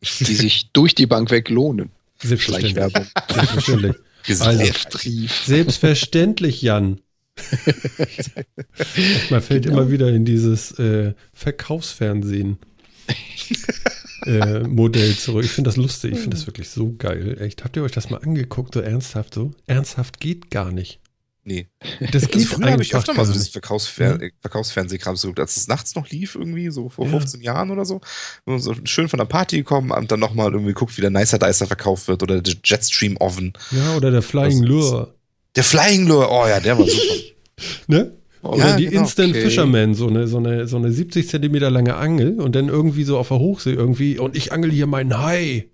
Die 0.00 0.34
sich 0.34 0.70
durch 0.72 0.94
die 0.94 1.06
Bank 1.06 1.30
weg 1.30 1.50
lohnen. 1.50 1.90
Selbstverständlich. 2.22 2.72
Schleichwerbung. 2.72 3.94
Selbstverständlich. 4.24 5.30
Also, 5.30 5.44
selbstverständlich, 5.46 6.62
Jan. 6.62 7.00
Man 9.30 9.40
fällt 9.42 9.64
Genau. 9.64 9.78
immer 9.82 9.90
wieder 9.90 10.08
in 10.08 10.24
dieses 10.24 10.72
äh, 10.78 11.14
Verkaufsfernsehen. 11.32 12.58
äh, 14.26 14.60
Modell 14.60 15.16
zurück. 15.16 15.44
Ich 15.44 15.50
finde 15.50 15.68
das 15.68 15.76
lustig. 15.76 16.12
Ich 16.12 16.18
finde 16.20 16.36
das 16.36 16.46
wirklich 16.46 16.68
so 16.68 16.94
geil. 16.96 17.40
Echt. 17.40 17.64
Habt 17.64 17.76
ihr 17.76 17.82
euch 17.82 17.92
das 17.92 18.10
mal 18.10 18.18
angeguckt, 18.18 18.74
so 18.74 18.80
ernsthaft 18.80 19.34
so? 19.34 19.52
Ernsthaft 19.66 20.20
geht 20.20 20.50
gar 20.50 20.70
nicht. 20.70 21.00
Nee. 21.42 21.68
Das 22.12 22.24
Also 22.24 22.38
geht 22.38 22.46
früher 22.48 22.70
habe 22.72 22.82
ich 22.82 22.94
öfter 22.94 23.14
mal 23.14 23.24
so 23.24 23.32
dieses. 23.32 23.48
Verkaufsfer 23.48 24.20
äh, 24.20 24.30
Verkaufsfernsehkram 24.40 25.16
geguckt, 25.16 25.40
als 25.40 25.56
es 25.56 25.68
nachts 25.68 25.94
noch 25.94 26.08
lief, 26.08 26.34
irgendwie, 26.34 26.70
so 26.70 26.88
vor 26.88 27.06
Ja. 27.06 27.12
15 27.12 27.40
Jahren 27.40 27.70
oder 27.70 27.84
so. 27.84 28.00
Und 28.44 28.60
so 28.60 28.74
schön 28.84 29.08
von 29.08 29.18
der 29.18 29.24
Party 29.26 29.56
gekommen 29.58 29.90
und 29.90 30.10
dann 30.12 30.20
nochmal 30.20 30.52
irgendwie 30.52 30.72
guckt, 30.74 30.96
wie 30.96 31.00
der 31.00 31.10
Nicer 31.10 31.38
Dicer 31.38 31.66
verkauft 31.66 32.08
wird 32.08 32.22
oder 32.22 32.40
der 32.42 32.54
Jetstream 32.64 33.16
Oven. 33.18 33.52
Ja, 33.70 33.96
oder 33.96 34.10
der 34.10 34.22
Flying 34.22 34.62
Lure. 34.62 35.14
Der 35.56 35.64
Flying 35.64 36.06
Lure, 36.06 36.28
oh 36.30 36.46
ja, 36.46 36.60
der 36.60 36.78
war 36.78 36.86
super. 36.86 37.14
Ne? 37.88 38.16
Oh, 38.42 38.54
Oder 38.54 38.68
Ja, 38.70 38.76
die 38.76 38.86
genau. 38.86 39.02
Instant 39.02 39.30
Okay. 39.30 39.42
Fisherman, 39.42 39.94
so 39.94 40.06
eine, 40.08 40.26
so, 40.26 40.38
eine, 40.38 40.66
so 40.66 40.78
eine 40.78 40.90
70 40.90 41.28
Zentimeter 41.28 41.70
lange 41.70 41.96
Angel 41.96 42.40
und 42.40 42.54
dann 42.54 42.68
irgendwie 42.68 43.04
so 43.04 43.18
auf 43.18 43.28
der 43.28 43.38
Hochsee 43.38 43.72
irgendwie 43.74 44.18
und 44.18 44.34
ich 44.34 44.50
angel 44.52 44.70
hier 44.70 44.86
meinen 44.86 45.18
Hai. 45.22 45.68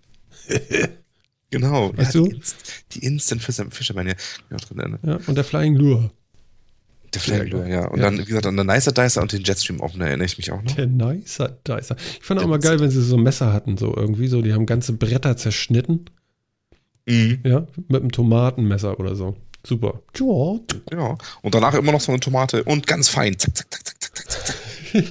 Genau. 1.51 1.97
Weißt 1.97 2.15
ja, 2.15 2.21
du? 2.21 2.29
Die, 2.29 2.35
Inst 2.37 2.57
die 2.95 2.99
Instant 3.05 3.43
Fisher- 3.43 3.71
Fisherman, 3.71 4.09
ja. 4.09 4.15
ne? 4.75 4.99
Ja, 5.05 5.19
und 5.27 5.35
der 5.37 5.45
Flying 5.45 5.77
Lure. 5.77 6.11
Der 7.15 7.21
Flying 7.21 7.47
Lure, 7.49 7.71
ja. 7.71 7.87
Und 7.87 7.99
Ja. 8.01 8.05
dann, 8.07 8.19
wie 8.19 8.25
gesagt, 8.25 8.47
an 8.47 8.57
der 8.57 8.65
Nicer 8.65 8.93
Dicer 8.93 9.23
und 9.23 9.33
den 9.33 9.43
Jetstream 9.45 9.81
Oven 9.81 10.01
erinnere 10.01 10.27
ich 10.27 10.37
mich 10.39 10.51
auch 10.51 10.61
noch. 10.63 10.73
Der 10.75 10.87
Nicer 10.87 11.57
Dicer. 11.67 11.97
Ich 12.19 12.25
fand 12.27 12.41
auch 12.41 12.45
immer 12.45 12.59
geil, 12.59 12.81
wenn 12.81 12.91
sie 12.91 13.01
so 13.03 13.17
Messer 13.17 13.53
hatten, 13.53 13.77
so 13.77 13.95
irgendwie 13.97 14.27
so. 14.29 14.43
Die 14.43 14.53
haben 14.53 14.67
ganze 14.67 14.93
Bretter 14.93 15.37
zerschnitten. 15.37 16.07
Mhm. 17.07 17.39
Ja, 17.45 17.67
mit 17.89 18.01
einem 18.03 18.11
Tomatenmesser 18.11 18.99
oder 18.99 19.15
so. 19.15 19.37
Super. 19.65 20.01
Ja. 20.93 21.17
Und 21.43 21.55
danach 21.55 21.75
immer 21.75 21.93
noch 21.93 22.01
so 22.01 22.11
eine 22.13 22.21
Tomate 22.21 22.65
und 22.65 22.87
ganz 22.87 23.09
fein. 23.09 23.39
Zack, 23.39 23.57
zack, 23.57 23.67
zack, 23.71 23.85
zack, 23.87 24.01
zack, 24.01 24.29
zack. 24.29 24.57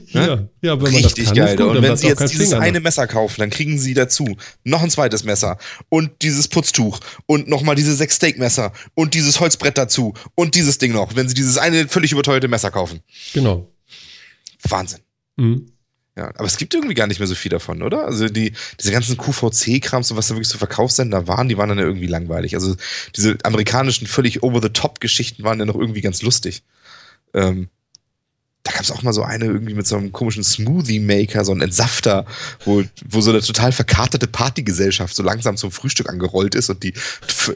Ja, 0.08 0.48
ja 0.62 0.82
wenn 0.82 0.92
man 0.92 1.04
Richtig 1.04 1.26
das 1.26 1.26
kann, 1.26 1.36
geil. 1.36 1.56
gut, 1.56 1.76
und 1.76 1.82
wenn 1.82 1.98
Sie 1.98 2.08
jetzt 2.08 2.22
dieses 2.22 2.50
Finger 2.50 2.62
eine. 2.62 2.80
Messer 2.80 3.08
kaufen, 3.08 3.40
dann 3.40 3.50
kriegen 3.50 3.80
Sie 3.80 3.94
dazu 3.94 4.38
noch 4.64 4.82
ein 4.82 4.90
zweites 4.90 5.24
Messer 5.24 5.58
und 5.90 6.12
dieses 6.22 6.48
Putztuch 6.48 7.00
und 7.26 7.48
nochmal 7.48 7.76
diese 7.76 7.96
sechs 7.96 8.18
Steakmesser 8.18 8.74
und 8.94 9.14
dieses 9.14 9.40
Holzbrett 9.40 9.78
dazu 9.78 10.14
und 10.36 10.56
dieses 10.56 10.78
Ding 10.78 10.94
noch, 10.94 11.16
wenn 11.16 11.28
Sie 11.28 11.34
dieses 11.34 11.58
eine 11.58 11.88
völlig 11.88 12.12
überteuerte 12.12 12.48
Messer 12.48 12.72
kaufen. 12.72 13.02
Genau. 13.34 13.72
Wahnsinn. 14.68 15.00
Mhm. 15.38 15.72
Ja, 16.18 16.30
aber 16.36 16.46
es 16.46 16.58
gibt 16.58 16.74
irgendwie 16.74 16.94
gar 16.94 17.08
nicht 17.08 17.20
mehr 17.20 17.28
so 17.28 17.36
viel 17.36 17.50
davon, 17.50 17.82
oder? 17.82 18.06
Also 18.06 18.30
die, 18.30 18.54
diese 18.80 18.92
ganzen 18.92 19.18
QVC-Krams 19.18 20.12
und 20.12 20.18
was 20.18 20.30
da 20.30 20.36
wirklich 20.36 20.48
so 20.48 20.58
Verkaufssender 20.58 21.28
waren, 21.28 21.50
die 21.50 21.58
waren 21.58 21.68
dann 21.68 21.78
ja 21.78 21.84
irgendwie 21.84 22.08
langweilig. 22.08 22.56
Also 22.56 22.76
diese 23.16 23.38
amerikanischen 23.44 24.08
völlig 24.08 24.42
over-the-top-Geschichten 24.42 25.44
waren 25.44 25.60
ja 25.60 25.66
noch 25.66 25.76
irgendwie 25.76 26.00
ganz 26.00 26.22
lustig. 26.22 26.64
Ähm, 27.34 27.68
da 28.66 28.72
gab 28.72 28.82
es 28.82 28.90
auch 28.90 29.04
mal 29.04 29.14
so 29.14 29.22
eine 29.22 29.46
irgendwie 29.46 29.76
mit 29.76 29.86
so 29.86 29.96
einem 29.96 30.12
komischen 30.12 30.44
Smoothie-Maker, 30.44 31.46
so 31.46 31.52
ein 31.52 31.62
Entsafter, 31.62 32.26
wo, 32.66 32.84
wo 33.08 33.22
so 33.22 33.30
eine 33.30 33.42
total 33.42 33.72
verkartete 33.72 34.26
Partygesellschaft 34.26 35.16
so 35.16 35.22
langsam 35.22 35.56
zum 35.56 35.72
Frühstück 35.72 36.10
angerollt 36.10 36.56
ist 36.56 36.72
und 36.72 36.82
die 36.82 36.94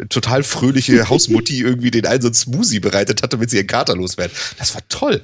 total 0.10 0.44
fröhliche 0.44 1.10
Hausmutti 1.10 1.62
irgendwie 1.62 1.90
den 1.90 2.06
einen 2.06 2.22
so 2.22 2.28
ein 2.28 2.36
Smoothie 2.36 2.80
bereitet 2.80 3.24
hat, 3.24 3.34
damit 3.34 3.50
sie 3.50 3.58
ihren 3.58 3.66
Kater 3.66 3.96
loswerden. 3.96 4.36
Das 4.60 4.76
war 4.76 4.88
toll. 4.88 5.24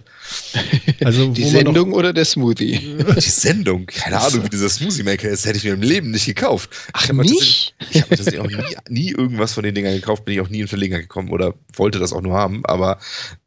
Also, 1.03 1.29
die 1.29 1.47
Sendung 1.47 1.93
oder 1.93 2.13
der 2.13 2.25
Smoothie? 2.25 2.97
Die 3.15 3.21
Sendung. 3.21 3.85
Keine 3.85 4.19
Ahnung, 4.19 4.43
wie 4.43 4.49
dieser 4.49 4.69
Smoothie-Maker 4.69 5.29
ist. 5.29 5.45
Hätte 5.45 5.59
ich 5.59 5.63
mir 5.63 5.73
im 5.73 5.83
Leben 5.83 6.09
nicht 6.09 6.25
gekauft. 6.25 6.71
Ach, 6.93 7.07
ich 7.07 7.13
nicht? 7.13 7.75
Ich 7.91 8.01
habe 8.01 8.15
tatsächlich 8.15 8.41
auch 8.41 8.47
nie, 8.47 8.75
nie, 8.89 9.11
irgendwas 9.11 9.53
von 9.53 9.63
den 9.63 9.75
Dingern 9.75 9.93
gekauft, 9.93 10.25
bin 10.25 10.33
ich 10.33 10.41
auch 10.41 10.49
nie 10.49 10.61
in 10.61 10.67
Verlegenheit 10.67 11.03
gekommen 11.03 11.29
oder 11.29 11.53
wollte 11.73 11.99
das 11.99 12.11
auch 12.11 12.21
nur 12.21 12.33
haben, 12.33 12.65
aber 12.65 12.97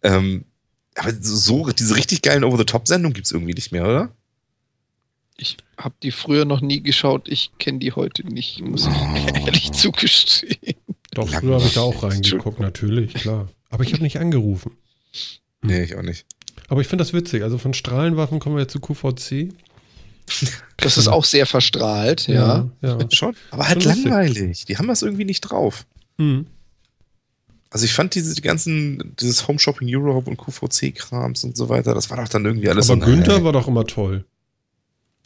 ähm, 0.05 0.45
aber 0.99 1.13
so, 1.21 1.69
diese 1.71 1.97
richtig 1.97 2.23
geilen 2.23 2.45
Over-the-Top-Sendungen 2.45 3.15
gibt 3.15 3.27
es 3.27 3.33
irgendwie 3.33 3.55
nicht 3.55 3.73
mehr, 3.73 3.85
oder? 3.85 4.13
Ich 5.37 5.57
habe 5.77 5.95
die 6.03 6.11
früher 6.11 6.45
noch 6.45 6.61
nie 6.61 6.83
geschaut. 6.83 7.29
Ich 7.29 7.53
kenne 7.59 7.79
die 7.79 7.93
heute 7.93 8.27
nicht, 8.27 8.61
muss 8.61 8.87
ich 8.87 8.93
oh. 8.93 9.37
ehrlich 9.47 9.73
zugestehen. 9.73 10.75
Doch, 11.13 11.29
früher 11.29 11.55
habe 11.55 11.65
ich 11.65 11.75
da 11.75 11.83
auch 11.83 12.03
reingeguckt, 12.03 12.61
natürlich, 12.61 13.15
klar. 13.15 13.49
Aber 13.71 13.85
ich 13.85 13.93
habe 13.93 14.03
nicht 14.03 14.19
angerufen. 14.19 14.73
Hm. 15.63 15.71
Nee, 15.71 15.83
ich 15.85 15.97
auch 15.97 16.03
nicht. 16.03 16.27
Aber 16.69 16.81
ich 16.81 16.89
finde 16.89 17.05
das 17.05 17.13
witzig. 17.13 17.43
Also 17.43 17.59
von 17.59 17.75
Strahlenwaffen 17.75 18.41
kommen 18.41 18.57
wir 18.57 18.63
jetzt 18.63 18.73
zu 18.73 18.81
QVC. 18.81 19.55
Das 20.81 20.97
ist 20.97 21.09
auch 21.09 21.25
sehr 21.25 21.45
verstrahlt, 21.45 22.29
ja. 22.29 22.71
ja, 22.83 22.99
ja. 22.99 23.11
Schon. 23.11 23.35
Aber 23.51 23.69
halt 23.69 23.83
langweilig. 23.83 24.65
Die 24.67 24.79
haben 24.79 24.87
das 24.87 25.03
irgendwie 25.03 25.25
nicht 25.25 25.41
drauf. 25.41 25.87
Hm. 26.19 26.47
Also 27.71 27.85
ich 27.85 27.93
fand 27.93 28.15
diese 28.15 28.35
die 28.35 28.41
ganzen, 28.43 29.15
dieses 29.21 29.47
Home 29.47 29.59
Shopping 29.59 29.89
Europe 29.91 30.31
und 30.31 30.39
QVC-Krams 30.39 31.45
und 31.45 31.57
so 31.57 31.69
weiter, 31.69 31.95
das 31.95 32.09
war 32.11 32.17
doch 32.17 32.29
dann 32.29 32.45
irgendwie 32.45 32.71
alles 32.71 32.91
Aber 32.91 33.01
so, 33.01 33.07
Günther 33.07 33.37
ey. 33.37 33.45
war 33.45 33.53
doch 33.53 33.69
immer 33.69 33.85
toll. 33.85 34.25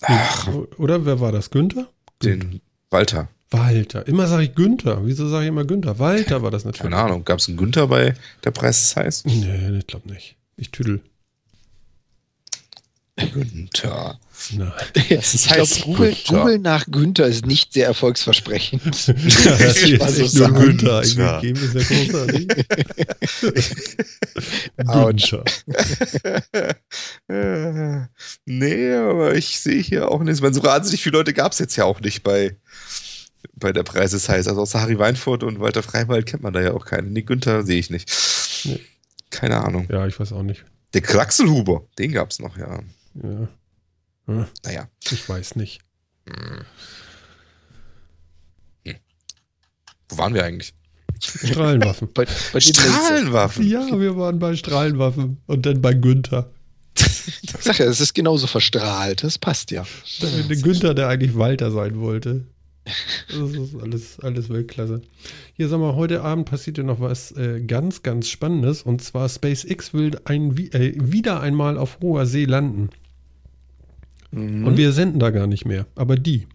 Ach. 0.03 0.49
Oder 0.79 1.07
wer 1.07 1.21
war 1.21 1.31
das? 1.31 1.51
Günther? 1.51 1.89
Den 2.23 2.61
Walter. 2.91 3.29
Walter. 3.51 4.07
Immer 4.09 4.27
sage 4.27 4.45
ich 4.45 4.55
Günther. 4.55 5.05
Wieso 5.05 5.29
sage 5.29 5.45
ich 5.45 5.49
immer 5.49 5.65
Günther? 5.65 5.99
Walter 5.99 6.43
war 6.43 6.51
das 6.51 6.65
natürlich. 6.65 6.91
Keine 6.91 6.97
Ahnung. 7.03 7.25
Gab 7.25 7.39
es 7.39 7.49
einen 7.49 7.59
Günther 7.59 7.87
bei 7.87 8.15
Der 8.45 8.51
Preis 8.51 8.83
ist 8.83 8.97
heiß? 8.97 9.25
Nee, 9.27 9.79
ich 9.79 9.87
glaube 9.87 10.09
nicht. 10.11 10.37
Ich 10.57 10.71
tüdel. 10.71 11.01
Günther. 13.17 14.19
Nein. 14.51 14.73
Das 15.11 15.35
ich 15.35 15.49
glaube, 15.49 15.71
Google, 15.85 16.17
Google, 16.27 16.59
nach 16.59 16.87
Günther 16.87 17.27
ist 17.27 17.47
nicht 17.47 17.73
sehr 17.73 17.87
erfolgsversprechend. 17.87 19.07
ja, 19.07 19.15
das 19.15 19.83
ist 19.83 20.01
also 20.01 20.23
echt 20.23 20.35
nur 20.35 20.53
Günther 20.53 21.01
eingegeben, 21.01 21.63
ist 21.63 21.75
ja 21.75 21.97
großartig. 21.97 22.49
Günther. 24.77 25.45
nee, 28.47 28.95
aber 28.95 29.35
ich 29.35 29.61
sehe 29.61 29.83
hier 29.83 30.11
auch 30.11 30.23
nicht. 30.23 30.43
Man, 30.43 30.55
so 30.55 30.63
wahnsinnig 30.63 31.03
viele 31.03 31.19
Leute 31.19 31.33
gab 31.33 31.53
es 31.53 31.59
jetzt 31.59 31.77
ja 31.77 31.85
auch 31.85 32.01
nicht 32.01 32.23
bei, 32.23 32.57
bei 33.55 33.73
der 33.73 33.83
Preis 33.83 34.13
ist 34.13 34.29
heiß. 34.29 34.49
Also 34.49 34.63
außer 34.63 34.81
Harry 34.81 34.99
Weinfurt 34.99 35.43
und 35.43 35.61
Walter 35.61 35.83
Freiwald 35.83 36.27
kennt 36.27 36.43
man 36.43 36.53
da 36.53 36.61
ja 36.61 36.73
auch 36.73 36.85
keinen. 36.85 37.13
Nee, 37.13 37.23
Günther 37.23 37.65
sehe 37.65 37.79
ich 37.79 37.91
nicht. 37.91 38.11
Nee. 38.65 38.81
Keine 39.31 39.65
Ahnung. 39.65 39.89
Ja, 39.91 40.07
ich 40.07 40.19
weiß 40.19 40.33
auch 40.33 40.43
nicht. 40.43 40.65
Der 40.95 41.01
Kraxelhuber, 41.01 41.87
den 41.99 42.13
gab 42.13 42.31
es 42.31 42.39
noch, 42.39 42.57
ja. 42.59 42.81
Ja. 43.15 43.49
Hm. 44.27 44.47
Naja. 44.65 44.89
Ich 45.11 45.29
weiß 45.29 45.57
nicht. 45.57 45.81
Hm. 46.27 46.65
Hm. 48.85 48.97
Wo 50.09 50.19
waren 50.19 50.35
wir 50.35 50.45
eigentlich? 50.45 50.75
Strahlenwaffen. 51.21 52.09
bei, 52.15 52.27
bei 52.53 52.61
Strahlenwaffen? 52.61 53.69
Ja, 53.69 53.99
wir 53.99 54.17
waren 54.17 54.39
bei 54.39 54.57
Strahlenwaffen 54.57 55.39
und 55.47 55.67
dann 55.67 55.81
bei 55.81 55.95
Günther. 55.95 56.51
Ich 56.95 57.51
sag 57.61 57.79
ja, 57.79 57.87
es 57.87 58.01
ist 58.01 58.15
genauso 58.15 58.47
verstrahlt. 58.47 59.23
Das 59.23 59.39
passt 59.39 59.71
ja. 59.71 59.85
Der 60.21 60.57
Günther, 60.57 60.95
der 60.95 61.09
eigentlich 61.09 61.37
Walter 61.37 61.71
sein 61.71 62.01
wollte. 62.01 62.45
Das 63.29 63.51
ist 63.51 63.81
alles, 63.81 64.21
alles 64.21 64.49
Weltklasse. 64.49 65.03
Hier, 65.55 65.69
sag 65.69 65.79
mal, 65.79 65.95
heute 65.95 66.23
Abend 66.23 66.47
passiert 66.47 66.79
ja 66.79 66.85
noch 66.85 67.01
was 67.01 67.31
äh, 67.33 67.61
ganz, 67.61 68.03
ganz 68.03 68.29
Spannendes. 68.29 68.83
Und 68.83 69.03
zwar 69.03 69.29
SpaceX 69.29 69.95
will 69.95 70.19
ein, 70.25 70.57
äh, 70.73 70.95
wieder 70.97 71.41
einmal 71.41 71.79
auf 71.79 71.99
hoher 72.03 72.27
See 72.27 72.45
landen. 72.45 72.91
Mhm. 74.33 74.67
Und 74.67 74.77
wir 74.77 74.93
senden 74.93 75.21
da 75.21 75.31
gar 75.31 75.47
nicht 75.47 75.65
mehr, 75.65 75.87
aber 75.95 76.17
die. 76.17 76.47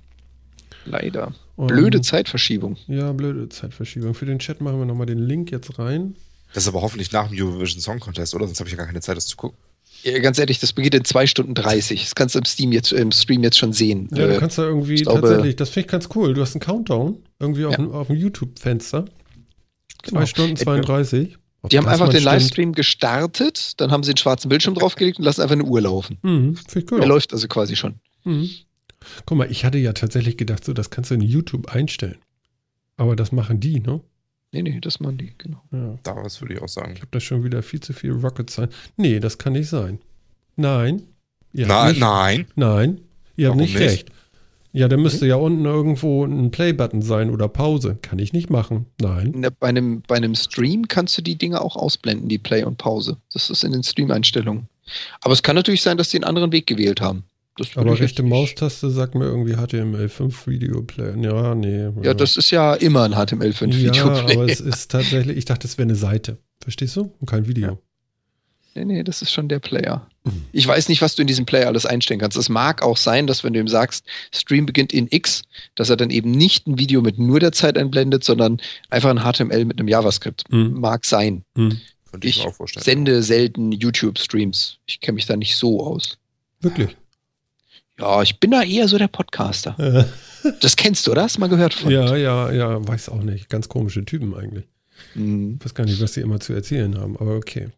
Leider. 0.86 1.34
Blöde 1.58 2.02
Zeitverschiebung. 2.02 2.78
Ja, 2.88 3.12
blöde 3.14 3.50
Zeitverschiebung. 3.50 4.14
Für 4.14 4.26
den 4.26 4.40
Chat 4.40 4.62
machen 4.62 4.78
wir 4.80 4.86
nochmal 4.86 5.08
den 5.08 5.20
Link 5.20 5.52
jetzt 5.52 5.80
rein. 5.80 6.16
Das 6.54 6.64
ist 6.64 6.70
aber 6.70 6.82
hoffentlich 6.82 7.12
nach 7.12 7.30
dem 7.30 7.38
Eurovision 7.38 7.82
Song 7.82 8.00
Contest, 8.00 8.36
oder? 8.36 8.46
Sonst 8.46 8.60
habe 8.60 8.70
ich 8.70 8.74
ja 8.74 8.78
gar 8.78 8.88
keine 8.88 9.02
Zeit, 9.02 9.18
das 9.18 9.26
zu 9.26 9.38
gucken. 9.38 9.58
Ja, 10.04 10.20
ganz 10.20 10.38
ehrlich, 10.38 10.60
das 10.60 10.74
beginnt 10.74 10.96
in 10.96 11.04
2 11.04 11.28
Stunden 11.28 11.56
30. 11.56 12.04
Das 12.04 12.16
kannst 12.16 12.36
du 12.36 12.40
im, 12.40 12.46
Steam 12.46 12.72
jetzt, 12.72 12.92
im 12.92 13.12
Stream 13.12 13.44
jetzt 13.44 13.58
schon 13.58 13.74
sehen. 13.74 14.08
Ja, 14.12 14.28
du 14.28 14.36
äh, 14.36 14.38
kannst 14.38 14.58
da 14.58 14.64
irgendwie 14.64 15.02
tatsächlich, 15.02 15.56
das 15.56 15.70
finde 15.70 15.88
ich 15.88 15.92
ganz 15.92 16.10
cool. 16.16 16.34
Du 16.34 16.42
hast 16.42 16.54
einen 16.54 16.62
Countdown 16.62 17.18
irgendwie 17.40 17.66
auf, 17.66 17.72
ja. 17.72 17.78
dem, 17.78 17.92
auf 17.92 18.08
dem 18.08 18.16
YouTube-Fenster. 18.16 19.06
2 20.04 20.10
genau. 20.10 20.26
Stunden 20.26 20.56
32. 20.56 21.38
Ob 21.62 21.70
die 21.70 21.78
haben 21.78 21.88
einfach 21.88 22.10
den 22.10 22.22
stimmt. 22.22 22.26
Livestream 22.26 22.74
gestartet, 22.74 23.80
dann 23.82 23.92
haben 23.92 24.04
sie 24.04 24.14
den 24.14 24.18
schwarzen 24.18 24.50
Bildschirm 24.50 24.76
draufgelegt 24.76 25.18
und 25.20 25.26
lassen 25.26 25.42
einfach 25.42 25.54
eine 25.54 25.64
Uhr 25.64 25.82
laufen. 25.82 26.18
Mhm, 26.22 26.58
cool. 26.92 27.00
Er 27.00 27.08
läuft 27.08 27.34
also 27.34 27.48
quasi 27.48 27.76
schon. 27.76 27.96
Mhm. 28.24 28.50
Guck 29.26 29.38
mal, 29.38 29.50
ich 29.52 29.66
hatte 29.66 29.78
ja 29.78 29.94
tatsächlich 29.94 30.38
gedacht, 30.38 30.64
so, 30.64 30.74
das 30.74 30.90
kannst 30.90 31.12
du 31.12 31.16
in 31.16 31.22
YouTube 31.22 31.68
einstellen. 31.68 32.18
Aber 32.96 33.16
das 33.16 33.32
machen 33.32 33.60
die, 33.60 33.80
ne? 33.80 34.02
Nee, 34.52 34.62
nee, 34.62 34.80
das 34.80 35.00
machen 35.00 35.18
die, 35.18 35.34
genau. 35.38 35.62
Ja. 35.72 36.00
Daraus 36.04 36.42
würde 36.42 36.56
ich 36.56 36.62
auch 36.62 36.70
sagen. 36.70 36.94
Ich 36.96 37.02
habe 37.02 37.12
da 37.12 37.20
schon 37.20 37.44
wieder 37.44 37.62
viel 37.62 37.80
zu 37.80 37.94
viel 37.94 38.12
Rocket 38.12 38.50
Science. 38.50 38.74
Nee, 38.96 39.20
das 39.20 39.38
kann 39.38 39.54
nicht 39.54 39.70
sein. 39.70 40.00
Nein. 40.56 41.04
Nein, 41.54 41.90
nicht, 41.90 42.00
nein. 42.00 42.48
Nein. 42.56 43.02
Ihr 43.36 43.50
habt 43.50 43.58
nicht, 43.58 43.74
nicht 43.74 43.82
recht. 43.82 44.12
Ja, 44.78 44.88
da 44.88 44.96
müsste 44.96 45.26
ja 45.26 45.38
unten 45.38 45.66
irgendwo 45.66 46.24
ein 46.24 46.52
Play-Button 46.52 47.02
sein 47.02 47.32
oder 47.32 47.48
Pause. 47.48 47.98
Kann 48.04 48.20
ich 48.20 48.32
nicht 48.32 48.52
machen. 48.52 48.86
Nein. 49.02 49.34
Na, 49.36 49.50
bei, 49.50 49.70
einem, 49.70 50.04
bei 50.08 50.16
einem 50.16 50.36
Stream 50.36 50.88
kannst 50.88 51.18
du 51.18 51.24
die 51.24 51.36
Dinge 51.36 51.62
auch 51.62 51.76
ausblenden, 51.76 52.30
die 52.30 52.38
Play 52.38 52.64
und 52.64 52.78
Pause. 52.78 53.18
Das 53.34 53.50
ist 53.50 53.64
in 53.64 53.72
den 53.72 53.82
Stream-Einstellungen. 53.82 54.68
Aber 55.22 55.34
es 55.34 55.42
kann 55.42 55.56
natürlich 55.56 55.82
sein, 55.82 55.98
dass 55.98 56.12
sie 56.12 56.18
einen 56.18 56.26
anderen 56.26 56.52
Weg 56.52 56.68
gewählt 56.68 57.02
haben. 57.02 57.24
Aber 57.76 58.00
rechte 58.00 58.22
Maustaste 58.22 58.92
sagt 58.92 59.16
mir 59.16 59.26
irgendwie 59.26 59.56
HTML5 59.56 60.46
Video 60.46 60.84
Player. 60.84 61.18
Ja, 61.18 61.56
nee. 61.56 61.86
Ja. 61.86 61.92
ja, 62.04 62.14
das 62.14 62.38
ist 62.38 62.52
ja 62.52 62.76
immer 62.76 63.04
ein 63.04 63.16
HTML5 63.16 63.76
Video 63.76 63.92
Player. 63.92 64.30
Ja, 64.30 64.36
aber 64.36 64.46
es 64.46 64.62
ist 64.62 64.92
tatsächlich, 64.92 65.38
ich 65.38 65.46
dachte, 65.46 65.68
es 65.68 65.80
wäre 65.80 65.88
eine 65.88 65.96
Seite. 65.96 66.38
Verstehst 66.62 66.96
du? 66.98 67.12
Und 67.20 67.28
kein 67.28 67.48
Video. 67.48 67.70
Ja. 67.70 67.78
Nee, 68.78 68.86
nee, 68.86 69.04
das 69.04 69.24
ist 69.24 69.32
schon 69.32 69.48
der 69.48 69.58
Player. 69.58 70.08
Ich 70.52 70.68
weiß 70.68 70.88
nicht, 70.90 71.02
was 71.02 71.16
du 71.16 71.22
in 71.22 71.28
diesem 71.28 71.48
Player 71.48 71.68
alles 71.68 71.88
einstellen 71.88 72.20
kannst. 72.20 72.38
Es 72.38 72.48
mag 72.48 72.84
auch 72.84 72.98
sein, 72.98 73.26
dass 73.26 73.44
wenn 73.44 73.54
du 73.54 73.60
ihm 73.60 73.68
sagst, 73.68 74.06
Stream 74.32 74.68
beginnt 74.68 74.94
in 74.94 75.08
X, 75.10 75.42
dass 75.74 75.90
er 75.90 75.98
dann 75.98 76.12
eben 76.12 76.30
nicht 76.30 76.68
ein 76.68 76.78
Video 76.78 77.02
mit 77.02 77.18
nur 77.18 77.40
der 77.40 77.54
Zeit 77.54 77.78
einblendet, 77.78 78.24
sondern 78.24 78.60
einfach 78.92 79.10
ein 79.10 79.20
HTML 79.20 79.66
mit 79.66 79.80
einem 79.80 79.88
JavaScript. 79.88 80.44
Mhm. 80.52 80.80
Mag 80.80 81.06
sein. 81.06 81.44
Mhm. 81.56 81.82
Ich, 82.22 82.46
ich 82.46 82.84
sende 82.84 83.24
selten 83.24 83.72
YouTube-Streams. 83.72 84.78
Ich 84.86 85.02
kenne 85.02 85.16
mich 85.16 85.26
da 85.26 85.36
nicht 85.36 85.56
so 85.56 85.84
aus. 85.84 86.18
Wirklich? 86.62 86.96
Ja, 88.00 88.22
ich 88.22 88.40
bin 88.40 88.52
da 88.52 88.62
eher 88.62 88.88
so 88.88 88.98
der 89.00 89.08
Podcaster. 89.08 90.08
das 90.62 90.76
kennst 90.76 91.08
du, 91.08 91.12
oder? 91.12 91.24
Hast 91.24 91.38
du 91.38 91.40
mal 91.40 91.50
gehört 91.50 91.74
von? 91.74 91.92
Ja, 91.92 92.16
ja, 92.16 92.52
ja, 92.52 92.88
weiß 92.88 93.10
auch 93.10 93.24
nicht. 93.24 93.50
Ganz 93.50 93.70
komische 93.70 94.06
Typen 94.06 94.36
eigentlich. 94.36 94.66
Mhm. 95.16 95.56
Ich 95.60 95.66
weiß 95.66 95.74
gar 95.74 95.86
nicht, 95.86 96.00
was 96.00 96.14
sie 96.14 96.22
immer 96.22 96.40
zu 96.40 96.54
erzählen 96.54 96.96
haben, 96.98 97.18
aber 97.18 97.36
okay. 97.36 97.70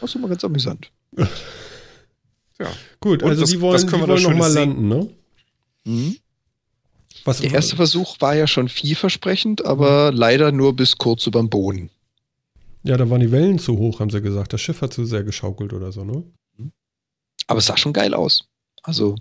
Das 0.00 0.10
ist 0.10 0.16
immer 0.16 0.28
ganz 0.28 0.44
amüsant. 0.44 0.90
ja. 1.16 2.70
Gut, 3.00 3.22
also 3.22 3.42
das, 3.42 3.50
die 3.50 3.60
wollen, 3.60 3.86
die 3.86 3.92
wollen 3.92 4.22
nochmal 4.22 4.52
landen, 4.52 4.88
ne? 4.88 5.08
Mhm. 5.84 6.16
Was, 7.24 7.38
Der 7.38 7.52
erste 7.52 7.76
Versuch 7.76 8.20
war 8.20 8.34
ja 8.34 8.46
schon 8.46 8.68
vielversprechend, 8.68 9.64
aber 9.64 10.10
mhm. 10.10 10.18
leider 10.18 10.52
nur 10.52 10.74
bis 10.74 10.98
kurz 10.98 11.26
über 11.26 11.40
dem 11.40 11.50
Boden. 11.50 11.90
Ja, 12.82 12.96
da 12.96 13.08
waren 13.08 13.20
die 13.20 13.30
Wellen 13.30 13.60
zu 13.60 13.78
hoch, 13.78 14.00
haben 14.00 14.10
sie 14.10 14.20
gesagt. 14.20 14.52
Das 14.52 14.60
Schiff 14.60 14.80
hat 14.82 14.92
zu 14.92 15.04
sehr 15.04 15.22
geschaukelt 15.22 15.72
oder 15.72 15.92
so, 15.92 16.04
ne? 16.04 16.24
Mhm. 16.56 16.72
Aber 17.46 17.58
es 17.58 17.66
sah 17.66 17.76
schon 17.76 17.92
geil 17.92 18.14
aus. 18.14 18.48
Also 18.82 19.14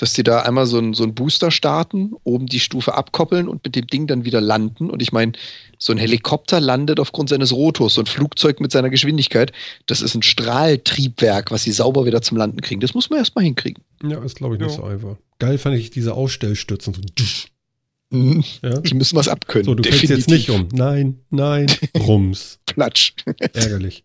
dass 0.00 0.14
die 0.14 0.22
da 0.22 0.40
einmal 0.40 0.64
so 0.64 0.78
einen 0.78 0.94
so 0.94 1.06
Booster 1.12 1.50
starten, 1.50 2.12
oben 2.24 2.46
die 2.46 2.58
Stufe 2.58 2.94
abkoppeln 2.94 3.48
und 3.48 3.62
mit 3.64 3.76
dem 3.76 3.86
Ding 3.86 4.06
dann 4.06 4.24
wieder 4.24 4.40
landen. 4.40 4.88
Und 4.88 5.02
ich 5.02 5.12
meine, 5.12 5.32
so 5.76 5.92
ein 5.92 5.98
Helikopter 5.98 6.58
landet 6.58 6.98
aufgrund 6.98 7.28
seines 7.28 7.52
Rotors, 7.52 7.94
so 7.94 8.00
ein 8.00 8.06
Flugzeug 8.06 8.60
mit 8.60 8.72
seiner 8.72 8.88
Geschwindigkeit. 8.88 9.52
Das 9.84 10.00
ist 10.00 10.14
ein 10.14 10.22
Strahltriebwerk, 10.22 11.50
was 11.50 11.64
sie 11.64 11.72
sauber 11.72 12.06
wieder 12.06 12.22
zum 12.22 12.38
Landen 12.38 12.62
kriegen. 12.62 12.80
Das 12.80 12.94
muss 12.94 13.10
man 13.10 13.18
erstmal 13.18 13.44
hinkriegen. 13.44 13.84
Ja, 14.02 14.24
ist 14.24 14.36
glaube 14.36 14.54
ich 14.54 14.62
nicht 14.62 14.70
ja. 14.70 14.76
so 14.78 14.84
einfach. 14.84 15.16
Geil 15.38 15.58
fand 15.58 15.76
ich 15.76 15.90
diese 15.90 16.14
Ausstellstürzen. 16.14 16.94
So, 16.94 18.16
mhm. 18.16 18.42
ja? 18.62 18.80
Die 18.80 18.94
müssen 18.94 19.16
was 19.16 19.28
abkönnen. 19.28 19.66
So, 19.66 19.74
du 19.74 19.82
definitiv. 19.82 20.08
fällst 20.08 20.30
jetzt 20.30 20.34
nicht 20.34 20.48
um. 20.48 20.68
Nein, 20.72 21.20
nein, 21.28 21.66
Rums. 21.98 22.58
Platsch. 22.64 23.12
Ärgerlich. 23.52 24.04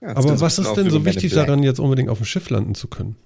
Ja, 0.00 0.16
Aber 0.16 0.40
was 0.40 0.60
ist 0.60 0.74
denn 0.74 0.90
so 0.90 1.04
wichtig 1.04 1.32
daran, 1.32 1.64
jetzt 1.64 1.80
unbedingt 1.80 2.08
auf 2.08 2.18
dem 2.18 2.24
Schiff 2.24 2.50
landen 2.50 2.76
zu 2.76 2.86
können? 2.86 3.16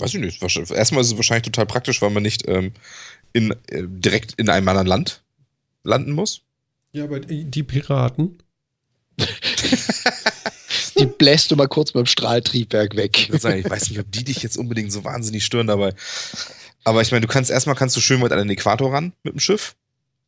Weiß 0.00 0.14
ich 0.14 0.20
nicht. 0.20 0.42
Erstmal 0.42 1.02
ist 1.02 1.08
es 1.08 1.16
wahrscheinlich 1.16 1.44
total 1.44 1.66
praktisch, 1.66 2.00
weil 2.00 2.10
man 2.10 2.22
nicht 2.22 2.48
ähm, 2.48 2.72
in, 3.32 3.52
äh, 3.68 3.84
direkt 3.86 4.32
in 4.38 4.48
einem 4.48 4.66
anderen 4.66 4.86
Land 4.86 5.22
landen 5.84 6.12
muss. 6.12 6.40
Ja, 6.92 7.04
aber 7.04 7.20
die 7.20 7.62
Piraten. 7.62 8.38
die 10.98 11.06
bläst 11.06 11.50
du 11.50 11.56
mal 11.56 11.68
kurz 11.68 11.94
mit 11.94 12.04
dem 12.04 12.06
Strahltriebwerk 12.06 12.96
weg. 12.96 13.28
Ich, 13.32 13.40
sagen, 13.42 13.60
ich 13.60 13.70
weiß 13.70 13.90
nicht, 13.90 14.00
ob 14.00 14.10
die 14.10 14.24
dich 14.24 14.42
jetzt 14.42 14.56
unbedingt 14.56 14.90
so 14.90 15.04
wahnsinnig 15.04 15.44
stören 15.44 15.66
dabei. 15.66 15.94
Aber 16.84 17.02
ich 17.02 17.12
meine, 17.12 17.20
du 17.20 17.28
kannst 17.28 17.50
erstmal 17.50 17.76
kannst 17.76 17.94
du 17.96 18.00
schön 18.00 18.22
weit 18.22 18.32
an 18.32 18.38
den 18.38 18.50
Äquator 18.50 18.92
ran 18.92 19.12
mit 19.22 19.34
dem 19.34 19.40
Schiff. 19.40 19.76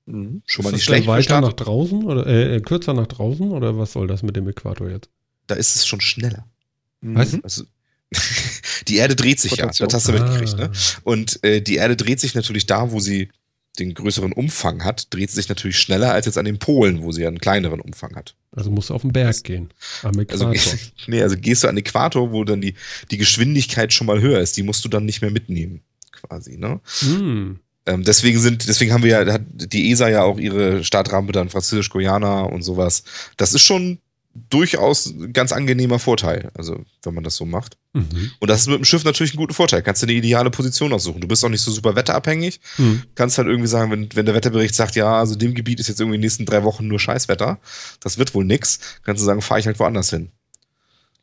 Mhm. 0.05 0.43
Schon 0.45 0.65
mal 0.65 0.69
ist 0.69 0.75
nicht 0.75 0.89
das 0.89 0.95
schlecht. 0.97 1.07
weiter 1.07 1.41
nach 1.41 1.55
draußen 1.55 2.05
oder 2.05 2.27
äh, 2.27 2.57
äh, 2.57 2.61
kürzer 2.61 2.93
nach 2.93 3.07
draußen 3.07 3.51
oder 3.51 3.79
was 3.79 3.93
soll 3.93 4.07
das 4.07 4.23
mit 4.23 4.37
dem 4.37 4.47
Äquator 4.49 4.91
jetzt? 4.91 5.09
Da 5.47 5.55
ist 5.55 5.75
es 5.77 5.87
schon 5.87 6.01
schneller. 6.01 6.47
Was? 7.01 7.43
Also, 7.43 7.65
die 8.93 8.99
Erde 8.99 9.17
dreht 9.17 9.41
sich 9.41 9.53
ja, 9.53 9.65
Rotation. 9.65 9.89
das 9.89 9.95
hast 9.95 10.09
du 10.09 10.13
mitgekriegt, 10.13 10.57
ne? 10.59 10.71
Ah. 10.73 11.01
Und 11.05 11.43
äh, 11.43 11.63
die 11.63 11.77
Erde 11.77 11.97
dreht 11.97 12.21
sich 12.21 12.35
natürlich 12.35 12.67
da, 12.67 12.93
wo 12.93 13.01
sie 13.01 13.31
den 13.79 13.95
größeren 13.95 14.33
Umfang 14.33 14.85
hat, 14.85 15.13
dreht 15.15 15.31
sie 15.31 15.37
sich 15.37 15.49
natürlich 15.49 15.79
schneller 15.79 16.13
als 16.13 16.27
jetzt 16.27 16.37
an 16.37 16.45
den 16.45 16.59
Polen, 16.59 17.03
wo 17.03 17.11
sie 17.11 17.23
ja 17.23 17.29
einen 17.29 17.39
kleineren 17.39 17.81
Umfang 17.81 18.15
hat. 18.17 18.35
Also 18.55 18.71
musst 18.71 18.91
du 18.91 18.95
auf 18.95 19.01
den 19.01 19.13
Berg 19.13 19.45
gehen. 19.45 19.73
Am 20.03 20.13
Also, 20.29 20.51
Äquator. 20.51 20.79
nee, 21.07 21.23
also 21.23 21.37
gehst 21.39 21.65
du 21.65 21.69
an 21.69 21.77
den 21.77 21.85
Äquator, 21.87 22.33
wo 22.33 22.45
dann 22.45 22.61
die, 22.61 22.75
die 23.11 23.17
Geschwindigkeit 23.17 23.95
schon 23.95 24.07
mal 24.07 24.21
höher 24.21 24.41
ist, 24.41 24.59
die 24.59 24.63
musst 24.63 24.85
du 24.85 24.91
dann 24.91 25.07
nicht 25.07 25.23
mehr 25.23 25.31
mitnehmen, 25.31 25.81
quasi, 26.13 26.59
ne? 26.59 26.81
hm. 27.01 27.61
Ähm, 27.85 28.05
deswegen 28.05 28.39
sind, 28.39 28.69
deswegen 28.69 28.93
haben 28.93 29.03
wir 29.03 29.25
ja, 29.25 29.33
hat 29.33 29.43
die 29.55 29.91
ESA 29.91 30.09
ja 30.09 30.23
auch 30.23 30.39
ihre 30.39 30.85
Startrampe 30.85 31.33
dann 31.33 31.49
Französisch-Guyana 31.49 32.43
und 32.43 32.63
sowas. 32.63 33.03
Das 33.39 33.55
ist 33.55 33.63
schon 33.63 33.99
durchaus 34.35 35.07
ein 35.07 35.33
ganz 35.33 35.53
angenehmer 35.53 35.99
Vorteil, 35.99 36.51
also 36.55 36.81
wenn 37.03 37.15
man 37.15 37.25
das 37.25 37.37
so 37.37 37.45
macht. 37.45 37.77
Mhm. 37.93 38.33
Und 38.41 38.49
das 38.49 38.63
ist 38.63 38.69
mit 38.69 38.79
dem 38.79 38.85
Schiff 38.85 39.05
natürlich 39.05 39.35
ein 39.35 39.39
guter 39.39 39.55
Vorteil. 39.55 39.83
Kannst 39.83 40.03
du 40.03 40.07
eine 40.07 40.15
ideale 40.15 40.51
Position 40.51 40.93
aussuchen. 40.93 41.21
Du 41.21 41.29
bist 41.29 41.45
auch 41.45 41.49
nicht 41.49 41.61
so 41.61 41.71
super 41.71 41.95
wetterabhängig. 41.95 42.61
Hm. 42.77 43.03
Kannst 43.15 43.37
halt 43.39 43.49
irgendwie 43.49 43.69
sagen, 43.69 43.91
wenn, 43.91 44.09
wenn 44.15 44.27
der 44.27 44.35
Wetterbericht 44.35 44.75
sagt, 44.75 44.97
ja, 44.97 45.19
also 45.19 45.35
dem 45.35 45.55
Gebiet 45.55 45.81
ist 45.81 45.89
jetzt 45.89 46.01
irgendwie 46.01 46.17
in 46.17 46.21
den 46.21 46.27
nächsten 46.27 46.47
drei 46.47 46.65
Wochen 46.65 46.87
nur 46.87 46.99
Scheißwetter, 46.99 47.59
das 48.01 48.19
wird 48.19 48.35
wohl 48.35 48.45
nix, 48.45 48.81
kannst 49.03 49.21
du 49.21 49.27
sagen, 49.27 49.43
fahre 49.43 49.61
ich 49.61 49.67
halt 49.67 49.79
woanders 49.79 50.11
hin. 50.11 50.31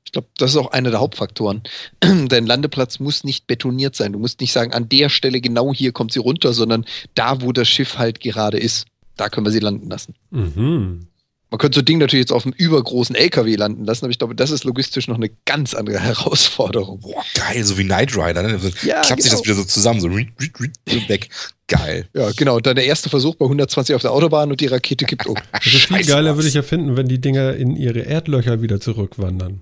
Ich 0.06 0.12
glaube, 0.12 0.28
das 0.38 0.52
ist 0.52 0.58
auch 0.58 0.72
einer 0.72 0.92
der 0.92 1.00
Hauptfaktoren. 1.00 1.62
Dein 2.00 2.46
Landeplatz 2.46 3.00
muss 3.00 3.24
nicht 3.24 3.48
betoniert 3.48 3.96
sein. 3.96 4.14
Du 4.14 4.20
musst 4.20 4.40
nicht 4.40 4.52
sagen, 4.52 4.74
an 4.74 4.90
der 4.90 5.10
Stelle 5.10 5.42
genau 5.42 5.74
hier 5.74 5.92
kommt 5.92 6.14
sie 6.14 6.20
runter, 6.20 6.54
sondern 6.54 6.86
da, 7.16 7.42
wo 7.42 7.52
das 7.52 7.68
Schiff 7.68 7.98
halt 7.98 8.20
gerade 8.20 8.58
ist, 8.58 8.88
da 9.18 9.30
können 9.30 9.46
wir 9.46 9.52
sie 9.52 9.60
landen 9.60 9.90
lassen. 9.90 10.16
Mhm. 10.32 11.08
Man 11.52 11.58
könnte 11.58 11.78
so 11.78 11.82
ein 11.82 11.86
Ding 11.86 11.98
natürlich 11.98 12.24
jetzt 12.24 12.32
auf 12.32 12.46
einem 12.46 12.54
übergroßen 12.56 13.16
LKW 13.16 13.56
landen 13.56 13.84
lassen, 13.84 14.06
aber 14.06 14.12
ich 14.12 14.20
glaube, 14.20 14.36
das 14.36 14.52
ist 14.52 14.66
logistisch 14.66 15.08
noch 15.08 15.16
eine 15.16 15.32
ganz 15.46 15.74
andere 15.74 16.00
Herausforderung. 16.02 17.00
Boah, 17.00 17.24
geil, 17.34 17.64
so 17.64 17.78
wie 17.78 17.84
Knight 17.86 18.16
Rider, 18.16 18.44
ne? 18.44 18.60
So 18.60 18.70
Ja, 18.88 19.02
klappt 19.02 19.24
sich 19.24 19.32
das 19.32 19.42
genau. 19.42 19.56
wieder 19.56 19.56
so 19.56 19.64
zusammen, 19.64 20.00
so 20.00 20.10
weg. 20.12 21.30
Geil. 21.68 22.08
Ja, 22.14 22.32
genau. 22.36 22.56
Und 22.58 22.66
dann 22.66 22.76
der 22.76 22.86
erste 22.86 23.10
Versuch 23.10 23.36
bei 23.36 23.46
120 23.46 23.96
auf 23.96 24.02
der 24.02 24.12
Autobahn 24.12 24.50
und 24.52 24.60
die 24.62 24.68
Rakete 24.68 25.06
kippt 25.06 25.26
um. 25.28 25.36
Also 25.52 25.70
viel 25.70 25.80
Scheiße, 25.80 26.10
geiler 26.12 26.32
was. 26.32 26.38
würde 26.38 26.48
ich 26.50 26.54
ja 26.56 26.62
finden, 26.64 26.98
wenn 26.98 27.08
die 27.08 27.20
Dinger 27.22 27.56
in 27.56 27.76
ihre 27.76 28.00
Erdlöcher 28.02 28.62
wieder 28.62 28.80
zurückwandern. 28.80 29.62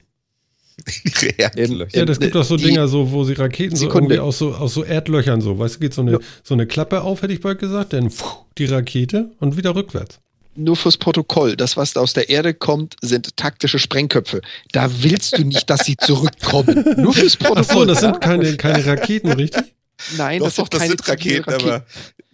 Ihre 1.04 1.40
Erdlöcher. 1.40 1.98
Ja, 1.98 2.06
das 2.06 2.20
gibt 2.20 2.36
doch 2.36 2.44
so 2.44 2.56
die- 2.56 2.66
Dinger, 2.66 2.88
so, 2.88 3.12
wo 3.12 3.24
sie 3.24 3.34
Raketen 3.34 3.76
so 3.76 3.86
Sekunde. 3.86 4.16
irgendwie 4.16 4.20
aus 4.28 4.38
so, 4.38 4.54
aus 4.54 4.74
so 4.74 4.84
Erdlöchern 4.84 5.42
so, 5.42 5.58
weißt 5.58 5.76
du, 5.76 5.80
geht 5.80 5.94
so 5.94 6.02
eine, 6.02 6.12
Ja. 6.14 6.20
so 6.44 6.54
eine 6.54 6.68
Klappe 6.68 7.02
auf, 7.02 7.22
hätte 7.24 7.34
ich 7.34 7.42
bald 7.42 7.60
gesagt, 7.60 7.94
dann 7.94 8.10
pfuh, 8.12 8.26
die 8.58 8.66
Rakete 8.66 9.32
und 9.40 9.58
wieder 9.58 9.74
rückwärts. 9.76 10.20
Nur 10.58 10.76
fürs 10.76 10.98
Protokoll, 10.98 11.56
das, 11.56 11.78
was 11.78 11.94
da 11.94 12.02
aus 12.02 12.14
der 12.14 12.30
Erde 12.30 12.54
kommt, 12.54 12.96
sind 13.02 13.38
taktische 13.38 13.78
Sprengköpfe. 13.78 14.42
Da 14.72 14.90
willst 15.04 15.38
du 15.38 15.44
nicht, 15.44 15.70
dass 15.70 15.86
sie 15.86 15.96
zurückkommen. 15.96 16.84
Nur 16.98 17.14
fürs 17.14 17.38
Protokoll. 17.38 17.64
Ach 17.68 17.74
so, 17.74 17.86
das 17.86 18.00
sind 18.00 18.20
keine, 18.22 18.58
keine 18.58 18.84
Raketen, 18.86 19.32
richtig? 19.34 19.76
Nein, 20.18 20.40
Doch, 20.40 20.48
das 20.48 20.56
doch, 20.56 20.64
sind 20.64 20.74
das 20.74 20.80
keine 20.80 20.90
sind 20.92 21.08
Raketen, 21.08 21.54
aber 21.54 21.86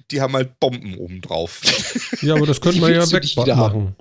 die 0.09 0.21
haben 0.21 0.33
halt 0.33 0.59
Bomben 0.59 0.97
oben 0.97 1.21
drauf. 1.21 1.61
Ja, 2.21 2.35
aber 2.35 2.45
das 2.45 2.61
könnte 2.61 2.79
man 2.79 2.93
ja 2.93 3.09
wegmachen. 3.11 3.95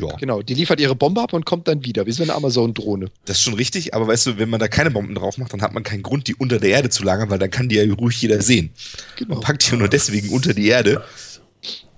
ja, 0.00 0.16
Genau, 0.18 0.42
die 0.42 0.54
liefert 0.54 0.80
ihre 0.80 0.94
Bombe 0.96 1.22
ab 1.22 1.32
und 1.32 1.46
kommt 1.46 1.68
dann 1.68 1.84
wieder, 1.84 2.06
wie 2.06 2.12
so 2.12 2.22
eine 2.22 2.34
Amazon-Drohne. 2.34 3.06
das 3.24 3.36
ist 3.38 3.42
schon 3.44 3.54
richtig, 3.54 3.94
aber 3.94 4.08
weißt 4.08 4.26
du, 4.26 4.38
wenn 4.38 4.50
man 4.50 4.58
da 4.58 4.68
keine 4.68 4.90
Bomben 4.90 5.14
drauf 5.14 5.38
macht, 5.38 5.52
dann 5.52 5.62
hat 5.62 5.72
man 5.72 5.84
keinen 5.84 6.02
Grund, 6.02 6.26
die 6.28 6.34
unter 6.34 6.58
der 6.58 6.70
Erde 6.70 6.90
zu 6.90 7.02
lagern, 7.04 7.30
weil 7.30 7.38
dann 7.38 7.50
kann 7.50 7.68
die 7.68 7.76
ja 7.76 7.94
ruhig 7.94 8.20
jeder 8.20 8.42
sehen. 8.42 8.72
Genau. 9.16 9.34
Man 9.34 9.40
packt 9.42 9.70
die 9.70 9.76
nur 9.76 9.88
deswegen 9.88 10.30
unter 10.30 10.54
die 10.54 10.66
Erde, 10.68 11.04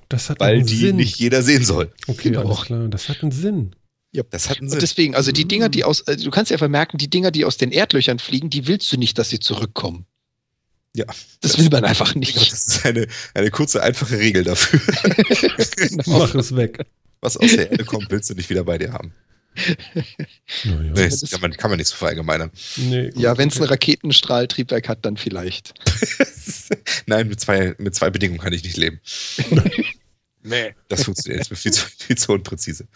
Das 0.08 0.30
hat 0.30 0.40
weil 0.40 0.56
einen 0.56 0.66
die 0.66 0.76
Sinn. 0.76 0.96
nicht 0.96 1.16
jeder 1.18 1.42
sehen 1.42 1.64
soll. 1.64 1.92
okay, 2.06 2.30
Genau. 2.30 2.46
alles 2.46 2.62
klar. 2.66 2.88
Das 2.88 3.08
hat 3.08 3.22
einen 3.22 3.32
Sinn. 3.32 3.74
Das 4.30 4.48
hat 4.48 4.58
einen 4.58 4.66
Und 4.66 4.70
Sinn. 4.70 4.80
deswegen, 4.80 5.14
also 5.16 5.32
die 5.32 5.44
Dinger, 5.46 5.68
die 5.68 5.82
aus, 5.84 6.02
äh, 6.02 6.16
du 6.16 6.30
kannst 6.30 6.50
dir 6.50 6.54
einfach 6.54 6.68
merken, 6.68 6.98
die 6.98 7.10
Dinger, 7.10 7.30
die 7.32 7.44
aus 7.44 7.56
den 7.56 7.72
Erdlöchern 7.72 8.18
fliegen, 8.20 8.48
die 8.48 8.66
willst 8.68 8.92
du 8.92 8.96
nicht, 8.96 9.18
dass 9.18 9.30
sie 9.30 9.40
zurückkommen. 9.40 10.06
Ja. 10.94 11.06
Das 11.40 11.58
will 11.58 11.68
man 11.70 11.84
einfach 11.84 12.06
Das 12.12 12.14
nicht. 12.14 12.36
ist 12.52 12.86
eine, 12.86 13.08
eine 13.34 13.50
kurze, 13.50 13.82
einfache 13.82 14.16
Regel 14.18 14.44
dafür. 14.44 14.80
Mach 16.06 16.34
es 16.36 16.54
weg. 16.54 16.86
Was 17.20 17.36
aus 17.36 17.50
der 17.50 17.72
Erde 17.72 17.84
kommt, 17.84 18.10
willst 18.10 18.30
du 18.30 18.34
nicht 18.34 18.50
wieder 18.50 18.62
bei 18.64 18.78
dir 18.78 18.92
haben. 18.92 19.12
Naja. 20.64 20.92
Nee, 20.94 21.08
das 21.08 21.30
kann 21.30 21.40
man, 21.40 21.52
kann 21.56 21.70
man 21.70 21.78
nicht 21.78 21.88
so 21.88 21.96
verallgemeinern. 21.96 22.50
Nee, 22.76 23.10
gut, 23.10 23.20
Ja, 23.22 23.36
wenn 23.38 23.48
es 23.48 23.60
ein. 23.60 23.64
Raketenstrahltriebwerk 23.68 24.88
hat, 24.88 25.04
dann 25.04 25.16
vielleicht. 25.16 25.74
Nein, 27.06 27.28
mit 27.28 27.40
zwei, 27.40 27.74
mit 27.78 27.94
zwei 27.94 28.10
Bedingungen 28.10 28.40
kann 28.40 28.52
ich 28.52 28.62
nicht 28.64 28.76
leben. 28.76 29.00
Nee. 30.46 30.74
Das 30.88 31.04
funktioniert. 31.04 31.40
Das 31.40 31.46
ist 31.46 31.50
mir 31.52 31.56
viel 31.56 31.72
zu, 31.72 31.86
viel 31.98 32.18
zu 32.18 32.32
unpräzise. 32.32 32.86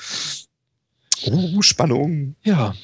Oh, 1.25 1.63
Spannung. 1.63 2.37
Ja, 2.43 2.75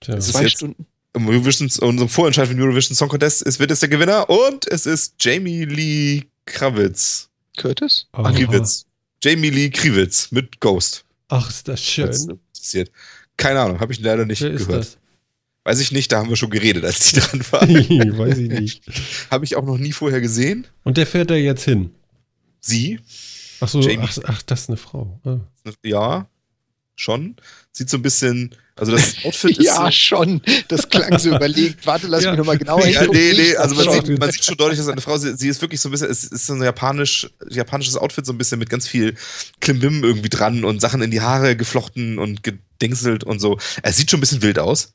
Tja. 0.00 0.14
ist 0.14 0.28
zwei 0.28 0.42
jetzt- 0.44 0.52
Stunden. 0.58 0.86
Im 1.14 1.28
Eurovision, 1.28 1.68
unserem 1.80 2.08
Vorentscheid 2.08 2.46
für 2.46 2.54
den 2.54 2.62
Eurovision 2.62 2.94
Song 2.96 3.08
Contest 3.08 3.42
ist, 3.42 3.58
wird 3.58 3.72
es 3.72 3.80
der 3.80 3.88
Gewinner 3.88 4.30
und 4.30 4.66
es 4.68 4.86
ist 4.86 5.14
Jamie 5.18 5.64
Lee 5.64 6.22
Kravitz. 6.46 7.28
Curtis? 7.58 8.06
Kriwitz. 8.12 8.86
Jamie 9.22 9.50
Lee 9.50 9.70
Kriwitz 9.70 10.30
mit 10.30 10.58
Ghost. 10.60 11.04
Ach, 11.28 11.50
ist 11.50 11.66
das 11.66 11.82
schön. 11.84 12.06
interessiert. 12.06 12.90
Keine 13.36 13.60
Ahnung, 13.60 13.80
habe 13.80 13.92
ich 13.92 14.00
leider 14.00 14.24
nicht 14.26 14.40
Wer 14.42 14.50
gehört. 14.50 14.70
das? 14.70 14.98
Weiß 15.64 15.78
ich 15.80 15.92
nicht, 15.92 16.10
da 16.10 16.18
haben 16.18 16.28
wir 16.28 16.36
schon 16.36 16.50
geredet, 16.50 16.84
als 16.84 17.12
die 17.12 17.20
dran 17.20 17.44
waren. 17.52 17.68
Weiß 18.18 18.38
ich 18.38 18.48
nicht. 18.48 18.84
habe 19.30 19.44
ich 19.44 19.54
auch 19.56 19.64
noch 19.64 19.78
nie 19.78 19.92
vorher 19.92 20.20
gesehen. 20.20 20.66
Und 20.82 20.96
der 20.96 21.06
fährt 21.06 21.30
da 21.30 21.34
jetzt 21.34 21.64
hin. 21.64 21.90
Sie, 22.60 22.98
Ach 23.60 23.68
so, 23.68 23.80
ach, 23.80 24.18
ach, 24.24 24.42
das 24.42 24.62
ist 24.62 24.68
eine 24.70 24.76
Frau. 24.76 25.20
Ah. 25.24 25.38
ja, 25.84 26.28
schon. 26.96 27.36
Sieht 27.70 27.88
so 27.90 27.96
ein 27.96 28.02
bisschen, 28.02 28.56
also 28.76 28.92
das 28.92 29.16
Outfit 29.24 29.50
ist 29.58 29.64
Ja, 29.66 29.84
so, 29.86 29.90
schon. 29.90 30.40
Das 30.68 30.88
klang 30.88 31.18
so 31.18 31.28
überlegt. 31.34 31.86
Warte, 31.86 32.06
lass 32.06 32.24
Ja. 32.24 32.30
mich 32.30 32.38
nochmal 32.38 32.58
genau 32.58 32.78
Ja, 32.80 33.00
hingucken. 33.00 33.12
nee, 33.20 33.32
nee, 33.34 33.56
also 33.56 33.74
man 33.74 33.90
sieht, 33.92 34.18
man 34.18 34.30
sieht 34.30 34.44
schon 34.44 34.56
deutlich, 34.56 34.78
dass 34.78 34.88
eine 34.88 35.00
Frau, 35.00 35.16
sie, 35.18 35.36
sie 35.36 35.48
ist 35.48 35.60
wirklich 35.60 35.80
so 35.80 35.88
ein 35.88 35.92
bisschen, 35.92 36.10
es 36.10 36.24
ist 36.24 36.46
so 36.46 36.54
ein 36.54 36.62
japanisch, 36.62 37.28
japanisches 37.50 37.96
Outfit, 37.96 38.24
so 38.26 38.32
ein 38.32 38.38
bisschen 38.38 38.58
mit 38.58 38.70
ganz 38.70 38.88
viel 38.88 39.14
Klimbim 39.60 40.02
irgendwie 40.02 40.28
dran 40.30 40.64
und 40.64 40.80
Sachen 40.80 41.02
in 41.02 41.10
die 41.10 41.20
Haare 41.20 41.56
geflochten 41.56 42.18
und 42.18 42.42
gedingselt 42.42 43.24
und 43.24 43.40
so. 43.40 43.58
Es 43.82 43.96
sieht 43.96 44.10
schon 44.10 44.18
ein 44.18 44.22
bisschen 44.22 44.42
wild 44.42 44.58
aus. 44.58 44.94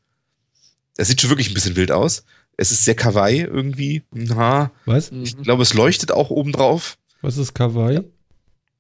Es 0.98 1.08
sieht 1.10 1.22
schon 1.22 1.30
wirklich 1.30 1.50
ein 1.52 1.54
bisschen 1.54 1.76
wild 1.76 1.92
aus. 1.92 2.24
Es 2.58 2.72
ist 2.72 2.86
sehr 2.86 2.96
kawaii 2.96 3.42
irgendwie. 3.42 4.02
Na, 4.12 4.72
Was? 4.86 5.12
Ich 5.12 5.38
glaube, 5.38 5.62
es 5.62 5.76
leuchtet 5.76 6.12
auch 6.12 6.32
oben 6.32 6.52
drauf. 6.52 6.98
Was 7.22 7.38
ist 7.38 7.54
Kawaii? 7.54 8.02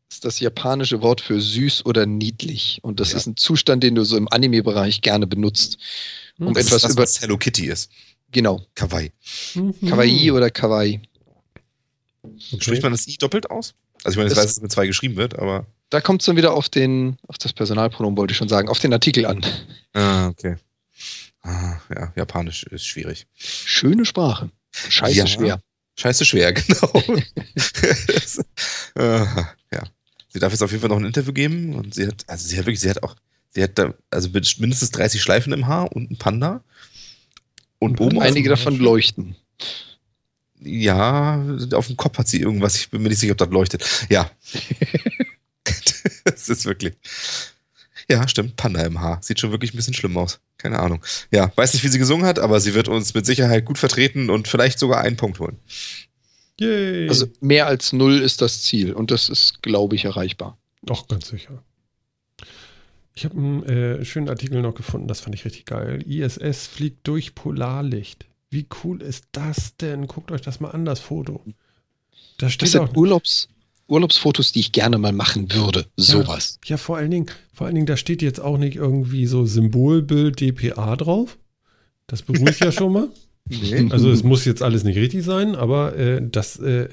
Das 0.09 0.15
ist 0.17 0.25
das 0.25 0.39
japanische 0.39 1.01
Wort 1.01 1.19
für 1.21 1.39
süß 1.41 1.85
oder 1.85 2.05
niedlich. 2.05 2.79
Und 2.81 2.99
das 2.99 3.11
Ja. 3.11 3.17
ist 3.17 3.25
ein 3.27 3.35
Zustand, 3.37 3.83
den 3.83 3.95
du 3.95 4.03
so 4.05 4.15
im 4.17 4.27
Anime-Bereich 4.31 5.01
gerne 5.01 5.27
benutzt. 5.27 5.77
Um 6.39 6.47
Hm. 6.47 6.53
Das 6.53 6.65
etwas 6.67 6.75
ist 6.77 6.83
das, 6.85 6.93
über. 6.93 7.03
was 7.03 7.21
Hello 7.21 7.37
Kitty 7.37 7.65
ist. 7.67 7.91
Genau. 8.31 8.65
Kawaii. 8.75 9.11
Mhm. 9.55 9.73
Kawaii 9.87 10.31
oder 10.31 10.49
Kawaii. 10.49 11.01
Okay. 12.23 12.57
Spricht 12.61 12.83
man 12.83 12.91
das 12.93 13.07
I 13.07 13.17
doppelt 13.17 13.49
aus? 13.51 13.73
Also 14.03 14.11
ich 14.11 14.17
meine, 14.17 14.29
ich 14.31 14.35
weiß, 14.37 14.43
dass 14.43 14.51
es 14.57 14.61
mit 14.61 14.71
zwei 14.71 14.87
geschrieben 14.87 15.15
wird, 15.17 15.37
aber. 15.39 15.65
Da 15.89 16.01
kommt 16.01 16.21
es 16.21 16.25
dann 16.25 16.35
wieder 16.37 16.53
auf 16.53 16.69
den, 16.69 17.17
auf 17.27 17.37
das 17.37 17.53
Personalpronomen 17.53 18.17
wollte 18.17 18.31
ich 18.31 18.37
schon 18.37 18.49
sagen, 18.49 18.67
auf 18.69 18.79
den 18.79 18.91
Artikel 18.93 19.25
an. 19.25 19.45
Ah, 19.93 20.27
okay. 20.27 20.55
Ah, 21.41 21.77
ja, 21.93 22.11
Japanisch 22.15 22.63
ist 22.63 22.85
schwierig. 22.85 23.25
Schöne 23.35 24.05
Sprache. 24.05 24.51
Scheiße 24.73 25.15
Ja. 25.17 25.27
schwer. 25.27 25.59
Scheiße 25.97 26.25
schwer, 26.25 26.51
genau. 26.53 27.03
äh, 28.95 29.25
ja. 29.73 29.83
Sie 30.37 30.41
darf 30.41 30.53
jetzt 30.53 30.61
auf 30.61 30.69
jeden 30.69 30.81
Fall 30.81 30.89
noch 30.91 30.97
ein 30.97 31.05
Interview 31.05 31.33
geben 31.33 31.73
und 31.73 31.95
sie 31.95 32.05
hat, 32.05 32.23
also 32.27 32.47
sie 32.47 32.59
hat 32.59 32.67
wirklich, 32.67 32.79
sie 32.79 32.91
hat 32.91 33.01
auch, 33.01 33.15
sie 33.49 33.63
hat 33.63 33.71
da, 33.79 33.95
also 34.11 34.29
mindestens 34.29 34.91
30 34.91 35.19
Schleifen 35.19 35.51
im 35.51 35.65
Haar 35.65 35.91
und 35.91 36.11
ein 36.11 36.17
Panda. 36.17 36.63
Und 37.79 37.99
Und 37.99 38.13
oben 38.13 38.21
Einige 38.21 38.47
davon 38.49 38.77
leuchten. 38.77 39.35
ja, 40.59 41.43
auf 41.73 41.87
dem 41.87 41.97
Kopf 41.97 42.19
hat 42.19 42.27
sie 42.27 42.39
irgendwas, 42.39 42.75
ich 42.75 42.91
bin 42.91 43.01
mir 43.01 43.09
nicht 43.09 43.17
sicher, 43.17 43.31
ob 43.31 43.39
das 43.39 43.49
leuchtet. 43.49 43.83
Ja. 44.09 44.29
das 46.23 46.49
ist 46.49 46.65
wirklich. 46.65 46.93
Ja, 48.07 48.27
stimmt, 48.27 48.57
Panda 48.57 48.83
im 48.83 49.01
Haar. 49.01 49.17
Sieht 49.23 49.39
schon 49.39 49.49
wirklich 49.49 49.73
ein 49.73 49.77
bisschen 49.77 49.95
schlimm 49.95 50.17
aus. 50.17 50.39
Keine 50.59 50.77
Ahnung. 50.77 51.03
Ja, 51.31 51.51
weiß 51.55 51.73
nicht, 51.73 51.83
wie 51.83 51.87
sie 51.87 51.97
gesungen 51.97 52.27
hat, 52.27 52.37
aber 52.37 52.59
sie 52.59 52.75
wird 52.75 52.89
uns 52.89 53.15
mit 53.15 53.25
Sicherheit 53.25 53.65
gut 53.65 53.79
vertreten 53.79 54.29
und 54.29 54.47
vielleicht 54.47 54.77
sogar 54.77 55.01
einen 55.01 55.17
Punkt 55.17 55.39
holen. 55.39 55.57
Yay. 56.59 57.07
Also 57.09 57.27
mehr 57.39 57.67
als 57.67 57.93
null 57.93 58.19
ist 58.19 58.41
das 58.41 58.63
Ziel 58.63 58.93
und 58.93 59.11
das 59.11 59.29
ist, 59.29 59.61
glaube 59.61 59.95
ich, 59.95 60.05
erreichbar. 60.05 60.57
Doch, 60.81 61.07
ganz 61.07 61.27
sicher. 61.27 61.63
Ich 63.13 63.25
habe 63.25 63.35
einen 63.35 63.63
äh, 63.63 64.05
schönen 64.05 64.29
Artikel 64.29 64.61
noch 64.61 64.75
gefunden, 64.75 65.07
das 65.07 65.21
fand 65.21 65.35
ich 65.35 65.43
richtig 65.45 65.65
geil. 65.65 66.03
ISS 66.07 66.67
fliegt 66.67 67.07
durch 67.07 67.33
Polarlicht. 67.33 68.25
Wie 68.49 68.67
cool 68.83 69.01
ist 69.01 69.25
das 69.31 69.75
denn? 69.77 70.07
Guckt 70.07 70.31
euch 70.31 70.41
das 70.41 70.59
mal 70.59 70.69
an, 70.69 70.85
das 70.85 70.99
Foto. 70.99 71.43
Da 72.37 72.45
Das 72.45 72.53
steht 72.53 72.69
sind 72.69 72.81
auch. 72.81 72.95
Urlaubs, 72.95 73.49
Urlaubsfotos, 73.87 74.51
die 74.51 74.59
ich 74.59 74.71
gerne 74.71 74.97
mal 74.97 75.13
machen 75.13 75.51
würde. 75.51 75.87
Sowas. 75.95 76.59
Ja, 76.65 76.77
vor 76.77 76.97
allen 76.97 77.11
Dingen, 77.11 77.25
vor 77.53 77.65
allen 77.65 77.75
Dingen, 77.75 77.87
da 77.87 77.97
steht 77.97 78.21
jetzt 78.21 78.39
auch 78.39 78.57
nicht 78.57 78.75
irgendwie 78.75 79.25
so 79.25 79.45
Symbolbild 79.45 80.39
DPA 80.39 80.95
drauf. 80.95 81.37
Das 82.05 82.21
beruhigt 82.21 82.59
ja 82.63 82.71
schon 82.71 82.93
mal. 82.93 83.09
Nee. 83.49 83.87
Also 83.91 84.11
es 84.11 84.23
muss 84.23 84.45
jetzt 84.45 84.61
alles 84.61 84.83
nicht 84.83 84.97
richtig 84.97 85.23
sein, 85.23 85.55
aber 85.55 85.95
äh, 85.97 86.21
das, 86.23 86.57
äh, 86.59 86.89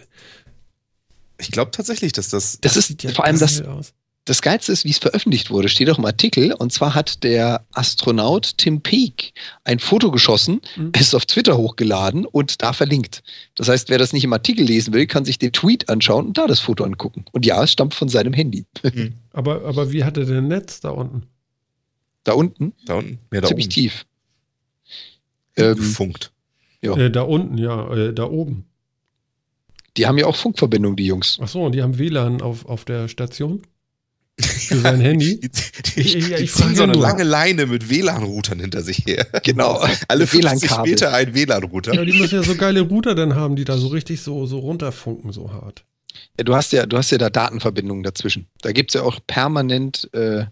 Ich 1.39 1.51
glaube 1.51 1.70
tatsächlich, 1.70 2.12
dass 2.12 2.28
das. 2.28 2.59
Das, 2.60 2.76
ist 2.76 2.89
sieht 2.89 3.02
ja 3.02 3.10
vor 3.10 3.24
allem 3.24 3.39
das, 3.39 3.60
aus. 3.62 3.93
das 4.24 4.40
Geilste 4.40 4.72
ist, 4.72 4.85
wie 4.85 4.90
es 4.90 4.98
veröffentlicht 4.98 5.51
wurde, 5.51 5.68
steht 5.68 5.90
auch 5.90 5.98
im 5.98 6.05
Artikel. 6.05 6.52
Und 6.52 6.72
zwar 6.72 6.94
hat 6.94 7.24
der 7.24 7.66
Astronaut 7.72 8.56
Tim 8.56 8.81
Peake 8.82 9.32
ein 9.64 9.78
Foto 9.81 10.10
geschossen, 10.10 10.60
Mhm. 10.76 10.93
ist 10.98 11.14
auf 11.14 11.26
Twitter 11.26 11.56
hochgeladen 11.59 12.24
und 12.24 12.62
da 12.62 12.72
verlinkt. 12.72 13.22
Das 13.56 13.68
heißt, 13.68 13.90
wer 13.90 13.98
das 13.98 14.12
nicht 14.12 14.24
im 14.24 14.32
Artikel 14.32 14.64
lesen 14.64 14.94
will, 14.94 15.06
kann 15.06 15.24
sich 15.24 15.39
den 15.39 15.52
Tweet 15.52 15.89
anschauen 15.89 16.26
und 16.28 16.39
da 16.39 16.47
das 16.47 16.60
Foto 16.60 16.85
angucken. 16.85 17.24
Und 17.32 17.44
ja, 17.44 17.62
es 17.64 17.72
stammt 17.72 17.94
von 17.94 18.09
seinem 18.09 18.32
Handy. 18.32 18.64
Aber, 19.32 19.64
aber 19.64 19.90
wie 19.93 20.05
hat 20.05 20.16
er 20.16 20.24
denn 20.26 20.47
Netz 20.47 20.78
da 20.81 20.90
unten? 20.90 21.24
Da 22.22 22.32
unten, 22.35 22.72
Da 22.86 22.94
unten. 22.94 23.18
Ja, 23.32 23.40
da 23.40 23.48
ziemlich 23.48 23.66
oben. 23.66 23.74
tief. 23.74 24.06
Ähm, 25.56 25.76
Gefunkt. 25.76 26.32
Ja. 26.85 26.97
Äh, 26.97 27.11
da 27.11 27.23
unten, 27.23 27.59
ja, 27.59 27.93
äh, 27.94 28.12
da 28.12 28.24
oben. 28.24 28.66
die 29.97 30.06
haben 30.06 30.19
ja 30.19 30.27
auch 30.27 30.36
Funkverbindung, 30.36 30.97
die 30.97 31.06
Jungs. 31.06 31.39
Ach 31.40 31.48
so, 31.48 31.62
und 31.65 31.74
die 31.74 31.82
haben 31.82 31.98
WLAN 31.98 32.43
auf, 32.43 32.66
auf 32.66 32.85
der 32.85 33.09
Station? 33.09 33.62
Für 34.40 34.78
sein 34.78 35.01
Handy? 35.01 35.39
Die, 35.40 35.48
die, 35.48 36.02
die, 36.02 36.19
ja, 36.31 36.39
ich 36.39 36.52
ziehen 36.52 36.74
so 36.74 36.82
eine 36.82 36.94
nur. 36.94 37.02
lange 37.02 37.23
Leine 37.23 37.66
mit 37.66 37.89
WLAN-Routern 37.89 38.59
hinter 38.59 38.82
sich 38.82 38.98
her. 39.06 39.27
Genau. 39.44 39.85
Alle 40.09 40.27
50 40.27 40.43
WLAN-Kabel. 40.43 40.90
Meter 40.90 41.12
ein 41.15 41.35
WLAN-Router. 41.35 41.94
Ja, 41.94 42.05
die 42.05 42.19
müssen 42.19 42.35
ja 42.35 42.43
so 42.43 42.56
geile 42.56 42.81
Router 42.81 43.15
dann 43.15 43.36
haben, 43.36 43.55
die 43.55 43.65
da 43.65 43.77
so 43.78 43.86
richtig 43.89 44.20
so, 44.23 44.47
so 44.47 44.59
runterfunken, 44.59 45.31
so 45.32 45.52
hart. 45.52 45.85
Ja, 46.39 46.44
du 46.44 46.55
hast 46.55 46.73
ja, 46.73 46.85
du 46.86 46.97
hast 46.97 47.11
ja 47.12 47.19
da 47.19 47.31
Datenverbindungen 47.31 48.02
dazwischen. 48.02 48.48
Da 48.62 48.73
gibt 48.73 48.90
es 48.90 48.94
ja 49.01 49.02
auch 49.06 49.20
permanent 49.27 50.09
äh, 50.12 50.47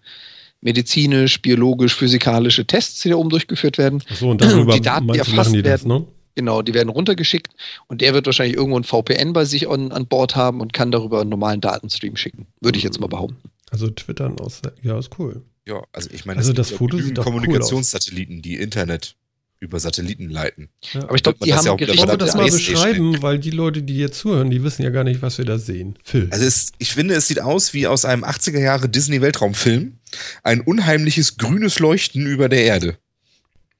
medizinisch, 0.60 1.42
biologisch, 1.42 1.94
physikalische 1.96 2.64
Tests, 2.64 3.00
die 3.02 3.10
da 3.10 3.16
oben 3.16 3.30
durchgeführt 3.30 3.78
werden. 3.78 4.02
Ach 4.10 4.16
so, 4.16 4.30
und 4.30 4.40
darüber 4.40 4.74
Die 4.74 4.80
Daten, 4.80 5.08
die 5.08 5.18
erfasst 5.18 5.52
die 5.52 5.62
das, 5.62 5.84
werden. 5.84 5.88
ne? 5.88 6.06
Genau, 6.34 6.62
die 6.62 6.74
werden 6.74 6.88
runtergeschickt 6.88 7.52
und 7.88 8.00
der 8.00 8.14
wird 8.14 8.26
wahrscheinlich 8.26 8.56
irgendwo 8.56 8.78
ein 8.78 8.84
VPN 8.84 9.32
bei 9.32 9.44
sich 9.44 9.68
an, 9.68 9.92
an 9.92 10.06
Bord 10.06 10.34
haben 10.34 10.60
und 10.60 10.72
kann 10.72 10.90
darüber 10.90 11.20
einen 11.20 11.30
normalen 11.30 11.60
Datenstream 11.60 12.16
schicken. 12.16 12.46
Würde 12.60 12.78
ich 12.78 12.84
jetzt 12.84 13.00
mal 13.00 13.08
behaupten. 13.08 13.50
Also 13.70 13.90
twittern 13.90 14.38
aus, 14.38 14.62
ja, 14.82 14.98
ist 14.98 15.18
cool. 15.18 15.42
Ja, 15.66 15.82
also 15.92 16.10
ich 16.12 16.24
meine, 16.24 16.38
Also 16.38 16.52
das 16.52 16.68
gibt 16.68 16.78
Foto 16.78 16.96
ja 16.96 17.04
sieht 17.04 17.18
doch 17.18 17.26
cool 17.26 17.32
Kommunikationssatelliten, 17.32 18.42
die 18.42 18.56
Internet 18.56 19.16
über 19.60 19.78
Satelliten 19.78 20.28
leiten. 20.28 20.68
Ja. 20.92 21.04
Aber 21.04 21.14
ich 21.14 21.22
glaube, 21.22 21.38
die 21.42 21.50
das 21.50 21.58
haben 21.58 21.66
ja 21.66 21.72
auch 21.72 21.78
von 21.78 22.06
der 22.08 22.16
das 22.16 22.34
mal 22.34 22.50
beschreiben, 22.50 23.22
weil 23.22 23.38
die 23.38 23.50
Leute, 23.50 23.82
die 23.82 23.96
jetzt 23.96 24.18
zuhören, 24.18 24.50
die 24.50 24.64
wissen 24.64 24.82
ja 24.82 24.90
gar 24.90 25.04
nicht, 25.04 25.22
was 25.22 25.38
wir 25.38 25.44
da 25.44 25.56
sehen. 25.56 25.96
Phil. 26.02 26.28
Also 26.32 26.44
es, 26.44 26.72
ich 26.78 26.92
finde, 26.92 27.14
es 27.14 27.28
sieht 27.28 27.40
aus 27.40 27.72
wie 27.72 27.86
aus 27.86 28.04
einem 28.04 28.24
80er 28.24 28.58
Jahre 28.58 28.88
Disney-Weltraumfilm. 28.88 29.98
Ein 30.42 30.60
unheimliches 30.62 31.36
grünes 31.36 31.78
Leuchten 31.78 32.26
über 32.26 32.48
der 32.48 32.64
Erde. 32.64 32.98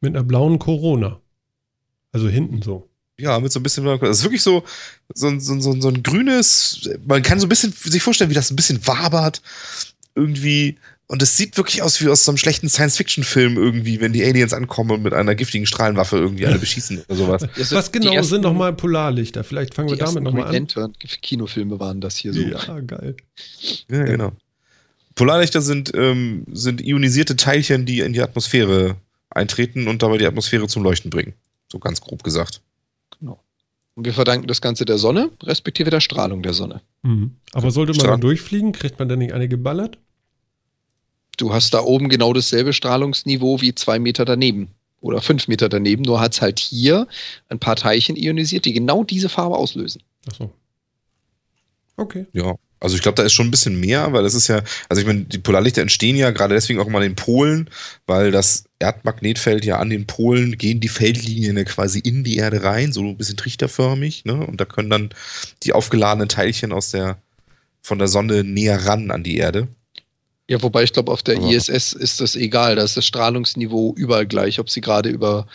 Mit 0.00 0.14
einer 0.14 0.24
blauen 0.24 0.60
Corona. 0.60 1.20
Also 2.12 2.28
hinten 2.28 2.62
so. 2.62 2.88
Ja, 3.18 3.38
mit 3.40 3.52
so 3.52 3.60
ein 3.60 3.62
bisschen, 3.62 3.84
das 3.84 4.18
ist 4.18 4.24
wirklich 4.24 4.42
so, 4.42 4.64
so, 5.14 5.26
ein- 5.28 5.40
so, 5.40 5.52
ein- 5.52 5.60
so, 5.62 5.70
ein- 5.72 5.82
so 5.82 5.88
ein 5.88 6.02
grünes, 6.02 6.88
man 7.06 7.22
kann 7.22 7.38
so 7.40 7.46
ein 7.46 7.48
bisschen 7.48 7.72
sich 7.72 8.02
vorstellen, 8.02 8.30
wie 8.30 8.34
das 8.34 8.50
ein 8.50 8.56
bisschen 8.56 8.84
wabert. 8.86 9.42
Irgendwie. 10.14 10.76
Und 11.06 11.20
es 11.22 11.36
sieht 11.36 11.56
wirklich 11.58 11.82
aus 11.82 12.00
wie 12.00 12.08
aus 12.08 12.24
so 12.24 12.30
einem 12.30 12.38
schlechten 12.38 12.68
Science-Fiction-Film 12.70 13.56
irgendwie, 13.58 14.00
wenn 14.00 14.12
die 14.14 14.24
Aliens 14.24 14.54
ankommen 14.54 14.90
und 14.92 15.02
mit 15.02 15.12
einer 15.12 15.34
giftigen 15.34 15.66
Strahlenwaffe 15.66 16.16
irgendwie 16.16 16.46
alle 16.46 16.58
beschießen 16.58 17.02
oder 17.06 17.14
sowas. 17.16 17.42
Also 17.56 17.76
was 17.76 17.92
genau 17.92 18.12
ersten- 18.12 18.30
sind 18.30 18.40
nochmal 18.42 18.72
Polarlichter? 18.72 19.44
Vielleicht 19.44 19.74
fangen 19.74 19.88
wir 19.90 19.96
Die 19.96 20.04
damit 20.04 20.22
nochmal 20.22 20.44
an. 20.46 20.52
Lantern-Kinofilme 20.52 21.78
waren 21.80 22.00
das 22.00 22.16
hier 22.16 22.32
so. 22.32 22.40
Ja, 22.40 22.80
geil. 22.80 23.16
Ja, 23.90 24.04
genau. 24.04 24.32
Polarlichter 25.14 25.60
sind, 25.60 25.92
ähm, 25.94 26.46
sind 26.52 26.80
ionisierte 26.80 27.36
Teilchen, 27.36 27.84
die 27.84 28.00
in 28.00 28.14
die 28.14 28.22
Atmosphäre 28.22 28.96
eintreten 29.28 29.88
und 29.88 30.02
dabei 30.02 30.16
die 30.18 30.26
Atmosphäre 30.26 30.66
zum 30.68 30.82
Leuchten 30.82 31.10
bringen. 31.10 31.34
So 31.72 31.78
ganz 31.78 32.02
grob 32.02 32.22
gesagt. 32.22 32.60
Und 33.94 34.06
wir 34.06 34.14
verdanken 34.14 34.46
das 34.46 34.60
Ganze 34.60 34.84
der 34.84 34.98
Sonne, 34.98 35.30
respektive 35.42 35.90
der 35.90 36.00
Strahlung 36.00 36.42
der 36.42 36.54
Sonne. 36.54 36.80
Mhm. 37.02 37.36
Aber 37.52 37.70
sollte 37.70 37.92
man 37.92 37.98
da 37.98 38.04
Strand. 38.04 38.24
durchfliegen, 38.24 38.72
kriegt 38.72 38.98
man 38.98 39.08
dann 39.08 39.18
nicht 39.18 39.32
eine 39.32 39.48
geballert? 39.48 39.98
Du 41.36 41.52
hast 41.52 41.74
da 41.74 41.80
oben 41.80 42.08
genau 42.08 42.32
dasselbe 42.32 42.72
Strahlungsniveau 42.72 43.60
wie 43.60 43.74
zwei 43.74 43.98
Meter 43.98 44.24
daneben. 44.24 44.68
Oder 45.00 45.20
fünf 45.20 45.48
Meter 45.48 45.68
daneben, 45.68 46.02
nur 46.02 46.20
hat 46.20 46.34
es 46.34 46.40
halt 46.40 46.58
hier 46.60 47.08
ein 47.48 47.58
paar 47.58 47.74
Teilchen 47.74 48.16
ionisiert, 48.16 48.64
die 48.64 48.72
genau 48.72 49.02
diese 49.02 49.28
Farbe 49.28 49.56
auslösen. 49.56 50.02
Ach 50.30 50.34
so. 50.36 50.50
Okay. 51.96 52.26
Ja. 52.32 52.54
Also 52.78 52.96
ich 52.96 53.02
glaube, 53.02 53.16
da 53.16 53.22
ist 53.22 53.32
schon 53.32 53.48
ein 53.48 53.50
bisschen 53.50 53.78
mehr, 53.78 54.12
weil 54.12 54.22
das 54.22 54.34
ist 54.34 54.48
ja, 54.48 54.62
also 54.88 55.00
ich 55.00 55.06
meine, 55.06 55.22
die 55.24 55.38
Polarlichter 55.38 55.82
entstehen 55.82 56.16
ja 56.16 56.30
gerade 56.30 56.54
deswegen 56.54 56.80
auch 56.80 56.86
immer 56.86 56.98
an 56.98 57.04
den 57.04 57.16
Polen, 57.16 57.68
weil 58.06 58.30
das 58.30 58.64
Erdmagnetfeld 58.82 59.64
ja 59.64 59.78
an 59.78 59.90
den 59.90 60.06
Polen 60.06 60.58
gehen 60.58 60.80
die 60.80 60.88
Feldlinien 60.88 61.56
ja 61.56 61.64
quasi 61.64 61.98
in 62.00 62.22
die 62.24 62.36
Erde 62.36 62.62
rein, 62.62 62.92
so 62.92 63.00
ein 63.02 63.16
bisschen 63.16 63.36
trichterförmig, 63.36 64.24
ne? 64.24 64.34
Und 64.46 64.60
da 64.60 64.64
können 64.64 64.90
dann 64.90 65.10
die 65.62 65.72
aufgeladenen 65.72 66.28
Teilchen 66.28 66.72
aus 66.72 66.90
der 66.90 67.18
von 67.80 67.98
der 67.98 68.08
Sonne 68.08 68.44
näher 68.44 68.86
ran 68.86 69.10
an 69.10 69.24
die 69.24 69.38
Erde. 69.38 69.68
Ja, 70.48 70.62
wobei 70.62 70.82
ich 70.82 70.92
glaube, 70.92 71.10
auf 71.10 71.22
der 71.22 71.38
Aber- 71.38 71.50
ISS 71.50 71.92
ist 71.94 72.20
das 72.20 72.36
egal. 72.36 72.76
Da 72.76 72.84
ist 72.84 72.96
das 72.96 73.06
Strahlungsniveau 73.06 73.94
überall 73.96 74.26
gleich, 74.26 74.58
ob 74.60 74.70
sie 74.70 74.80
gerade 74.80 75.08
über 75.08 75.46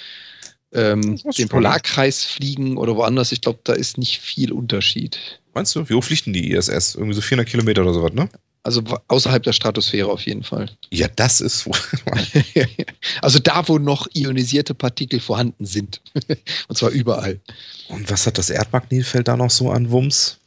ähm, 0.73 1.17
den 1.37 1.47
Polarkreis 1.49 2.23
fliegen 2.23 2.77
oder 2.77 2.95
woanders. 2.95 3.31
Ich 3.31 3.41
glaube, 3.41 3.59
da 3.63 3.73
ist 3.73 3.97
nicht 3.97 4.19
viel 4.19 4.51
Unterschied. 4.51 5.39
Meinst 5.53 5.75
du? 5.75 5.87
Wie 5.89 5.93
hoch 5.93 6.03
fliegt 6.03 6.25
denn 6.25 6.33
die 6.33 6.51
ISS? 6.51 6.95
Irgendwie 6.95 7.13
so 7.13 7.21
400 7.21 7.47
Kilometer 7.47 7.81
oder 7.83 7.93
sowas, 7.93 8.13
ne? 8.13 8.27
Also 8.67 8.83
außerhalb 9.07 9.41
der 9.43 9.53
Stratosphäre 9.53 10.09
auf 10.09 10.25
jeden 10.25 10.43
Fall. 10.43 10.69
Ja, 10.91 11.07
das 11.07 11.39
ist 11.39 11.65
wohl. 11.65 11.77
also 13.21 13.39
da, 13.39 13.65
wo 13.69 13.77
noch 13.77 14.09
ionisierte 14.13 14.73
Partikel 14.73 15.21
vorhanden 15.21 15.65
sind. 15.65 16.01
Und 16.67 16.77
zwar 16.77 16.89
überall. 16.89 17.39
Und 17.87 18.11
was 18.11 18.27
hat 18.27 18.37
das 18.37 18.49
Erdmagnetfeld 18.49 19.29
da 19.29 19.37
noch 19.37 19.51
so 19.51 19.71
an 19.71 19.89
Wumms? 19.89 20.39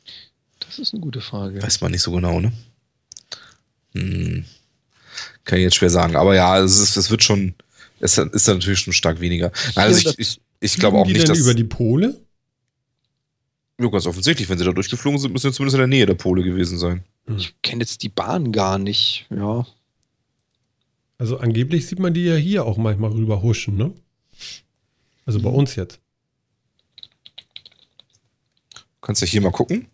Das 0.59 0.79
ist 0.79 0.93
eine 0.93 1.01
gute 1.01 1.23
Frage. 1.23 1.63
Weiß 1.63 1.81
man 1.81 1.93
nicht 1.93 2.03
so 2.03 2.13
genau, 2.13 2.41
ne? 2.41 2.53
Hm. 3.95 4.45
Kann 5.45 5.59
ich 5.59 5.65
jetzt 5.65 5.77
schwer 5.77 5.89
sagen. 5.89 6.15
Aber 6.15 6.35
ja, 6.35 6.59
es, 6.59 6.79
ist, 6.79 6.99
es 6.99 7.11
wird 7.11 7.25
schon, 7.25 7.55
es 8.01 8.19
ist 8.19 8.47
dann 8.47 8.59
natürlich 8.59 8.81
schon 8.81 8.93
stark 8.93 9.21
weniger. 9.21 9.51
Also 9.77 10.11
ich, 10.11 10.19
ich, 10.19 10.41
ich 10.61 10.77
glaube 10.77 10.99
auch 10.99 11.07
die 11.07 11.15
nicht, 11.15 11.23
denn 11.23 11.37
dass. 11.37 11.39
über 11.39 11.55
die 11.55 11.65
Pole? 11.65 12.21
ja, 13.81 13.89
ganz 13.89 14.07
offensichtlich, 14.07 14.47
wenn 14.51 14.59
sie 14.59 14.65
da 14.67 14.73
durchgeflogen 14.73 15.19
sind, 15.19 15.33
müssen 15.33 15.51
sie 15.51 15.57
zumindest 15.57 15.77
in 15.77 15.81
der 15.81 15.87
Nähe 15.87 16.05
der 16.05 16.15
Pole 16.15 16.43
gewesen 16.43 16.79
sein. 16.79 17.03
Ich 17.29 17.55
kenne 17.63 17.83
jetzt 17.83 18.03
die 18.03 18.09
Bahn 18.09 18.51
gar 18.53 18.79
nicht. 18.79 19.27
Ja. 19.31 19.67
Also 21.19 21.39
angeblich 21.39 21.87
sieht 21.87 21.99
man 21.99 22.15
die 22.15 22.25
ja 22.25 22.35
hier 22.35 22.65
auch 22.65 22.77
manchmal 22.79 23.11
rüber 23.13 23.43
huschen, 23.43 23.77
ne? 23.77 23.93
Also 25.27 25.39
Mhm. 25.39 25.43
bei 25.43 25.51
uns 25.51 25.77
jetzt. 25.77 26.01
Du 28.75 28.81
kannst 29.03 29.21
ja 29.23 29.29
hier 29.29 29.41
mal 29.43 29.51
gucken. 29.53 29.87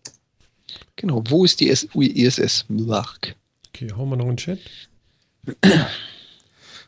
Genau. 0.96 1.22
Wo 1.28 1.44
ist 1.44 1.60
die 1.60 1.68
ISS? 1.68 2.64
Mark. 2.68 3.34
Okay, 3.68 3.92
hauen 3.94 4.08
wir 4.08 4.16
noch 4.16 4.24
in 4.28 4.30
den 4.32 4.36
Chat. 4.38 4.58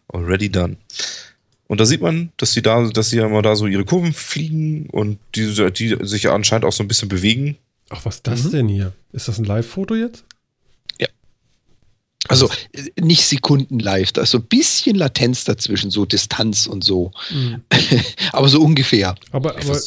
Already 0.08 0.50
done. 0.50 0.76
Und 1.66 1.80
da 1.80 1.84
sieht 1.86 2.00
man, 2.00 2.32
dass 2.38 2.52
sie 2.52 2.62
da, 2.62 2.88
dass 2.88 3.10
sie 3.10 3.18
ja 3.18 3.26
immer 3.26 3.42
da 3.42 3.54
so 3.54 3.66
ihre 3.66 3.84
Kurven 3.84 4.14
fliegen 4.14 4.86
und 4.88 5.18
die, 5.34 5.44
die 5.72 5.96
sich 6.00 6.22
ja 6.22 6.34
anscheinend 6.34 6.64
auch 6.64 6.72
so 6.72 6.82
ein 6.82 6.88
bisschen 6.88 7.08
bewegen. 7.10 7.58
Ach, 7.90 8.04
was 8.06 8.16
ist 8.16 8.26
das 8.26 8.44
Mhm. 8.44 8.50
denn 8.52 8.68
hier? 8.68 8.92
Ist 9.12 9.28
das 9.28 9.38
ein 9.38 9.44
Live-Foto 9.44 9.94
jetzt? 9.94 10.24
Also 12.28 12.48
äh, 12.72 13.00
nicht 13.00 13.26
Sekunden 13.26 13.78
live, 13.78 14.12
da 14.12 14.22
ist 14.22 14.30
so 14.30 14.38
ein 14.38 14.44
bisschen 14.44 14.96
Latenz 14.96 15.44
dazwischen, 15.44 15.90
so 15.90 16.04
Distanz 16.06 16.66
und 16.66 16.84
so. 16.84 17.10
Mhm. 17.30 17.62
Aber 18.32 18.48
so 18.48 18.60
ungefähr. 18.62 19.14
Aber, 19.32 19.56
aber 19.56 19.80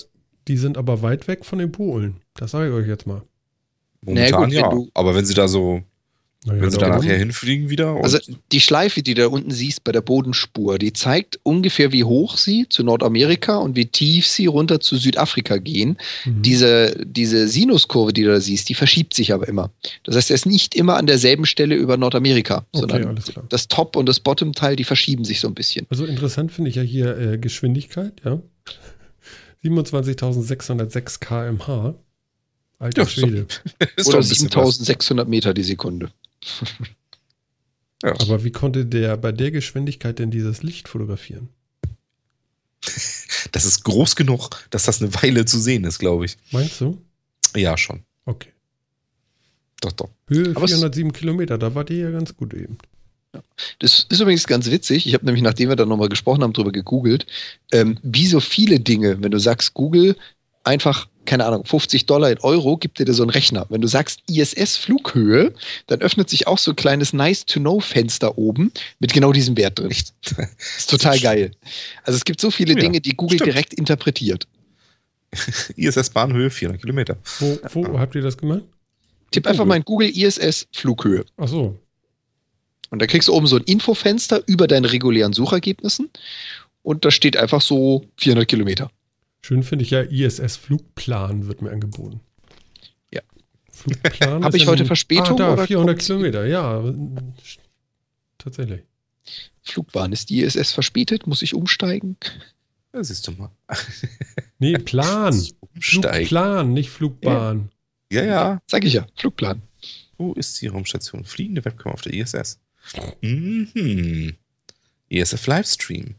die 0.47 0.57
sind 0.57 0.77
aber 0.77 1.01
weit 1.03 1.27
weg 1.27 1.45
von 1.45 1.59
den 1.59 1.72
Polen. 1.72 2.18
Das 2.34 2.51
sage 2.51 2.69
ich 2.69 2.73
euch 2.73 2.88
jetzt 2.88 3.05
mal. 3.05 3.22
Momentan 4.01 4.43
gut, 4.43 4.51
wenn 4.51 4.59
ja. 4.59 4.69
du- 4.69 4.89
Aber 4.95 5.13
wenn 5.15 5.26
sie 5.26 5.35
da 5.35 5.47
so, 5.47 5.84
Naja, 6.43 6.59
wenn 6.59 6.72
sie 6.72 6.77
da 6.80 6.89
nachher 6.89 7.18
hinfliegen 7.19 7.69
wieder 7.69 7.99
Also 8.01 8.18
die 8.51 8.61
Schleife, 8.61 9.03
die 9.03 9.13
du 9.13 9.22
da 9.22 9.27
unten 9.27 9.51
siehst 9.51 9.84
bei 9.84 9.91
der 9.91 10.01
Bodenspur, 10.01 10.80
die 10.80 10.91
zeigt 10.91 11.39
ungefähr, 11.43 11.91
wie 11.91 12.03
hoch 12.03 12.35
sie 12.38 12.65
zu 12.68 12.84
Nordamerika 12.84 13.57
und 13.57 13.76
wie 13.76 13.85
tief 13.85 14.26
sie 14.26 14.47
runter 14.47 14.80
zu 14.80 14.97
Südafrika 14.97 15.57
gehen. 15.57 15.97
Mhm. 16.26 16.41
Diese, 16.41 16.95
diese 17.05 17.47
Sinuskurve, 17.47 18.11
die 18.11 18.23
du 18.23 18.30
da 18.30 18.41
siehst, 18.41 18.69
die 18.69 18.73
verschiebt 18.73 19.13
sich 19.13 19.34
aber 19.34 19.47
immer. 19.47 19.72
Das 20.03 20.15
heißt, 20.15 20.31
er 20.31 20.35
ist 20.35 20.47
nicht 20.47 20.73
immer 20.73 20.97
an 20.97 21.05
derselben 21.05 21.45
Stelle 21.45 21.76
über 21.76 21.95
Nordamerika, 21.97 22.65
Okay, 22.72 22.80
sondern 22.80 23.05
alles 23.05 23.26
klar. 23.26 23.45
das 23.49 23.68
Top- 23.68 23.95
und 23.95 24.09
das 24.09 24.19
Bottom-Teil, 24.19 24.76
die 24.76 24.84
verschieben 24.84 25.26
sich 25.26 25.41
so 25.41 25.47
ein 25.47 25.53
bisschen. 25.53 25.85
Also 25.91 26.05
interessant 26.05 26.51
finde 26.51 26.72
ich 26.72 26.76
ja 26.76 26.81
hier 26.81 27.18
äh, 27.19 27.38
Geschwindigkeit, 27.38 28.13
ja. 28.26 28.41
27.606 29.63 31.19
km/h. 31.19 31.95
Alter 32.80 33.03
Ja, 33.03 33.07
Schwede. 33.07 33.45
ist 33.95 34.07
Oder 34.07 34.18
doch 34.18 34.23
ein 34.26 34.30
bisschen 34.30 34.49
was. 34.55 34.77
7600 34.77 35.27
Meter 35.27 35.53
die 35.53 35.61
Sekunde. 35.63 36.09
Ja. 38.03 38.13
Aber 38.19 38.43
wie 38.43 38.51
konnte 38.51 38.88
der 38.88 39.15
bei 39.15 39.31
der 39.31 39.51
Geschwindigkeit 39.51 40.18
denn 40.18 40.31
dieses 40.31 40.63
Licht 40.63 40.88
fotografieren? 40.88 41.49
Das 43.51 43.63
ist 43.65 43.84
groß 43.84 44.15
genug, 44.15 44.49
dass 44.72 44.85
das 44.85 45.01
eine 45.03 45.13
Weile 45.22 45.45
zu 45.45 45.59
sehen 45.59 45.84
ist, 45.84 45.99
glaube 45.99 46.26
ich. 46.26 46.38
Meinst 46.51 46.81
du? 46.81 46.99
Ja, 47.55 47.77
schon. 47.77 48.01
Okay. 48.26 48.49
Doch, 49.81 49.91
doch. 49.91 50.09
Höhe 50.27 50.49
Aber 50.55 50.65
es- 50.65 50.72
407 50.72 51.11
Kilometer, 51.13 51.59
da 51.59 51.76
war 51.76 51.84
die 51.84 51.97
ja 51.97 52.09
ganz 52.09 52.35
gut 52.35 52.55
eben. 52.55 52.80
Das 53.80 54.07
ist 54.09 54.19
übrigens 54.19 54.47
ganz 54.47 54.69
witzig. 54.72 55.05
Ich 55.05 55.13
habe 55.13 55.26
nämlich, 55.26 55.43
nachdem 55.43 55.69
wir 55.69 55.76
dann 55.76 55.88
nochmal 55.89 56.09
gesprochen 56.09 56.41
haben, 56.41 56.53
drüber 56.53 56.72
gegoogelt, 56.72 57.27
ähm, 57.72 57.99
wie 58.01 58.26
so 58.26 58.39
viele 58.39 58.80
Dinge, 58.80 59.22
wenn 59.22 59.31
du 59.31 59.39
sagst 59.39 59.76
Google, 59.76 60.18
einfach, 60.63 61.07
keine 61.26 61.45
Ahnung, 61.45 61.65
50 61.65 62.06
Dollar 62.06 62.31
in 62.31 62.39
Euro, 62.39 62.77
gibt 62.77 62.99
dir 62.99 63.06
da 63.06 63.14
so 63.14 63.23
einen 63.23 63.30
Rechner. 63.30 63.65
Wenn 63.69 63.81
du 63.81 63.88
sagst 63.88 64.22
ISS-Flughöhe, 64.27 65.53
dann 65.88 66.02
öffnet 66.02 66.30
sich 66.30 66.48
auch 66.48 66.57
so 66.57 66.72
ein 66.72 66.76
kleines 66.76 67.14
Nice-to-Know-Fenster 67.14 68.38
oben 68.38 68.72
mit 68.99 69.14
genau 69.14 69.31
diesem 69.31 69.56
Wert 69.57 69.80
drin. 69.80 69.91
Echt? 69.91 70.14
ist 70.77 70.89
total 70.89 71.19
geil. 71.19 71.52
Also 72.03 72.18
es 72.18 72.26
gibt 72.26 72.41
so 72.41 72.52
viele 72.52 72.73
ja, 72.73 72.80
Dinge, 72.80 73.02
die 73.02 73.15
Google 73.15 73.38
stimmt. 73.38 73.53
direkt 73.53 73.73
interpretiert. 73.73 74.48
ISS-Bahnhöhe 75.76 76.49
400 76.49 76.81
Kilometer. 76.81 77.18
Wo, 77.39 77.60
wo 77.73 77.99
habt 77.99 78.15
ihr 78.15 78.22
das 78.22 78.38
gemacht? 78.38 78.64
Tipp 79.31 79.48
einfach 79.48 79.65
mal 79.65 79.77
in 79.77 79.84
Google 79.84 80.10
ISS-Flughöhe. 80.10 81.23
Ach 81.38 81.48
so. 81.48 81.80
Und 82.89 83.02
da 83.02 83.07
kriegst 83.07 83.30
du 83.30 83.34
oben 83.34 83.48
so 83.48 83.56
ein 83.56 83.64
Infofenster 83.64 84.43
über 84.48 84.68
deinen 84.68 84.85
regulären 84.85 85.31
Suchergebnissen. 85.31 86.10
Und 86.84 87.06
da 87.06 87.11
steht 87.11 87.38
einfach 87.38 87.61
so 87.61 88.06
400 88.18 88.48
Kilometer. 88.48 88.91
Schön 89.41 89.63
finde 89.63 89.84
ich 89.84 89.91
ja, 89.91 90.01
ISS-Flugplan 90.01 91.47
wird 91.47 91.61
mir 91.61 91.72
angeboten. 91.72 92.22
Ja. 93.11 93.22
Flugplan. 93.72 94.43
Hab 94.43 94.53
ist 94.53 94.61
ich 94.61 94.68
heute 94.68 94.84
ein- 94.84 94.88
Verspätung 94.88 95.34
Ah, 95.34 95.35
da, 95.35 95.53
oder 95.53 95.68
400 95.68 95.95
kommt's? 95.95 96.05
Kilometer, 96.07 96.45
ja. 96.45 96.84
Tatsächlich. 98.38 98.81
Flugbahn. 99.63 100.11
Ist 100.11 100.30
die 100.30 100.41
ISS 100.41 100.72
verspätet? 100.72 101.27
Muss 101.27 101.41
ich 101.41 101.53
umsteigen? 101.53 102.18
Ja, 102.93 103.03
siehst 103.03 103.27
du 103.27 103.31
mal. 103.34 103.51
Nee, 104.59 104.77
Plan. 104.77 105.34
Umsteigen. 105.73 106.27
Flugplan, 106.27 106.73
nicht 106.73 106.91
Flugbahn. 106.91 107.72
Ja, 108.11 108.23
ja. 108.23 108.61
Sag 108.68 108.84
ich 108.84 108.93
ja, 108.93 109.07
Flugplan. 109.18 109.63
Wo 110.19 110.34
ist 110.34 110.61
die 110.61 110.68
Raumstation? 110.68 111.26
Fliegende 111.26 111.65
Webcam 111.65 111.93
auf 111.93 112.01
der 112.01 112.13
ISS. 112.13 112.59
Mhm. 113.22 114.35
ISF 115.09 115.47
Livestream. 115.47 116.13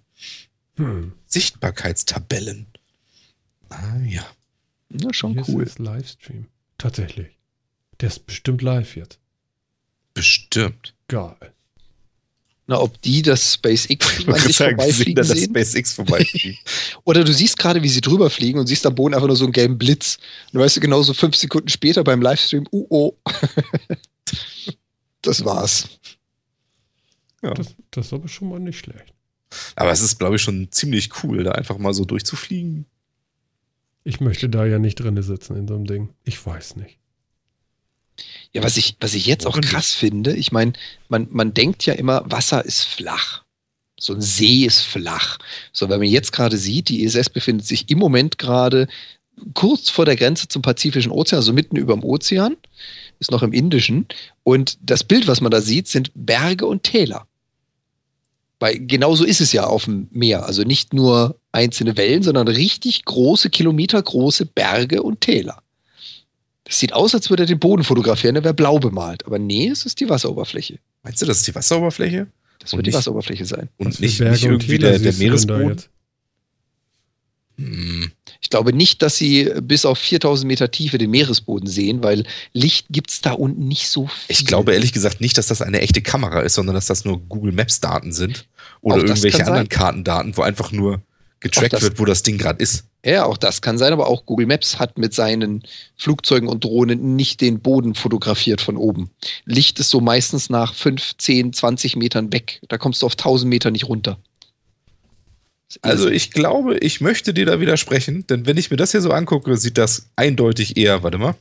Hm. 0.76 1.12
Sichtbarkeitstabellen. 1.26 2.66
Ah 3.72 4.04
ja. 4.04 4.26
Ja, 4.90 5.12
schon 5.12 5.32
Hier 5.32 5.44
cool. 5.48 5.62
ist 5.62 5.78
Livestream. 5.78 6.46
Tatsächlich. 6.78 7.38
Der 8.00 8.08
ist 8.08 8.26
bestimmt 8.26 8.62
live 8.62 8.96
jetzt. 8.96 9.18
Bestimmt. 10.14 10.94
Geil. 11.08 11.52
Na, 12.66 12.80
ob 12.80 13.00
die 13.02 13.22
das 13.22 13.54
SpaceX 13.54 14.18
Ich 14.20 14.28
an 14.28 14.38
sich 14.38 14.56
sagen, 14.56 14.78
sehen, 14.78 14.78
vorbeifliegen 14.78 15.14
dass 15.16 15.28
das 15.28 15.38
sehen? 15.38 15.50
SpaceX 15.50 15.92
vorbeifliegt. 15.94 16.60
Oder 17.04 17.24
du 17.24 17.32
siehst 17.32 17.58
gerade, 17.58 17.82
wie 17.82 17.88
sie 17.88 18.00
drüber 18.00 18.30
fliegen 18.30 18.58
und 18.58 18.66
siehst 18.66 18.86
am 18.86 18.94
Boden 18.94 19.14
einfach 19.14 19.26
nur 19.26 19.36
so 19.36 19.44
einen 19.44 19.52
gelben 19.52 19.78
Blitz. 19.78 20.18
Und 20.46 20.54
du 20.54 20.60
weißt 20.60 20.76
du 20.76 20.80
genau 20.80 21.02
so 21.02 21.12
fünf 21.12 21.34
Sekunden 21.36 21.68
später 21.68 22.04
beim 22.04 22.22
Livestream, 22.22 22.66
uh 22.70 22.86
oh. 22.88 23.16
das 25.22 25.44
war's. 25.44 25.88
ja. 27.42 27.52
Das, 27.54 27.74
das 27.90 28.06
ist 28.06 28.12
aber 28.12 28.28
schon 28.28 28.48
mal 28.48 28.60
nicht 28.60 28.78
schlecht. 28.78 29.12
Aber 29.76 29.90
es 29.90 30.00
ist, 30.00 30.18
glaube 30.18 30.36
ich, 30.36 30.42
schon 30.42 30.70
ziemlich 30.70 31.10
cool, 31.22 31.44
da 31.44 31.52
einfach 31.52 31.78
mal 31.78 31.92
so 31.92 32.04
durchzufliegen. 32.04 32.86
Ich 34.04 34.20
möchte 34.20 34.48
da 34.48 34.66
ja 34.66 34.78
nicht 34.78 34.96
drin 34.96 35.20
sitzen 35.22 35.56
in 35.56 35.68
so 35.68 35.74
einem 35.74 35.86
Ding. 35.86 36.10
Ich 36.24 36.44
weiß 36.44 36.76
nicht. 36.76 36.98
Ja, 38.52 38.62
was 38.62 38.76
ich, 38.76 38.96
was 39.00 39.14
ich 39.14 39.26
jetzt 39.26 39.46
auch 39.46 39.60
krass 39.60 39.94
finde, 39.94 40.34
ich 40.34 40.52
meine, 40.52 40.74
man, 41.08 41.28
man 41.30 41.54
denkt 41.54 41.86
ja 41.86 41.94
immer, 41.94 42.30
Wasser 42.30 42.64
ist 42.64 42.84
flach. 42.84 43.44
So 43.98 44.12
ein 44.12 44.20
See 44.20 44.64
ist 44.64 44.82
flach. 44.82 45.38
So, 45.72 45.88
wenn 45.88 46.00
man 46.00 46.08
jetzt 46.08 46.32
gerade 46.32 46.56
sieht, 46.56 46.88
die 46.88 47.04
ISS 47.04 47.30
befindet 47.30 47.66
sich 47.66 47.88
im 47.88 47.98
Moment 47.98 48.38
gerade 48.38 48.88
kurz 49.54 49.88
vor 49.88 50.04
der 50.04 50.16
Grenze 50.16 50.48
zum 50.48 50.60
Pazifischen 50.60 51.12
Ozean, 51.12 51.38
also 51.38 51.52
mitten 51.52 51.76
über 51.76 51.94
dem 51.94 52.04
Ozean, 52.04 52.56
ist 53.20 53.30
noch 53.30 53.42
im 53.42 53.52
Indischen. 53.52 54.06
Und 54.42 54.78
das 54.82 55.04
Bild, 55.04 55.28
was 55.28 55.40
man 55.40 55.50
da 55.50 55.60
sieht, 55.60 55.88
sind 55.88 56.10
Berge 56.14 56.66
und 56.66 56.82
Täler. 56.82 57.26
Weil 58.62 58.78
genauso 58.86 59.24
ist 59.24 59.40
es 59.40 59.50
ja 59.50 59.64
auf 59.64 59.86
dem 59.86 60.06
Meer. 60.12 60.46
Also 60.46 60.62
nicht 60.62 60.94
nur 60.94 61.36
einzelne 61.50 61.96
Wellen, 61.96 62.22
sondern 62.22 62.46
richtig 62.46 63.04
große, 63.04 63.50
kilometergroße 63.50 64.46
Berge 64.46 65.02
und 65.02 65.20
Täler. 65.20 65.64
Das 66.62 66.78
sieht 66.78 66.92
aus, 66.92 67.12
als 67.12 67.28
würde 67.28 67.42
er 67.42 67.46
den 67.46 67.58
Boden 67.58 67.82
fotografieren, 67.82 68.34
der 68.36 68.44
wäre 68.44 68.54
blau 68.54 68.78
bemalt. 68.78 69.26
Aber 69.26 69.40
nee, 69.40 69.66
es 69.66 69.84
ist 69.84 69.98
die 69.98 70.08
Wasseroberfläche. 70.08 70.78
Meinst 71.02 71.20
du, 71.20 71.26
das 71.26 71.38
ist 71.38 71.48
die 71.48 71.54
Wasseroberfläche? 71.56 72.28
Das 72.60 72.72
Und 72.72 72.76
wird 72.76 72.86
die 72.86 72.90
nicht- 72.90 72.98
Wasseroberfläche 72.98 73.44
sein. 73.46 73.68
Und 73.78 73.98
nicht, 73.98 74.18
Berge 74.18 74.32
nicht 74.34 74.44
irgendwie 74.44 74.78
der, 74.78 74.96
der 75.00 75.12
Meeresboden? 75.14 75.82
Hm. 77.58 78.12
Ich 78.42 78.50
glaube 78.50 78.72
nicht, 78.72 79.00
dass 79.02 79.16
sie 79.16 79.50
bis 79.62 79.84
auf 79.84 79.98
4000 79.98 80.46
Meter 80.48 80.70
Tiefe 80.70 80.98
den 80.98 81.10
Meeresboden 81.10 81.68
sehen, 81.68 82.02
weil 82.02 82.24
Licht 82.52 82.86
gibt 82.90 83.10
es 83.10 83.20
da 83.20 83.32
unten 83.32 83.68
nicht 83.68 83.88
so 83.88 84.08
viel. 84.08 84.24
Ich 84.28 84.44
glaube 84.44 84.72
ehrlich 84.74 84.92
gesagt 84.92 85.20
nicht, 85.20 85.38
dass 85.38 85.46
das 85.46 85.62
eine 85.62 85.80
echte 85.80 86.02
Kamera 86.02 86.40
ist, 86.40 86.54
sondern 86.54 86.74
dass 86.74 86.86
das 86.86 87.04
nur 87.04 87.20
Google 87.20 87.52
Maps 87.52 87.80
Daten 87.80 88.12
sind. 88.12 88.46
Oder 88.80 88.96
Auch 88.96 89.00
irgendwelche 89.04 89.38
kann 89.38 89.46
sein. 89.46 89.54
anderen 89.54 89.68
Kartendaten, 89.68 90.36
wo 90.36 90.42
einfach 90.42 90.72
nur 90.72 91.00
getrackt 91.38 91.72
das- 91.72 91.82
wird, 91.82 91.98
wo 92.00 92.04
das 92.04 92.22
Ding 92.24 92.36
gerade 92.36 92.60
ist. 92.62 92.84
Ja, 93.04 93.24
auch 93.24 93.36
das 93.36 93.62
kann 93.62 93.78
sein, 93.78 93.92
aber 93.92 94.06
auch 94.06 94.26
Google 94.26 94.46
Maps 94.46 94.78
hat 94.78 94.96
mit 94.96 95.12
seinen 95.12 95.62
Flugzeugen 95.96 96.48
und 96.48 96.62
Drohnen 96.62 97.16
nicht 97.16 97.40
den 97.40 97.58
Boden 97.60 97.94
fotografiert 97.96 98.60
von 98.60 98.76
oben. 98.76 99.10
Licht 99.44 99.80
ist 99.80 99.90
so 99.90 100.00
meistens 100.00 100.50
nach 100.50 100.72
5, 100.74 101.16
10, 101.18 101.52
20 101.52 101.96
Metern 101.96 102.32
weg. 102.32 102.60
Da 102.68 102.78
kommst 102.78 103.02
du 103.02 103.06
auf 103.06 103.16
1000 103.16 103.48
Meter 103.48 103.70
nicht 103.72 103.88
runter. 103.88 104.18
Also 105.80 106.08
ich 106.08 106.30
glaube, 106.30 106.78
ich 106.78 107.00
möchte 107.00 107.32
dir 107.32 107.46
da 107.46 107.60
widersprechen, 107.60 108.26
denn 108.26 108.46
wenn 108.46 108.58
ich 108.58 108.70
mir 108.70 108.76
das 108.76 108.90
hier 108.90 109.00
so 109.00 109.10
angucke, 109.10 109.56
sieht 109.56 109.78
das 109.78 110.10
eindeutig 110.16 110.76
eher, 110.76 111.02
warte 111.02 111.18
mal, 111.18 111.34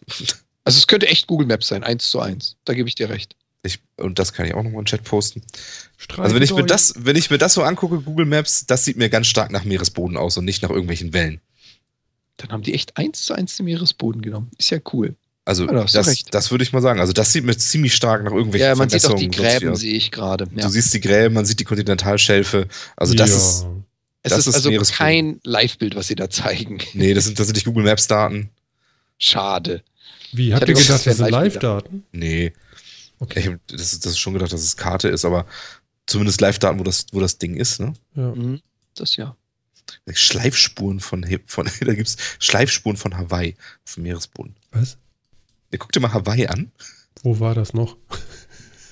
Also 0.64 0.78
es 0.78 0.88
könnte 0.88 1.08
echt 1.08 1.28
Google 1.28 1.48
Maps 1.48 1.68
sein, 1.68 1.84
eins 1.84 2.10
zu 2.10 2.20
eins. 2.20 2.56
Da 2.66 2.74
gebe 2.74 2.88
ich 2.88 2.96
dir 2.96 3.10
recht. 3.10 3.36
ich, 3.64 3.80
und 3.98 4.20
das 4.20 4.34
kann 4.34 4.46
ich 4.46 4.54
auch 4.54 4.64
nochmal 4.64 4.80
in 4.80 4.80
den 4.82 4.86
Chat 4.86 5.04
posten. 5.04 5.42
Streitet 5.98 6.24
Also 6.24 6.36
wenn 6.36 6.44
ich 6.44 6.54
mir 6.54 6.66
das, 6.66 6.94
wenn 6.98 7.16
ich 7.16 7.30
mir 7.30 7.38
das 7.38 7.54
so 7.54 7.64
angucke, 7.64 8.00
Google 8.00 8.26
Maps, 8.26 8.66
das 8.66 8.86
sieht 8.86 8.98
mir 8.98 9.10
ganz 9.10 9.28
stark 9.28 9.52
nach 9.52 9.64
Meeresboden 9.64 10.18
aus 10.18 10.38
und 10.38 10.46
nicht 10.46 10.62
nach 10.62 10.70
irgendwelchen 10.70 11.14
Wellen. 11.14 11.42
Dann 12.38 12.52
haben 12.52 12.64
die 12.64 12.74
echt 12.74 12.98
eins 12.98 13.26
zu 13.26 13.34
eins 13.34 13.58
den 13.58 13.66
Meeresboden 13.66 14.22
genommen. 14.22 14.50
Ist 14.58 14.70
ja 14.72 14.80
cool. 14.94 15.16
Also 15.46 15.66
Ja, 15.66 15.84
das, 15.84 16.24
das 16.30 16.52
würde 16.52 16.64
ich 16.64 16.72
mal 16.72 16.82
sagen. 16.82 17.00
Also 17.00 17.14
das 17.14 17.34
sieht 17.34 17.44
mir 17.44 17.58
ziemlich 17.58 17.96
stark 17.96 18.24
nach 18.24 18.32
irgendwelchen 18.32 18.68
Ja, 18.68 18.76
man 18.76 18.90
sieht 18.90 19.06
auch 19.06 19.16
die 19.16 19.30
Gräben, 19.30 19.70
aus. 19.70 19.80
sehe 19.80 19.94
ich 19.96 20.12
gerade. 20.12 20.48
Ja. 20.56 20.64
Du 20.64 20.70
siehst 20.70 20.94
die 20.94 21.02
Gräben, 21.02 21.34
man 21.34 21.46
sieht 21.46 21.60
die 21.60 21.64
Kontinentalschelfe. 21.64 22.68
Also 22.96 23.14
das 23.16 23.30
ja. 23.30 23.36
ist, 23.36 23.66
Es 24.24 24.32
das 24.32 24.48
ist, 24.48 24.56
ist 24.56 24.66
also 24.68 24.94
kein 24.94 25.40
Live-Bild, 25.44 25.96
was 25.96 26.08
sie 26.08 26.16
da 26.16 26.30
zeigen. 26.30 26.80
nee, 26.94 27.14
das 27.14 27.26
sind 27.26 27.38
tatsächlich 27.38 27.66
Google 27.66 27.84
Maps 27.84 28.08
Daten. 28.08 28.50
Schade. 29.18 29.84
Wie, 30.32 30.54
habt 30.54 30.68
ihr 30.68 30.76
gedacht, 30.76 31.06
das 31.06 31.18
sind. 31.18 31.30
Live-Daten? 31.30 32.04
Nee, 32.12 32.54
Okay. 33.22 33.40
ich 33.40 33.48
hab 33.48 33.60
das, 33.68 34.00
das 34.00 34.14
ist 34.14 34.20
schon 34.20 34.34
gedacht, 34.34 34.52
dass 34.52 34.62
es 34.62 34.78
Karte 34.78 35.08
ist, 35.08 35.26
aber 35.26 35.46
zumindest 36.08 36.42
Live-Daten, 36.42 36.80
wo 36.80 36.84
das, 36.84 37.06
wo 37.12 37.20
das 37.20 37.38
Ding 37.38 37.56
ist, 37.56 37.80
ne? 37.80 37.94
Ja. 38.16 38.34
Mhm. 38.34 38.62
Das 38.96 39.16
ja. 39.16 39.36
Schleifspuren 40.12 41.00
von, 41.00 41.24
von 41.46 41.70
da 41.82 41.94
gibt's 41.94 42.18
Schleifspuren 42.40 42.98
von 42.98 43.18
Hawaii 43.18 43.56
auf 43.86 43.94
dem 43.94 44.04
Meeresboden. 44.04 44.56
Was? 44.72 44.98
Ja, 45.72 45.78
guck 45.78 45.92
dir 45.92 46.00
mal 46.00 46.14
Hawaii 46.14 46.48
an. 46.48 46.72
Wo 47.22 47.40
war 47.40 47.54
das 47.54 47.74
noch? 47.74 47.96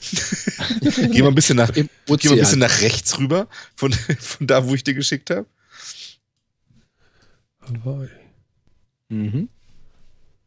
Geh 1.12 1.22
mal 1.22 1.30
ein 1.30 1.36
bisschen 1.36 1.58
nach, 1.58 1.72
geh 1.74 1.84
mal 2.08 2.18
ein 2.18 2.40
bisschen 2.40 2.60
nach 2.60 2.82
rechts 2.82 3.18
rüber 3.18 3.48
von, 3.76 3.94
von 4.20 4.48
da, 4.48 4.68
wo 4.68 4.76
ich 4.76 4.84
dir 4.84 4.94
geschickt 4.94 5.30
habe. 5.30 5.46
Hawaii. 7.62 8.10
Mhm. 9.10 9.50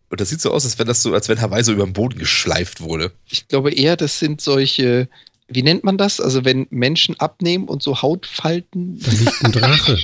Und 0.09 0.20
das 0.20 0.29
sieht 0.29 0.41
so 0.41 0.51
aus, 0.53 0.65
als 0.65 0.79
wenn 0.79 0.87
das 0.87 1.03
so, 1.03 1.15
als 1.15 1.29
wenn 1.29 1.41
Hawaii 1.41 1.65
so 1.65 1.73
über 1.73 1.85
den 1.85 1.95
Boden 1.95 2.19
geschleift 2.19 2.81
wurde. 2.81 3.12
Ich 3.29 3.49
glaube 3.49 3.73
eher, 3.73 3.97
das 3.97 4.19
sind 4.19 4.41
solche, 4.41 5.09
wie 5.49 5.62
nennt 5.62 5.85
man 5.85 5.97
das? 5.97 6.20
Also 6.20 6.45
wenn 6.45 6.66
Menschen 6.70 7.19
abnehmen 7.19 7.69
und 7.69 7.83
so 7.83 8.03
Hautfalten. 8.03 8.99
Da 9.01 9.11
liegt 9.11 9.45
ein 9.45 9.53
Drache. 9.53 9.99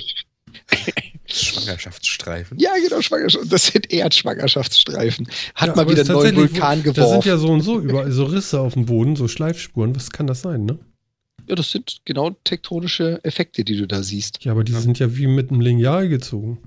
Schwangerschaftsstreifen. 1.30 2.58
Ja, 2.58 2.70
genau, 2.82 3.00
Schwangerschaft. 3.02 3.52
Das 3.52 3.66
sind 3.66 3.92
eher 3.92 4.10
Schwangerschaftsstreifen. 4.10 5.28
Hat 5.54 5.68
Ja, 5.68 5.74
mal 5.76 5.88
wieder 5.88 6.00
einen 6.02 6.12
neuen 6.12 6.36
Vulkan 6.36 6.78
Da 6.82 6.84
sind 6.84 6.94
geworfen. 6.94 7.28
ja 7.28 7.36
so 7.36 7.48
und 7.48 7.60
so 7.62 7.78
überall 7.80 8.10
so 8.10 8.24
Risse 8.24 8.60
auf 8.60 8.74
dem 8.74 8.86
Boden, 8.86 9.14
so 9.16 9.28
Schleifspuren. 9.28 9.94
Was 9.94 10.10
kann 10.10 10.26
das 10.26 10.40
sein, 10.42 10.64
ne? 10.64 10.78
Ja, 11.46 11.54
das 11.54 11.70
sind 11.70 11.98
genau 12.04 12.30
tektonische 12.44 13.20
Effekte, 13.24 13.64
die 13.64 13.76
du 13.76 13.86
da 13.86 14.02
siehst. 14.02 14.44
Ja, 14.44 14.52
aber 14.52 14.64
die 14.64 14.72
sind 14.72 14.98
ja 14.98 15.16
wie 15.16 15.26
mit 15.26 15.50
einem 15.50 15.60
Lineal 15.60 16.08
gezogen. 16.08 16.58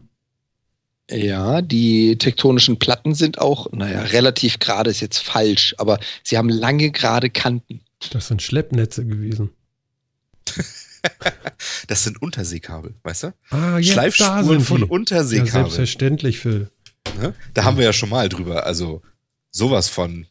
Ja, 1.09 1.61
die 1.61 2.17
tektonischen 2.17 2.79
Platten 2.79 3.13
sind 3.15 3.37
auch, 3.39 3.71
naja, 3.73 4.01
relativ 4.01 4.59
gerade 4.59 4.89
ist 4.89 5.01
jetzt 5.01 5.19
falsch, 5.19 5.75
aber 5.77 5.99
sie 6.23 6.37
haben 6.37 6.49
lange 6.49 6.89
gerade 6.91 7.29
Kanten. 7.29 7.81
Das 8.11 8.27
sind 8.27 8.41
Schleppnetze 8.41 9.05
gewesen. 9.05 9.49
Das 11.87 12.03
sind 12.03 12.21
Unterseekabel, 12.21 12.95
weißt 13.03 13.23
du? 13.23 13.33
Ah, 13.49 13.77
jetzt 13.77 13.89
da 13.89 13.93
Schleifspuren 13.93 14.45
sind 14.45 14.61
von 14.61 14.83
die. 14.83 14.89
Ja, 15.53 15.61
selbstverständlich, 15.63 16.39
Phil. 16.39 16.69
ne? 17.19 17.33
Da 17.53 17.63
haben 17.63 17.77
wir 17.77 17.83
ja 17.85 17.93
schon 17.93 18.09
mal 18.09 18.29
drüber, 18.29 18.65
also 18.65 19.01
sowas 19.51 19.89
von 19.89 20.25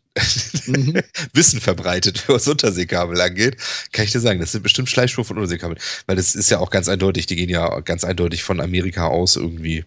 Mhm. 0.67 1.01
Wissen 1.33 1.61
verbreitet, 1.61 2.25
was 2.29 2.49
Unterseekabel 2.49 3.21
angeht, 3.21 3.57
kann 3.93 4.05
ich 4.05 4.11
dir 4.11 4.21
sagen, 4.21 4.41
das 4.41 4.53
sind 4.53 4.63
bestimmt 4.63 4.89
Schleifspuren 4.91 5.25
von 5.27 5.37
Unterseekabeln. 5.37 5.79
Weil 6.07 6.17
das 6.17 6.35
ist 6.35 6.51
ja 6.51 6.59
auch 6.59 6.71
ganz 6.71 6.89
eindeutig, 6.89 7.27
die 7.27 7.37
gehen 7.37 7.49
ja 7.49 7.79
ganz 7.81 8.03
eindeutig 8.05 8.43
von 8.43 8.61
Amerika 8.61 9.07
aus 9.07 9.37
irgendwie. 9.37 9.85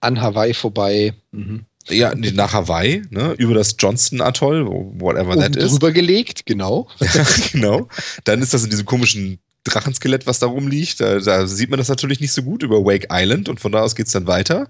An 0.00 0.20
Hawaii 0.20 0.54
vorbei. 0.54 1.12
Mhm. 1.32 1.66
Ja, 1.88 2.14
nach 2.14 2.52
Hawaii, 2.52 3.02
ne, 3.10 3.34
über 3.38 3.54
das 3.54 3.76
Johnston-Atoll, 3.78 4.66
whatever 4.66 5.32
Oben 5.32 5.40
that 5.40 5.56
is. 5.56 5.70
drüber 5.72 5.92
gelegt, 5.92 6.46
genau. 6.46 6.88
Ja, 7.00 7.26
genau. 7.52 7.88
Dann 8.24 8.42
ist 8.42 8.54
das 8.54 8.64
in 8.64 8.70
diesem 8.70 8.86
komischen 8.86 9.38
Drachenskelett, 9.66 10.26
was 10.26 10.38
da 10.38 10.46
rumliegt. 10.46 11.00
Da, 11.00 11.18
da 11.18 11.46
sieht 11.46 11.70
man 11.70 11.78
das 11.78 11.88
natürlich 11.88 12.20
nicht 12.20 12.32
so 12.32 12.42
gut 12.42 12.62
über 12.62 12.84
Wake 12.84 13.08
Island 13.10 13.48
und 13.48 13.60
von 13.60 13.72
da 13.72 13.82
aus 13.82 13.94
geht's 13.94 14.12
dann 14.12 14.26
weiter 14.26 14.68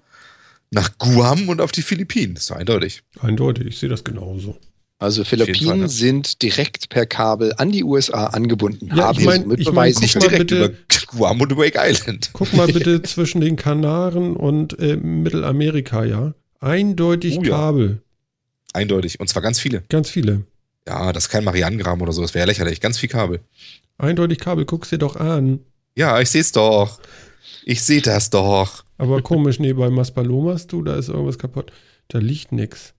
nach 0.71 0.99
Guam 0.99 1.49
und 1.49 1.61
auf 1.61 1.71
die 1.73 1.83
Philippinen. 1.83 2.35
Das 2.35 2.45
ist 2.45 2.51
doch 2.51 2.57
eindeutig. 2.57 3.03
Eindeutig, 3.21 3.67
ich 3.67 3.79
sehe 3.79 3.89
das 3.89 4.03
genauso. 4.05 4.57
Also 4.99 5.25
Fall, 5.25 5.39
Philippinen 5.39 5.81
ne? 5.81 5.89
sind 5.89 6.41
direkt 6.43 6.89
per 6.89 7.05
Kabel 7.07 7.53
an 7.59 7.71
die 7.71 7.85
USA 7.85 8.29
angebunden. 8.29 8.89
Ja, 8.97 9.09
Haben 9.09 9.19
ich 9.21 9.25
mein- 9.27 9.43
sie 9.43 9.47
mit 9.47 9.61
ich 9.61 9.71
mein, 9.73 9.93
guck 9.93 10.03
Nicht 10.03 10.15
direkt 10.23 10.39
bitte- 10.39 10.65
über 10.65 10.75
Guam 11.09 11.41
und 11.43 11.57
Wake 11.57 11.77
Island. 11.79 12.31
Guck 12.33 12.53
mal 12.55 12.67
bitte 12.67 13.03
zwischen 13.03 13.41
den 13.43 13.57
Kanaren 13.57 14.35
und 14.35 14.79
äh, 14.81 14.97
Mittelamerika, 14.97 16.05
ja. 16.05 16.33
Eindeutig 16.61 17.37
Oh 17.39 17.43
ja. 17.43 17.51
Kabel. 17.51 18.01
Eindeutig. 18.73 19.21
Und 19.21 19.29
zwar 19.29 19.43
ganz 19.43 19.61
viele. 19.61 19.83
Ganz 19.89 20.09
viele. 20.11 20.45
Ja, 20.89 21.13
das 21.13 21.25
ist 21.25 21.29
kein 21.31 21.45
Marianengraben 21.45 22.01
oder 22.03 22.13
so. 22.13 22.23
Das 22.23 22.33
wäre 22.35 22.43
ja 22.43 22.47
lächerlich. 22.47 22.81
Ganz 22.81 22.99
viel 22.99 23.09
Kabel. 23.09 23.41
Eindeutig 23.99 24.39
Kabel, 24.39 24.65
guck's 24.65 24.91
dir 24.91 24.99
doch 24.99 25.17
an. 25.17 25.61
Ja, 25.95 26.21
ich 26.21 26.31
seh's 26.31 26.53
doch. 26.53 27.01
Ich 27.65 27.83
seh 27.83 28.01
das 28.01 28.31
doch. 28.31 28.85
Aber 28.99 29.23
komisch, 29.23 29.59
nee, 29.59 29.73
bei 29.73 29.91
Maspalomas, 29.91 30.67
du, 30.67 30.83
da 30.83 30.97
ist 30.97 31.09
irgendwas 31.09 31.39
kaputt. 31.39 31.73
Da 32.09 32.19
liegt 32.19 32.53
nix. 32.53 32.95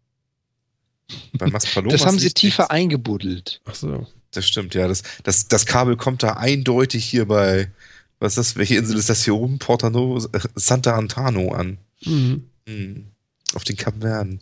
Bei 1.33 1.47
Maspalomas 1.47 1.93
Das 1.99 2.05
haben 2.07 2.19
sie 2.19 2.31
tiefer 2.31 2.63
nichts. 2.63 2.71
eingebuddelt. 2.71 3.61
Ach 3.65 3.75
so. 3.75 4.07
Das 4.31 4.45
stimmt, 4.47 4.75
ja. 4.75 4.87
Das, 4.87 5.03
das, 5.23 5.47
das 5.47 5.65
Kabel 5.65 5.95
kommt 5.95 6.21
da 6.23 6.33
eindeutig 6.33 7.05
hier 7.05 7.25
bei, 7.27 7.71
was 8.19 8.33
ist 8.33 8.37
das, 8.37 8.55
welche 8.57 8.75
Insel 8.75 8.97
ist 8.97 9.09
das 9.09 9.23
hier 9.23 9.35
oben? 9.35 9.57
Porta 9.59 9.89
Novo, 9.89 10.17
äh, 10.33 10.39
Santa 10.55 10.95
Antano 10.95 11.53
an. 11.53 11.77
Mhm. 12.03 12.49
Hm. 12.67 13.05
Auf 13.53 13.63
den 13.63 13.77
Kapverden. 13.77 14.41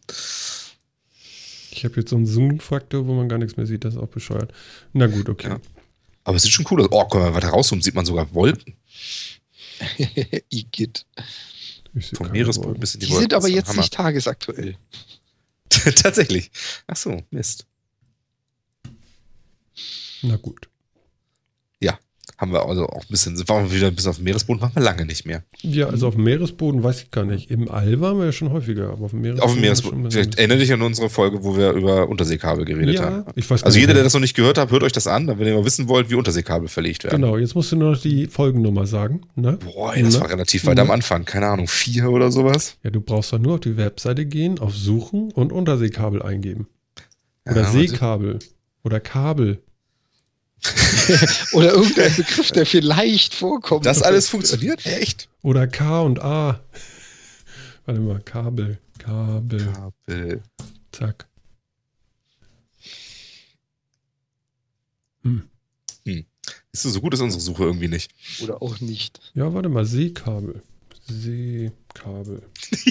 Ich 1.72 1.84
habe 1.86 1.98
jetzt 1.98 2.10
so 2.10 2.15
einen 2.15 2.26
Zoom-Faktor, 2.26 3.06
wo 3.06 3.14
man 3.14 3.30
gar 3.30 3.38
nichts 3.38 3.57
mehr 3.57 3.65
sieht. 3.68 3.84
Das 3.86 3.94
ist 3.94 3.99
auch 3.99 4.07
bescheuert. 4.07 4.52
Na 4.94 5.06
gut, 5.07 5.30
okay. 5.30 5.49
Ja. 5.49 5.60
Aber 6.26 6.35
es 6.35 6.43
sieht 6.43 6.52
schon 6.52 6.65
cool 6.69 6.81
aus. 6.81 6.88
Oh, 6.91 7.06
guck 7.10 7.22
mal, 7.22 7.34
weiter 7.34 7.49
rauszoomen, 7.49 7.81
sieht 7.81 7.95
man 7.95 8.06
sogar 8.06 8.34
Wolken. 8.34 8.76
Igitt. 10.49 11.06
Vom 12.14 12.30
Meeresboden 12.31 12.69
Wolken. 12.72 12.80
bis 12.81 12.95
in 12.95 12.99
die, 12.99 13.06
Die 13.06 13.11
Wolken. 13.14 13.22
sind 13.23 13.34
aber 13.34 13.47
jetzt 13.47 13.69
Hammer. 13.69 13.81
nicht 13.81 13.93
tagesaktuell. 13.93 14.76
Tatsächlich. 15.69 16.52
Ach 16.88 16.95
so, 16.97 17.22
Mist. 17.31 17.65
Na 20.22 20.35
gut. 20.38 20.68
Haben 22.38 22.52
wir 22.52 22.66
also 22.66 22.86
auch 22.88 23.02
ein 23.03 23.07
bisschen, 23.10 23.38
waren 23.48 23.70
wir 23.70 23.76
wieder 23.78 23.88
ein 23.88 23.95
bisschen 23.95 24.10
auf 24.10 24.18
dem 24.18 24.26
Meeresboden, 24.26 24.62
waren 24.62 24.76
wir 24.76 24.82
lange 24.82 25.06
nicht 25.06 25.26
mehr. 25.26 25.44
Ja, 25.62 25.88
also 25.88 26.07
auf 26.07 26.16
dem 26.16 26.26
Meeresboden 26.26 26.84
weiß 26.84 27.03
ich 27.03 27.12
gar 27.12 27.24
nicht. 27.24 27.49
Im 27.49 27.72
All 27.72 28.02
waren 28.02 28.18
wir 28.18 28.26
ja 28.26 28.32
schon 28.34 28.52
häufiger, 28.52 28.90
aber 28.90 29.06
auf 29.06 29.12
dem 29.12 29.22
Meeresboden. 29.22 29.44
Auf 29.49 29.53
dem 29.53 29.62
Meeresboden. 29.62 30.12
Vielleicht 30.12 30.38
erinnere 30.38 30.57
dich 30.57 30.74
an 30.74 30.82
unsere 30.82 31.10
Folge, 31.10 31.44
wo 31.45 31.56
wir 31.56 31.72
über 31.72 32.10
Unterseekabel 32.10 32.66
geredet 32.66 32.95
Ja, 32.95 33.03
haben. 33.03 33.26
ich 33.36 33.49
weiß 33.49 33.64
Also 33.64 33.80
jeder, 33.80 33.94
der 33.94 34.03
das 34.03 34.14
noch 34.14 34.20
nicht 34.20 34.36
gehört 34.36 34.57
hat, 34.57 34.70
hört 34.72 34.84
euch 34.84 34.91
das 34.91 35.07
an, 35.07 35.28
wenn 35.28 35.48
ihr 35.48 35.56
mal 35.56 35.64
wissen 35.66 35.88
wollt, 35.88 36.10
wie 36.10 36.16
Unterseekabel 36.16 36.68
verlegt 36.68 37.06
werden. 37.06 37.22
Genau, 37.22 37.38
jetzt 37.38 37.56
musst 37.56 37.72
du 37.72 37.78
nur 37.78 37.91
noch 37.91 38.02
die 38.02 38.28
Folgennummer 38.28 38.86
sagen. 38.86 39.22
Ne? 39.36 39.57
Boah, 39.64 39.95
ey, 39.95 40.03
das 40.03 40.16
Ne? 40.16 40.22
war 40.22 40.30
relativ 40.30 40.66
weit 40.66 40.80
am 40.80 40.91
Anfang. 40.91 41.24
Keine 41.24 41.48
Ahnung, 41.48 41.68
vier 41.70 42.10
oder 42.10 42.32
sowas. 42.32 42.78
Ja, 42.84 42.90
du 42.90 42.99
brauchst 42.99 43.32
doch 43.32 43.40
nur 43.40 43.53
auf 43.53 43.60
die 43.62 43.78
Webseite 43.78 44.26
gehen, 44.26 44.60
auf 44.60 44.76
Suchen 44.76 45.32
und 45.32 45.53
Unterseekabel 45.53 46.22
eingeben. 46.22 46.68
Oder 47.49 47.62
Ja, 47.62 47.72
Seekabel. 47.72 48.40
Oder 48.84 48.99
Kabel. 48.99 49.60
Oder 51.54 51.74
irgendein 51.74 52.16
Begriff, 52.16 52.52
der 52.52 52.66
vielleicht 52.66 53.34
vorkommt. 53.34 53.86
Das 53.86 54.02
alles 54.02 54.30
funktioniert? 54.30 54.86
Echt? 54.86 55.30
Oder 55.42 55.68
K 55.68 56.02
und 56.02 56.20
A. 56.22 56.60
Warte 57.86 58.02
mal, 58.02 58.20
Kabel, 58.22 58.80
Kabel, 58.98 59.72
Kabel. 60.08 60.42
zack. 60.92 61.28
Hm. 65.24 65.44
Ist 66.72 66.84
so 66.84 67.00
gut 67.02 67.14
ist 67.14 67.22
unsere 67.22 67.42
Suche 67.42 67.64
irgendwie 67.64 67.88
nicht. 67.88 68.12
Oder 68.44 68.62
auch 68.62 68.80
nicht. 68.82 69.20
Ja, 69.34 69.54
warte 69.54 69.70
mal, 69.70 69.86
Seekabel. 69.86 70.62
Seekabel. 71.08 72.42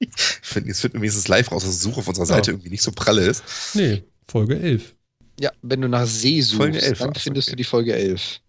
Jetzt 0.00 0.46
finden 0.46 0.68
wir 0.68 1.00
wenigstens 1.00 1.26
live 1.28 1.50
raus, 1.50 1.64
dass 1.64 1.72
die 1.72 1.82
Suche 1.82 2.00
auf 2.00 2.08
unserer 2.08 2.26
Seite 2.26 2.50
Ja. 2.50 2.54
irgendwie 2.54 2.70
nicht 2.70 2.82
so 2.82 2.92
pralle 2.92 3.26
ist. 3.26 3.42
Nee, 3.74 4.04
Folge 4.28 4.58
11. 4.60 4.94
Ja, 5.40 5.50
wenn 5.62 5.80
du 5.80 5.88
nach 5.88 6.06
See 6.06 6.40
suchst, 6.42 6.56
Folge 6.58 6.82
11 6.82 6.98
dann 6.98 7.14
findest 7.14 7.48
okay. 7.48 7.52
du 7.52 7.56
die 7.56 7.64
Folge 7.64 7.94
11. 7.94 8.40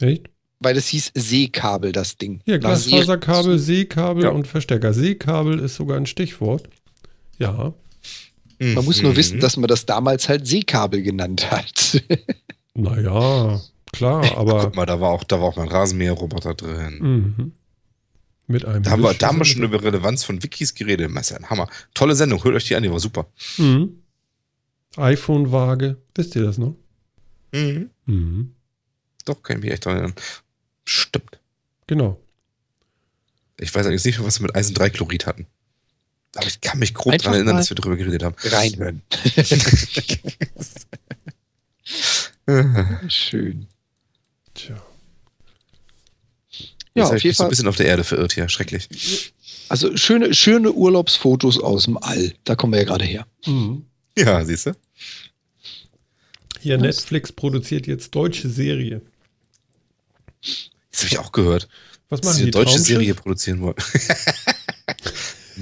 Echt? 0.00 0.26
Weil 0.58 0.76
es 0.76 0.88
hieß 0.88 1.12
Seekabel, 1.14 1.92
das 1.92 2.16
Ding. 2.16 2.40
Ja, 2.46 2.56
Glasfaserkabel, 2.58 3.58
Seekabel 3.58 4.24
Ja. 4.24 4.30
und 4.30 4.46
Verstärker. 4.46 4.92
Seekabel 4.92 5.60
ist 5.60 5.76
sogar 5.76 5.96
ein 5.98 6.06
Stichwort. 6.06 6.68
Ja, 7.38 7.74
Man 8.58 8.84
muss 8.86 9.02
nur 9.02 9.12
Mhm. 9.12 9.16
wissen, 9.16 9.40
dass 9.40 9.56
man 9.58 9.68
das 9.68 9.84
damals 9.86 10.28
halt 10.30 10.46
Seekabel 10.46 11.02
genannt 11.02 11.50
hat. 11.50 12.02
naja, 12.74 13.60
klar, 13.92 14.36
aber 14.38 14.64
Guck 14.64 14.76
mal, 14.76 14.86
da 14.86 14.98
war 15.00 15.10
auch, 15.10 15.24
da 15.24 15.38
war 15.40 15.48
auch 15.48 15.56
mein 15.56 15.68
Rasenmäher-Roboter 15.68 16.54
drin. 16.54 16.98
mhm. 17.00 17.52
mit 18.46 18.64
einem. 18.64 18.82
Da 18.82 18.92
haben, 18.92 19.02
wir, 19.02 19.12
da 19.14 19.28
haben 19.28 19.36
wir 19.36 19.40
Wischwasser 19.42 19.58
schon 19.60 19.62
über 19.64 19.82
Relevanz 19.84 20.24
von 20.24 20.42
Wikis 20.42 20.74
geredet. 20.74 21.10
Das 21.14 21.22
ist 21.24 21.30
ja 21.30 21.36
ein 21.36 21.50
Hammer. 21.50 21.68
Tolle 21.94 22.14
Sendung, 22.16 22.42
hört 22.42 22.54
euch 22.54 22.64
die 22.64 22.74
an, 22.76 22.82
die 22.82 22.90
war 22.90 22.98
super. 23.00 23.26
Mhm. 23.58 23.98
iPhone-Waage, 24.96 25.96
wisst 26.14 26.34
ihr 26.36 26.42
das 26.42 26.58
noch? 26.58 26.74
Mhm. 27.52 27.90
Mhm. 28.06 28.54
Doch, 29.24 29.42
kann 29.42 29.58
ich 29.58 29.64
mich 29.64 29.72
echt 29.72 29.84
dran 29.84 29.96
erinnern. 29.96 30.14
Stimmt. 30.84 31.38
Genau. 31.86 32.20
Ich 33.58 33.74
weiß 33.74 33.86
eigentlich 33.86 34.04
nicht 34.04 34.18
mehr, 34.18 34.26
was 34.26 34.38
wir 34.40 34.46
mit 34.46 34.54
Eisen 34.56 34.74
3 34.74 34.90
Chlorid 34.90 35.26
hatten. 35.26 35.46
Aber 36.36 36.46
ich 36.46 36.60
kann 36.60 36.78
mich 36.78 36.92
grob 36.92 37.14
Einfach 37.14 37.24
daran 37.26 37.38
erinnern, 37.38 37.56
dass 37.56 37.70
wir 37.70 37.74
darüber 37.76 37.96
geredet 37.96 38.22
haben. 38.22 38.34
Reinhören. 38.42 39.02
Schön. 43.08 43.66
Tja. 44.54 44.76
Ja, 46.94 47.02
Jetzt 47.02 47.06
hab 47.08 47.12
auf 47.12 47.16
ich 47.16 47.22
jeden 47.24 47.30
mich 47.30 47.36
so 47.36 47.42
ein 47.42 47.44
Fall. 47.44 47.48
bisschen 47.50 47.68
auf 47.68 47.76
der 47.76 47.86
Erde 47.86 48.04
verirrt 48.04 48.32
hier. 48.32 48.48
Schrecklich. 48.48 49.32
Also 49.68 49.96
schöne, 49.96 50.32
schöne 50.34 50.72
Urlaubsfotos 50.72 51.58
aus 51.60 51.84
dem 51.84 51.98
All. 51.98 52.32
Da 52.44 52.54
kommen 52.54 52.72
wir 52.72 52.80
ja 52.80 52.86
gerade 52.86 53.04
her. 53.04 53.26
Mhm. 53.46 53.84
Ja, 54.16 54.44
siehst 54.44 54.66
du? 54.66 54.72
Hier, 56.66 56.76
Was? 56.80 56.82
Netflix 56.82 57.30
produziert 57.32 57.86
jetzt 57.86 58.12
deutsche 58.14 58.48
Serie. 58.48 59.00
Das 60.90 61.00
habe 61.02 61.06
ich 61.08 61.18
auch 61.18 61.30
gehört. 61.32 61.68
Was 62.08 62.20
Dass 62.20 62.26
machen 62.30 62.36
sie 62.38 62.40
die? 62.40 62.44
eine 62.46 62.50
deutsche 62.64 62.64
Traumschiff? 62.76 62.86
Serie 62.86 63.14
produzieren 63.14 63.60
wollen. 63.62 63.76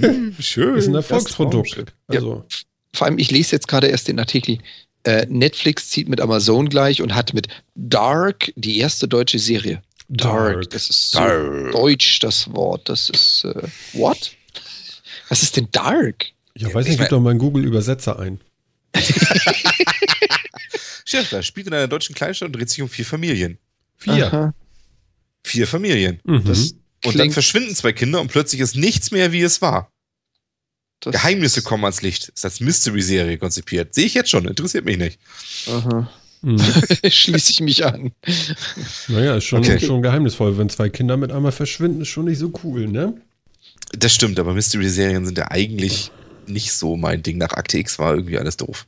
Hm, 0.00 0.34
Schön. 0.40 0.76
Ist 0.76 0.88
ein 0.88 0.92
Das 0.94 1.04
Erfolgsprodukt. 1.08 1.84
Also, 2.08 2.44
Vor 2.94 3.06
allem, 3.06 3.16
ich 3.18 3.30
lese 3.30 3.52
jetzt 3.52 3.68
gerade 3.68 3.86
erst 3.86 4.08
den 4.08 4.18
Artikel. 4.18 4.58
Äh, 5.04 5.24
Netflix 5.28 5.88
zieht 5.90 6.08
mit 6.08 6.20
Amazon 6.20 6.68
gleich 6.68 7.00
und 7.00 7.14
hat 7.14 7.32
mit 7.32 7.46
Dark 7.76 8.50
die 8.56 8.78
erste 8.78 9.06
deutsche 9.06 9.38
Serie. 9.38 9.82
Dark. 10.08 10.54
Dark. 10.54 10.70
Das 10.70 10.90
ist 10.90 11.12
so 11.12 11.18
Dark. 11.20 11.72
deutsch, 11.72 12.18
das 12.18 12.52
Wort. 12.52 12.88
Das 12.88 13.08
ist, 13.08 13.44
äh, 13.44 13.62
what? 13.92 14.32
Was 15.28 15.42
ist 15.44 15.56
denn 15.56 15.68
Dark? 15.70 16.26
ja, 16.56 16.68
Ja, 16.68 16.74
weiß 16.74 16.86
ich 16.86 16.90
nicht, 16.90 16.98
mein- 16.98 17.06
gib 17.06 17.10
doch 17.10 17.20
mal 17.20 17.30
einen 17.30 17.38
Google-Übersetzer 17.38 18.18
ein. 18.18 18.40
Da 21.30 21.42
spielt 21.42 21.68
in 21.68 21.74
einer 21.74 21.86
deutschen 21.86 22.14
Kleinstadt 22.14 22.46
und 22.48 22.56
dreht 22.56 22.68
sich 22.70 22.82
um 22.82 22.88
vier 22.88 23.04
Familien. 23.04 23.58
Vier. 23.98 24.26
Aha. 24.26 24.54
Vier 25.44 25.66
Familien. 25.68 26.18
Mhm. 26.24 26.42
Das 26.44 26.74
Und 27.04 27.18
dann 27.18 27.30
verschwinden 27.30 27.74
zwei 27.76 27.92
Kinder 27.92 28.20
und 28.20 28.32
plötzlich 28.32 28.60
ist 28.60 28.74
nichts 28.74 29.12
mehr, 29.12 29.30
wie 29.30 29.42
es 29.42 29.62
war. 29.62 29.92
das 31.00 31.12
Geheimnisse 31.12 31.62
kommen 31.62 31.84
ans 31.84 32.02
Licht. 32.02 32.30
Ist 32.30 32.44
als 32.44 32.58
Mystery-Serie 32.60 33.38
konzipiert. 33.38 33.94
Sehe 33.94 34.06
ich 34.06 34.14
jetzt 34.14 34.30
schon, 34.30 34.48
interessiert 34.48 34.84
mich 34.86 34.98
nicht. 34.98 35.20
Aha. 35.68 36.10
Mhm. 36.42 36.58
Schließe 37.08 37.52
ich 37.52 37.60
mich 37.60 37.84
an. 37.86 38.10
Naja, 39.08 39.36
ist 39.36 39.44
schon, 39.44 39.60
Okay. 39.60 39.78
schon 39.78 40.02
geheimnisvoll. 40.02 40.58
Wenn 40.58 40.68
zwei 40.68 40.88
Kinder 40.88 41.16
mit 41.16 41.30
einmal 41.30 41.52
verschwinden, 41.52 42.00
ist 42.02 42.08
schon 42.08 42.24
nicht 42.24 42.38
so 42.38 42.52
cool, 42.64 42.88
ne? 42.88 43.14
Das 43.92 44.12
stimmt, 44.12 44.40
aber 44.40 44.52
Mystery-Serien 44.52 45.24
sind 45.24 45.38
ja 45.38 45.48
eigentlich 45.50 46.10
nicht 46.48 46.72
so 46.72 46.96
mein 46.96 47.22
Ding. 47.22 47.38
Nach 47.38 47.52
Akte 47.52 47.78
X 47.78 47.98
war 47.98 48.14
irgendwie 48.14 48.38
alles 48.38 48.56
doof. 48.56 48.86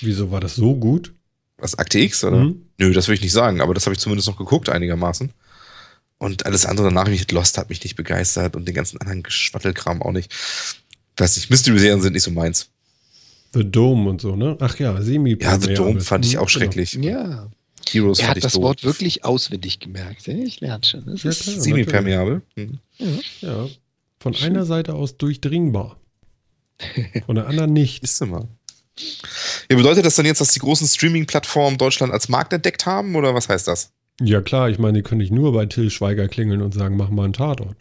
Wieso 0.00 0.30
war 0.30 0.40
das 0.40 0.54
so 0.54 0.74
gut? 0.76 1.12
Was, 1.58 1.76
Akte 1.78 1.98
X, 1.98 2.24
oder? 2.24 2.38
Mhm. 2.44 2.66
Nö, 2.78 2.92
das 2.92 3.08
will 3.08 3.14
ich 3.14 3.20
nicht 3.22 3.32
sagen, 3.32 3.60
aber 3.60 3.74
das 3.74 3.86
habe 3.86 3.94
ich 3.94 4.00
zumindest 4.00 4.28
noch 4.28 4.36
geguckt, 4.36 4.68
einigermaßen. 4.68 5.30
Und 6.18 6.46
alles 6.46 6.64
andere 6.66 6.88
danach, 6.88 7.08
mich 7.08 7.30
Lost 7.32 7.58
hat 7.58 7.68
mich 7.70 7.82
nicht 7.82 7.96
begeistert 7.96 8.56
und 8.56 8.66
den 8.66 8.74
ganzen 8.74 8.98
anderen 9.00 9.22
Geschwattelkram 9.22 10.02
auch 10.02 10.12
nicht. 10.12 10.32
Weiß 11.16 11.36
nicht, 11.36 11.50
Mystery-Serien 11.50 12.02
sind 12.02 12.12
nicht 12.14 12.22
so 12.22 12.30
meins. 12.30 12.70
The 13.52 13.64
Dome 13.68 14.10
und 14.10 14.20
so, 14.20 14.34
ne? 14.34 14.56
Ach 14.60 14.78
ja, 14.78 15.00
semi 15.00 15.36
Ja, 15.40 15.60
The 15.60 15.74
Dome 15.74 16.00
fand 16.00 16.24
ich 16.26 16.38
auch 16.38 16.40
Genau. 16.42 16.48
schrecklich. 16.48 16.94
Ja. 16.94 17.48
Heroes 17.90 18.18
Er 18.20 18.28
hat 18.28 18.42
das 18.42 18.54
doof. 18.54 18.62
Wort 18.62 18.84
wirklich 18.84 19.24
auswendig 19.24 19.78
gemerkt. 19.78 20.26
Ich 20.26 20.60
lerne 20.60 20.84
schon. 20.84 21.04
Das 21.06 21.22
Ja, 21.22 21.30
ist. 21.30 21.44
Semi-permeabel. 21.44 22.42
Mhm. 22.56 22.78
Ja, 23.40 23.68
von 24.18 24.34
einer 24.36 24.64
Seite 24.64 24.94
aus 24.94 25.16
durchdringbar. 25.18 25.96
Von 27.26 27.36
der 27.36 27.46
anderen 27.46 27.72
nicht. 27.72 28.02
Ist 28.02 28.24
mal. 28.26 28.48
Ja, 29.70 29.76
bedeutet 29.76 30.04
das 30.04 30.14
dann 30.14 30.26
jetzt, 30.26 30.40
dass 30.40 30.52
die 30.52 30.60
großen 30.60 30.86
Streaming-Plattformen 30.86 31.78
Deutschland 31.78 32.12
als 32.12 32.28
Markt 32.28 32.52
entdeckt 32.52 32.86
haben 32.86 33.16
oder 33.16 33.34
was 33.34 33.48
heißt 33.48 33.66
das? 33.66 33.90
Ja 34.20 34.40
klar, 34.40 34.68
ich 34.70 34.78
meine, 34.78 34.98
die 34.98 35.02
können 35.02 35.20
nicht 35.20 35.32
nur 35.32 35.52
bei 35.52 35.66
Till 35.66 35.90
Schweiger 35.90 36.28
klingeln 36.28 36.62
und 36.62 36.72
sagen, 36.72 36.96
mach 36.96 37.10
mal 37.10 37.24
einen 37.24 37.32
Tatort. 37.32 37.76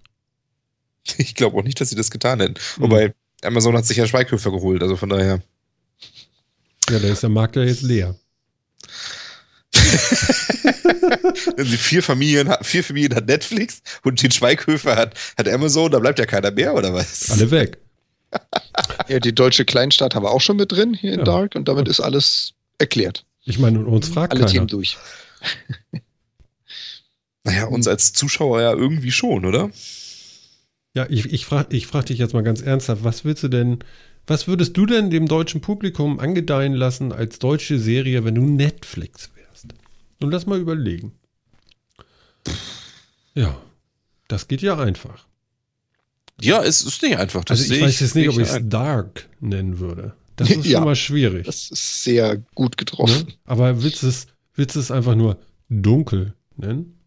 Ich 1.17 1.35
glaube 1.35 1.57
auch 1.57 1.63
nicht, 1.63 1.79
dass 1.81 1.89
sie 1.89 1.95
das 1.95 2.11
getan 2.11 2.39
hätten. 2.39 2.55
Mhm. 2.77 2.83
Wobei, 2.83 3.13
Amazon 3.43 3.75
hat 3.75 3.85
sich 3.85 3.97
ja 3.97 4.07
Schweighöfer 4.07 4.51
geholt, 4.51 4.81
also 4.81 4.95
von 4.95 5.09
daher. 5.09 5.41
Ja, 6.89 6.99
da 6.99 7.07
ist 7.09 7.23
der 7.23 7.29
Markt 7.29 7.55
ja 7.55 7.63
jetzt 7.63 7.81
leer. 7.83 8.15
Vier 11.57 12.03
Familien 12.03 12.47
hat, 12.49 12.65
vier 12.65 12.83
Familien 12.83 13.15
hat 13.15 13.27
Netflix 13.27 13.81
und 14.03 14.21
den 14.21 14.31
Schweighöfer 14.31 14.95
hat, 14.95 15.17
hat 15.37 15.49
Amazon, 15.49 15.91
da 15.91 15.99
bleibt 15.99 16.19
ja 16.19 16.25
keiner 16.25 16.51
mehr, 16.51 16.73
oder 16.73 16.93
was? 16.93 17.31
Alle 17.31 17.49
weg. 17.51 17.82
Ja, 19.07 19.19
die 19.19 19.35
deutsche 19.35 19.65
Kleinstadt 19.65 20.15
haben 20.15 20.23
wir 20.23 20.31
auch 20.31 20.41
schon 20.41 20.55
mit 20.57 20.71
drin 20.71 20.93
hier 20.93 21.13
in 21.13 21.19
Ja. 21.19 21.25
Dark 21.25 21.55
und 21.55 21.67
damit 21.67 21.87
ist 21.87 21.99
alles 21.99 22.53
erklärt. 22.77 23.25
Ich 23.43 23.59
meine, 23.59 23.79
und 23.79 23.85
uns 23.85 24.07
fragt 24.07 24.31
Alle 24.31 24.41
keiner. 24.41 24.51
Themen 24.51 24.67
durch. 24.67 24.97
Naja, 27.45 27.65
uns 27.65 27.87
als 27.89 28.13
Zuschauer 28.13 28.61
ja 28.61 28.71
irgendwie 28.71 29.11
schon, 29.11 29.43
oder? 29.45 29.69
Ja, 30.93 31.05
ich, 31.09 31.25
ich 31.33 31.45
frage 31.45 31.75
ich 31.75 31.87
frag 31.87 32.05
dich 32.05 32.17
jetzt 32.17 32.33
mal 32.33 32.43
ganz 32.43 32.61
ernsthaft, 32.61 33.03
was 33.03 33.25
willst 33.25 33.43
du 33.43 33.49
denn, 33.49 33.79
was 34.27 34.47
würdest 34.47 34.77
du 34.77 34.85
denn 34.85 35.09
dem 35.09 35.27
deutschen 35.27 35.59
Publikum 35.59 36.19
angedeihen 36.19 36.73
lassen 36.73 37.11
als 37.11 37.39
deutsche 37.39 37.79
Serie, 37.79 38.23
wenn 38.23 38.35
du 38.35 38.43
Netflix 38.43 39.29
wärst? 39.35 39.67
Und 40.21 40.31
lass 40.31 40.45
mal 40.45 40.57
überlegen. 40.59 41.13
Ja, 43.33 43.57
das 44.29 44.47
geht 44.47 44.61
ja 44.61 44.77
einfach. 44.77 45.25
Ja, 46.41 46.63
es 46.63 46.81
ist 46.81 47.01
nicht 47.01 47.17
einfach. 47.17 47.43
Das 47.45 47.59
Also 47.61 47.73
ich 47.73 47.81
weiß 47.81 47.99
jetzt 47.99 48.15
nicht, 48.15 48.29
ob 48.29 48.37
ich 48.39 48.49
es. 48.49 48.59
Dark 48.63 49.29
nennen 49.39 49.79
würde. 49.79 50.13
Das 50.35 50.49
ist 50.49 50.65
Ja, 50.65 50.79
schon 50.79 50.85
mal 50.85 50.95
schwierig. 50.95 51.45
Das 51.45 51.69
ist 51.69 52.03
sehr 52.03 52.37
gut 52.55 52.77
getroffen. 52.77 53.27
Ne? 53.27 53.33
Aber 53.45 53.83
willst 53.83 54.01
du 54.03 54.07
es, 54.07 54.27
willst 54.55 54.75
du 54.75 54.79
es 54.79 54.89
einfach 54.91 55.15
nur 55.15 55.37
dunkel 55.69 56.33
nennen? 56.57 56.97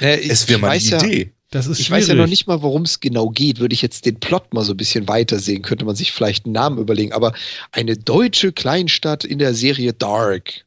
Äh, 0.00 0.20
ich- 0.20 0.30
Es 0.30 0.48
wäre 0.48 0.56
ich 0.58 0.62
mal 0.62 0.68
weiß 0.68 0.92
eine 0.94 1.02
ja, 1.02 1.08
Idee. 1.08 1.30
Das 1.50 1.66
ist 1.66 1.78
Ich 1.78 1.86
schwierig. 1.86 2.02
weiß 2.02 2.08
ja 2.08 2.14
noch 2.14 2.26
nicht 2.26 2.46
mal, 2.48 2.62
worum 2.62 2.82
es 2.82 2.98
genau 2.98 3.28
geht. 3.30 3.60
Würde 3.60 3.74
ich 3.74 3.82
jetzt 3.82 4.06
den 4.06 4.18
Plot 4.18 4.52
mal 4.54 4.64
so 4.64 4.72
ein 4.72 4.76
bisschen 4.76 5.06
weiter 5.06 5.38
sehen, 5.38 5.62
könnte 5.62 5.84
man 5.84 5.94
sich 5.94 6.10
vielleicht 6.10 6.46
einen 6.46 6.54
Namen 6.54 6.78
überlegen. 6.78 7.12
Aber 7.12 7.32
eine 7.70 7.96
deutsche 7.96 8.52
Kleinstadt 8.52 9.24
in 9.24 9.38
der 9.38 9.54
Serie 9.54 9.92
Dark. 9.92 10.63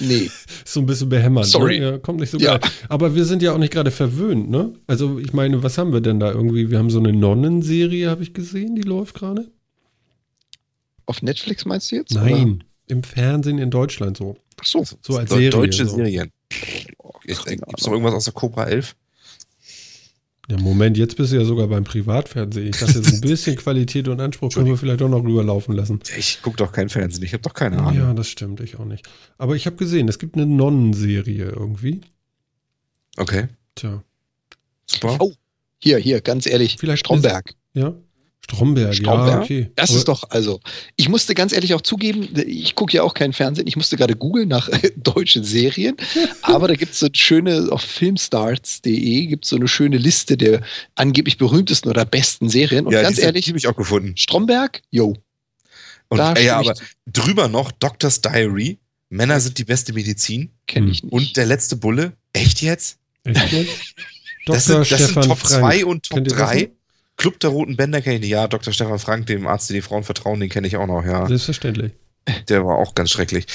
Nee. 0.00 0.24
Ist 0.24 0.48
so 0.64 0.80
ein 0.80 0.86
bisschen 0.86 1.08
behämmert. 1.08 1.46
Sorry. 1.46 1.80
Ne? 1.80 1.90
Ja, 1.92 1.98
kommt 1.98 2.20
nicht 2.20 2.30
so 2.30 2.38
Ja. 2.38 2.58
geil. 2.58 2.70
Aber 2.88 3.14
wir 3.14 3.24
sind 3.24 3.42
ja 3.42 3.52
auch 3.52 3.58
nicht 3.58 3.72
gerade 3.72 3.90
verwöhnt, 3.90 4.50
ne? 4.50 4.72
Also 4.86 5.18
ich 5.18 5.32
meine, 5.32 5.62
was 5.62 5.78
haben 5.78 5.92
wir 5.92 6.00
denn 6.00 6.20
da 6.20 6.30
irgendwie? 6.32 6.70
Wir 6.70 6.78
haben 6.78 6.90
so 6.90 6.98
eine 6.98 7.12
Nonnenserie, 7.12 8.08
habe 8.10 8.22
ich 8.22 8.34
gesehen, 8.34 8.74
die 8.74 8.82
läuft 8.82 9.14
gerade. 9.14 9.50
Auf 11.06 11.22
Netflix 11.22 11.64
meinst 11.64 11.92
du 11.92 11.96
jetzt? 11.96 12.14
Nein, 12.14 12.64
im 12.86 13.02
Fernsehen 13.02 13.58
in 13.58 13.70
Deutschland 13.70 14.16
so. 14.16 14.30
Oder? 14.30 14.40
Ach 14.60 14.64
so. 14.66 14.84
So 15.02 15.16
als 15.18 15.30
Serie. 15.30 15.50
Deutsche 15.50 15.86
so. 15.86 15.96
Serien. 15.96 16.30
Gibt 17.24 17.78
es 17.78 17.86
noch 17.86 17.92
irgendwas 17.92 18.14
aus 18.14 18.24
der 18.24 18.32
Cobra 18.34 18.64
11? 18.64 18.94
Ja, 20.50 20.58
Moment, 20.58 20.98
jetzt 20.98 21.16
bist 21.16 21.32
du 21.32 21.36
ja 21.36 21.44
sogar 21.44 21.68
beim 21.68 21.84
Privatfernsehen. 21.84 22.68
Ich 22.68 22.78
dachte, 22.78 23.02
so 23.02 23.14
ein 23.14 23.20
bisschen 23.20 23.56
Qualität 23.64 24.08
und 24.08 24.20
Anspruch 24.20 24.52
können 24.52 24.66
wir 24.66 24.76
vielleicht 24.76 25.00
auch 25.00 25.08
noch 25.08 25.24
rüberlaufen 25.24 25.74
lassen. 25.74 26.00
Ich 26.18 26.42
gucke 26.42 26.58
doch 26.58 26.70
kein 26.70 26.90
Fernsehen, 26.90 27.24
ich 27.24 27.32
habe 27.32 27.42
doch 27.42 27.54
keine 27.54 27.78
Ahnung. 27.78 27.96
Ja, 27.96 28.12
das 28.12 28.28
stimmt, 28.28 28.60
ich 28.60 28.78
auch 28.78 28.84
nicht. 28.84 29.08
Aber 29.38 29.56
ich 29.56 29.64
habe 29.66 29.76
gesehen, 29.76 30.06
es 30.08 30.18
gibt 30.18 30.36
eine 30.36 30.46
Nonnenserie 30.46 31.46
irgendwie. 31.46 32.02
Okay, 33.16 33.48
Tja, 33.74 34.02
super. 34.86 35.16
Oh. 35.20 35.32
Hier, 35.78 35.98
hier, 35.98 36.20
ganz 36.20 36.46
ehrlich. 36.46 36.76
Vielleicht 36.78 37.00
Stromberg. 37.00 37.54
ja. 37.74 37.94
Stromberg, 38.44 38.88
ja, 38.88 38.92
Stromberg? 38.92 39.42
okay. 39.42 39.70
Das 39.74 39.90
Aber- 39.90 39.98
ist 39.98 40.08
doch, 40.08 40.30
also, 40.30 40.60
ich 40.96 41.08
musste 41.08 41.34
ganz 41.34 41.52
ehrlich 41.52 41.72
auch 41.74 41.80
zugeben, 41.80 42.28
ich 42.46 42.74
gucke 42.74 42.94
ja 42.96 43.02
auch 43.02 43.14
keinen 43.14 43.32
Fernsehen, 43.32 43.66
ich 43.66 43.76
musste 43.76 43.96
gerade 43.96 44.16
googeln 44.16 44.48
nach 44.48 44.68
deutschen 44.96 45.44
Serien, 45.44 45.96
aber 46.42 46.68
da 46.68 46.74
gibt 46.74 46.92
es 46.92 47.00
so 47.00 47.06
eine 47.06 47.14
schöne, 47.14 47.68
auf 47.70 47.82
filmstarts.de 47.82 49.26
gibt 49.26 49.44
es 49.44 49.50
so 49.50 49.56
eine 49.56 49.68
schöne 49.68 49.96
Liste 49.96 50.36
der 50.36 50.60
angeblich 50.94 51.38
berühmtesten 51.38 51.88
oder 51.88 52.04
besten 52.04 52.48
Serien. 52.48 52.86
Und 52.86 52.92
ja, 52.92 53.02
ganz 53.02 53.18
ehrlich, 53.18 53.48
habe 53.48 53.58
ich 53.58 53.66
auch 53.66 53.76
gefunden. 53.76 54.16
Stromberg, 54.16 54.82
yo. 54.90 55.16
Und 56.08 56.18
Da 56.18 56.34
äh, 56.34 56.44
ja, 56.44 56.58
aber 56.58 56.74
drüber 57.06 57.48
noch 57.48 57.72
Doctor's 57.72 58.20
Diary. 58.20 58.78
Männer 59.08 59.40
sind 59.40 59.58
die 59.58 59.64
beste 59.64 59.92
Medizin. 59.92 60.50
Kenne 60.66 60.90
ich 60.90 61.02
nicht. 61.02 61.12
Und 61.12 61.36
der 61.36 61.46
letzte 61.46 61.76
Bulle. 61.76 62.12
Echt 62.32 62.62
jetzt? 62.62 62.98
Echt 63.24 63.52
jetzt? 63.52 63.70
Das 64.46 64.66
sind, 64.66 64.90
das 64.90 65.06
sind 65.08 65.24
Top 65.24 65.38
Frank. 65.38 65.60
2 65.74 65.84
und 65.86 66.02
Top 66.04 66.16
Kennt 66.16 66.28
ihr 66.32 66.36
das 66.36 66.50
3. 66.50 66.70
Club 67.24 67.40
der 67.40 67.48
Roten 67.48 67.76
Bänder 67.76 68.02
kenne 68.02 68.16
ich 68.16 68.20
nicht. 68.20 68.30
Ja, 68.30 68.46
Dr. 68.48 68.70
Stefan 68.74 68.98
Frank, 68.98 69.24
dem 69.28 69.46
Arzt, 69.46 69.70
der 69.70 69.76
die 69.76 69.80
Frauen 69.80 70.04
vertrauen, 70.04 70.40
den 70.40 70.50
kenne 70.50 70.66
ich 70.66 70.76
auch 70.76 70.86
noch, 70.86 71.02
ja. 71.06 71.26
Selbstverständlich. 71.26 71.92
Der 72.50 72.66
war 72.66 72.76
auch 72.76 72.94
ganz 72.94 73.10
schrecklich. 73.10 73.46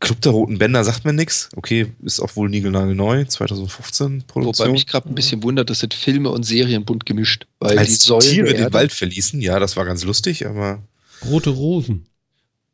Club 0.00 0.20
der 0.22 0.32
Roten 0.32 0.58
Bänder 0.58 0.82
sagt 0.82 1.04
mir 1.04 1.12
nichts. 1.12 1.48
Okay, 1.54 1.92
ist 2.02 2.18
auch 2.18 2.34
wohl 2.34 2.48
niegelnagelneu. 2.50 3.24
2015 3.24 4.06
Wobei 4.06 4.24
Produktion. 4.26 4.72
mich 4.72 4.88
gerade 4.88 5.08
ein 5.08 5.14
bisschen 5.14 5.44
wundert, 5.44 5.70
das 5.70 5.78
sind 5.78 5.94
Filme 5.94 6.30
und 6.30 6.42
Serien 6.42 6.84
bunt 6.84 7.06
gemischt. 7.06 7.46
Weil 7.60 7.78
Als 7.78 8.00
die 8.00 8.06
Säulen 8.06 8.20
Tiere 8.28 8.54
den 8.54 8.72
Wald 8.72 8.90
verließen, 8.92 9.40
ja, 9.40 9.60
das 9.60 9.76
war 9.76 9.84
ganz 9.84 10.02
lustig, 10.02 10.46
aber 10.46 10.82
Rote 11.24 11.50
Rosen. 11.50 12.06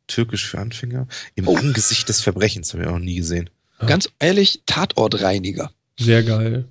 türkisch 0.07 0.47
für 0.47 0.57
Anfänger. 0.59 1.07
Im 1.35 1.47
Oh. 1.47 1.55
Angesicht 1.55 2.09
des 2.09 2.21
Verbrechens 2.21 2.73
habe 2.73 2.83
ich 2.83 2.89
auch 2.89 2.93
noch 2.93 2.99
nie 3.05 3.15
gesehen. 3.17 3.49
Ganz 3.85 4.09
ehrlich, 4.19 4.61
Tatortreiniger 4.65 5.71
Sehr 5.97 6.23
geil. 6.23 6.65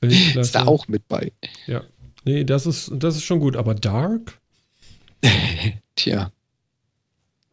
Ist 0.02 0.54
da 0.54 0.66
auch 0.66 0.88
mit 0.88 1.08
bei. 1.08 1.32
Nee, 2.24 2.44
das 2.44 2.66
ist, 2.66 2.90
das 2.94 3.16
ist 3.16 3.24
schon 3.24 3.40
gut. 3.40 3.56
Aber 3.56 3.74
Dark? 3.74 4.38
Tja. 5.96 6.30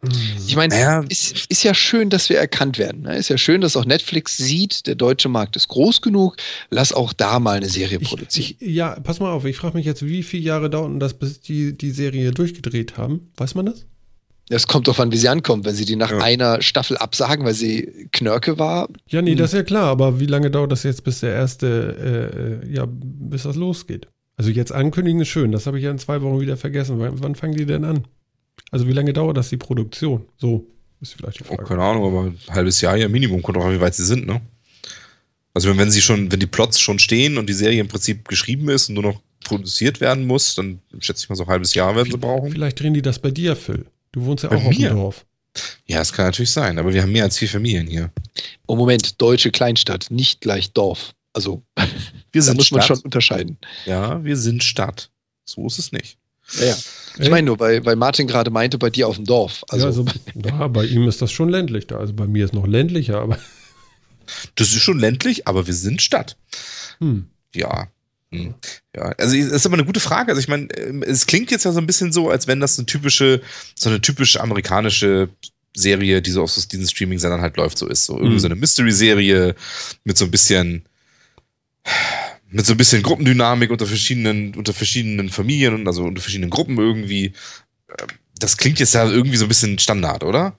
Hm. 0.03 0.10
Ich 0.48 0.56
meine, 0.56 0.73
Naja, 0.73 1.06
ist, 1.10 1.45
ist 1.49 1.64
ja 1.64 1.73
schön, 1.73 2.10
dass 2.10 2.30
wir 2.30 2.38
erkannt 2.38 2.77
werden. 2.80 3.03
Ne? 3.03 3.15
Ist 3.18 3.30
ja 3.30 3.38
schön, 3.38 3.61
dass 3.61 3.77
auch 3.77 3.85
Netflix 3.85 4.35
sieht, 4.38 4.88
der 4.88 4.95
deutsche 4.95 5.30
Markt 5.30 5.56
ist 5.56 5.68
groß 5.68 6.02
genug, 6.02 6.38
lass 6.72 6.91
auch 6.91 7.14
da 7.14 7.39
mal 7.39 7.57
eine 7.57 7.69
Serie 7.69 7.99
Ich, 8.02 8.10
produzieren. 8.10 8.56
ich, 8.60 8.68
ja, 8.76 8.99
pass 8.99 9.19
mal 9.19 9.31
auf. 9.31 9.45
Ich 9.45 9.57
frage 9.57 9.77
mich 9.77 9.85
jetzt, 9.85 10.03
wie 10.06 10.23
viele 10.23 10.43
Jahre 10.43 10.69
dauert 10.72 10.89
denn 10.91 10.99
das, 10.99 11.14
bis 11.14 11.39
die 11.41 11.77
die 11.77 11.91
Serie 11.91 12.31
durchgedreht 12.31 12.98
haben? 12.98 13.31
Weiß 13.38 13.53
man 13.53 13.68
das? 13.68 13.85
Das 14.49 14.68
kommt 14.68 14.88
doch 14.88 14.98
an, 14.99 15.11
wie 15.11 15.18
sie 15.18 15.30
ankommt. 15.30 15.64
Wenn 15.65 15.76
sie 15.76 15.85
die 15.85 15.95
nach 15.95 16.11
Ja. 16.11 16.18
einer 16.18 16.61
Staffel 16.64 16.98
absagen, 16.98 17.45
weil 17.45 17.53
sie 17.53 18.07
Knörke 18.11 18.57
war, 18.57 18.89
Ja, 19.07 19.22
nee, 19.22 19.31
Hm. 19.31 19.38
das 19.38 19.53
ist 19.53 19.57
ja 19.57 19.64
klar. 19.64 19.85
Aber 19.85 20.19
wie 20.19 20.26
lange 20.26 20.49
dauert 20.49 20.72
das 20.72 20.81
jetzt, 20.84 21.03
bis 21.03 21.19
der 21.19 21.35
erste, 21.35 21.68
äh, 22.65 22.68
äh, 22.68 22.73
ja, 22.76 22.85
bis 22.89 23.43
das 23.43 23.56
losgeht? 23.56 24.07
Also 24.41 24.49
jetzt 24.49 24.72
ankündigen 24.72 25.22
ist 25.22 25.27
schön. 25.27 25.51
Das 25.51 25.68
habe 25.68 25.77
ich 25.77 25.84
ja 25.84 25.91
in 25.91 25.99
zwei 25.99 26.19
Wochen 26.23 26.39
wieder 26.39 26.57
vergessen. 26.57 26.97
Wann, 26.97 27.22
wann 27.22 27.35
fangen 27.35 27.53
die 27.53 27.68
denn 27.68 27.85
an? 27.85 28.07
Also 28.72 28.88
wie 28.88 28.91
lange 28.91 29.13
dauert 29.13 29.38
das, 29.38 29.49
die 29.49 29.57
Produktion? 29.57 30.26
So 30.35 30.65
ist 30.99 31.13
vielleicht 31.13 31.41
die 31.41 31.43
oh, 31.43 31.57
Frage. 31.57 31.65
keine 31.65 31.84
Ahnung, 31.84 32.07
aber 32.07 32.23
ein 32.23 32.39
halbes 32.49 32.81
Jahr 32.81 32.97
ja 32.97 33.07
Minimum. 33.07 33.43
Kommt 33.43 33.59
auch 33.59 33.65
an, 33.65 33.76
wie 33.76 33.80
weit 33.80 33.93
sie 33.93 34.03
sind, 34.03 34.26
ne? 34.26 34.41
Also 35.53 35.69
wenn, 35.69 35.77
wenn 35.77 35.91
sie 35.91 36.01
schon, 36.01 36.31
wenn 36.31 36.39
die 36.39 36.47
Plots 36.47 36.80
schon 36.80 36.97
stehen 36.97 37.38
und 37.38 37.49
die 37.49 37.53
Serie 37.53 37.81
im 37.81 37.88
Prinzip 37.88 38.27
geschrieben 38.27 38.68
ist 38.69 38.89
und 38.89 38.95
nur 38.95 39.03
noch 39.03 39.22
produziert 39.43 40.01
werden 40.01 40.26
muss, 40.26 40.55
dann 40.55 40.80
schätze 40.97 41.26
ich 41.26 41.30
mal 41.30 41.35
so 41.35 41.43
ein 41.43 41.49
halbes 41.49 41.76
Jahr 41.76 41.95
werden 41.95 42.09
sie 42.11 42.18
brauchen. 42.18 42.49
Vielleicht 42.49 42.80
drehen 42.80 42.95
die 42.95 43.03
das 43.03 43.19
bei 43.19 43.30
dir, 43.30 43.55
Phil. 43.55 43.85
Du 44.11 44.26
wohnst 44.26 44.43
ja 44.43 44.49
Bei 44.49 44.55
auch 44.55 44.65
auf 44.65 44.76
dem 44.76 44.89
Dorf. 44.89 45.23
Ja, 45.85 45.99
das 45.99 46.13
kann 46.13 46.26
natürlich 46.26 46.49
sein, 46.49 46.80
aber 46.80 46.91
wir 46.91 47.03
haben 47.03 47.11
mehr 47.11 47.26
als 47.26 47.38
vier 47.38 47.49
Familien 47.49 47.85
hier. 47.85 48.09
oh 48.65 48.76
Moment, 48.76 49.22
deutsche 49.22 49.51
Kleinstadt, 49.51 50.07
nicht 50.09 50.41
gleich 50.41 50.73
Dorf. 50.73 51.13
Also 51.31 51.61
Wir 52.32 52.41
da 52.41 52.45
sind 52.45 52.58
muss 52.58 52.72
man 52.72 52.82
Stadt. 52.82 52.98
schon 52.98 53.03
unterscheiden. 53.06 53.58
Ja, 53.86 54.24
wir 54.24 54.38
sind 54.38 54.64
Stadt. 54.64 55.10
So 55.45 55.66
ist 55.68 55.80
es 55.80 55.91
nicht. 55.91 56.18
Ja, 56.60 56.66
ja. 56.68 56.76
Ich 57.20 57.30
meine 57.30 57.45
nur, 57.48 57.60
weil, 57.60 57.86
weil 57.86 57.95
Martin 57.95 58.28
gerade 58.28 58.52
meinte, 58.52 58.78
bei 58.78 58.90
dir 58.90 59.08
auf 59.08 59.16
dem 59.18 59.26
Dorf. 59.26 59.64
Also, 59.70 59.84
ja, 59.86 59.88
also 59.90 60.06
ja, 60.36 60.68
bei 60.68 60.86
ihm 60.86 61.08
ist 61.08 61.22
das 61.22 61.32
schon 61.32 61.49
ländlich 61.49 61.88
da. 61.88 61.98
Also 61.98 62.14
bei 62.14 62.28
mir 62.28 62.45
ist 62.45 62.53
noch 62.53 62.68
ländlicher, 62.68 63.20
aber 63.20 63.38
Das 64.56 64.70
ist 64.70 64.82
schon 64.82 64.99
ländlich, 64.99 65.48
aber 65.48 65.68
wir 65.68 65.74
sind 65.74 66.02
Stadt. 66.02 66.38
hm. 66.99 67.28
Ja. 67.53 67.88
Hm. 68.32 68.53
Ja, 68.95 69.03
also 69.18 69.36
es 69.36 69.48
ist 69.52 69.66
aber 69.66 69.74
eine 69.76 69.84
gute 69.86 69.99
Frage. 69.99 70.32
Also 70.32 70.40
ich 70.40 70.48
meine, 70.48 70.68
ähm, 70.78 71.03
es 71.03 71.26
klingt 71.26 71.52
jetzt 71.52 71.66
ja 71.66 71.74
so 71.74 71.80
ein 71.80 71.86
bisschen 71.88 72.14
so, 72.14 72.30
als 72.30 72.48
wenn 72.48 72.62
das 72.62 72.80
eine 72.80 72.86
typische, 72.86 73.41
so 73.76 73.90
eine 73.90 73.99
typisch 73.99 74.38
amerikanische 74.38 75.28
Serie, 75.76 76.22
die 76.22 76.32
so 76.32 76.44
auf 76.44 76.52
so 76.52 76.62
diesen 76.66 76.88
Streaming-Sendern 76.88 77.41
halt 77.41 77.58
läuft, 77.58 77.78
so 77.78 77.88
ist. 77.88 78.06
So 78.06 78.14
irgendwie 78.16 78.36
Mhm. 78.36 78.40
so 78.40 78.48
eine 78.48 78.56
Mystery-Serie 78.56 79.56
mit 80.06 80.18
so 80.18 80.24
ein 80.26 80.32
bisschen, 80.32 80.86
mit 82.52 82.65
so 82.65 82.73
ein 82.73 82.78
bisschen 82.78 83.02
Gruppendynamik 83.03 83.72
unter 83.72 83.88
verschiedenen, 83.88 84.53
unter 84.56 84.73
verschiedenen 84.73 85.30
Familien 85.30 85.73
und 85.76 85.88
also 85.88 86.03
unter 86.03 86.22
verschiedenen 86.22 86.49
Gruppen 86.49 86.78
irgendwie. 86.78 87.34
Ähm, 87.90 88.07
Das 88.40 88.57
klingt 88.57 88.80
jetzt 88.80 88.94
ja 88.94 89.10
irgendwie 89.10 89.38
so 89.38 89.45
ein 89.45 89.49
bisschen 89.49 89.80
Standard, 89.80 90.23
oder? 90.23 90.57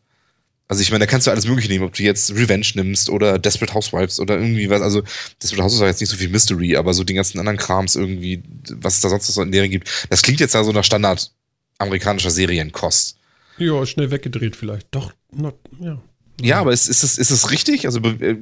Also 0.69 0.81
ich 0.81 0.91
meine, 0.91 1.05
da 1.05 1.11
kannst 1.11 1.27
du 1.27 1.31
alles 1.31 1.47
Mögliche 1.47 1.69
nehmen, 1.69 1.85
ob 1.85 1.93
du 1.93 2.03
jetzt 2.03 2.35
Revenge 2.35 2.67
nimmst 2.75 3.11
oder 3.11 3.39
Desperate 3.39 3.75
Housewives 3.75 4.19
oder 4.21 4.39
irgendwie 4.39 4.71
was. 4.71 4.81
Also 4.81 5.03
Desperate 5.43 5.65
Housewives 5.65 5.81
war 5.81 5.89
jetzt 5.89 6.01
nicht 6.01 6.09
so 6.09 6.17
viel 6.17 6.31
Mystery, 6.31 6.77
aber 6.77 6.95
so 6.95 7.05
den 7.05 7.17
ganzen 7.17 7.39
anderen 7.39 7.59
Krams 7.59 7.95
irgendwie, 7.95 8.43
was 8.71 8.95
es 8.95 9.01
da 9.03 9.11
sonst 9.11 9.29
noch 9.29 9.35
so 9.35 9.43
in 9.43 9.53
der 9.53 9.69
gibt. 9.69 9.91
Das 10.09 10.23
klingt 10.23 10.41
jetzt 10.41 10.55
ja 10.55 10.65
so 10.65 10.73
nach 10.73 10.85
Standard 10.85 11.31
amerikanischer 11.77 12.31
Serienkost. 12.31 13.19
ja, 13.59 13.85
schnell 13.85 14.11
weggedreht 14.11 14.57
vielleicht. 14.57 14.87
Doch, 14.93 15.13
na, 15.35 15.53
ja. 15.81 16.01
Ja, 16.41 16.61
aber 16.61 16.73
ist, 16.73 16.89
ist, 16.89 17.03
es, 17.03 17.19
ist 17.19 17.31
es 17.31 17.51
richtig? 17.51 17.85
Also 17.85 18.01
äh, 18.01 18.37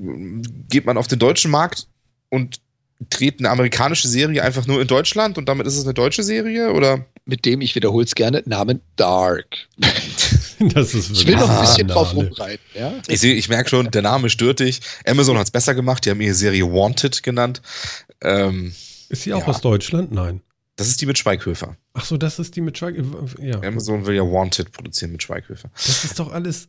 geht 0.69 0.87
man 0.87 0.99
auf 0.99 1.09
den 1.09 1.19
deutschen 1.19 1.51
Markt 1.51 1.89
und 2.29 2.61
dreht 3.09 3.39
eine 3.39 3.51
amerikanische 3.51 4.09
Serie 4.09 4.43
einfach 4.43 4.67
nur 4.67 4.81
in 4.81 4.87
Deutschland 4.87 5.39
und 5.39 5.49
damit 5.49 5.67
ist 5.67 5.77
es 5.77 5.85
eine 5.85 5.95
deutsche 5.95 6.23
Serie? 6.23 6.73
Oder? 6.73 7.07
mit 7.27 7.45
dem, 7.45 7.61
ich 7.61 7.75
wiederhole 7.77 8.05
es 8.05 8.15
gerne, 8.15 8.43
Namen 8.47 8.81
Dark. 8.97 9.47
Das 10.75 10.93
ist 10.93 11.11
Ich 11.13 11.27
will 11.27 11.37
noch 11.37 11.49
ein 11.49 11.61
bisschen 11.63 11.89
drauf 11.89 12.15
rumreiten. 12.15 12.63
Ja? 12.75 12.93
Ich 13.09 13.21
sehe, 13.21 13.33
ich 13.35 13.49
merke 13.49 13.71
schon, 13.71 13.91
der 13.91 14.03
Name 14.03 14.29
stört 14.29 14.61
dich. 14.61 14.81
Amazon 15.07 15.39
hat 15.39 15.45
es 15.45 15.51
besser 15.51 15.75
gemacht, 15.75 16.05
die 16.05 16.11
haben 16.11 16.21
ihre 16.21 16.35
Serie 16.35 16.65
Wanted 16.71 17.23
genannt. 17.23 17.63
Ähm, 18.21 18.75
Ist 19.09 19.23
sie 19.23 19.33
auch 19.33 19.41
Ja. 19.41 19.47
aus 19.47 19.63
Deutschland? 19.63 20.13
Nein. 20.13 20.43
Das 20.77 20.89
ist 20.89 21.01
die 21.01 21.07
mit 21.07 21.17
Schweighöfer. 21.17 21.77
Ach 21.95 22.05
so, 22.05 22.19
das 22.19 22.39
ist 22.39 22.57
die 22.57 22.61
mit 22.61 22.77
Schweighöfer. 22.77 23.43
Ja. 23.43 23.59
Amazon 23.63 24.05
will 24.05 24.15
ja 24.17 24.23
Wanted 24.23 24.71
produzieren 24.73 25.13
mit 25.13 25.23
Schweighöfer. 25.23 25.71
Das 25.75 26.05
ist 26.05 26.19
doch 26.19 26.31
alles. 26.31 26.69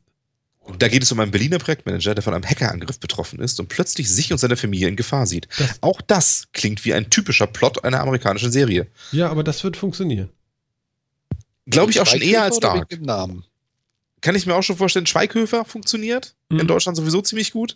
Und 0.64 0.82
da 0.82 0.88
geht 0.88 1.02
es 1.04 1.12
um 1.12 1.20
einen 1.20 1.32
Berliner 1.32 1.58
Projektmanager, 1.58 2.14
der 2.14 2.22
von 2.24 2.34
einem 2.34 2.46
Hackerangriff 2.46 3.00
betroffen 3.00 3.40
ist 3.40 3.60
und 3.60 3.68
plötzlich 3.68 4.10
sich 4.10 4.32
und 4.32 4.38
seine 4.38 4.56
Familie 4.56 4.88
in 4.88 4.96
Gefahr 4.96 5.26
sieht. 5.26 5.48
Das- 5.58 5.82
Auch 5.82 6.02
das 6.02 6.48
klingt 6.54 6.86
wie 6.86 6.94
ein 6.94 7.10
typischer 7.10 7.48
Plot 7.48 7.84
einer 7.84 8.00
amerikanischen 8.00 8.52
Serie. 8.52 8.88
Ja, 9.12 9.30
aber 9.30 9.44
das 9.44 9.64
wird 9.64 9.76
funktionieren. 9.76 10.30
Glaube 11.66 11.92
ich 11.92 12.00
auch 12.00 12.06
schon 12.08 12.22
eher 12.22 12.44
als 12.44 12.60
Dark. 12.60 12.90
dem 12.90 13.02
Namen. 13.04 13.44
Kann 14.22 14.36
ich 14.36 14.46
mir 14.46 14.56
auch 14.56 14.62
schon 14.62 14.78
vorstellen, 14.78 15.08
Schweighöfer 15.08 15.66
funktioniert. 15.66 16.36
Mhm. 16.50 16.62
In 16.62 16.68
Deutschland 16.68 16.96
sowieso 16.96 17.22
ziemlich 17.22 17.52
gut. 17.52 17.76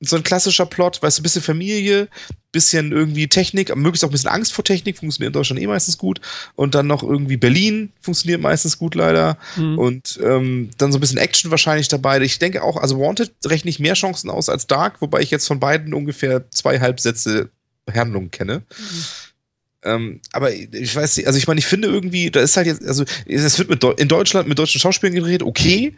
So 0.00 0.16
ein 0.16 0.22
klassischer 0.22 0.64
Plot, 0.66 1.02
weißt 1.02 1.18
du, 1.18 1.22
bisschen 1.22 1.42
Familie, 1.42 2.08
bisschen 2.52 2.92
irgendwie 2.92 3.28
Technik, 3.28 3.74
möglichst 3.74 4.04
auch 4.04 4.08
ein 4.08 4.12
bisschen 4.12 4.30
Angst 4.30 4.52
vor 4.52 4.64
Technik, 4.64 4.98
funktioniert 4.98 5.30
in 5.30 5.32
Deutschland 5.32 5.60
eh 5.60 5.66
meistens 5.66 5.98
gut. 5.98 6.20
Und 6.54 6.74
dann 6.76 6.86
noch 6.86 7.02
irgendwie 7.02 7.36
Berlin, 7.36 7.92
funktioniert 8.00 8.40
meistens 8.40 8.78
gut 8.78 8.94
leider. 8.94 9.38
Mhm. 9.56 9.78
Und 9.78 10.20
ähm, 10.22 10.70
dann 10.78 10.92
so 10.92 10.98
ein 10.98 11.00
bisschen 11.00 11.18
Action 11.18 11.50
wahrscheinlich 11.50 11.88
dabei. 11.88 12.20
Ich 12.20 12.38
denke 12.38 12.62
auch, 12.62 12.76
also 12.76 13.00
Wanted 13.00 13.32
rechne 13.44 13.70
ich 13.70 13.80
mehr 13.80 13.94
Chancen 13.94 14.30
aus 14.30 14.48
als 14.48 14.68
Dark, 14.68 15.00
wobei 15.00 15.20
ich 15.20 15.30
jetzt 15.30 15.48
von 15.48 15.58
beiden 15.58 15.94
ungefähr 15.94 16.48
zwei 16.50 16.78
Halbsätze 16.78 17.50
Handlung 17.92 18.30
kenne. 18.30 18.62
Ähm, 19.84 20.20
aber 20.32 20.52
ich 20.52 20.94
weiß 20.94 21.16
nicht, 21.16 21.26
also 21.26 21.38
ich 21.38 21.48
meine, 21.48 21.58
ich 21.58 21.66
finde 21.66 21.88
irgendwie, 21.88 22.30
da 22.30 22.40
ist 22.40 22.56
halt 22.56 22.66
jetzt, 22.66 22.84
also 22.86 23.04
es 23.26 23.58
wird 23.58 23.68
mit 23.68 23.82
in 24.00 24.08
Deutschland 24.08 24.48
mit 24.48 24.58
deutschen 24.58 24.80
Schauspielern 24.80 25.14
gedreht, 25.14 25.42
okay, 25.42 25.94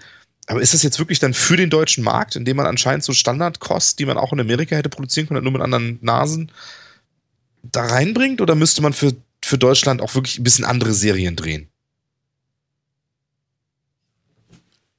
aber 0.46 0.60
ist 0.60 0.74
das 0.74 0.82
jetzt 0.82 0.98
wirklich 0.98 1.18
dann 1.18 1.34
für 1.34 1.56
den 1.56 1.70
deutschen 1.70 2.04
Markt, 2.04 2.36
in 2.36 2.44
dem 2.44 2.56
man 2.56 2.66
anscheinend 2.66 3.04
so 3.04 3.12
Standardkost, 3.12 3.98
die 3.98 4.06
man 4.06 4.18
auch 4.18 4.32
in 4.32 4.40
Amerika 4.40 4.76
hätte 4.76 4.88
produzieren 4.90 5.26
können, 5.26 5.42
nur 5.42 5.52
mit 5.52 5.62
anderen 5.62 5.98
Nasen, 6.02 6.50
da 7.62 7.86
reinbringt? 7.86 8.40
Oder 8.40 8.54
müsste 8.54 8.82
man 8.82 8.92
für, 8.92 9.12
für 9.42 9.58
Deutschland 9.58 10.02
auch 10.02 10.14
wirklich 10.14 10.38
ein 10.38 10.44
bisschen 10.44 10.64
andere 10.64 10.92
Serien 10.92 11.36
drehen? 11.36 11.68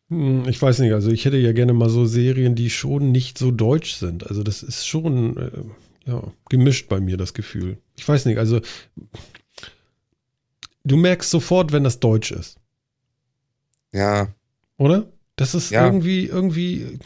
Hm, 0.10 0.48
Ich 0.48 0.62
weiß 0.62 0.80
nicht, 0.80 0.94
also 0.94 1.12
ich 1.12 1.26
hätte 1.26 1.38
ja 1.38 1.52
gerne 1.52 1.74
mal 1.74 1.90
so 1.90 2.06
Serien, 2.06 2.56
die 2.56 2.70
schon 2.70 3.12
nicht 3.12 3.38
so 3.38 3.52
deutsch 3.52 3.96
sind. 3.96 4.28
Also 4.28 4.44
das 4.44 4.64
ist 4.64 4.86
schon 4.88 5.38
äh, 5.38 6.10
ja, 6.10 6.24
gemischt 6.50 6.90
bei 6.90 7.00
mir, 7.00 7.18
das 7.18 7.34
Gefühl. 7.34 7.78
Ich 7.96 8.08
weiß 8.08 8.26
nicht, 8.26 8.38
also 8.38 8.62
du 10.84 10.98
merkst 10.98 11.30
sofort, 11.30 11.72
wenn 11.72 11.84
das 11.84 12.00
deutsch 12.00 12.32
ist, 12.32 12.58
Ja, 13.94 14.28
oder? 14.78 15.08
Das 15.38 15.54
ist 15.56 15.72
Ja. 15.72 15.86
irgendwie, 15.86 16.26
irgendwie, 16.28 17.00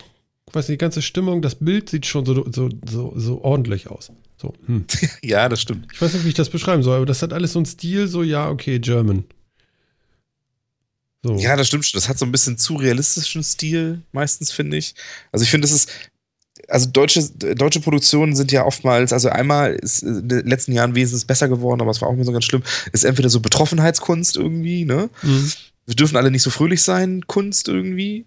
ich 0.47 0.55
weiß 0.55 0.67
nicht, 0.67 0.79
die 0.79 0.83
ganze 0.83 1.01
Stimmung, 1.01 1.41
das 1.41 1.55
Bild 1.55 1.89
sieht 1.89 2.05
schon 2.05 2.25
so, 2.25 2.45
so, 2.51 2.69
so, 2.87 3.13
so 3.15 3.41
ordentlich 3.43 3.89
aus. 3.89 4.11
So, 4.37 4.53
hm. 4.65 4.85
ja, 5.23 5.49
das 5.49 5.61
stimmt. 5.61 5.87
Ich 5.93 6.01
weiß 6.01 6.13
nicht, 6.13 6.25
wie 6.25 6.29
ich 6.29 6.33
das 6.35 6.49
beschreiben 6.49 6.83
soll, 6.83 6.97
aber 6.97 7.05
das 7.05 7.21
hat 7.21 7.33
alles 7.33 7.53
so 7.53 7.59
einen 7.59 7.65
Stil, 7.65 8.07
so, 8.07 8.23
ja, 8.23 8.49
okay, 8.49 8.79
German. 8.79 9.25
So. 11.23 11.35
Ja, 11.35 11.55
das 11.57 11.67
stimmt 11.67 11.85
schon. 11.85 11.97
Das 11.97 12.07
hat 12.07 12.17
so 12.17 12.25
ein 12.25 12.31
bisschen 12.31 12.57
zu 12.57 12.75
realistischen 12.75 13.43
Stil, 13.43 14.03
meistens, 14.13 14.51
finde 14.51 14.77
ich. 14.77 14.95
Also 15.31 15.43
ich 15.43 15.51
finde, 15.51 15.65
es 15.65 15.73
ist, 15.73 15.89
also 16.69 16.89
deutsche, 16.89 17.21
deutsche 17.55 17.79
Produktionen 17.79 18.35
sind 18.35 18.51
ja 18.51 18.65
oftmals, 18.65 19.13
also 19.13 19.29
einmal 19.29 19.73
ist 19.75 20.03
in 20.03 20.27
den 20.27 20.47
letzten 20.47 20.71
Jahren 20.71 20.95
wesentlich 20.95 21.27
besser 21.27 21.49
geworden, 21.49 21.81
aber 21.81 21.91
es 21.91 22.01
war 22.01 22.09
auch 22.09 22.13
immer 22.13 22.25
so 22.25 22.31
ganz 22.31 22.45
schlimm, 22.45 22.63
ist 22.91 23.05
entweder 23.05 23.29
so 23.29 23.39
Betroffenheitskunst 23.39 24.37
irgendwie, 24.37 24.85
ne? 24.85 25.09
Mhm. 25.21 25.51
Wir 25.85 25.95
dürfen 25.95 26.17
alle 26.17 26.31
nicht 26.31 26.43
so 26.43 26.51
fröhlich 26.51 26.83
sein, 26.83 27.25
Kunst 27.25 27.67
irgendwie. 27.67 28.25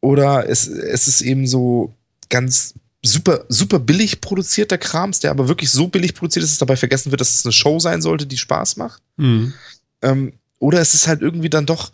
Oder 0.00 0.48
es, 0.48 0.66
es 0.66 1.08
ist 1.08 1.20
eben 1.20 1.46
so 1.46 1.94
ganz 2.30 2.74
super, 3.02 3.44
super 3.48 3.78
billig 3.78 4.20
produzierter 4.20 4.78
Krams, 4.78 5.20
der 5.20 5.30
aber 5.30 5.48
wirklich 5.48 5.70
so 5.70 5.88
billig 5.88 6.14
produziert 6.14 6.44
ist, 6.44 6.52
dass 6.52 6.58
dabei 6.58 6.76
vergessen 6.76 7.10
wird, 7.10 7.20
dass 7.20 7.34
es 7.34 7.44
eine 7.44 7.52
Show 7.52 7.78
sein 7.80 8.00
sollte, 8.00 8.26
die 8.26 8.38
Spaß 8.38 8.76
macht. 8.76 9.02
Mhm. 9.16 9.52
Ähm, 10.00 10.32
oder 10.58 10.80
es 10.80 10.94
ist 10.94 11.06
halt 11.06 11.20
irgendwie 11.20 11.50
dann 11.50 11.66
doch 11.66 11.90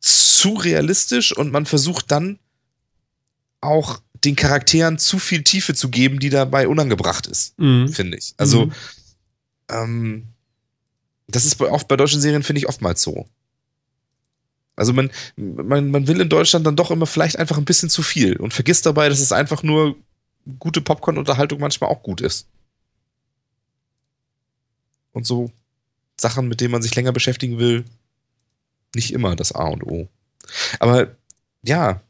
zu 0.00 0.54
realistisch 0.54 1.36
und 1.36 1.52
man 1.52 1.66
versucht 1.66 2.10
dann 2.10 2.38
auch 3.60 4.00
den 4.26 4.36
Charakteren 4.36 4.98
zu 4.98 5.18
viel 5.18 5.42
Tiefe 5.42 5.74
zu 5.74 5.88
geben, 5.88 6.18
die 6.18 6.30
dabei 6.30 6.68
unangebracht 6.68 7.26
ist, 7.26 7.58
Mhm. 7.58 7.88
finde 7.88 8.18
ich. 8.18 8.34
Also, 8.36 8.66
Mhm. 8.66 8.72
ähm, 9.70 10.26
das 11.28 11.44
ist 11.44 11.56
bei, 11.56 11.70
auch 11.70 11.84
bei 11.84 11.96
deutschen 11.96 12.20
Serien, 12.20 12.42
finde 12.42 12.60
ich, 12.60 12.68
oftmals 12.68 13.02
so. 13.02 13.26
Also 14.76 14.92
man, 14.92 15.10
man, 15.36 15.90
man 15.90 16.06
will 16.06 16.20
in 16.20 16.28
Deutschland 16.28 16.66
dann 16.66 16.76
doch 16.76 16.90
immer 16.90 17.06
vielleicht 17.06 17.38
einfach 17.38 17.56
ein 17.56 17.64
bisschen 17.64 17.88
zu 17.88 18.02
viel 18.02 18.36
und 18.36 18.52
vergisst 18.52 18.84
dabei, 18.84 19.08
dass 19.08 19.20
es 19.20 19.32
einfach 19.32 19.62
nur 19.62 19.96
gute 20.58 20.82
Popcorn-Unterhaltung 20.82 21.58
manchmal 21.60 21.88
auch 21.90 22.02
gut 22.02 22.20
ist. 22.20 22.46
Und 25.12 25.26
so 25.26 25.50
Sachen, 26.20 26.48
mit 26.48 26.60
denen 26.60 26.72
man 26.72 26.82
sich 26.82 26.94
länger 26.94 27.12
beschäftigen 27.12 27.58
will, 27.58 27.84
nicht 28.94 29.12
immer 29.12 29.34
das 29.34 29.52
A 29.52 29.64
und 29.64 29.82
O. 29.82 30.08
Aber 30.78 31.16
ja, 31.62 32.02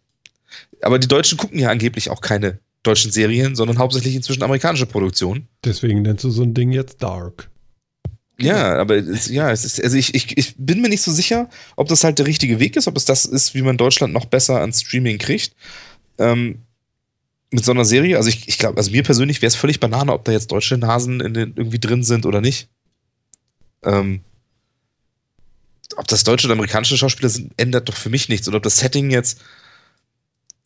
aber 0.82 0.98
die 0.98 1.08
Deutschen 1.08 1.38
gucken 1.38 1.58
ja 1.58 1.70
angeblich 1.70 2.10
auch 2.10 2.20
keine 2.20 2.58
deutschen 2.82 3.10
Serien, 3.10 3.56
sondern 3.56 3.78
hauptsächlich 3.78 4.14
inzwischen 4.14 4.42
amerikanische 4.42 4.86
Produktionen. 4.86 5.48
Deswegen 5.64 6.02
nennst 6.02 6.24
du 6.24 6.30
so 6.30 6.42
ein 6.42 6.54
Ding 6.54 6.72
jetzt 6.72 7.02
Dark. 7.02 7.50
Ja, 8.38 8.76
aber 8.76 8.96
es, 8.96 9.28
ja, 9.28 9.50
es 9.50 9.64
ist, 9.64 9.82
also 9.82 9.96
ich, 9.96 10.14
ich, 10.14 10.36
ich 10.36 10.54
bin 10.58 10.82
mir 10.82 10.88
nicht 10.88 11.02
so 11.02 11.10
sicher, 11.10 11.48
ob 11.74 11.88
das 11.88 12.04
halt 12.04 12.18
der 12.18 12.26
richtige 12.26 12.60
Weg 12.60 12.76
ist, 12.76 12.86
ob 12.86 12.96
es 12.96 13.06
das 13.06 13.24
ist, 13.24 13.54
wie 13.54 13.62
man 13.62 13.78
Deutschland 13.78 14.12
noch 14.12 14.26
besser 14.26 14.60
ans 14.60 14.82
Streaming 14.82 15.18
kriegt. 15.18 15.54
Ähm, 16.18 16.62
mit 17.50 17.64
so 17.64 17.72
einer 17.72 17.84
Serie, 17.84 18.16
also 18.16 18.28
ich, 18.28 18.48
ich 18.48 18.58
glaube, 18.58 18.76
also 18.76 18.90
mir 18.90 19.02
persönlich 19.02 19.40
wäre 19.40 19.48
es 19.48 19.54
völlig 19.54 19.80
Banane, 19.80 20.12
ob 20.12 20.24
da 20.24 20.32
jetzt 20.32 20.50
deutsche 20.52 20.76
Nasen 20.76 21.20
in 21.20 21.32
den, 21.32 21.54
irgendwie 21.56 21.78
drin 21.78 22.02
sind 22.02 22.26
oder 22.26 22.40
nicht. 22.40 22.68
Ähm, 23.84 24.20
ob 25.96 26.06
das 26.08 26.24
deutsche 26.24 26.46
oder 26.46 26.54
amerikanische 26.54 26.98
Schauspieler 26.98 27.30
sind, 27.30 27.52
ändert 27.56 27.88
doch 27.88 27.96
für 27.96 28.10
mich 28.10 28.28
nichts. 28.28 28.48
Und 28.48 28.54
ob 28.54 28.62
das 28.62 28.78
Setting 28.78 29.10
jetzt, 29.10 29.40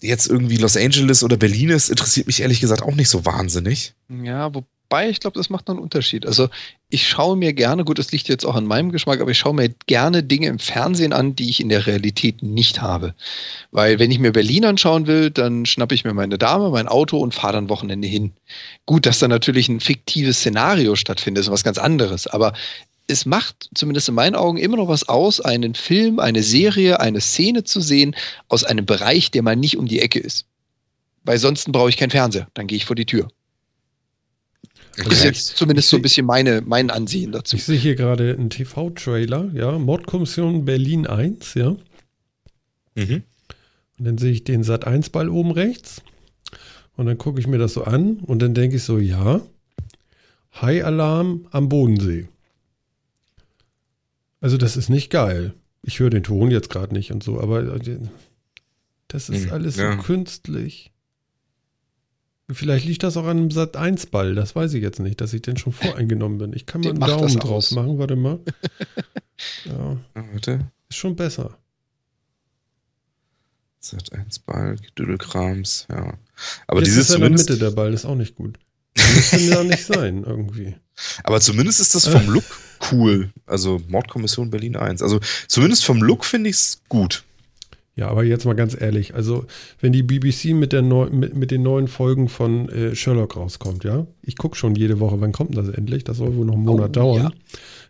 jetzt 0.03 0.29
irgendwie 0.29 0.57
Los 0.57 0.77
Angeles 0.77 1.23
oder 1.23 1.37
Berlin 1.37 1.71
ist, 1.71 1.91
interessiert 1.91 2.27
mich 2.27 2.41
ehrlich 2.41 2.61
gesagt 2.61 2.83
auch 2.83 2.95
nicht 2.95 3.09
so 3.09 3.25
wahnsinnig. 3.25 3.95
Ja, 4.09 4.53
wobei 4.55 5.09
ich 5.09 5.21
glaube, 5.21 5.39
das 5.39 5.51
macht 5.51 5.69
noch 5.69 5.75
einen 5.75 5.83
Unterschied. 5.83 6.27
Also 6.27 6.49
ich 6.89 7.09
schaue 7.09 7.37
mir 7.37 7.53
gerne, 7.53 7.85
gut, 7.85 7.99
das 7.99 8.11
liegt 8.11 8.29
jetzt 8.29 8.45
auch 8.45 8.57
an 8.57 8.67
meinem 8.67 8.91
Geschmack, 8.91 9.21
aber 9.21 9.31
ich 9.31 9.39
schaue 9.39 9.55
mir 9.55 9.69
gerne 9.87 10.23
Dinge 10.23 10.49
im 10.49 10.59
Fernsehen 10.59 11.13
an, 11.13 11.37
die 11.37 11.49
ich 11.49 11.61
in 11.61 11.69
der 11.69 11.87
Realität 11.87 12.43
nicht 12.43 12.83
habe. 12.83 13.15
Weil 13.71 13.99
wenn 13.99 14.11
ich 14.11 14.19
mir 14.19 14.33
Berlin 14.33 14.65
anschauen 14.65 15.07
will, 15.07 15.31
dann 15.31 15.67
schnappe 15.67 15.95
ich 15.95 16.05
mir 16.05 16.15
meine 16.15 16.39
Dame, 16.39 16.71
mein 16.71 16.89
Auto 16.89 17.19
und 17.19 17.35
fahre 17.35 17.55
dann 17.55 17.69
Wochenende 17.69 18.09
hin. 18.09 18.33
Gut, 18.87 19.07
dass 19.07 19.21
da 19.21 19.29
natürlich 19.29 19.69
ein 19.69 19.81
fiktives 19.81 20.39
Szenario 20.39 20.97
stattfindet, 20.97 21.45
ist 21.45 21.51
was 21.51 21.65
ganz 21.65 21.79
anderes. 21.79 22.27
Aber 22.27 22.53
es 23.11 23.27
macht 23.27 23.69
zumindest 23.75 24.09
in 24.09 24.15
meinen 24.15 24.35
Augen 24.35 24.57
immer 24.59 24.77
noch 24.77 24.89
was 24.89 25.09
aus, 25.09 25.41
einen 25.41 25.75
Film, 25.75 26.19
eine 26.19 26.43
Serie, 26.43 27.01
eine 27.01 27.21
Szene 27.21 27.65
zu 27.65 27.81
sehen 27.81 28.15
aus 28.49 28.65
einem 28.65 28.87
Bereich, 28.87 29.31
der 29.31 29.43
mal 29.43 29.57
nicht 29.57 29.77
um 29.77 29.87
die 29.87 30.01
Ecke 30.01 30.19
ist. 30.21 30.47
Weil 31.25 31.39
sonst 31.39 31.71
brauche 31.71 31.91
ich 31.91 31.97
keinen 31.97 32.11
Fernseher, 32.11 32.49
dann 32.55 32.67
gehe 32.67 32.77
ich 32.77 32.87
vor 32.87 32.97
die 32.97 33.07
Tür. 33.07 33.29
Das 34.97 35.07
ist 35.07 35.19
Okay. 35.19 35.29
jetzt 35.29 35.57
zumindest 35.57 35.89
so 35.89 35.97
ein 35.97 36.03
bisschen 36.03 36.27
meine, 36.27 36.63
mein 36.63 36.91
Ansehen 36.91 37.33
dazu. 37.33 37.57
Ich 37.57 37.65
sehe 37.65 37.79
hier 37.79 37.95
gerade 37.95 38.35
einen 38.35 38.51
TV-Trailer, 38.51 39.51
ja, 39.55 39.79
Mordkommission 39.79 40.65
Berlin 40.65 41.07
1, 41.07 41.55
ja. 41.55 41.77
Mhm. 42.95 43.23
Und 43.99 44.05
dann 44.05 44.19
sehe 44.19 44.33
ich 44.33 44.45
den 44.45 44.63
Sat 44.65 44.87
1 44.87 45.11
Ball 45.11 45.29
oben 45.29 45.53
rechts. 45.53 46.03
Und 46.97 47.07
dann 47.07 47.19
gucke 47.19 47.41
ich 47.41 47.47
mir 47.47 47.59
das 47.59 47.75
so 47.75 47.85
an 47.85 48.17
und 48.19 48.41
dann 48.41 48.53
denke 48.53 48.77
ich 48.77 48.83
so, 48.83 48.99
ja, 48.99 49.41
High 50.61 50.85
Alarm 50.85 51.47
am 51.51 51.69
Bodensee. 51.69 52.29
Also 54.41 54.57
das 54.57 54.77
ist 54.77 54.89
nicht 54.89 55.11
geil. 55.11 55.55
Ich 55.83 55.99
höre 55.99 56.11
den 56.11 56.23
Ton 56.23 56.51
jetzt 56.51 56.71
gerade 56.71 56.93
nicht 56.95 57.11
und 57.13 57.23
so, 57.23 57.41
aber 57.41 57.63
äh, 57.63 57.99
das 59.09 59.29
ist 59.29 59.47
Hm, 59.47 59.53
alles 59.53 59.77
ja. 59.77 59.93
so 59.97 60.03
künstlich. 60.03 60.93
Vielleicht 62.53 62.85
liegt 62.85 63.03
das 63.05 63.17
auch 63.17 63.25
an 63.27 63.37
einem 63.39 63.51
Sat 63.53 63.77
1 63.77 64.07
Ball, 64.07 64.35
das 64.35 64.57
weiß 64.57 64.75
ich 64.75 64.83
jetzt 64.83 64.99
nicht, 64.99 65.21
dass 65.21 65.33
ich 65.33 65.43
den 65.43 65.57
schon 65.57 65.73
voreingenommen 65.73 66.39
bin. 66.39 66.53
Ich 66.53 66.67
kann 66.67 66.81
mal 66.83 66.91
einen 66.91 67.01
das 67.01 67.11
Daumen 67.11 67.39
drauf 67.39 67.51
aus. 67.53 67.71
machen, 67.73 67.99
warte 67.99 68.17
mal. 68.17 68.41
Ja, 69.65 69.97
Ah, 70.13 70.23
warte. 70.33 70.71
ist 70.91 70.97
schon 70.99 71.17
besser. 71.17 71.57
Sat 73.79 74.13
1 74.13 74.41
Ball, 74.41 74.77
Düdelkrams, 74.99 75.87
ja. 75.89 76.19
Aber 76.67 76.81
Jetzt 76.81 76.89
dieses 76.89 77.05
ist 77.05 77.11
er 77.11 77.17
in 77.17 77.23
der 77.23 77.31
Mitte 77.31 77.57
der 77.57 77.71
Ball, 77.71 77.95
ist 77.95 78.05
auch 78.05 78.15
nicht 78.17 78.35
gut. 78.35 78.59
Müsste 79.15 79.39
ja 79.39 79.65
nicht 79.65 79.87
sein, 79.87 80.25
irgendwie. 80.25 80.75
aber 81.25 81.41
zumindest 81.41 81.81
ist 81.81 81.95
das 81.95 82.07
vom 82.07 82.27
Look 82.29 82.45
cool. 82.93 83.31
Also 83.47 83.81
Mordkommission 83.89 84.51
Berlin 84.51 84.77
1. 84.77 85.03
Also 85.03 85.21
zumindest 85.49 85.85
vom 85.85 86.03
Look 86.03 86.25
finde 86.25 86.51
ich 86.51 86.57
es 86.57 86.83
gut. 86.89 87.25
Ja, 87.97 88.09
aber 88.09 88.25
jetzt 88.25 88.47
mal 88.47 88.55
ganz 88.55 88.81
ehrlich, 88.81 89.15
also 89.15 89.45
wenn 89.81 89.93
die 89.93 90.03
BBC 90.03 90.55
mit, 90.55 90.73
der 90.73 90.81
neu, 90.81 91.11
mit, 91.11 91.35
mit 91.37 91.51
den 91.51 91.63
neuen 91.63 91.87
Folgen 91.87 92.29
von 92.29 92.69
äh, 92.71 92.95
Sherlock 92.95 93.37
rauskommt, 93.37 93.85
ja, 93.85 94.07
ich 94.23 94.39
gucke 94.39 94.57
schon 94.57 94.75
jede 94.75 95.01
Woche, 95.01 95.21
wann 95.21 95.33
kommt 95.33 95.57
das 95.57 95.69
endlich? 95.69 96.05
Das 96.05 96.17
soll 96.17 96.35
wohl 96.37 96.47
noch 96.47 96.55
einen 96.55 96.63
Monat 96.65 96.91
Oh, 96.91 96.93
dauern. 96.93 97.33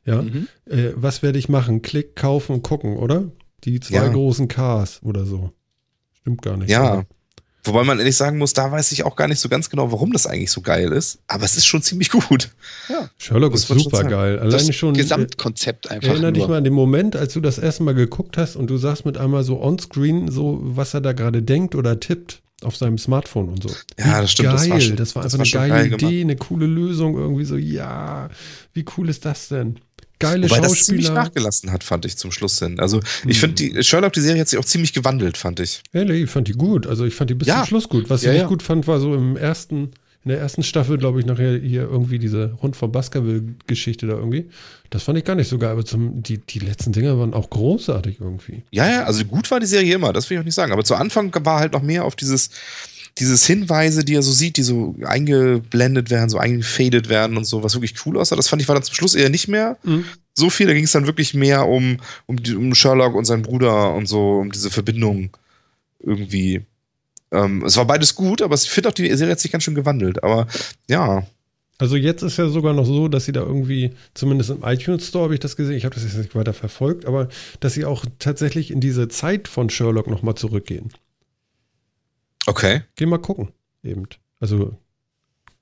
Ja, 0.07 0.23
Mhm. 0.23 0.49
äh, 0.67 0.91
was 0.97 1.23
werde 1.23 1.39
ich 1.39 1.49
machen? 1.49 1.83
Klick, 1.83 2.17
kaufen 2.17 2.55
und 2.55 2.63
gucken, 2.63 2.97
oder? 2.97 3.31
Die 3.65 3.79
zwei 3.79 3.97
Ja. 3.97 4.09
großen 4.09 4.49
Ks 4.49 5.01
oder 5.05 5.27
so. 5.27 5.53
Stimmt 6.15 6.43
gar 6.43 6.57
nicht. 6.57 6.71
Ja. 6.71 6.95
oder? 6.95 7.07
Wobei 7.65 7.85
man 7.85 7.99
ehrlich 7.99 8.17
sagen 8.17 8.39
muss, 8.39 8.55
da 8.55 8.73
weiß 8.73 8.93
ich 8.93 9.05
auch 9.05 9.17
gar 9.17 9.29
nicht 9.29 9.39
so 9.39 9.49
ganz 9.49 9.69
genau, 9.69 9.93
warum 9.93 10.13
das 10.13 10.27
eigentlich 10.27 10.51
so 10.51 10.63
geil 10.63 10.93
ist. 10.93 11.19
Aber 11.27 11.45
es 11.45 11.57
ist 11.57 11.67
schon 11.67 11.83
ziemlich 11.83 12.11
gut. 12.11 12.51
Ja. 12.89 13.11
Sherlock 13.19 13.55
ist 13.55 13.69
super 13.69 14.05
geil. 14.05 14.39
Alleine 14.39 14.67
das 14.67 14.75
schon. 14.75 14.95
Gesamtkonzept 14.95 15.91
einfach. 15.91 16.09
Erinner 16.09 16.33
dich 16.33 16.49
mal 16.49 16.59
an 16.59 16.65
den 16.65 16.73
Moment, 16.73 17.17
als 17.17 17.35
du 17.35 17.41
das 17.41 17.59
erste 17.59 17.83
Mal 17.83 17.95
geguckt 17.95 18.39
hast 18.39 18.57
und 18.57 18.69
du 18.69 18.79
sagst 18.79 19.05
mit 19.05 19.19
einmal 19.19 19.45
so 19.45 19.61
onscreen, 19.61 20.31
so 20.31 20.59
was 20.63 20.95
er 20.95 21.01
da 21.03 21.13
gerade 21.13 21.43
denkt 21.43 21.75
oder 21.75 22.01
tippt 22.01 22.43
auf 22.63 22.77
seinem 22.77 22.99
Smartphone 22.99 23.49
und 23.49 23.63
so. 23.63 23.71
Ja, 23.99 24.21
das 24.21 24.33
stimmt. 24.33 24.49
Geil, 24.49 24.57
das 24.57 24.71
war, 24.71 24.81
schon, 24.81 24.97
das 24.97 25.17
war 25.17 25.25
einfach 25.25 25.39
das 25.39 25.55
war 25.55 25.63
eine 25.63 25.71
geile 25.71 25.91
geil 25.91 26.03
Idee, 26.03 26.21
eine 26.23 26.37
coole 26.37 26.67
Lösung. 26.67 27.17
Irgendwie 27.17 27.45
so, 27.45 27.57
ja, 27.57 28.29
wie 28.73 28.85
cool 28.97 29.09
ist 29.09 29.25
das 29.25 29.49
denn? 29.49 29.81
Geile 30.21 30.45
Wobei 30.45 30.57
Schauspieler. 30.57 30.69
das 30.69 30.85
ziemlich 30.85 31.11
nachgelassen 31.11 31.73
hat, 31.73 31.83
fand 31.83 32.05
ich 32.05 32.17
zum 32.17 32.31
Schluss 32.31 32.61
hin. 32.61 32.79
Also 32.79 33.01
ich 33.27 33.43
hm. 33.43 33.55
finde, 33.55 33.55
die 33.55 33.83
Sherlock, 33.83 34.13
die 34.13 34.21
Serie 34.21 34.43
hat 34.43 34.49
sich 34.49 34.59
auch 34.59 34.65
ziemlich 34.65 34.93
gewandelt, 34.93 35.37
fand 35.37 35.59
ich. 35.59 35.83
Ehrlich, 35.93 36.25
ich 36.25 36.31
fand 36.31 36.47
die 36.47 36.53
gut. 36.53 36.87
Also 36.87 37.05
ich 37.05 37.15
fand 37.15 37.31
die 37.31 37.35
bis 37.35 37.49
ja. 37.49 37.57
zum 37.57 37.67
Schluss 37.67 37.89
gut. 37.89 38.09
Was 38.09 38.23
ja, 38.23 38.31
ich 38.31 38.35
nicht 38.35 38.43
ja. 38.43 38.49
gut 38.49 38.63
fand, 38.63 38.87
war 38.87 39.01
so 39.01 39.15
im 39.15 39.37
ersten, 39.37 39.91
in 40.25 40.29
der 40.29 40.39
ersten 40.39 40.63
Staffel, 40.63 40.99
glaube 40.99 41.19
ich, 41.19 41.27
nachher 41.27 41.59
hier 41.59 41.83
irgendwie 41.83 42.19
diese 42.19 42.57
Hund 42.63 42.77
von 42.77 42.93
Baskerville-Geschichte 42.93 44.07
da 44.07 44.15
irgendwie. 44.15 44.49
Das 44.91 45.03
fand 45.03 45.19
ich 45.19 45.25
gar 45.25 45.35
nicht 45.35 45.49
so 45.49 45.59
geil, 45.59 45.71
aber 45.71 45.85
zum, 45.85 46.23
die, 46.23 46.39
die 46.39 46.59
letzten 46.61 46.93
Dinger 46.93 47.19
waren 47.19 47.35
auch 47.35 47.51
großartig 47.51 48.19
irgendwie. 48.21 48.63
Ja, 48.71 48.89
ja, 48.89 49.05
also 49.05 49.25
gut 49.25 49.51
war 49.51 49.59
die 49.59 49.67
Serie 49.67 49.95
immer, 49.95 50.13
das 50.13 50.29
will 50.29 50.37
ich 50.37 50.41
auch 50.41 50.45
nicht 50.45 50.55
sagen. 50.55 50.73
Aber 50.73 50.85
zu 50.85 50.95
Anfang 50.95 51.35
war 51.45 51.59
halt 51.59 51.73
noch 51.73 51.83
mehr 51.83 52.05
auf 52.05 52.17
dieses 52.17 52.51
dieses 53.21 53.47
Hinweise, 53.47 54.05
die 54.05 54.15
er 54.15 54.23
so 54.23 54.33
sieht, 54.33 54.57
die 54.57 54.63
so 54.63 54.95
eingeblendet 55.05 56.11
werden, 56.11 56.31
so 56.31 56.39
eingefadet 56.39 57.09
werden 57.09 57.37
und 57.37 57.45
so, 57.45 57.63
was 57.63 57.75
wirklich 57.75 57.95
cool 58.07 58.19
aussah, 58.19 58.37
das 58.37 58.49
fand 58.49 58.63
ich 58.63 58.69
war 58.69 58.75
dann 58.75 58.83
zum 58.83 58.95
Schluss 58.95 59.15
eher 59.15 59.29
nicht 59.29 59.47
mehr 59.47 59.77
mhm. 59.85 60.05
so 60.35 60.51
viel. 60.51 60.67
Da 60.67 60.73
ging 60.73 60.85
es 60.85 60.93
dann 60.93 61.07
wirklich 61.07 61.35
mehr 61.35 61.69
um, 61.69 61.99
um, 62.27 62.43
die, 62.43 62.57
um 62.57 62.75
Sherlock 62.75 63.15
und 63.15 63.27
seinen 63.27 63.43
Bruder 63.43 63.95
und 63.95 64.07
so, 64.07 64.39
um 64.39 64.51
diese 64.51 64.71
Verbindung 64.71 65.31
irgendwie. 66.01 66.63
Ähm, 67.31 67.65
es 67.65 67.77
war 67.77 67.87
beides 67.87 68.15
gut, 68.15 68.43
aber 68.43 68.55
ich 68.55 68.71
finde 68.71 68.89
auch, 68.89 68.95
die 68.95 69.15
Serie 69.15 69.33
hat 69.33 69.41
sich 69.41 69.53
ganz 69.53 69.65
schön 69.65 69.75
gewandelt. 69.75 70.25
Aber 70.25 70.47
ja. 70.89 71.27
Also 71.79 71.97
jetzt 71.97 72.23
ist 72.23 72.37
ja 72.37 72.49
sogar 72.49 72.75
noch 72.75 72.85
so, 72.85 73.09
dass 73.09 73.25
sie 73.25 73.33
da 73.33 73.41
irgendwie, 73.41 73.93
zumindest 74.15 74.51
im 74.51 74.63
iTunes 74.65 75.09
Store 75.09 75.25
habe 75.25 75.35
ich 75.35 75.41
das 75.41 75.57
gesehen, 75.57 75.77
ich 75.77 75.85
habe 75.85 75.95
das 75.95 76.05
jetzt 76.05 76.17
nicht 76.17 76.35
weiter 76.35 76.53
verfolgt, 76.53 77.07
aber 77.07 77.29
dass 77.61 77.73
sie 77.75 77.87
auch 77.87 78.05
tatsächlich 78.19 78.71
in 78.71 78.81
diese 78.81 79.09
Zeit 79.09 79.49
von 79.49 79.71
Sherlock 79.71 80.07
nochmal 80.07 80.35
zurückgehen. 80.35 80.91
Okay. 82.47 82.83
Geh 82.97 83.07
mal 83.07 83.19
gucken, 83.19 83.53
eben. 83.83 84.07
Also 84.41 84.77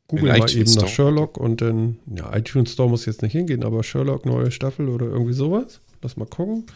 google 0.07 0.39
mal 0.39 0.51
eben 0.51 0.73
nach 0.75 0.89
Sherlock 0.89 1.37
und 1.37 1.61
dann, 1.61 1.99
ja, 2.07 2.35
iTunes 2.35 2.73
Store 2.73 2.89
muss 2.89 3.07
jetzt 3.07 3.23
nicht 3.23 3.33
hingehen, 3.33 3.65
aber 3.65 3.83
Sherlock 3.83 4.25
neue 4.25 4.51
Staffel 4.51 4.89
oder 4.89 5.07
irgendwie 5.07 5.35
sowas. 5.35 5.81
Lass 6.03 6.17
mal 6.17 6.27
gucken. 6.27 6.67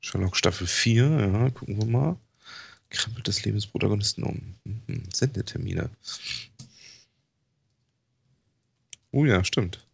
Sherlock 0.00 0.36
Staffel 0.36 0.66
4, 0.66 1.04
ja, 1.04 1.50
gucken 1.50 1.76
wir 1.78 1.86
mal. 1.86 2.16
Krempelt 2.90 3.26
des 3.26 3.44
Lebens 3.44 3.66
Protagonisten 3.66 4.22
um. 4.22 4.54
Mhm. 4.64 5.02
Sendetermine. 5.12 5.90
Oh 9.10 9.24
ja, 9.24 9.44
stimmt. 9.44 9.84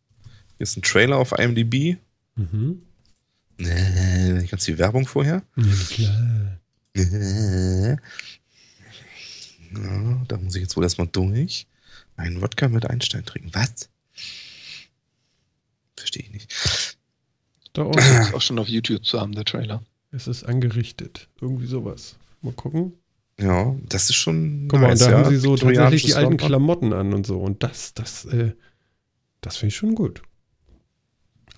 Hier 0.56 0.64
ist 0.64 0.76
ein 0.76 0.82
Trailer 0.82 1.16
auf 1.16 1.32
IMDb. 1.32 1.96
Mhm. 2.36 2.82
Äh, 3.58 4.44
ganz 4.46 4.64
viel 4.64 4.78
Werbung 4.78 5.06
vorher. 5.06 5.42
Ja, 5.56 5.74
klar. 5.90 6.58
Äh, 6.96 7.96
ja, 9.74 10.24
da 10.28 10.36
muss 10.38 10.54
ich 10.54 10.62
jetzt 10.62 10.76
wohl 10.76 10.84
erstmal 10.84 11.08
durch. 11.08 11.66
Einen 12.16 12.40
Wodka 12.40 12.68
mit 12.68 12.88
Einstein 12.88 13.24
trinken. 13.24 13.50
Was? 13.52 13.88
Verstehe 15.96 16.22
ich 16.22 16.30
nicht. 16.30 16.96
Da 17.72 17.82
unten 17.82 17.98
ist 17.98 18.34
auch 18.34 18.42
schon 18.42 18.58
auf 18.58 18.68
YouTube 18.68 19.04
zu 19.04 19.20
haben, 19.20 19.32
der 19.32 19.44
Trailer. 19.44 19.82
Es 20.12 20.28
ist 20.28 20.44
angerichtet. 20.44 21.28
Irgendwie 21.40 21.66
sowas. 21.66 22.16
Mal 22.40 22.52
gucken. 22.52 22.92
Ja, 23.38 23.74
das 23.88 24.10
ist 24.10 24.14
schon. 24.14 24.68
Guck 24.68 24.80
mal, 24.80 24.88
nice, 24.88 25.00
da 25.00 25.10
ja. 25.10 25.18
haben 25.18 25.30
sie 25.30 25.40
so 25.40 25.56
tatsächlich 25.56 26.04
die 26.04 26.14
alten 26.14 26.36
Klamotten 26.36 26.92
an 26.92 27.12
und 27.12 27.26
so. 27.26 27.40
Und 27.40 27.64
das, 27.64 27.94
das, 27.94 28.24
äh, 28.26 28.52
das 29.40 29.56
finde 29.56 29.68
ich 29.70 29.76
schon 29.76 29.96
gut. 29.96 30.22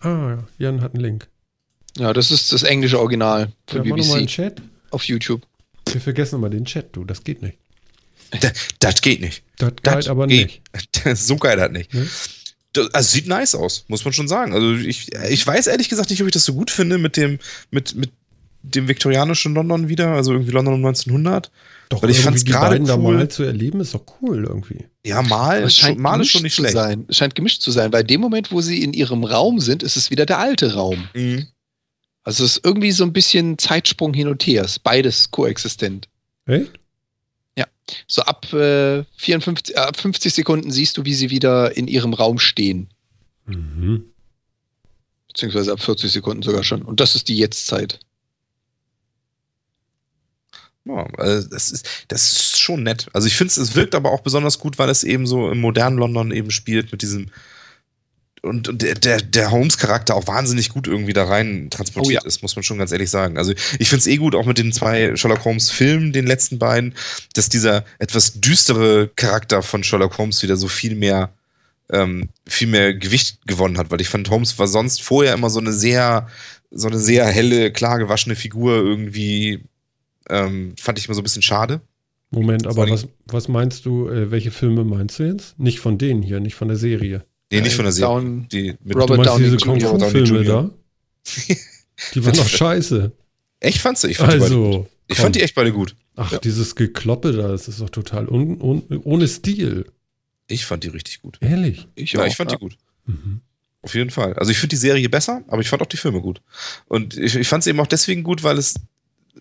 Ah, 0.00 0.38
Jan 0.56 0.80
hat 0.80 0.94
einen 0.94 1.02
Link. 1.02 1.28
Ja, 1.96 2.12
das 2.12 2.30
ist 2.30 2.52
das 2.52 2.62
englische 2.62 2.98
Original 2.98 3.52
von 3.66 3.84
ja, 3.84 3.94
BBC. 3.94 4.08
Mal 4.08 4.18
einen 4.18 4.26
Chat. 4.26 4.62
Auf 4.90 5.04
YouTube. 5.04 5.42
Wir 5.90 6.00
vergessen 6.00 6.36
immer 6.36 6.50
den 6.50 6.64
Chat, 6.64 6.94
du. 6.94 7.04
Das 7.04 7.24
geht 7.24 7.42
nicht. 7.42 7.58
Das, 8.40 8.52
das 8.80 9.00
geht 9.00 9.20
nicht. 9.20 9.42
Das, 9.58 9.72
geht 9.82 10.08
aber 10.08 10.26
geht. 10.26 10.60
nicht. 10.74 11.16
so 11.16 11.36
geil 11.36 11.56
das 11.56 11.70
nicht. 11.70 11.92
Hm? 11.92 12.08
Das, 12.72 12.92
also 12.92 13.10
sieht 13.10 13.26
nice 13.26 13.54
aus, 13.54 13.84
muss 13.88 14.04
man 14.04 14.12
schon 14.12 14.28
sagen. 14.28 14.52
Also 14.52 14.74
ich, 14.74 15.12
ich 15.30 15.46
weiß 15.46 15.66
ehrlich 15.66 15.88
gesagt 15.88 16.10
nicht, 16.10 16.20
ob 16.20 16.28
ich 16.28 16.32
das 16.32 16.44
so 16.44 16.54
gut 16.54 16.70
finde 16.70 16.98
mit 16.98 17.16
dem, 17.16 17.38
mit, 17.70 17.94
mit 17.94 18.10
dem 18.62 18.88
viktorianischen 18.88 19.54
London 19.54 19.88
wieder, 19.88 20.08
also 20.08 20.32
irgendwie 20.32 20.50
London 20.50 20.74
um 20.74 20.84
1900. 20.84 21.50
Doch, 21.88 22.02
weil 22.02 22.10
ich 22.10 22.20
fand 22.20 22.36
es 22.36 22.44
gerade 22.44 22.80
cool. 22.80 22.86
da 22.86 22.96
mal 22.96 23.28
zu 23.28 23.44
erleben, 23.44 23.80
ist 23.80 23.94
doch 23.94 24.02
cool 24.20 24.44
irgendwie. 24.44 24.86
Ja, 25.04 25.22
mal, 25.22 25.62
es 25.62 25.76
scheint 25.76 26.00
mal 26.00 26.20
ist 26.20 26.30
schon 26.30 26.42
nicht 26.42 26.56
schlecht. 26.56 26.74
Sein. 26.74 27.04
Es 27.08 27.16
scheint 27.16 27.36
gemischt 27.36 27.62
zu 27.62 27.70
sein, 27.70 27.92
weil 27.92 28.02
dem 28.02 28.20
Moment, 28.20 28.50
wo 28.50 28.60
sie 28.60 28.82
in 28.82 28.92
ihrem 28.92 29.22
Raum 29.22 29.60
sind, 29.60 29.84
ist 29.84 29.96
es 29.96 30.10
wieder 30.10 30.26
der 30.26 30.38
alte 30.40 30.74
Raum. 30.74 31.08
Mhm. 31.14 31.46
Also 32.26 32.44
es 32.44 32.56
ist 32.56 32.64
irgendwie 32.64 32.90
so 32.90 33.04
ein 33.04 33.12
bisschen 33.12 33.56
Zeitsprung 33.56 34.12
hin 34.12 34.26
und 34.26 34.44
her. 34.44 34.64
Ist 34.64 34.82
beides 34.82 35.30
koexistent. 35.30 36.08
Echt? 36.46 36.72
Ja. 37.56 37.66
So 38.08 38.22
ab, 38.22 38.52
äh, 38.52 39.04
54, 39.16 39.76
äh, 39.76 39.78
ab 39.78 39.96
50 39.96 40.34
Sekunden 40.34 40.72
siehst 40.72 40.96
du, 40.96 41.04
wie 41.04 41.14
sie 41.14 41.30
wieder 41.30 41.76
in 41.76 41.86
ihrem 41.86 42.14
Raum 42.14 42.40
stehen. 42.40 42.88
Mhm. 43.46 44.06
Beziehungsweise 45.28 45.70
ab 45.70 45.80
40 45.80 46.10
Sekunden 46.10 46.42
sogar 46.42 46.64
schon. 46.64 46.82
Und 46.82 46.98
das 46.98 47.14
ist 47.14 47.28
die 47.28 47.38
Jetztzeit. 47.38 48.00
Ja, 50.84 51.06
also 51.18 51.48
das, 51.48 51.70
ist, 51.70 51.88
das 52.08 52.32
ist 52.32 52.58
schon 52.58 52.82
nett. 52.82 53.06
Also 53.12 53.28
ich 53.28 53.36
finde 53.36 53.52
es, 53.52 53.56
es 53.56 53.76
wirkt 53.76 53.94
aber 53.94 54.10
auch 54.10 54.22
besonders 54.22 54.58
gut, 54.58 54.80
weil 54.80 54.90
es 54.90 55.04
eben 55.04 55.28
so 55.28 55.48
im 55.48 55.60
modernen 55.60 55.98
London 55.98 56.32
eben 56.32 56.50
spielt 56.50 56.90
mit 56.90 57.02
diesem 57.02 57.30
und, 58.46 58.68
und 58.68 58.82
der, 58.82 59.20
der 59.20 59.50
Holmes-Charakter 59.50 60.14
auch 60.14 60.26
wahnsinnig 60.26 60.70
gut 60.70 60.86
irgendwie 60.86 61.12
da 61.12 61.24
rein 61.24 61.68
transportiert 61.70 62.22
oh, 62.22 62.24
ja. 62.24 62.26
ist, 62.26 62.42
muss 62.42 62.56
man 62.56 62.62
schon 62.62 62.78
ganz 62.78 62.92
ehrlich 62.92 63.10
sagen. 63.10 63.36
Also 63.38 63.52
ich 63.78 63.88
finde 63.88 64.00
es 64.00 64.06
eh 64.06 64.16
gut, 64.16 64.34
auch 64.34 64.46
mit 64.46 64.58
den 64.58 64.72
zwei 64.72 65.14
Sherlock 65.16 65.44
Holmes-Filmen, 65.44 66.12
den 66.12 66.26
letzten 66.26 66.58
beiden, 66.58 66.94
dass 67.34 67.48
dieser 67.48 67.84
etwas 67.98 68.40
düstere 68.40 69.10
Charakter 69.16 69.62
von 69.62 69.84
Sherlock 69.84 70.18
Holmes 70.18 70.42
wieder 70.42 70.56
so 70.56 70.68
viel 70.68 70.94
mehr, 70.94 71.30
ähm, 71.90 72.28
viel 72.46 72.68
mehr 72.68 72.94
Gewicht 72.94 73.46
gewonnen 73.46 73.78
hat, 73.78 73.90
weil 73.90 74.00
ich 74.00 74.08
fand, 74.08 74.30
Holmes 74.30 74.58
war 74.58 74.68
sonst 74.68 75.02
vorher 75.02 75.34
immer 75.34 75.50
so 75.50 75.60
eine 75.60 75.72
sehr, 75.72 76.28
so 76.70 76.88
eine 76.88 76.98
sehr 76.98 77.26
helle, 77.26 77.72
klar 77.72 77.98
gewaschene 77.98 78.36
Figur 78.36 78.76
irgendwie, 78.76 79.64
ähm, 80.28 80.74
fand 80.78 80.98
ich 80.98 81.06
immer 81.06 81.14
so 81.14 81.20
ein 81.20 81.24
bisschen 81.24 81.42
schade. 81.42 81.80
Moment, 82.30 82.66
aber 82.66 82.90
was, 82.90 83.06
was 83.26 83.48
meinst 83.48 83.86
du, 83.86 84.08
äh, 84.08 84.30
welche 84.30 84.50
Filme 84.50 84.84
meinst 84.84 85.18
du 85.18 85.22
jetzt? 85.22 85.58
Nicht 85.58 85.78
von 85.78 85.96
denen 85.96 86.22
hier, 86.22 86.40
nicht 86.40 86.56
von 86.56 86.68
der 86.68 86.76
Serie. 86.76 87.24
Nee, 87.50 87.60
nicht 87.60 87.76
von 87.76 87.84
der 87.84 87.92
Serie. 87.92 88.14
Down, 88.14 88.48
die 88.48 88.74
mit 88.82 88.96
Robert 88.96 89.18
du 89.18 89.22
Downey 89.22 89.44
diese 89.44 89.56
Kung 89.58 89.80
Fu 89.80 89.98
Filme 90.10 90.44
da? 90.44 90.70
Die 92.14 92.24
waren 92.24 92.34
doch 92.34 92.48
scheiße. 92.48 93.10
Echt 93.60 93.78
fandst 93.80 94.04
du? 94.04 94.08
Ich 94.08 94.18
fand, 94.18 94.32
also, 94.32 94.46
die, 94.46 94.76
beide. 94.76 94.90
Ich 95.08 95.16
fand 95.18 95.36
die 95.36 95.40
echt 95.40 95.54
beide 95.54 95.72
gut. 95.72 95.96
Ach, 96.14 96.32
ja. 96.32 96.38
dieses 96.38 96.74
Gekloppe 96.74 97.32
da, 97.32 97.48
das 97.48 97.68
ist 97.68 97.80
doch 97.80 97.88
total 97.88 98.28
un, 98.28 98.60
un, 98.60 99.00
ohne 99.04 99.26
Stil. 99.28 99.86
Ich 100.48 100.66
fand 100.66 100.84
die 100.84 100.88
richtig 100.88 101.22
gut. 101.22 101.38
Ehrlich? 101.40 101.88
Ich, 101.94 102.12
ja, 102.12 102.20
auch, 102.20 102.26
ich 102.26 102.36
fand 102.36 102.50
ja. 102.50 102.56
die 102.56 102.62
gut. 102.62 102.76
Mhm. 103.06 103.40
Auf 103.82 103.94
jeden 103.94 104.10
Fall. 104.10 104.34
Also 104.34 104.50
ich 104.50 104.58
finde 104.58 104.70
die 104.70 104.80
Serie 104.80 105.08
besser, 105.08 105.42
aber 105.48 105.62
ich 105.62 105.68
fand 105.68 105.80
auch 105.80 105.86
die 105.86 105.96
Filme 105.96 106.20
gut. 106.20 106.42
Und 106.86 107.16
ich, 107.16 107.36
ich 107.36 107.48
fand 107.48 107.62
es 107.62 107.66
eben 107.66 107.80
auch 107.80 107.86
deswegen 107.86 108.24
gut, 108.24 108.42
weil 108.42 108.58
es 108.58 108.74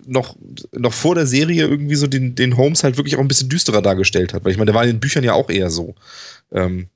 noch, 0.05 0.35
noch 0.71 0.93
vor 0.93 1.15
der 1.15 1.25
Serie 1.25 1.65
irgendwie 1.65 1.95
so 1.95 2.07
den, 2.07 2.35
den 2.35 2.57
Holmes 2.57 2.83
halt 2.83 2.97
wirklich 2.97 3.15
auch 3.15 3.21
ein 3.21 3.27
bisschen 3.27 3.49
düsterer 3.49 3.81
dargestellt 3.81 4.33
hat. 4.33 4.45
Weil 4.45 4.51
ich 4.51 4.57
meine, 4.57 4.67
der 4.67 4.75
war 4.75 4.83
in 4.83 4.91
den 4.91 4.99
Büchern 4.99 5.23
ja 5.23 5.33
auch 5.33 5.49
eher 5.49 5.69
so. 5.69 5.95
Ähm, 6.51 6.87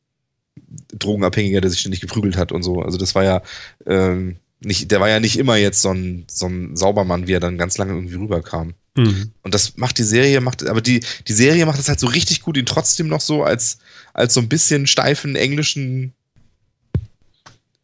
Drogenabhängiger, 0.93 1.61
der 1.61 1.69
sich 1.69 1.79
ständig 1.79 2.01
geprügelt 2.01 2.37
hat 2.37 2.51
und 2.51 2.63
so. 2.63 2.81
Also 2.81 2.97
das 2.97 3.15
war 3.15 3.23
ja 3.23 3.41
ähm, 3.85 4.37
nicht, 4.61 4.91
der 4.91 4.99
war 4.99 5.09
ja 5.09 5.19
nicht 5.19 5.37
immer 5.37 5.55
jetzt 5.55 5.81
so 5.81 5.91
ein, 5.91 6.25
so 6.29 6.47
ein 6.47 6.75
Saubermann, 6.75 7.27
wie 7.27 7.33
er 7.33 7.39
dann 7.39 7.57
ganz 7.57 7.77
lange 7.77 7.93
irgendwie 7.93 8.15
rüberkam. 8.15 8.73
Mhm. 8.97 9.31
Und 9.41 9.53
das 9.53 9.77
macht 9.77 9.97
die 9.97 10.03
Serie, 10.03 10.41
macht, 10.41 10.67
aber 10.67 10.81
die, 10.81 11.01
die 11.27 11.33
Serie 11.33 11.65
macht 11.65 11.79
es 11.79 11.87
halt 11.87 11.99
so 11.99 12.07
richtig 12.07 12.41
gut, 12.41 12.57
ihn 12.57 12.65
trotzdem 12.65 13.07
noch 13.07 13.21
so 13.21 13.43
als, 13.43 13.79
als 14.13 14.33
so 14.33 14.41
ein 14.41 14.49
bisschen 14.49 14.87
steifen 14.87 15.35
englischen 15.35 16.13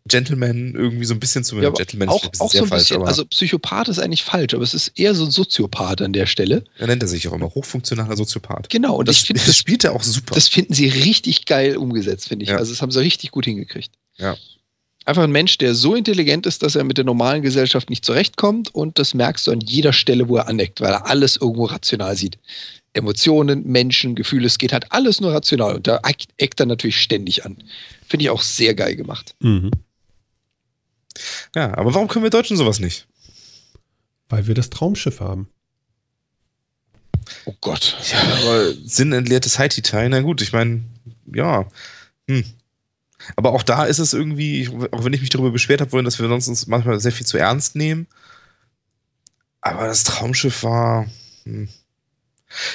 Gentleman 0.07 0.75
irgendwie 0.75 1.05
so 1.05 1.15
ein 1.15 1.19
bisschen 1.19 1.43
zu 1.43 1.59
ja, 1.59 1.71
Gentleman 1.71 2.09
auch, 2.09 2.23
auch 2.39 2.51
so 2.51 2.59
ein 2.59 2.67
falsch, 2.67 2.89
bisschen, 2.89 3.01
also 3.03 3.25
Psychopath 3.25 3.87
ist 3.87 3.97
eigentlich 3.97 4.23
falsch, 4.23 4.53
aber 4.53 4.63
es 4.63 4.75
ist 4.75 4.91
eher 4.99 5.15
so 5.15 5.25
ein 5.25 5.31
Soziopath 5.31 6.01
an 6.01 6.13
der 6.13 6.27
Stelle. 6.27 6.63
Er 6.77 6.85
nennt 6.87 7.01
er 7.01 7.07
sich 7.07 7.27
auch 7.27 7.33
immer 7.33 7.49
hochfunktionaler 7.49 8.15
Soziopath. 8.15 8.69
Genau, 8.69 8.97
und 8.97 9.07
das, 9.07 9.17
ich 9.17 9.23
finde, 9.23 9.39
das, 9.39 9.47
das 9.47 9.57
spielt 9.57 9.83
er 9.83 9.93
auch 9.93 10.03
super. 10.03 10.35
Das 10.35 10.47
finden 10.47 10.75
sie 10.75 10.87
richtig 10.87 11.45
geil 11.45 11.75
umgesetzt, 11.75 12.27
finde 12.27 12.43
ich. 12.43 12.49
Ja. 12.49 12.57
Also 12.57 12.71
das 12.71 12.83
haben 12.83 12.91
sie 12.91 13.01
richtig 13.01 13.31
gut 13.31 13.45
hingekriegt. 13.45 13.91
Ja. 14.17 14.37
Einfach 15.05 15.23
ein 15.23 15.31
Mensch, 15.31 15.57
der 15.57 15.73
so 15.73 15.95
intelligent 15.95 16.45
ist, 16.45 16.61
dass 16.61 16.75
er 16.75 16.83
mit 16.83 16.97
der 16.97 17.05
normalen 17.05 17.41
Gesellschaft 17.41 17.89
nicht 17.89 18.05
zurechtkommt 18.05 18.73
und 18.73 18.99
das 18.99 19.15
merkst 19.15 19.47
du 19.47 19.51
an 19.51 19.61
jeder 19.61 19.93
Stelle, 19.93 20.29
wo 20.29 20.37
er 20.37 20.47
aneckt, 20.47 20.81
weil 20.81 20.93
er 20.93 21.07
alles 21.07 21.37
irgendwo 21.37 21.65
rational 21.65 22.15
sieht. 22.15 22.37
Emotionen, 22.93 23.65
Menschen, 23.65 24.15
Gefühle, 24.15 24.47
es 24.47 24.57
geht 24.57 24.71
halt 24.71 24.91
alles 24.91 25.19
nur 25.19 25.33
rational 25.33 25.75
und 25.75 25.87
da 25.87 25.99
eckt 26.37 26.59
er 26.59 26.65
natürlich 26.65 27.01
ständig 27.01 27.45
an. 27.45 27.57
Finde 28.07 28.23
ich 28.23 28.29
auch 28.29 28.41
sehr 28.41 28.73
geil 28.73 28.95
gemacht. 28.95 29.35
Mhm. 29.39 29.71
Ja, 31.55 31.77
aber 31.77 31.93
warum 31.93 32.07
können 32.07 32.23
wir 32.23 32.29
Deutschen 32.29 32.57
sowas 32.57 32.79
nicht? 32.79 33.07
Weil 34.29 34.47
wir 34.47 34.55
das 34.55 34.69
Traumschiff 34.69 35.19
haben. 35.19 35.49
Oh 37.45 37.55
Gott. 37.61 37.97
Ja, 38.11 38.21
aber 38.41 38.73
sinnentleertes 38.73 39.59
Haiti-Tai, 39.59 40.09
na 40.09 40.21
gut, 40.21 40.41
ich 40.41 40.51
meine, 40.51 40.83
ja. 41.33 41.67
Hm. 42.27 42.43
Aber 43.35 43.53
auch 43.53 43.63
da 43.63 43.85
ist 43.85 43.99
es 43.99 44.13
irgendwie, 44.13 44.69
auch 44.91 45.03
wenn 45.03 45.13
ich 45.13 45.21
mich 45.21 45.29
darüber 45.29 45.51
beschwert 45.51 45.81
habe, 45.81 46.03
dass 46.03 46.19
wir 46.19 46.27
sonst 46.27 46.47
uns 46.47 46.67
manchmal 46.67 46.99
sehr 46.99 47.11
viel 47.11 47.25
zu 47.25 47.37
ernst 47.37 47.75
nehmen. 47.75 48.07
Aber 49.61 49.87
das 49.87 50.03
Traumschiff 50.03 50.63
war. 50.63 51.07
Hm, 51.43 51.69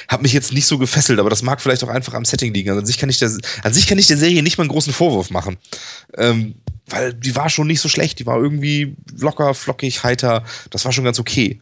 hat 0.07 0.21
mich 0.21 0.33
jetzt 0.33 0.53
nicht 0.53 0.65
so 0.65 0.77
gefesselt, 0.77 1.19
aber 1.19 1.29
das 1.29 1.41
mag 1.41 1.61
vielleicht 1.61 1.83
auch 1.83 1.89
einfach 1.89 2.13
am 2.13 2.25
Setting 2.25 2.53
liegen. 2.53 2.69
Also 2.69 2.81
an 2.81 2.85
sich 2.85 2.97
kann 2.97 3.09
ich 3.09 3.17
der, 3.17 3.31
an 3.63 3.73
sich 3.73 3.87
kann 3.87 3.97
ich 3.97 4.07
der 4.07 4.17
Serie 4.17 4.43
nicht 4.43 4.57
mal 4.57 4.63
einen 4.63 4.71
großen 4.71 4.93
Vorwurf 4.93 5.31
machen. 5.31 5.57
Ähm, 6.17 6.55
weil 6.91 7.13
die 7.13 7.35
war 7.35 7.49
schon 7.49 7.67
nicht 7.67 7.81
so 7.81 7.89
schlecht, 7.89 8.19
die 8.19 8.25
war 8.25 8.37
irgendwie 8.37 8.95
locker, 9.17 9.53
flockig, 9.53 10.03
heiter. 10.03 10.43
Das 10.69 10.85
war 10.85 10.91
schon 10.91 11.03
ganz 11.03 11.19
okay. 11.19 11.61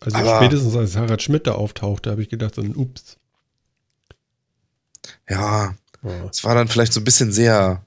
Also 0.00 0.16
Aber- 0.16 0.36
spätestens 0.38 0.76
als 0.76 0.96
Harald 0.96 1.22
Schmidt 1.22 1.46
da 1.46 1.52
auftauchte, 1.52 2.10
habe 2.10 2.22
ich 2.22 2.28
gedacht, 2.28 2.54
so 2.54 2.62
ein 2.62 2.76
Ups. 2.76 3.16
Ja, 5.28 5.74
Ja. 6.02 6.24
es 6.30 6.44
war 6.44 6.54
dann 6.54 6.68
vielleicht 6.68 6.92
so 6.92 7.00
ein 7.00 7.04
bisschen 7.04 7.32
sehr 7.32 7.84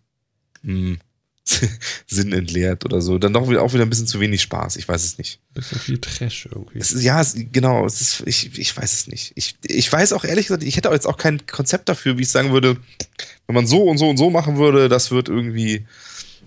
hm, 1.60 1.70
sinnentleert 2.08 2.86
oder 2.86 3.02
so. 3.02 3.18
Dann 3.18 3.34
doch 3.34 3.50
wieder, 3.50 3.62
auch 3.64 3.74
wieder 3.74 3.84
ein 3.84 3.90
bisschen 3.90 4.08
zu 4.08 4.20
wenig 4.20 4.42
Spaß. 4.42 4.78
Ich 4.78 4.88
weiß 4.88 5.04
es 5.04 5.18
nicht. 5.18 5.40
Bisschen 5.54 5.80
viel 5.80 5.98
Trash 5.98 6.48
irgendwie. 6.52 6.80
Es 6.80 6.92
ist, 6.92 7.04
ja, 7.04 7.20
es, 7.20 7.36
genau. 7.52 7.86
Es 7.86 8.00
ist, 8.02 8.24
ich, 8.26 8.58
ich 8.58 8.76
weiß 8.76 8.94
es 8.94 9.08
nicht. 9.08 9.34
Ich, 9.36 9.56
ich 9.66 9.92
weiß 9.92 10.14
auch 10.14 10.24
ehrlich 10.24 10.48
gesagt, 10.48 10.64
ich 10.64 10.78
hätte 10.78 10.90
auch 10.90 10.94
jetzt 10.94 11.08
auch 11.08 11.18
kein 11.18 11.46
Konzept 11.48 11.90
dafür, 11.90 12.18
wie 12.18 12.24
ich 12.24 12.30
sagen 12.30 12.52
würde, 12.52 12.78
wenn 13.48 13.56
man 13.56 13.68
so 13.68 13.84
und 13.84 13.98
so 13.98 14.10
und 14.10 14.18
so 14.18 14.30
machen 14.30 14.58
würde, 14.58 14.88
das 14.88 15.12
wird 15.12 15.30
irgendwie 15.30 15.86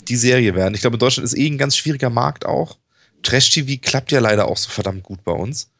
die 0.08 0.16
Serie 0.16 0.54
werden. 0.54 0.74
Ich 0.74 0.80
glaube, 0.80 0.98
Deutschland 0.98 1.24
ist 1.24 1.36
eh 1.36 1.46
ein 1.46 1.58
ganz 1.58 1.76
schwieriger 1.76 2.10
Markt 2.10 2.46
auch. 2.46 2.78
Trash-TV 3.22 3.80
klappt 3.80 4.12
ja 4.12 4.20
leider 4.20 4.46
auch 4.46 4.56
so 4.56 4.70
verdammt 4.70 5.02
gut 5.02 5.24
bei 5.24 5.32
uns. 5.32 5.70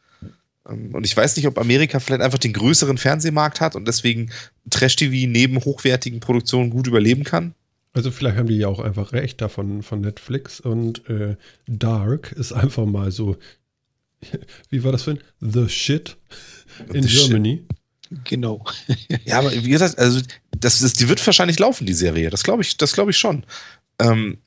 Ähm, 0.67 0.93
Und 0.93 1.05
ich 1.05 1.15
weiß 1.15 1.35
nicht, 1.37 1.47
ob 1.47 1.57
Amerika 1.57 1.99
vielleicht 1.99 2.21
einfach 2.21 2.39
den 2.39 2.53
größeren 2.53 2.97
Fernsehmarkt 2.97 3.61
hat 3.61 3.75
und 3.75 3.87
deswegen 3.87 4.31
Trash-TV 4.69 5.29
neben 5.29 5.63
hochwertigen 5.63 6.19
Produktionen 6.19 6.69
gut 6.69 6.87
überleben 6.87 7.23
kann. 7.23 7.53
Also 7.95 8.11
vielleicht 8.11 8.35
haben 8.35 8.47
die 8.47 8.57
ja 8.57 8.67
auch 8.67 8.81
einfach 8.81 9.13
recht 9.13 9.39
davon 9.39 9.81
von 9.81 10.01
Netflix 10.01 10.59
und 10.59 11.09
äh, 11.09 11.37
Dark 11.65 12.33
ist 12.33 12.51
einfach 12.51 12.85
mal 12.85 13.09
so, 13.09 13.37
wie 14.69 14.83
war 14.83 14.91
das 14.91 15.03
für 15.03 15.11
ein 15.11 15.23
The 15.39 15.69
Shit 15.69 16.17
in 16.91 17.03
The 17.03 17.09
Shit. 17.09 17.27
Germany. 17.29 17.65
Genau. 18.25 18.65
Ja, 19.23 19.39
aber 19.39 19.51
wie 19.51 19.69
gesagt, 19.69 19.97
also 19.97 20.19
das, 20.59 20.79
das, 20.79 20.93
die 20.93 21.07
wird 21.07 21.25
wahrscheinlich 21.25 21.57
laufen, 21.57 21.87
die 21.87 21.93
Serie. 21.93 22.29
Das 22.29 22.43
glaube 22.43 22.63
ich, 22.63 22.75
das 22.75 22.91
glaube 22.91 23.11
ich 23.11 23.17
schon. 23.17 23.45
Ähm, 23.97 24.39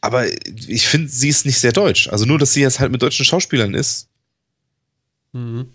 aber 0.00 0.26
ich 0.26 0.88
finde, 0.88 1.08
sie 1.08 1.28
ist 1.28 1.46
nicht 1.46 1.60
sehr 1.60 1.72
deutsch. 1.72 2.08
Also 2.08 2.24
nur, 2.24 2.38
dass 2.38 2.52
sie 2.52 2.62
jetzt 2.62 2.80
halt 2.80 2.90
mit 2.90 3.00
deutschen 3.00 3.24
Schauspielern 3.24 3.74
ist. 3.74 4.08
Mhm. 5.32 5.68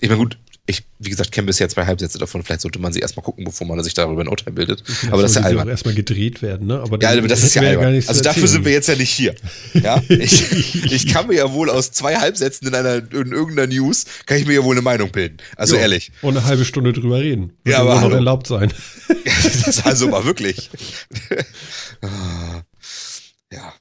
Ich 0.00 0.08
meine, 0.08 0.20
gut, 0.20 0.38
ich, 0.68 0.84
wie 0.98 1.08
gesagt, 1.08 1.32
kenne 1.32 1.46
bisher 1.46 1.66
zwei 1.70 1.86
Halbsätze 1.86 2.18
davon. 2.18 2.42
Vielleicht 2.44 2.60
sollte 2.60 2.78
man 2.78 2.92
sie 2.92 3.00
erstmal 3.00 3.24
gucken, 3.24 3.42
bevor 3.44 3.66
man 3.66 3.82
sich 3.82 3.94
darüber 3.94 4.20
ein 4.20 4.28
Urteil 4.28 4.52
bildet. 4.52 4.82
Vielleicht 4.84 5.10
aber 5.12 5.22
das 5.22 5.30
ist 5.30 5.36
ja 5.38 5.42
albern. 5.44 5.66
erstmal 5.68 5.94
gedreht 5.94 6.42
werden, 6.42 6.66
ne? 6.66 6.78
Aber 6.80 7.00
Ja, 7.00 7.10
aber 7.16 7.26
das 7.26 7.42
ist 7.42 7.54
ja 7.54 7.62
albern. 7.62 7.94
Also 7.94 8.12
zu 8.12 8.22
dafür 8.22 8.42
erzählen. 8.42 8.48
sind 8.48 8.64
wir 8.66 8.72
jetzt 8.72 8.88
ja 8.88 8.94
nicht 8.96 9.10
hier. 9.10 9.34
Ja, 9.72 10.02
ich, 10.08 10.84
ich 10.92 11.06
kann 11.06 11.28
mir 11.28 11.36
ja 11.36 11.52
wohl 11.54 11.70
aus 11.70 11.90
zwei 11.92 12.16
Halbsätzen 12.16 12.68
in 12.68 12.74
einer 12.74 12.96
in 12.96 13.32
irgendeiner 13.32 13.66
News 13.66 14.04
kann 14.26 14.36
ich 14.36 14.46
mir 14.46 14.54
ja 14.56 14.62
wohl 14.64 14.74
eine 14.74 14.82
Meinung 14.82 15.10
bilden. 15.10 15.38
Also 15.56 15.74
Ja, 15.76 15.82
ehrlich. 15.82 16.12
Und 16.20 16.36
eine 16.36 16.44
halbe 16.46 16.66
Stunde 16.66 16.92
drüber 16.92 17.18
reden. 17.20 17.54
Wird 17.64 17.74
Ja, 17.76 17.80
aber 17.80 17.94
noch 17.94 18.02
hallo. 18.02 18.14
erlaubt 18.16 18.46
sein. 18.46 18.70
das 19.24 19.66
ist 19.68 19.86
also 19.86 20.08
mal 20.08 20.24
wirklich. 20.26 20.68
Ja. 23.50 23.72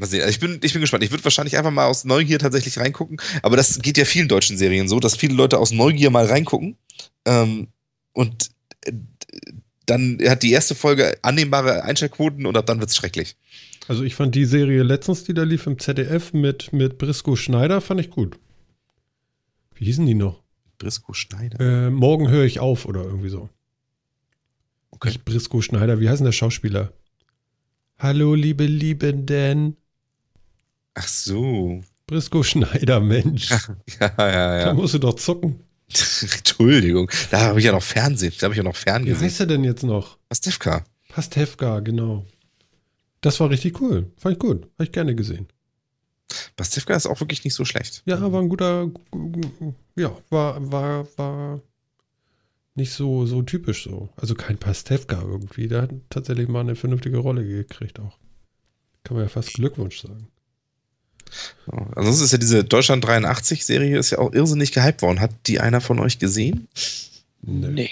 Mal 0.00 0.06
sehen. 0.06 0.22
Also 0.22 0.30
ich 0.30 0.40
bin, 0.40 0.60
ich 0.62 0.72
bin 0.72 0.80
gespannt. 0.80 1.04
Ich 1.04 1.10
würde 1.10 1.24
wahrscheinlich 1.24 1.56
einfach 1.56 1.70
mal 1.70 1.86
aus 1.86 2.04
Neugier 2.04 2.38
tatsächlich 2.38 2.78
reingucken. 2.78 3.20
Aber 3.42 3.56
das 3.56 3.78
geht 3.80 3.98
ja 3.98 4.04
vielen 4.04 4.28
deutschen 4.28 4.56
Serien 4.56 4.88
so, 4.88 4.98
dass 4.98 5.16
viele 5.16 5.34
Leute 5.34 5.58
aus 5.58 5.72
Neugier 5.72 6.10
mal 6.10 6.26
reingucken. 6.26 6.76
Ähm, 7.26 7.68
und 8.12 8.50
äh, 8.84 8.92
dann 9.86 10.18
hat 10.26 10.42
die 10.42 10.52
erste 10.52 10.74
Folge 10.74 11.18
annehmbare 11.22 11.84
Einschaltquoten 11.84 12.46
und 12.46 12.56
ab 12.56 12.66
dann 12.66 12.80
wird's 12.80 12.96
schrecklich. 12.96 13.36
Also 13.88 14.04
ich 14.04 14.14
fand 14.14 14.34
die 14.34 14.44
Serie 14.44 14.82
letztens, 14.82 15.24
die 15.24 15.34
da 15.34 15.42
lief 15.42 15.66
im 15.66 15.78
ZDF 15.78 16.32
mit, 16.32 16.72
mit 16.72 16.96
Briscoe 16.96 17.36
Schneider, 17.36 17.80
fand 17.80 18.00
ich 18.00 18.10
gut. 18.10 18.38
Wie 19.74 19.84
hießen 19.84 20.06
die 20.06 20.14
noch? 20.14 20.42
Briscoe 20.78 21.14
Schneider. 21.14 21.58
Äh, 21.60 21.90
morgen 21.90 22.28
höre 22.28 22.44
ich 22.44 22.60
auf 22.60 22.86
oder 22.86 23.02
irgendwie 23.02 23.30
so. 23.30 23.48
Okay. 24.90 25.08
Nicht 25.08 25.24
Briscoe 25.24 25.60
Schneider, 25.60 26.00
wie 26.00 26.08
heißt 26.08 26.20
denn 26.20 26.26
der 26.26 26.32
Schauspieler? 26.32 26.92
Hallo, 27.98 28.34
liebe 28.34 28.64
Liebenden. 28.64 29.76
Ach 30.94 31.08
so. 31.08 31.82
Briscoe 32.06 32.42
Schneider, 32.42 33.00
Mensch. 33.00 33.50
Ja, 33.50 33.60
ja, 34.00 34.08
Da 34.18 34.60
ja. 34.68 34.74
musst 34.74 34.94
du 34.94 34.98
doch 34.98 35.14
zucken. 35.14 35.60
Entschuldigung. 35.90 37.10
Da 37.30 37.40
habe 37.40 37.58
ich 37.60 37.66
ja 37.66 37.72
noch 37.72 37.82
Fernsehen. 37.82 38.32
Da 38.38 38.44
habe 38.44 38.54
ich 38.54 38.58
ja 38.58 38.64
noch 38.64 38.74
Wie 38.74 38.78
Fernsehen. 38.82 39.20
heißt 39.20 39.40
er 39.40 39.46
denn 39.46 39.64
jetzt 39.64 39.82
noch? 39.82 40.18
Pastewka. 40.28 40.84
Pastewka, 41.08 41.80
genau. 41.80 42.24
Das 43.20 43.38
war 43.40 43.50
richtig 43.50 43.80
cool. 43.80 44.10
Fand 44.16 44.34
ich 44.34 44.38
gut. 44.38 44.62
Habe 44.74 44.84
ich 44.84 44.92
gerne 44.92 45.14
gesehen. 45.14 45.46
Pastewka 46.56 46.94
ist 46.94 47.06
auch 47.06 47.20
wirklich 47.20 47.44
nicht 47.44 47.54
so 47.54 47.64
schlecht. 47.64 48.02
Ja, 48.06 48.20
war 48.32 48.40
ein 48.40 48.48
guter, 48.48 48.88
ja, 49.96 50.16
war, 50.30 50.70
war, 50.72 51.06
war 51.16 51.60
nicht 52.76 52.92
so, 52.92 53.26
so 53.26 53.42
typisch 53.42 53.84
so. 53.84 54.08
Also 54.16 54.34
kein 54.34 54.58
Pastewka 54.58 55.20
irgendwie. 55.20 55.66
Der 55.68 55.82
hat 55.82 55.90
tatsächlich 56.08 56.48
mal 56.48 56.60
eine 56.60 56.76
vernünftige 56.76 57.18
Rolle 57.18 57.44
gekriegt 57.44 57.98
auch. 57.98 58.16
Kann 59.02 59.16
man 59.16 59.24
ja 59.24 59.28
fast 59.28 59.54
Glückwunsch 59.54 60.00
sagen. 60.02 60.28
Ja. 61.70 61.86
Ansonsten 61.96 62.24
ist 62.24 62.32
ja 62.32 62.38
diese 62.38 62.64
Deutschland 62.64 63.04
83 63.04 63.64
Serie 63.64 63.98
ist 63.98 64.10
ja 64.10 64.18
auch 64.18 64.32
irrsinnig 64.32 64.72
gehypt 64.72 65.02
worden. 65.02 65.20
Hat 65.20 65.30
die 65.46 65.60
einer 65.60 65.80
von 65.80 66.00
euch 66.00 66.18
gesehen? 66.18 66.68
Nee. 67.42 67.68
Nee. 67.68 67.90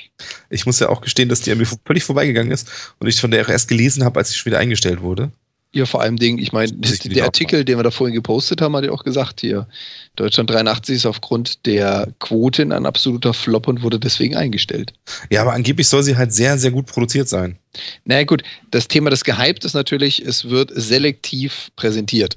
Ich 0.51 0.67
muss 0.67 0.81
ja 0.81 0.89
auch 0.89 1.01
gestehen, 1.01 1.29
dass 1.29 1.41
die 1.41 1.53
an 1.53 1.59
mir 1.59 1.67
völlig 1.87 2.05
vorbeigegangen 2.05 2.53
ist 2.53 2.69
und 2.99 3.07
ich 3.07 3.21
von 3.21 3.31
der 3.31 3.45
auch 3.45 3.49
erst 3.49 3.69
gelesen 3.69 4.05
habe, 4.05 4.19
als 4.19 4.31
sie 4.31 4.37
schon 4.37 4.51
wieder 4.51 4.59
eingestellt 4.59 5.01
wurde. 5.01 5.31
Ja, 5.73 5.85
vor 5.85 6.01
allem 6.01 6.17
ich 6.21 6.53
meine, 6.53 6.73
ich 6.83 6.99
der 7.01 7.25
Artikel, 7.25 7.63
den 7.65 7.79
wir 7.79 7.83
da 7.83 7.91
vorhin 7.91 8.15
gepostet 8.15 8.63
haben, 8.63 8.75
hat 8.75 8.85
ja 8.85 8.91
auch 8.91 9.05
gesagt 9.05 9.43
hier, 9.43 9.69
Deutschland 10.17 10.49
83 10.49 10.97
ist 10.97 11.07
aufgrund 11.07 11.67
der 11.67 12.09
Quoten 12.21 12.73
ein 12.73 12.87
absoluter 12.87 13.35
Flop 13.35 13.69
und 13.69 13.83
wurde 13.83 14.01
deswegen 14.01 14.35
eingestellt. 14.35 14.95
Ja, 15.29 15.43
aber 15.43 15.53
angeblich 15.53 15.87
soll 15.87 16.03
sie 16.03 16.17
halt 16.17 16.33
sehr, 16.33 16.57
sehr 16.57 16.71
gut 16.71 16.87
produziert 16.87 17.29
sein. 17.29 17.59
Naja 18.05 18.25
gut, 18.25 18.43
das 18.71 18.89
Thema 18.89 19.11
des 19.11 19.25
Gehyped 19.25 19.65
ist 19.65 19.75
natürlich, 19.75 20.25
es 20.25 20.49
wird 20.49 20.71
selektiv 20.75 21.71
präsentiert. 21.77 22.37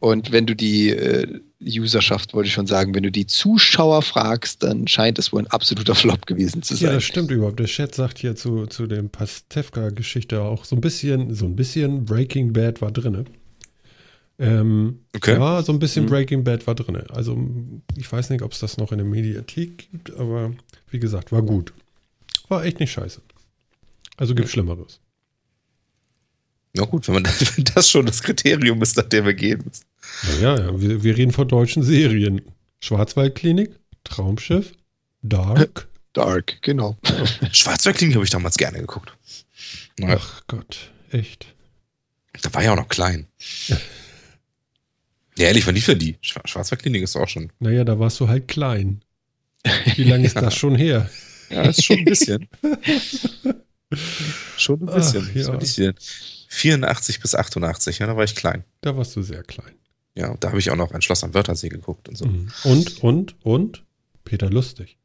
Und 0.00 0.30
wenn 0.32 0.46
du 0.46 0.54
die 0.54 0.90
äh, 0.90 1.40
Userschaft, 1.60 2.34
wollte 2.34 2.46
ich 2.48 2.54
schon 2.54 2.66
sagen, 2.68 2.94
wenn 2.94 3.02
du 3.02 3.10
die 3.10 3.26
Zuschauer 3.26 4.02
fragst, 4.02 4.62
dann 4.62 4.86
scheint 4.86 5.18
es 5.18 5.32
wohl 5.32 5.42
ein 5.42 5.46
absoluter 5.48 5.94
Flop 5.96 6.26
gewesen 6.26 6.62
zu 6.62 6.74
Ja, 6.74 6.80
sein. 6.80 6.92
das 6.94 7.04
stimmt 7.04 7.30
überhaupt. 7.32 7.58
Der 7.58 7.66
Chat 7.66 7.94
sagt 7.94 8.18
hier 8.18 8.36
zu, 8.36 8.66
zu 8.66 8.86
dem 8.86 9.10
Pastewka-Geschichte 9.10 10.40
auch 10.40 10.64
so 10.64 10.76
ein 10.76 10.80
bisschen, 10.80 11.34
so 11.34 11.46
ein 11.46 11.56
bisschen 11.56 12.04
Breaking 12.04 12.52
Bad 12.52 12.80
war 12.80 12.92
drinne. 12.92 13.24
Ähm, 14.38 15.00
Okay. 15.16 15.32
Ja, 15.34 15.62
so 15.62 15.72
ein 15.72 15.80
bisschen 15.80 16.04
Mhm. 16.04 16.10
Breaking 16.10 16.44
Bad 16.44 16.64
war 16.68 16.76
drinne. 16.76 17.04
Also 17.10 17.36
ich 17.96 18.10
weiß 18.10 18.30
nicht, 18.30 18.42
ob 18.42 18.52
es 18.52 18.60
das 18.60 18.76
noch 18.76 18.92
in 18.92 18.98
der 18.98 19.06
Mediathek 19.06 19.90
gibt, 19.90 20.14
aber 20.16 20.52
wie 20.90 21.00
gesagt, 21.00 21.32
war 21.32 21.42
gut. 21.42 21.72
War 22.48 22.64
echt 22.64 22.78
nicht 22.78 22.92
scheiße. 22.92 23.20
Also 24.18 24.34
gibt 24.34 24.50
Schlimmeres. 24.50 25.00
Ja 26.76 26.84
gut, 26.84 27.08
wenn, 27.08 27.14
man, 27.14 27.24
wenn 27.56 27.64
das 27.64 27.88
schon 27.88 28.04
das 28.06 28.22
Kriterium 28.22 28.82
ist, 28.82 28.96
nach 28.96 29.08
dem 29.08 29.24
wir 29.24 29.34
gehen 29.34 29.62
müssen. 29.64 29.84
Naja, 30.40 30.58
ja, 30.66 30.80
wir, 30.80 31.02
wir 31.02 31.16
reden 31.16 31.32
von 31.32 31.48
deutschen 31.48 31.82
Serien. 31.82 32.42
Schwarzwaldklinik, 32.80 33.70
Traumschiff, 34.04 34.72
Dark. 35.22 35.88
Dark, 36.12 36.60
genau. 36.62 36.96
Schwarzwaldklinik 37.52 38.16
habe 38.16 38.24
ich 38.24 38.30
damals 38.30 38.56
gerne 38.56 38.78
geguckt. 38.80 39.12
Naja, 39.98 40.18
Ach 40.20 40.42
Gott, 40.46 40.90
echt. 41.10 41.46
da 42.42 42.52
war 42.54 42.62
ja 42.62 42.72
auch 42.72 42.76
noch 42.76 42.88
klein. 42.88 43.26
Ja, 45.36 45.46
ehrlich, 45.46 45.66
wann 45.66 45.74
lief 45.74 45.86
denn 45.86 45.98
die? 45.98 46.16
Schwa- 46.16 46.46
Schwarzwaldklinik 46.46 47.02
ist 47.02 47.16
auch 47.16 47.28
schon. 47.28 47.52
Naja, 47.60 47.84
da 47.84 47.98
warst 47.98 48.18
du 48.20 48.28
halt 48.28 48.48
klein. 48.48 49.02
Wie 49.96 50.04
lange 50.04 50.26
ist 50.26 50.36
das 50.36 50.54
schon 50.56 50.74
her? 50.76 51.08
Ja, 51.50 51.62
ist 51.62 51.84
schon 51.84 51.98
ein 51.98 52.04
bisschen. 52.04 52.48
Schon 54.56 54.80
ein 54.80 54.86
bisschen. 54.86 55.28
Ach, 55.30 55.62
ja. 55.62 55.86
denn? 55.92 55.94
84 56.48 57.20
bis 57.20 57.34
88, 57.34 57.98
ja, 57.98 58.06
da 58.06 58.16
war 58.16 58.24
ich 58.24 58.34
klein. 58.34 58.64
Da 58.80 58.96
warst 58.96 59.14
du 59.16 59.22
sehr 59.22 59.42
klein. 59.42 59.74
Ja, 60.14 60.30
und 60.30 60.42
da 60.42 60.48
habe 60.48 60.58
ich 60.58 60.70
auch 60.70 60.76
noch 60.76 60.92
ein 60.92 61.02
Schloss 61.02 61.22
am 61.22 61.34
Wörthersee 61.34 61.68
geguckt 61.68 62.08
und 62.08 62.16
so. 62.16 62.26
Mhm. 62.26 62.50
Und, 62.64 63.02
und, 63.02 63.36
und 63.44 63.84
Peter 64.24 64.50
Lustig. 64.50 64.98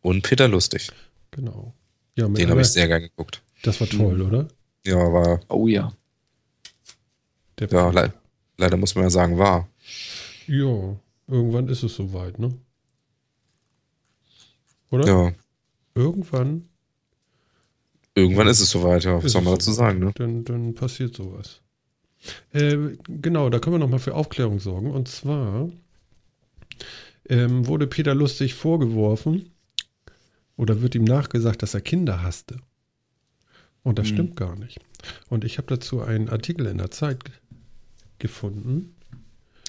Und 0.00 0.22
Peter 0.22 0.48
Lustig. 0.48 0.90
Genau. 1.30 1.74
Ja, 2.16 2.28
Den 2.28 2.50
habe 2.50 2.60
ich 2.60 2.68
sehr 2.68 2.86
gern 2.86 3.02
geguckt. 3.02 3.42
Das 3.62 3.80
war 3.80 3.88
toll, 3.88 4.22
oder? 4.22 4.46
Ja, 4.86 4.96
war, 4.96 5.40
Oh 5.48 5.66
ja. 5.66 5.92
Der 7.58 7.68
ja, 7.68 7.90
le 7.90 8.12
leider 8.56 8.76
muss 8.76 8.94
man 8.94 9.04
ja 9.04 9.10
sagen, 9.10 9.38
war. 9.38 9.68
Ja, 10.46 10.96
irgendwann 11.26 11.68
ist 11.68 11.82
es 11.82 11.94
soweit, 11.94 12.38
ne? 12.38 12.54
Oder? 14.90 15.06
Ja, 15.06 15.32
Irgendwann 15.94 16.68
irgendwann 18.14 18.48
ist 18.48 18.60
es 18.60 18.70
soweit, 18.70 19.04
ja. 19.04 19.22
Was 19.22 19.32
soll 19.32 19.42
man 19.42 19.54
dazu 19.54 19.72
sagen, 19.72 19.98
ne? 20.00 20.12
dann, 20.14 20.44
dann 20.44 20.74
passiert 20.74 21.14
sowas. 21.14 21.60
Äh, 22.52 22.96
genau, 23.06 23.50
da 23.50 23.58
können 23.58 23.74
wir 23.74 23.78
nochmal 23.80 23.98
für 23.98 24.14
Aufklärung 24.14 24.58
sorgen. 24.60 24.90
Und 24.90 25.08
zwar 25.08 25.68
ähm, 27.28 27.66
wurde 27.66 27.86
Peter 27.86 28.14
Lustig 28.14 28.54
vorgeworfen 28.54 29.50
oder 30.56 30.80
wird 30.82 30.94
ihm 30.94 31.04
nachgesagt, 31.04 31.62
dass 31.62 31.74
er 31.74 31.80
Kinder 31.80 32.22
hasste. 32.22 32.56
Und 33.82 33.98
das 33.98 34.08
Hm. 34.08 34.14
stimmt 34.14 34.36
gar 34.36 34.56
nicht. 34.56 34.78
Und 35.28 35.44
ich 35.44 35.58
habe 35.58 35.66
dazu 35.68 36.00
einen 36.00 36.28
Artikel 36.30 36.66
in 36.66 36.78
der 36.78 36.90
Zeit 36.90 37.24
ge- 37.24 37.34
gefunden. 38.18 38.93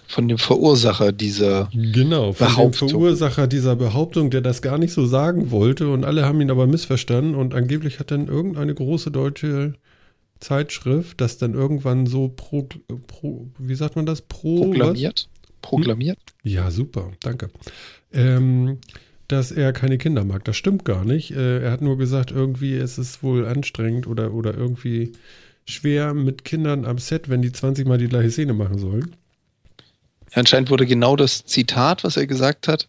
Von 0.08 0.28
dem 0.28 0.38
Verursacher 0.38 1.12
dieser. 1.12 1.70
Genau, 1.74 2.34
von 2.34 2.48
dem 2.48 2.54
Behauptung. 2.54 2.90
Verursacher 2.90 3.48
dieser 3.48 3.76
Behauptung, 3.76 4.30
der 4.30 4.42
das 4.42 4.62
gar 4.62 4.78
nicht 4.78 4.94
so 4.94 5.06
sagen 5.06 5.52
wollte. 5.52 5.90
Und 5.90 6.06
alle 6.06 6.26
haben 6.26 6.42
ihn 6.42 6.52
aber 6.52 6.68
missverstanden. 6.68 7.36
Und 7.36 7.54
angeblich 7.54 8.00
hat 8.00 8.12
dann 8.12 8.28
irgendeine 8.28 8.74
große 8.74 9.12
deutsche 9.12 9.74
Zeitschrift 10.40 11.22
das 11.22 11.38
dann 11.38 11.54
irgendwann 11.54 12.06
so 12.06 12.28
pro, 12.28 12.68
pro 13.08 13.48
wie 13.58 13.76
sagt 13.76 13.96
man 13.96 14.06
das? 14.06 14.22
Pro, 14.22 14.60
was? 14.60 14.78
Proklamiert. 14.78 15.30
Proklamiert. 15.62 16.20
Ja, 16.44 16.70
super, 16.70 17.12
danke. 17.22 17.50
Ähm, 18.14 18.78
dass 19.28 19.52
er 19.52 19.74
keine 19.74 19.98
Kinder 19.98 20.24
mag. 20.24 20.44
Das 20.46 20.56
stimmt 20.56 20.86
gar 20.86 21.04
nicht. 21.04 21.32
Äh, 21.32 21.64
er 21.64 21.72
hat 21.72 21.82
nur 21.82 21.98
gesagt, 21.98 22.32
irgendwie 22.32 22.76
ist 22.76 22.98
es 22.98 23.24
wohl 23.24 23.46
anstrengend 23.48 24.08
oder, 24.08 24.34
oder 24.34 24.56
irgendwie 24.56 25.14
schwer 25.66 26.14
mit 26.14 26.46
Kindern 26.46 26.86
am 26.86 27.00
Set, 27.00 27.30
wenn 27.30 27.42
die 27.42 27.52
20 27.52 27.88
Mal 27.88 27.98
die 27.98 28.08
gleiche 28.08 28.30
Szene 28.30 28.54
machen 28.54 28.78
sollen. 28.78 29.16
Anscheinend 30.36 30.70
wurde 30.70 30.86
genau 30.86 31.16
das 31.16 31.46
Zitat, 31.46 32.04
was 32.04 32.18
er 32.18 32.28
gesagt 32.28 32.68
hat, 32.68 32.88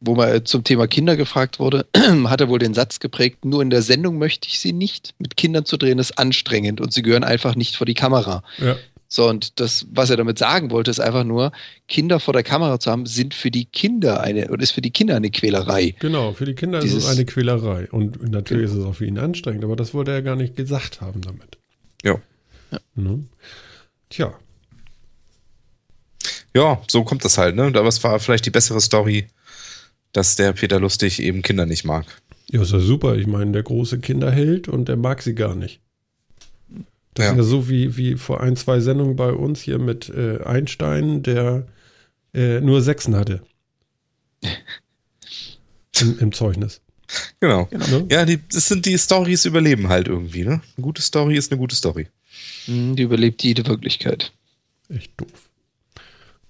wo 0.00 0.14
man 0.14 0.44
zum 0.44 0.62
Thema 0.64 0.86
Kinder 0.86 1.16
gefragt 1.16 1.58
wurde, 1.58 1.86
hat 2.24 2.40
er 2.40 2.48
wohl 2.48 2.58
den 2.58 2.74
Satz 2.74 3.00
geprägt, 3.00 3.44
nur 3.44 3.62
in 3.62 3.70
der 3.70 3.82
Sendung 3.82 4.18
möchte 4.18 4.48
ich 4.48 4.60
sie 4.60 4.72
nicht. 4.72 5.14
Mit 5.18 5.36
Kindern 5.36 5.64
zu 5.64 5.76
drehen 5.76 5.98
ist 5.98 6.18
anstrengend 6.18 6.80
und 6.80 6.92
sie 6.92 7.02
gehören 7.02 7.24
einfach 7.24 7.54
nicht 7.56 7.76
vor 7.76 7.86
die 7.86 7.94
Kamera. 7.94 8.42
Ja, 8.58 8.76
So, 9.08 9.28
und 9.28 9.58
das, 9.58 9.86
was 9.90 10.10
er 10.10 10.16
damit 10.18 10.38
sagen 10.38 10.70
wollte, 10.70 10.90
ist 10.90 11.00
einfach 11.00 11.24
nur, 11.24 11.50
Kinder 11.88 12.20
vor 12.20 12.34
der 12.34 12.42
Kamera 12.42 12.78
zu 12.78 12.90
haben, 12.90 13.06
sind 13.06 13.32
für 13.34 13.50
die 13.50 13.64
Kinder 13.64 14.20
eine, 14.20 14.50
oder 14.50 14.62
ist 14.62 14.72
für 14.72 14.82
die 14.82 14.90
Kinder 14.90 15.16
eine 15.16 15.30
Quälerei. 15.30 15.94
genau. 15.98 16.32
Für 16.34 16.44
die 16.44 16.54
Kinder 16.54 16.78
ist 16.78 16.86
es 16.86 16.90
Dieses- 16.92 17.08
eine 17.10 17.24
Quälerei. 17.24 17.88
Und 17.90 18.30
natürlich 18.30 18.66
ist 18.66 18.74
es 18.74 18.84
auch 18.84 18.94
für 18.96 19.06
ihn 19.06 19.18
anstrengend, 19.18 19.64
aber 19.64 19.76
das 19.76 19.94
wollte 19.94 20.10
er 20.12 20.22
gar 20.22 20.36
nicht 20.36 20.56
gesagt 20.56 21.00
haben 21.00 21.22
damit. 21.22 21.56
Ja. 22.04 22.20
Ne? 22.94 23.24
Tja, 24.10 24.34
Ja, 26.56 26.80
so 26.88 27.04
kommt 27.04 27.24
das 27.24 27.36
halt, 27.38 27.54
ne? 27.54 27.64
Aber 27.64 27.86
es 27.88 28.02
war 28.02 28.18
vielleicht 28.18 28.46
die 28.46 28.50
bessere 28.50 28.80
Story, 28.80 29.26
dass 30.12 30.36
der 30.36 30.52
Peter 30.54 30.80
Lustig 30.80 31.20
eben 31.20 31.42
Kinder 31.42 31.66
nicht 31.66 31.84
mag. 31.84 32.06
ja, 32.50 32.62
ist 32.62 32.72
ja 32.72 32.80
super. 32.80 33.16
Ich 33.16 33.26
meine, 33.26 33.52
der 33.52 33.62
große 33.62 33.98
Kinderheld 33.98 34.66
und 34.68 34.88
der 34.88 34.96
mag 34.96 35.20
sie 35.22 35.34
gar 35.34 35.54
nicht. 35.54 35.80
Das 37.14 37.26
Ja. 37.26 37.32
ist 37.32 37.36
ja 37.38 37.42
so 37.44 37.68
wie, 37.68 37.96
wie 37.96 38.14
vor 38.16 38.40
ein, 38.40 38.56
zwei 38.56 38.80
Sendungen 38.80 39.16
bei 39.16 39.32
uns 39.32 39.60
hier 39.60 39.78
mit 39.78 40.08
äh, 40.08 40.38
Einstein, 40.44 41.22
der 41.22 41.66
äh, 42.34 42.60
nur 42.60 42.80
Sechsen 42.82 43.14
hatte. 43.16 43.42
Im, 46.00 46.18
Im 46.18 46.32
Zeugnis. 46.32 46.80
Genau. 47.40 47.68
Ne? 47.70 48.06
Ja, 48.10 48.24
die, 48.24 48.38
das 48.48 48.68
sind 48.68 48.84
die 48.86 48.98
Stories 48.98 49.44
überleben 49.44 49.88
halt 49.88 50.08
irgendwie, 50.08 50.42
ne? 50.44 50.60
Eine 50.76 50.82
gute 50.82 51.02
Story 51.02 51.36
ist 51.36 51.52
eine 51.52 51.58
gute 51.58 51.76
Story. 51.76 52.08
Hm, 52.66 52.96
Die 52.96 53.02
überlebt 53.02 53.42
jede 53.44 53.66
Wirklichkeit. 53.66 54.32
Echt 54.88 55.12
doof. 55.16 55.45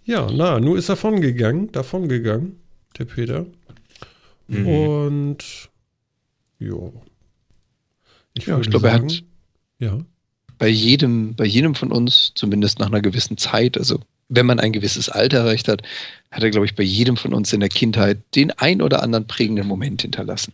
Ja, 0.06 0.30
na, 0.32 0.60
nur 0.60 0.78
ist 0.78 0.88
davon 0.88 1.20
gegangen, 1.20 1.70
davon 1.72 2.08
gegangen, 2.08 2.60
der 2.98 3.04
Peter. 3.06 3.46
Mhm. 4.48 4.66
Und 4.66 5.68
jo. 6.58 6.92
Ich, 8.34 8.46
Ja, 8.46 8.58
ich 8.60 8.70
glaube, 8.70 8.86
er 8.88 8.92
sagen, 8.92 9.08
hat- 9.10 9.22
ja. 9.78 9.98
bei 10.58 10.68
jedem, 10.68 11.34
bei 11.34 11.44
jedem 11.44 11.74
von 11.74 11.90
uns, 11.92 12.32
zumindest 12.34 12.78
nach 12.78 12.86
einer 12.86 13.00
gewissen 13.02 13.36
Zeit, 13.36 13.76
also 13.76 13.98
wenn 14.28 14.46
man 14.46 14.58
ein 14.60 14.72
gewisses 14.72 15.08
Alter 15.08 15.38
erreicht 15.38 15.68
hat, 15.68 15.82
hat 16.30 16.42
er, 16.42 16.50
glaube 16.50 16.66
ich, 16.66 16.74
bei 16.74 16.82
jedem 16.82 17.16
von 17.16 17.32
uns 17.34 17.52
in 17.52 17.60
der 17.60 17.68
Kindheit 17.68 18.18
den 18.34 18.50
ein 18.52 18.82
oder 18.82 19.02
anderen 19.02 19.26
prägenden 19.26 19.66
Moment 19.66 20.02
hinterlassen. 20.02 20.52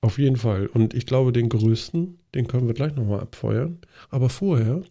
Auf 0.00 0.18
jeden 0.18 0.36
Fall. 0.36 0.66
Und 0.66 0.94
ich 0.94 1.06
glaube, 1.06 1.32
den 1.32 1.48
größten, 1.48 2.18
den 2.34 2.46
können 2.46 2.66
wir 2.66 2.74
gleich 2.74 2.94
nochmal 2.94 3.20
abfeuern. 3.20 3.78
Aber 4.10 4.28
vorher, 4.28 4.82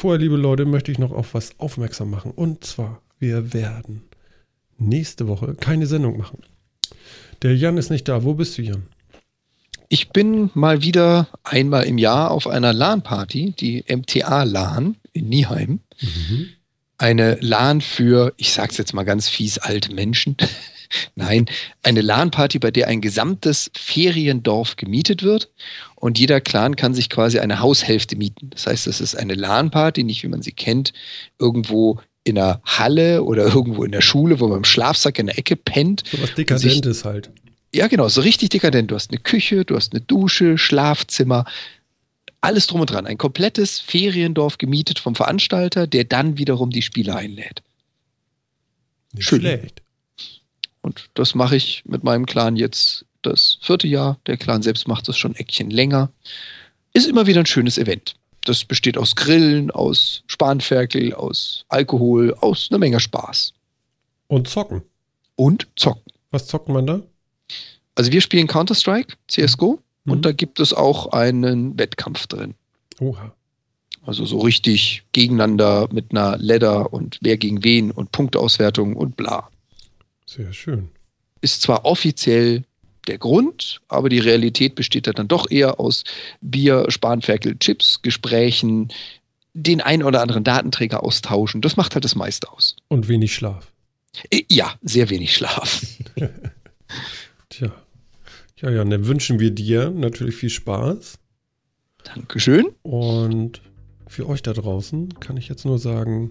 vorher, 0.00 0.18
liebe 0.18 0.36
Leute, 0.36 0.64
möchte 0.64 0.90
ich 0.90 0.98
noch 0.98 1.12
auf 1.12 1.34
was 1.34 1.58
aufmerksam 1.58 2.10
machen. 2.10 2.32
Und 2.32 2.64
zwar, 2.64 3.02
wir 3.18 3.52
werden 3.52 4.02
nächste 4.78 5.28
Woche 5.28 5.54
keine 5.54 5.86
Sendung 5.86 6.16
machen. 6.16 6.38
Der 7.42 7.54
Jan 7.54 7.76
ist 7.76 7.90
nicht 7.90 8.08
da. 8.08 8.24
Wo 8.24 8.34
bist 8.34 8.56
du, 8.58 8.62
Jan? 8.62 8.86
Ich 9.88 10.10
bin 10.10 10.50
mal 10.54 10.82
wieder 10.82 11.28
einmal 11.42 11.84
im 11.84 11.98
Jahr 11.98 12.30
auf 12.30 12.46
einer 12.46 12.72
LAN-Party, 12.72 13.54
die 13.58 13.84
MTA-LAN 13.88 14.96
in 15.12 15.28
Nieheim. 15.28 15.80
Eine 16.96 17.36
LAN 17.40 17.80
für, 17.80 18.32
ich 18.36 18.52
sag's 18.52 18.78
jetzt 18.78 18.94
mal 18.94 19.04
ganz 19.04 19.28
fies, 19.28 19.58
alte 19.58 19.92
Menschen. 19.92 20.36
Nein, 21.14 21.46
eine 21.82 22.00
LAN-Party, 22.00 22.58
bei 22.58 22.70
der 22.70 22.88
ein 22.88 23.00
gesamtes 23.00 23.70
Feriendorf 23.76 24.76
gemietet 24.76 25.22
wird 25.22 25.50
und 25.94 26.18
jeder 26.18 26.40
Clan 26.40 26.76
kann 26.76 26.94
sich 26.94 27.08
quasi 27.08 27.38
eine 27.38 27.60
Haushälfte 27.60 28.16
mieten. 28.16 28.50
Das 28.50 28.66
heißt, 28.66 28.86
es 28.86 29.00
ist 29.00 29.14
eine 29.14 29.34
LAN-Party, 29.34 30.02
nicht 30.04 30.22
wie 30.22 30.28
man 30.28 30.42
sie 30.42 30.52
kennt, 30.52 30.92
irgendwo 31.38 32.00
in 32.24 32.38
einer 32.38 32.60
Halle 32.64 33.22
oder 33.22 33.44
irgendwo 33.54 33.84
in 33.84 33.92
der 33.92 34.00
Schule, 34.02 34.40
wo 34.40 34.48
man 34.48 34.58
im 34.58 34.64
Schlafsack 34.64 35.18
in 35.18 35.26
der 35.26 35.38
Ecke 35.38 35.56
pennt, 35.56 36.02
So 36.10 36.20
was 36.20 36.34
Dekadentes 36.34 37.04
halt. 37.04 37.30
ja, 37.74 37.86
genau, 37.86 38.08
so 38.08 38.20
richtig 38.20 38.48
dekadent. 38.50 38.90
Du 38.90 38.94
hast 38.96 39.10
eine 39.10 39.20
Küche, 39.20 39.64
du 39.64 39.76
hast 39.76 39.92
eine 39.92 40.00
Dusche, 40.00 40.58
Schlafzimmer, 40.58 41.44
alles 42.40 42.66
drum 42.66 42.80
und 42.80 42.90
dran. 42.90 43.06
Ein 43.06 43.18
komplettes 43.18 43.78
Feriendorf 43.80 44.58
gemietet 44.58 44.98
vom 44.98 45.14
Veranstalter, 45.14 45.86
der 45.86 46.04
dann 46.04 46.38
wiederum 46.38 46.70
die 46.70 46.82
Spieler 46.82 47.16
einlädt. 47.16 47.62
Nicht 49.12 49.28
Schön. 49.28 49.40
schlecht. 49.40 49.82
Und 50.82 51.10
das 51.14 51.34
mache 51.34 51.56
ich 51.56 51.82
mit 51.86 52.04
meinem 52.04 52.26
Clan 52.26 52.56
jetzt 52.56 53.04
das 53.22 53.58
vierte 53.60 53.86
Jahr. 53.86 54.18
Der 54.26 54.36
Clan 54.36 54.62
selbst 54.62 54.88
macht 54.88 55.08
das 55.08 55.16
schon 55.18 55.32
ein 55.32 55.36
Eckchen 55.36 55.70
länger. 55.70 56.10
Ist 56.92 57.06
immer 57.06 57.26
wieder 57.26 57.40
ein 57.40 57.46
schönes 57.46 57.76
Event. 57.78 58.14
Das 58.44 58.64
besteht 58.64 58.96
aus 58.96 59.14
Grillen, 59.14 59.70
aus 59.70 60.22
Spanferkel, 60.26 61.12
aus 61.14 61.64
Alkohol, 61.68 62.34
aus 62.40 62.68
einer 62.70 62.78
Menge 62.78 62.98
Spaß. 63.00 63.52
Und 64.28 64.48
zocken. 64.48 64.82
Und 65.36 65.68
zocken. 65.76 66.10
Was 66.30 66.46
zockt 66.46 66.68
man 66.68 66.86
da? 66.86 67.02
Also 67.94 68.12
wir 68.12 68.20
spielen 68.22 68.46
Counter-Strike, 68.46 69.14
CSGO, 69.28 69.80
Mhm. 70.04 70.12
und 70.12 70.24
da 70.24 70.32
gibt 70.32 70.60
es 70.60 70.72
auch 70.72 71.08
einen 71.12 71.78
Wettkampf 71.78 72.26
drin. 72.26 72.54
Oha. 73.00 73.32
Also 74.06 74.24
so 74.24 74.38
richtig 74.38 75.02
gegeneinander 75.12 75.88
mit 75.92 76.12
einer 76.12 76.38
Ladder 76.38 76.90
und 76.92 77.18
wer 77.20 77.36
gegen 77.36 77.62
wen 77.64 77.90
und 77.90 78.12
Punkteauswertung 78.12 78.96
und 78.96 79.16
bla. 79.16 79.50
Sehr 80.30 80.52
schön. 80.52 80.90
Ist 81.40 81.62
zwar 81.62 81.84
offiziell 81.84 82.62
der 83.08 83.18
Grund, 83.18 83.80
aber 83.88 84.08
die 84.08 84.20
Realität 84.20 84.76
besteht 84.76 85.08
da 85.08 85.12
dann 85.12 85.26
doch 85.26 85.50
eher 85.50 85.80
aus 85.80 86.04
Bier, 86.40 86.84
Spanferkel, 86.88 87.58
Chips, 87.58 88.00
Gesprächen, 88.02 88.92
den 89.54 89.80
ein 89.80 90.04
oder 90.04 90.22
anderen 90.22 90.44
Datenträger 90.44 91.02
austauschen. 91.02 91.62
Das 91.62 91.76
macht 91.76 91.94
halt 91.94 92.04
das 92.04 92.14
meiste 92.14 92.48
aus. 92.52 92.76
Und 92.86 93.08
wenig 93.08 93.34
Schlaf. 93.34 93.72
Äh, 94.30 94.42
Ja, 94.48 94.74
sehr 94.82 95.10
wenig 95.10 95.34
Schlaf. 95.34 95.84
Tja. 97.48 97.72
Ja, 98.60 98.70
ja, 98.70 98.84
dann 98.84 99.06
wünschen 99.08 99.40
wir 99.40 99.50
dir 99.50 99.90
natürlich 99.90 100.36
viel 100.36 100.50
Spaß. 100.50 101.18
Dankeschön. 102.04 102.66
Und 102.82 103.62
für 104.06 104.28
euch 104.28 104.42
da 104.42 104.52
draußen 104.52 105.18
kann 105.18 105.36
ich 105.36 105.48
jetzt 105.48 105.64
nur 105.64 105.80
sagen, 105.80 106.30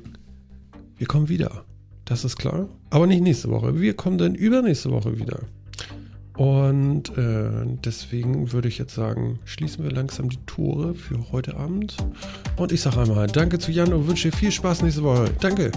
wir 0.95 1.07
kommen 1.07 1.27
wieder. 1.27 1.65
Das 2.09 2.25
ist 2.25 2.37
klar. 2.37 2.67
Aber 2.89 3.05
nicht 3.05 3.21
nächste 3.21 3.49
Woche. 3.49 3.79
Wir 3.79 3.93
kommen 3.93 4.17
dann 4.17 4.33
übernächste 4.33 4.89
Woche 4.89 5.17
wieder. 5.19 5.41
Und 6.35 7.15
äh, 7.17 7.67
deswegen 7.85 8.51
würde 8.51 8.67
ich 8.67 8.77
jetzt 8.79 8.95
sagen, 8.95 9.39
schließen 9.45 9.83
wir 9.83 9.91
langsam 9.91 10.29
die 10.29 10.39
Tore 10.47 10.95
für 10.95 11.31
heute 11.31 11.55
Abend. 11.55 11.97
Und 12.55 12.71
ich 12.71 12.81
sage 12.81 13.01
einmal 13.01 13.27
Danke 13.27 13.59
zu 13.59 13.71
Jan 13.71 13.93
und 13.93 14.07
wünsche 14.07 14.31
dir 14.31 14.35
viel 14.35 14.51
Spaß 14.51 14.81
nächste 14.81 15.03
Woche. 15.03 15.29
Danke. 15.39 15.71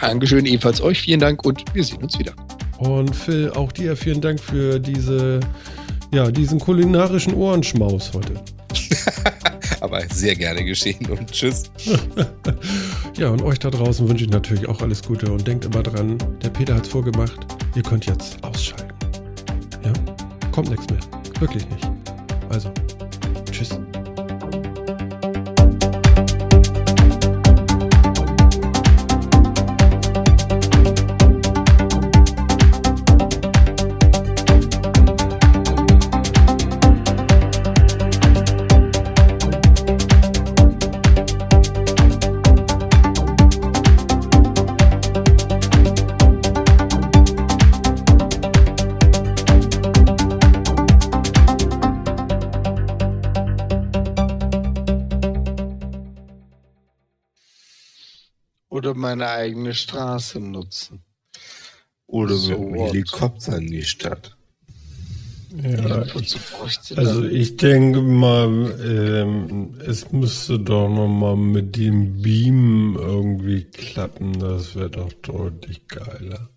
Dankeschön 0.00 0.46
ebenfalls 0.46 0.80
euch. 0.80 1.00
Vielen 1.02 1.20
Dank 1.20 1.44
und 1.44 1.62
wir 1.74 1.84
sehen 1.84 2.02
uns 2.02 2.18
wieder. 2.18 2.32
Und 2.78 3.14
Phil, 3.14 3.50
auch 3.50 3.72
dir 3.72 3.96
vielen 3.96 4.20
Dank 4.20 4.40
für 4.40 4.78
diese, 4.78 5.40
ja, 6.12 6.30
diesen 6.30 6.60
kulinarischen 6.60 7.34
Ohrenschmaus 7.34 8.12
heute. 8.14 8.34
Aber 9.80 10.02
sehr 10.08 10.34
gerne 10.34 10.64
geschehen 10.64 11.06
und 11.06 11.30
tschüss. 11.30 11.64
Ja, 13.16 13.30
und 13.30 13.42
euch 13.42 13.58
da 13.58 13.68
draußen 13.68 14.08
wünsche 14.08 14.26
ich 14.26 14.30
natürlich 14.30 14.68
auch 14.68 14.80
alles 14.80 15.02
Gute 15.02 15.32
und 15.32 15.44
denkt 15.44 15.64
immer 15.64 15.82
dran, 15.82 16.18
der 16.40 16.50
Peter 16.50 16.76
hat's 16.76 16.86
vorgemacht, 16.86 17.36
ihr 17.74 17.82
könnt 17.82 18.06
jetzt 18.06 18.42
ausschalten. 18.44 18.94
Ja? 19.84 19.92
Kommt 20.52 20.70
nichts 20.70 20.86
mehr. 20.88 21.00
Wirklich 21.40 21.68
nicht. 21.68 21.90
Also, 22.48 22.70
tschüss. 23.50 23.76
Meine 59.08 59.28
eigene 59.30 59.72
Straße 59.72 60.38
nutzen. 60.38 61.00
Oder 62.06 62.34
So 62.34 62.58
mit 62.58 62.74
dem? 62.74 62.86
Helikopter 62.86 63.56
in 63.56 63.68
die 63.68 63.84
Stadt. 63.84 64.36
Ja, 65.62 66.04
also 66.96 67.24
ich 67.24 67.56
denke 67.56 68.02
mal, 68.02 68.50
ähm, 68.84 69.80
es 69.80 70.12
müsste 70.12 70.58
doch 70.58 70.90
noch 70.90 71.08
mal 71.08 71.36
mit 71.36 71.76
dem 71.76 72.20
Beam 72.20 72.96
irgendwie 73.00 73.64
klappen. 73.64 74.38
Das 74.38 74.74
wäre 74.74 74.90
doch 74.90 75.12
deutlich 75.22 75.88
geiler. 75.88 76.50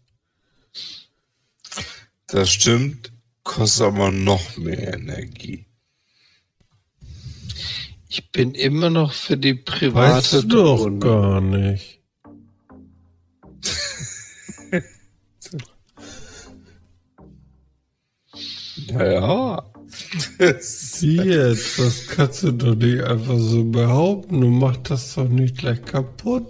Das 2.28 2.50
stimmt, 2.50 3.14
kostet 3.44 3.88
aber 3.88 4.12
noch 4.12 4.58
mehr 4.58 4.94
Energie. 4.94 5.66
ich 8.10 8.30
bin 8.34 8.56
immer 8.56 8.90
noch 8.90 9.14
für 9.14 9.38
die 9.38 9.54
private 9.54 10.16
Weißt 10.18 10.34
du 10.34 10.48
doch 10.48 11.00
gar 11.00 11.40
nicht. 11.40 12.01
Naja. 18.94 19.64
Das, 20.38 21.02
Wie 21.02 21.18
jetzt? 21.18 21.80
Das 21.80 22.08
kannst 22.08 22.44
du 22.44 22.52
doch 22.52 22.76
nicht 22.76 23.04
einfach 23.04 23.38
so 23.38 23.64
behaupten. 23.64 24.42
Du 24.42 24.48
machst 24.48 24.90
das 24.90 25.16
doch 25.16 25.28
nicht 25.28 25.58
gleich 25.58 25.84
kaputt. 25.84 26.48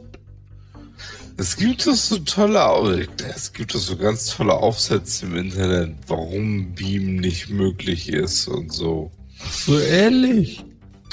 es 1.38 1.58
gibt 1.58 1.88
doch 1.88 1.96
so 1.96 2.20
tolle, 2.20 3.08
es 3.36 3.52
gibt 3.52 3.74
doch 3.74 3.80
so 3.80 3.98
ganz 3.98 4.28
tolle 4.28 4.54
Aufsätze 4.54 5.26
im 5.26 5.36
Internet, 5.38 5.96
warum 6.08 6.74
Beam 6.76 7.16
nicht 7.16 7.50
möglich 7.50 8.10
ist 8.10 8.48
und 8.48 8.72
so. 8.72 9.12
So 9.50 9.80
ehrlich. 9.80 10.64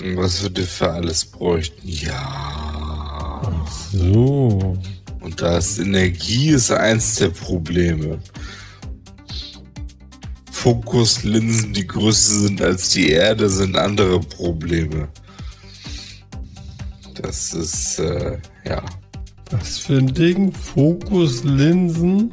Und 0.02 0.16
was 0.16 0.42
wir 0.42 0.50
dafür 0.50 0.92
alles 0.92 1.24
bräuchten. 1.24 1.88
Ja. 1.88 3.40
So. 3.92 4.76
Und 5.20 5.42
das 5.42 5.78
Energie 5.78 6.50
ist 6.50 6.70
eins 6.70 7.16
der 7.16 7.28
Probleme. 7.28 8.18
Fokuslinsen, 10.62 11.72
die 11.72 11.86
größer 11.86 12.40
sind 12.40 12.60
als 12.60 12.89
die 12.90 13.10
Erde, 13.10 13.48
sind 13.48 13.76
andere 13.76 14.18
Probleme. 14.18 15.09
Das 17.14 17.52
ist, 17.55 18.01
äh, 18.01 18.39
ja. 18.64 18.82
Was 19.52 19.78
für 19.78 19.98
ein 19.98 20.12
Ding? 20.12 20.52
Fokuslinsen? 20.52 22.32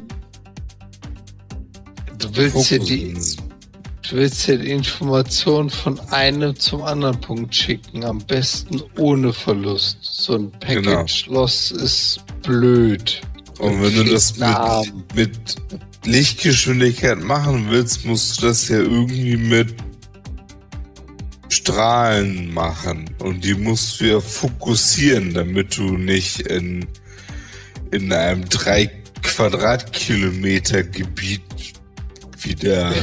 Du 2.18 2.28
willst 2.34 2.66
hier 2.66 2.80
die, 2.80 3.14
du 3.14 4.16
willst 4.16 4.42
hier 4.42 4.58
die 4.58 4.72
Information 4.72 5.70
von 5.70 6.00
einem 6.10 6.56
zum 6.58 6.82
anderen 6.82 7.20
Punkt 7.20 7.54
schicken. 7.54 8.04
Am 8.04 8.18
besten 8.18 8.82
ohne 8.98 9.32
Verlust. 9.32 9.98
So 10.02 10.34
ein 10.34 10.52
Genau. 10.66 10.90
Package-Loss 10.96 11.70
ist 11.70 12.24
blöd. 12.42 13.20
Und 13.60 13.80
wenn 13.82 13.94
du 13.94 14.04
das 14.04 14.36
mit, 14.36 15.14
mit 15.14 15.56
Lichtgeschwindigkeit 16.06 17.22
machen 17.22 17.66
willst, 17.70 18.04
musst 18.04 18.40
du 18.40 18.46
das 18.46 18.68
ja 18.68 18.78
irgendwie 18.78 19.36
mit 19.36 19.74
Strahlen 21.48 22.52
machen. 22.52 23.10
Und 23.18 23.44
die 23.44 23.54
musst 23.54 24.00
du 24.00 24.04
ja 24.04 24.20
fokussieren, 24.20 25.34
damit 25.34 25.76
du 25.76 25.96
nicht 25.96 26.40
in, 26.40 26.86
in 27.90 28.12
einem 28.12 28.48
drei 28.48 28.90
Quadratkilometer 29.22 30.84
Gebiet 30.84 31.42
wieder 32.40 32.94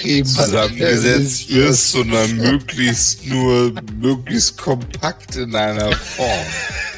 zusammengesetzt 0.00 1.48
wirst, 1.50 1.92
sondern 1.92 2.36
möglichst 2.36 3.26
nur 3.26 3.72
möglichst 4.00 4.56
kompakt 4.56 5.36
in 5.36 5.54
einer 5.54 5.92
Form. 5.92 6.28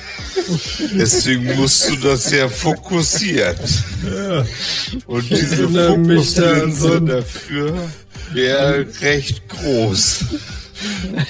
Deswegen 0.95 1.57
musst 1.57 1.89
du 1.89 1.97
das 1.97 2.31
ja 2.31 2.49
fokussieren. 2.49 3.57
Ja. 4.05 4.45
Und 5.07 5.31
diese 5.31 5.63
erinnere 5.63 5.99
mich 5.99 6.35
da 6.35 6.53
an 6.53 6.73
so 6.73 6.89
Fokuslinse 6.89 7.13
dafür 7.13 7.89
wäre 8.33 8.87
recht 9.01 9.49
groß. 9.49 10.25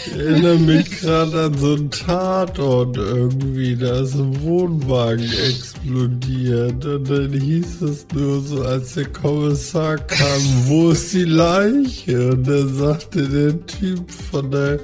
Ich 0.07 0.13
erinnere 0.13 0.59
mich 0.59 0.91
gerade 1.01 1.45
an 1.45 1.59
so 1.59 1.75
einen 1.75 1.91
Tatort 1.91 2.97
irgendwie, 2.97 3.77
da 3.77 4.01
ist 4.01 4.15
ein 4.15 4.43
Wohnwagen 4.43 5.25
explodiert 5.25 6.85
und 6.85 7.09
dann 7.09 7.33
hieß 7.33 7.83
es 7.83 8.07
nur 8.13 8.43
so, 8.43 8.63
als 8.63 8.95
der 8.95 9.07
Kommissar 9.07 9.99
kam, 9.99 10.43
wo 10.65 10.91
ist 10.91 11.13
die 11.13 11.25
Leiche? 11.25 12.33
Und 12.33 12.49
dann 12.49 12.77
sagte 12.77 13.29
der 13.29 13.67
Typ 13.67 14.11
von 14.11 14.51
der 14.51 14.81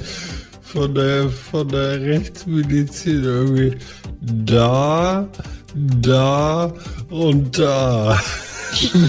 von 0.72 0.94
der 0.94 1.28
von 1.28 1.68
der 1.68 2.00
Rechtsmedizin 2.00 3.24
irgendwie 3.24 3.76
da, 4.20 5.28
da 6.00 6.72
und 7.10 7.58
da. 7.58 8.18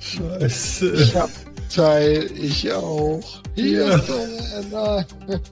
Scheiße. 0.00 0.92
Ich 0.92 1.16
hab 1.16 1.30
Teil, 1.74 2.30
ich 2.40 2.72
auch. 2.72 3.22
Hier 3.54 3.86
Ja. 3.86 3.96
ist 3.96 4.10
einer. 4.72 5.06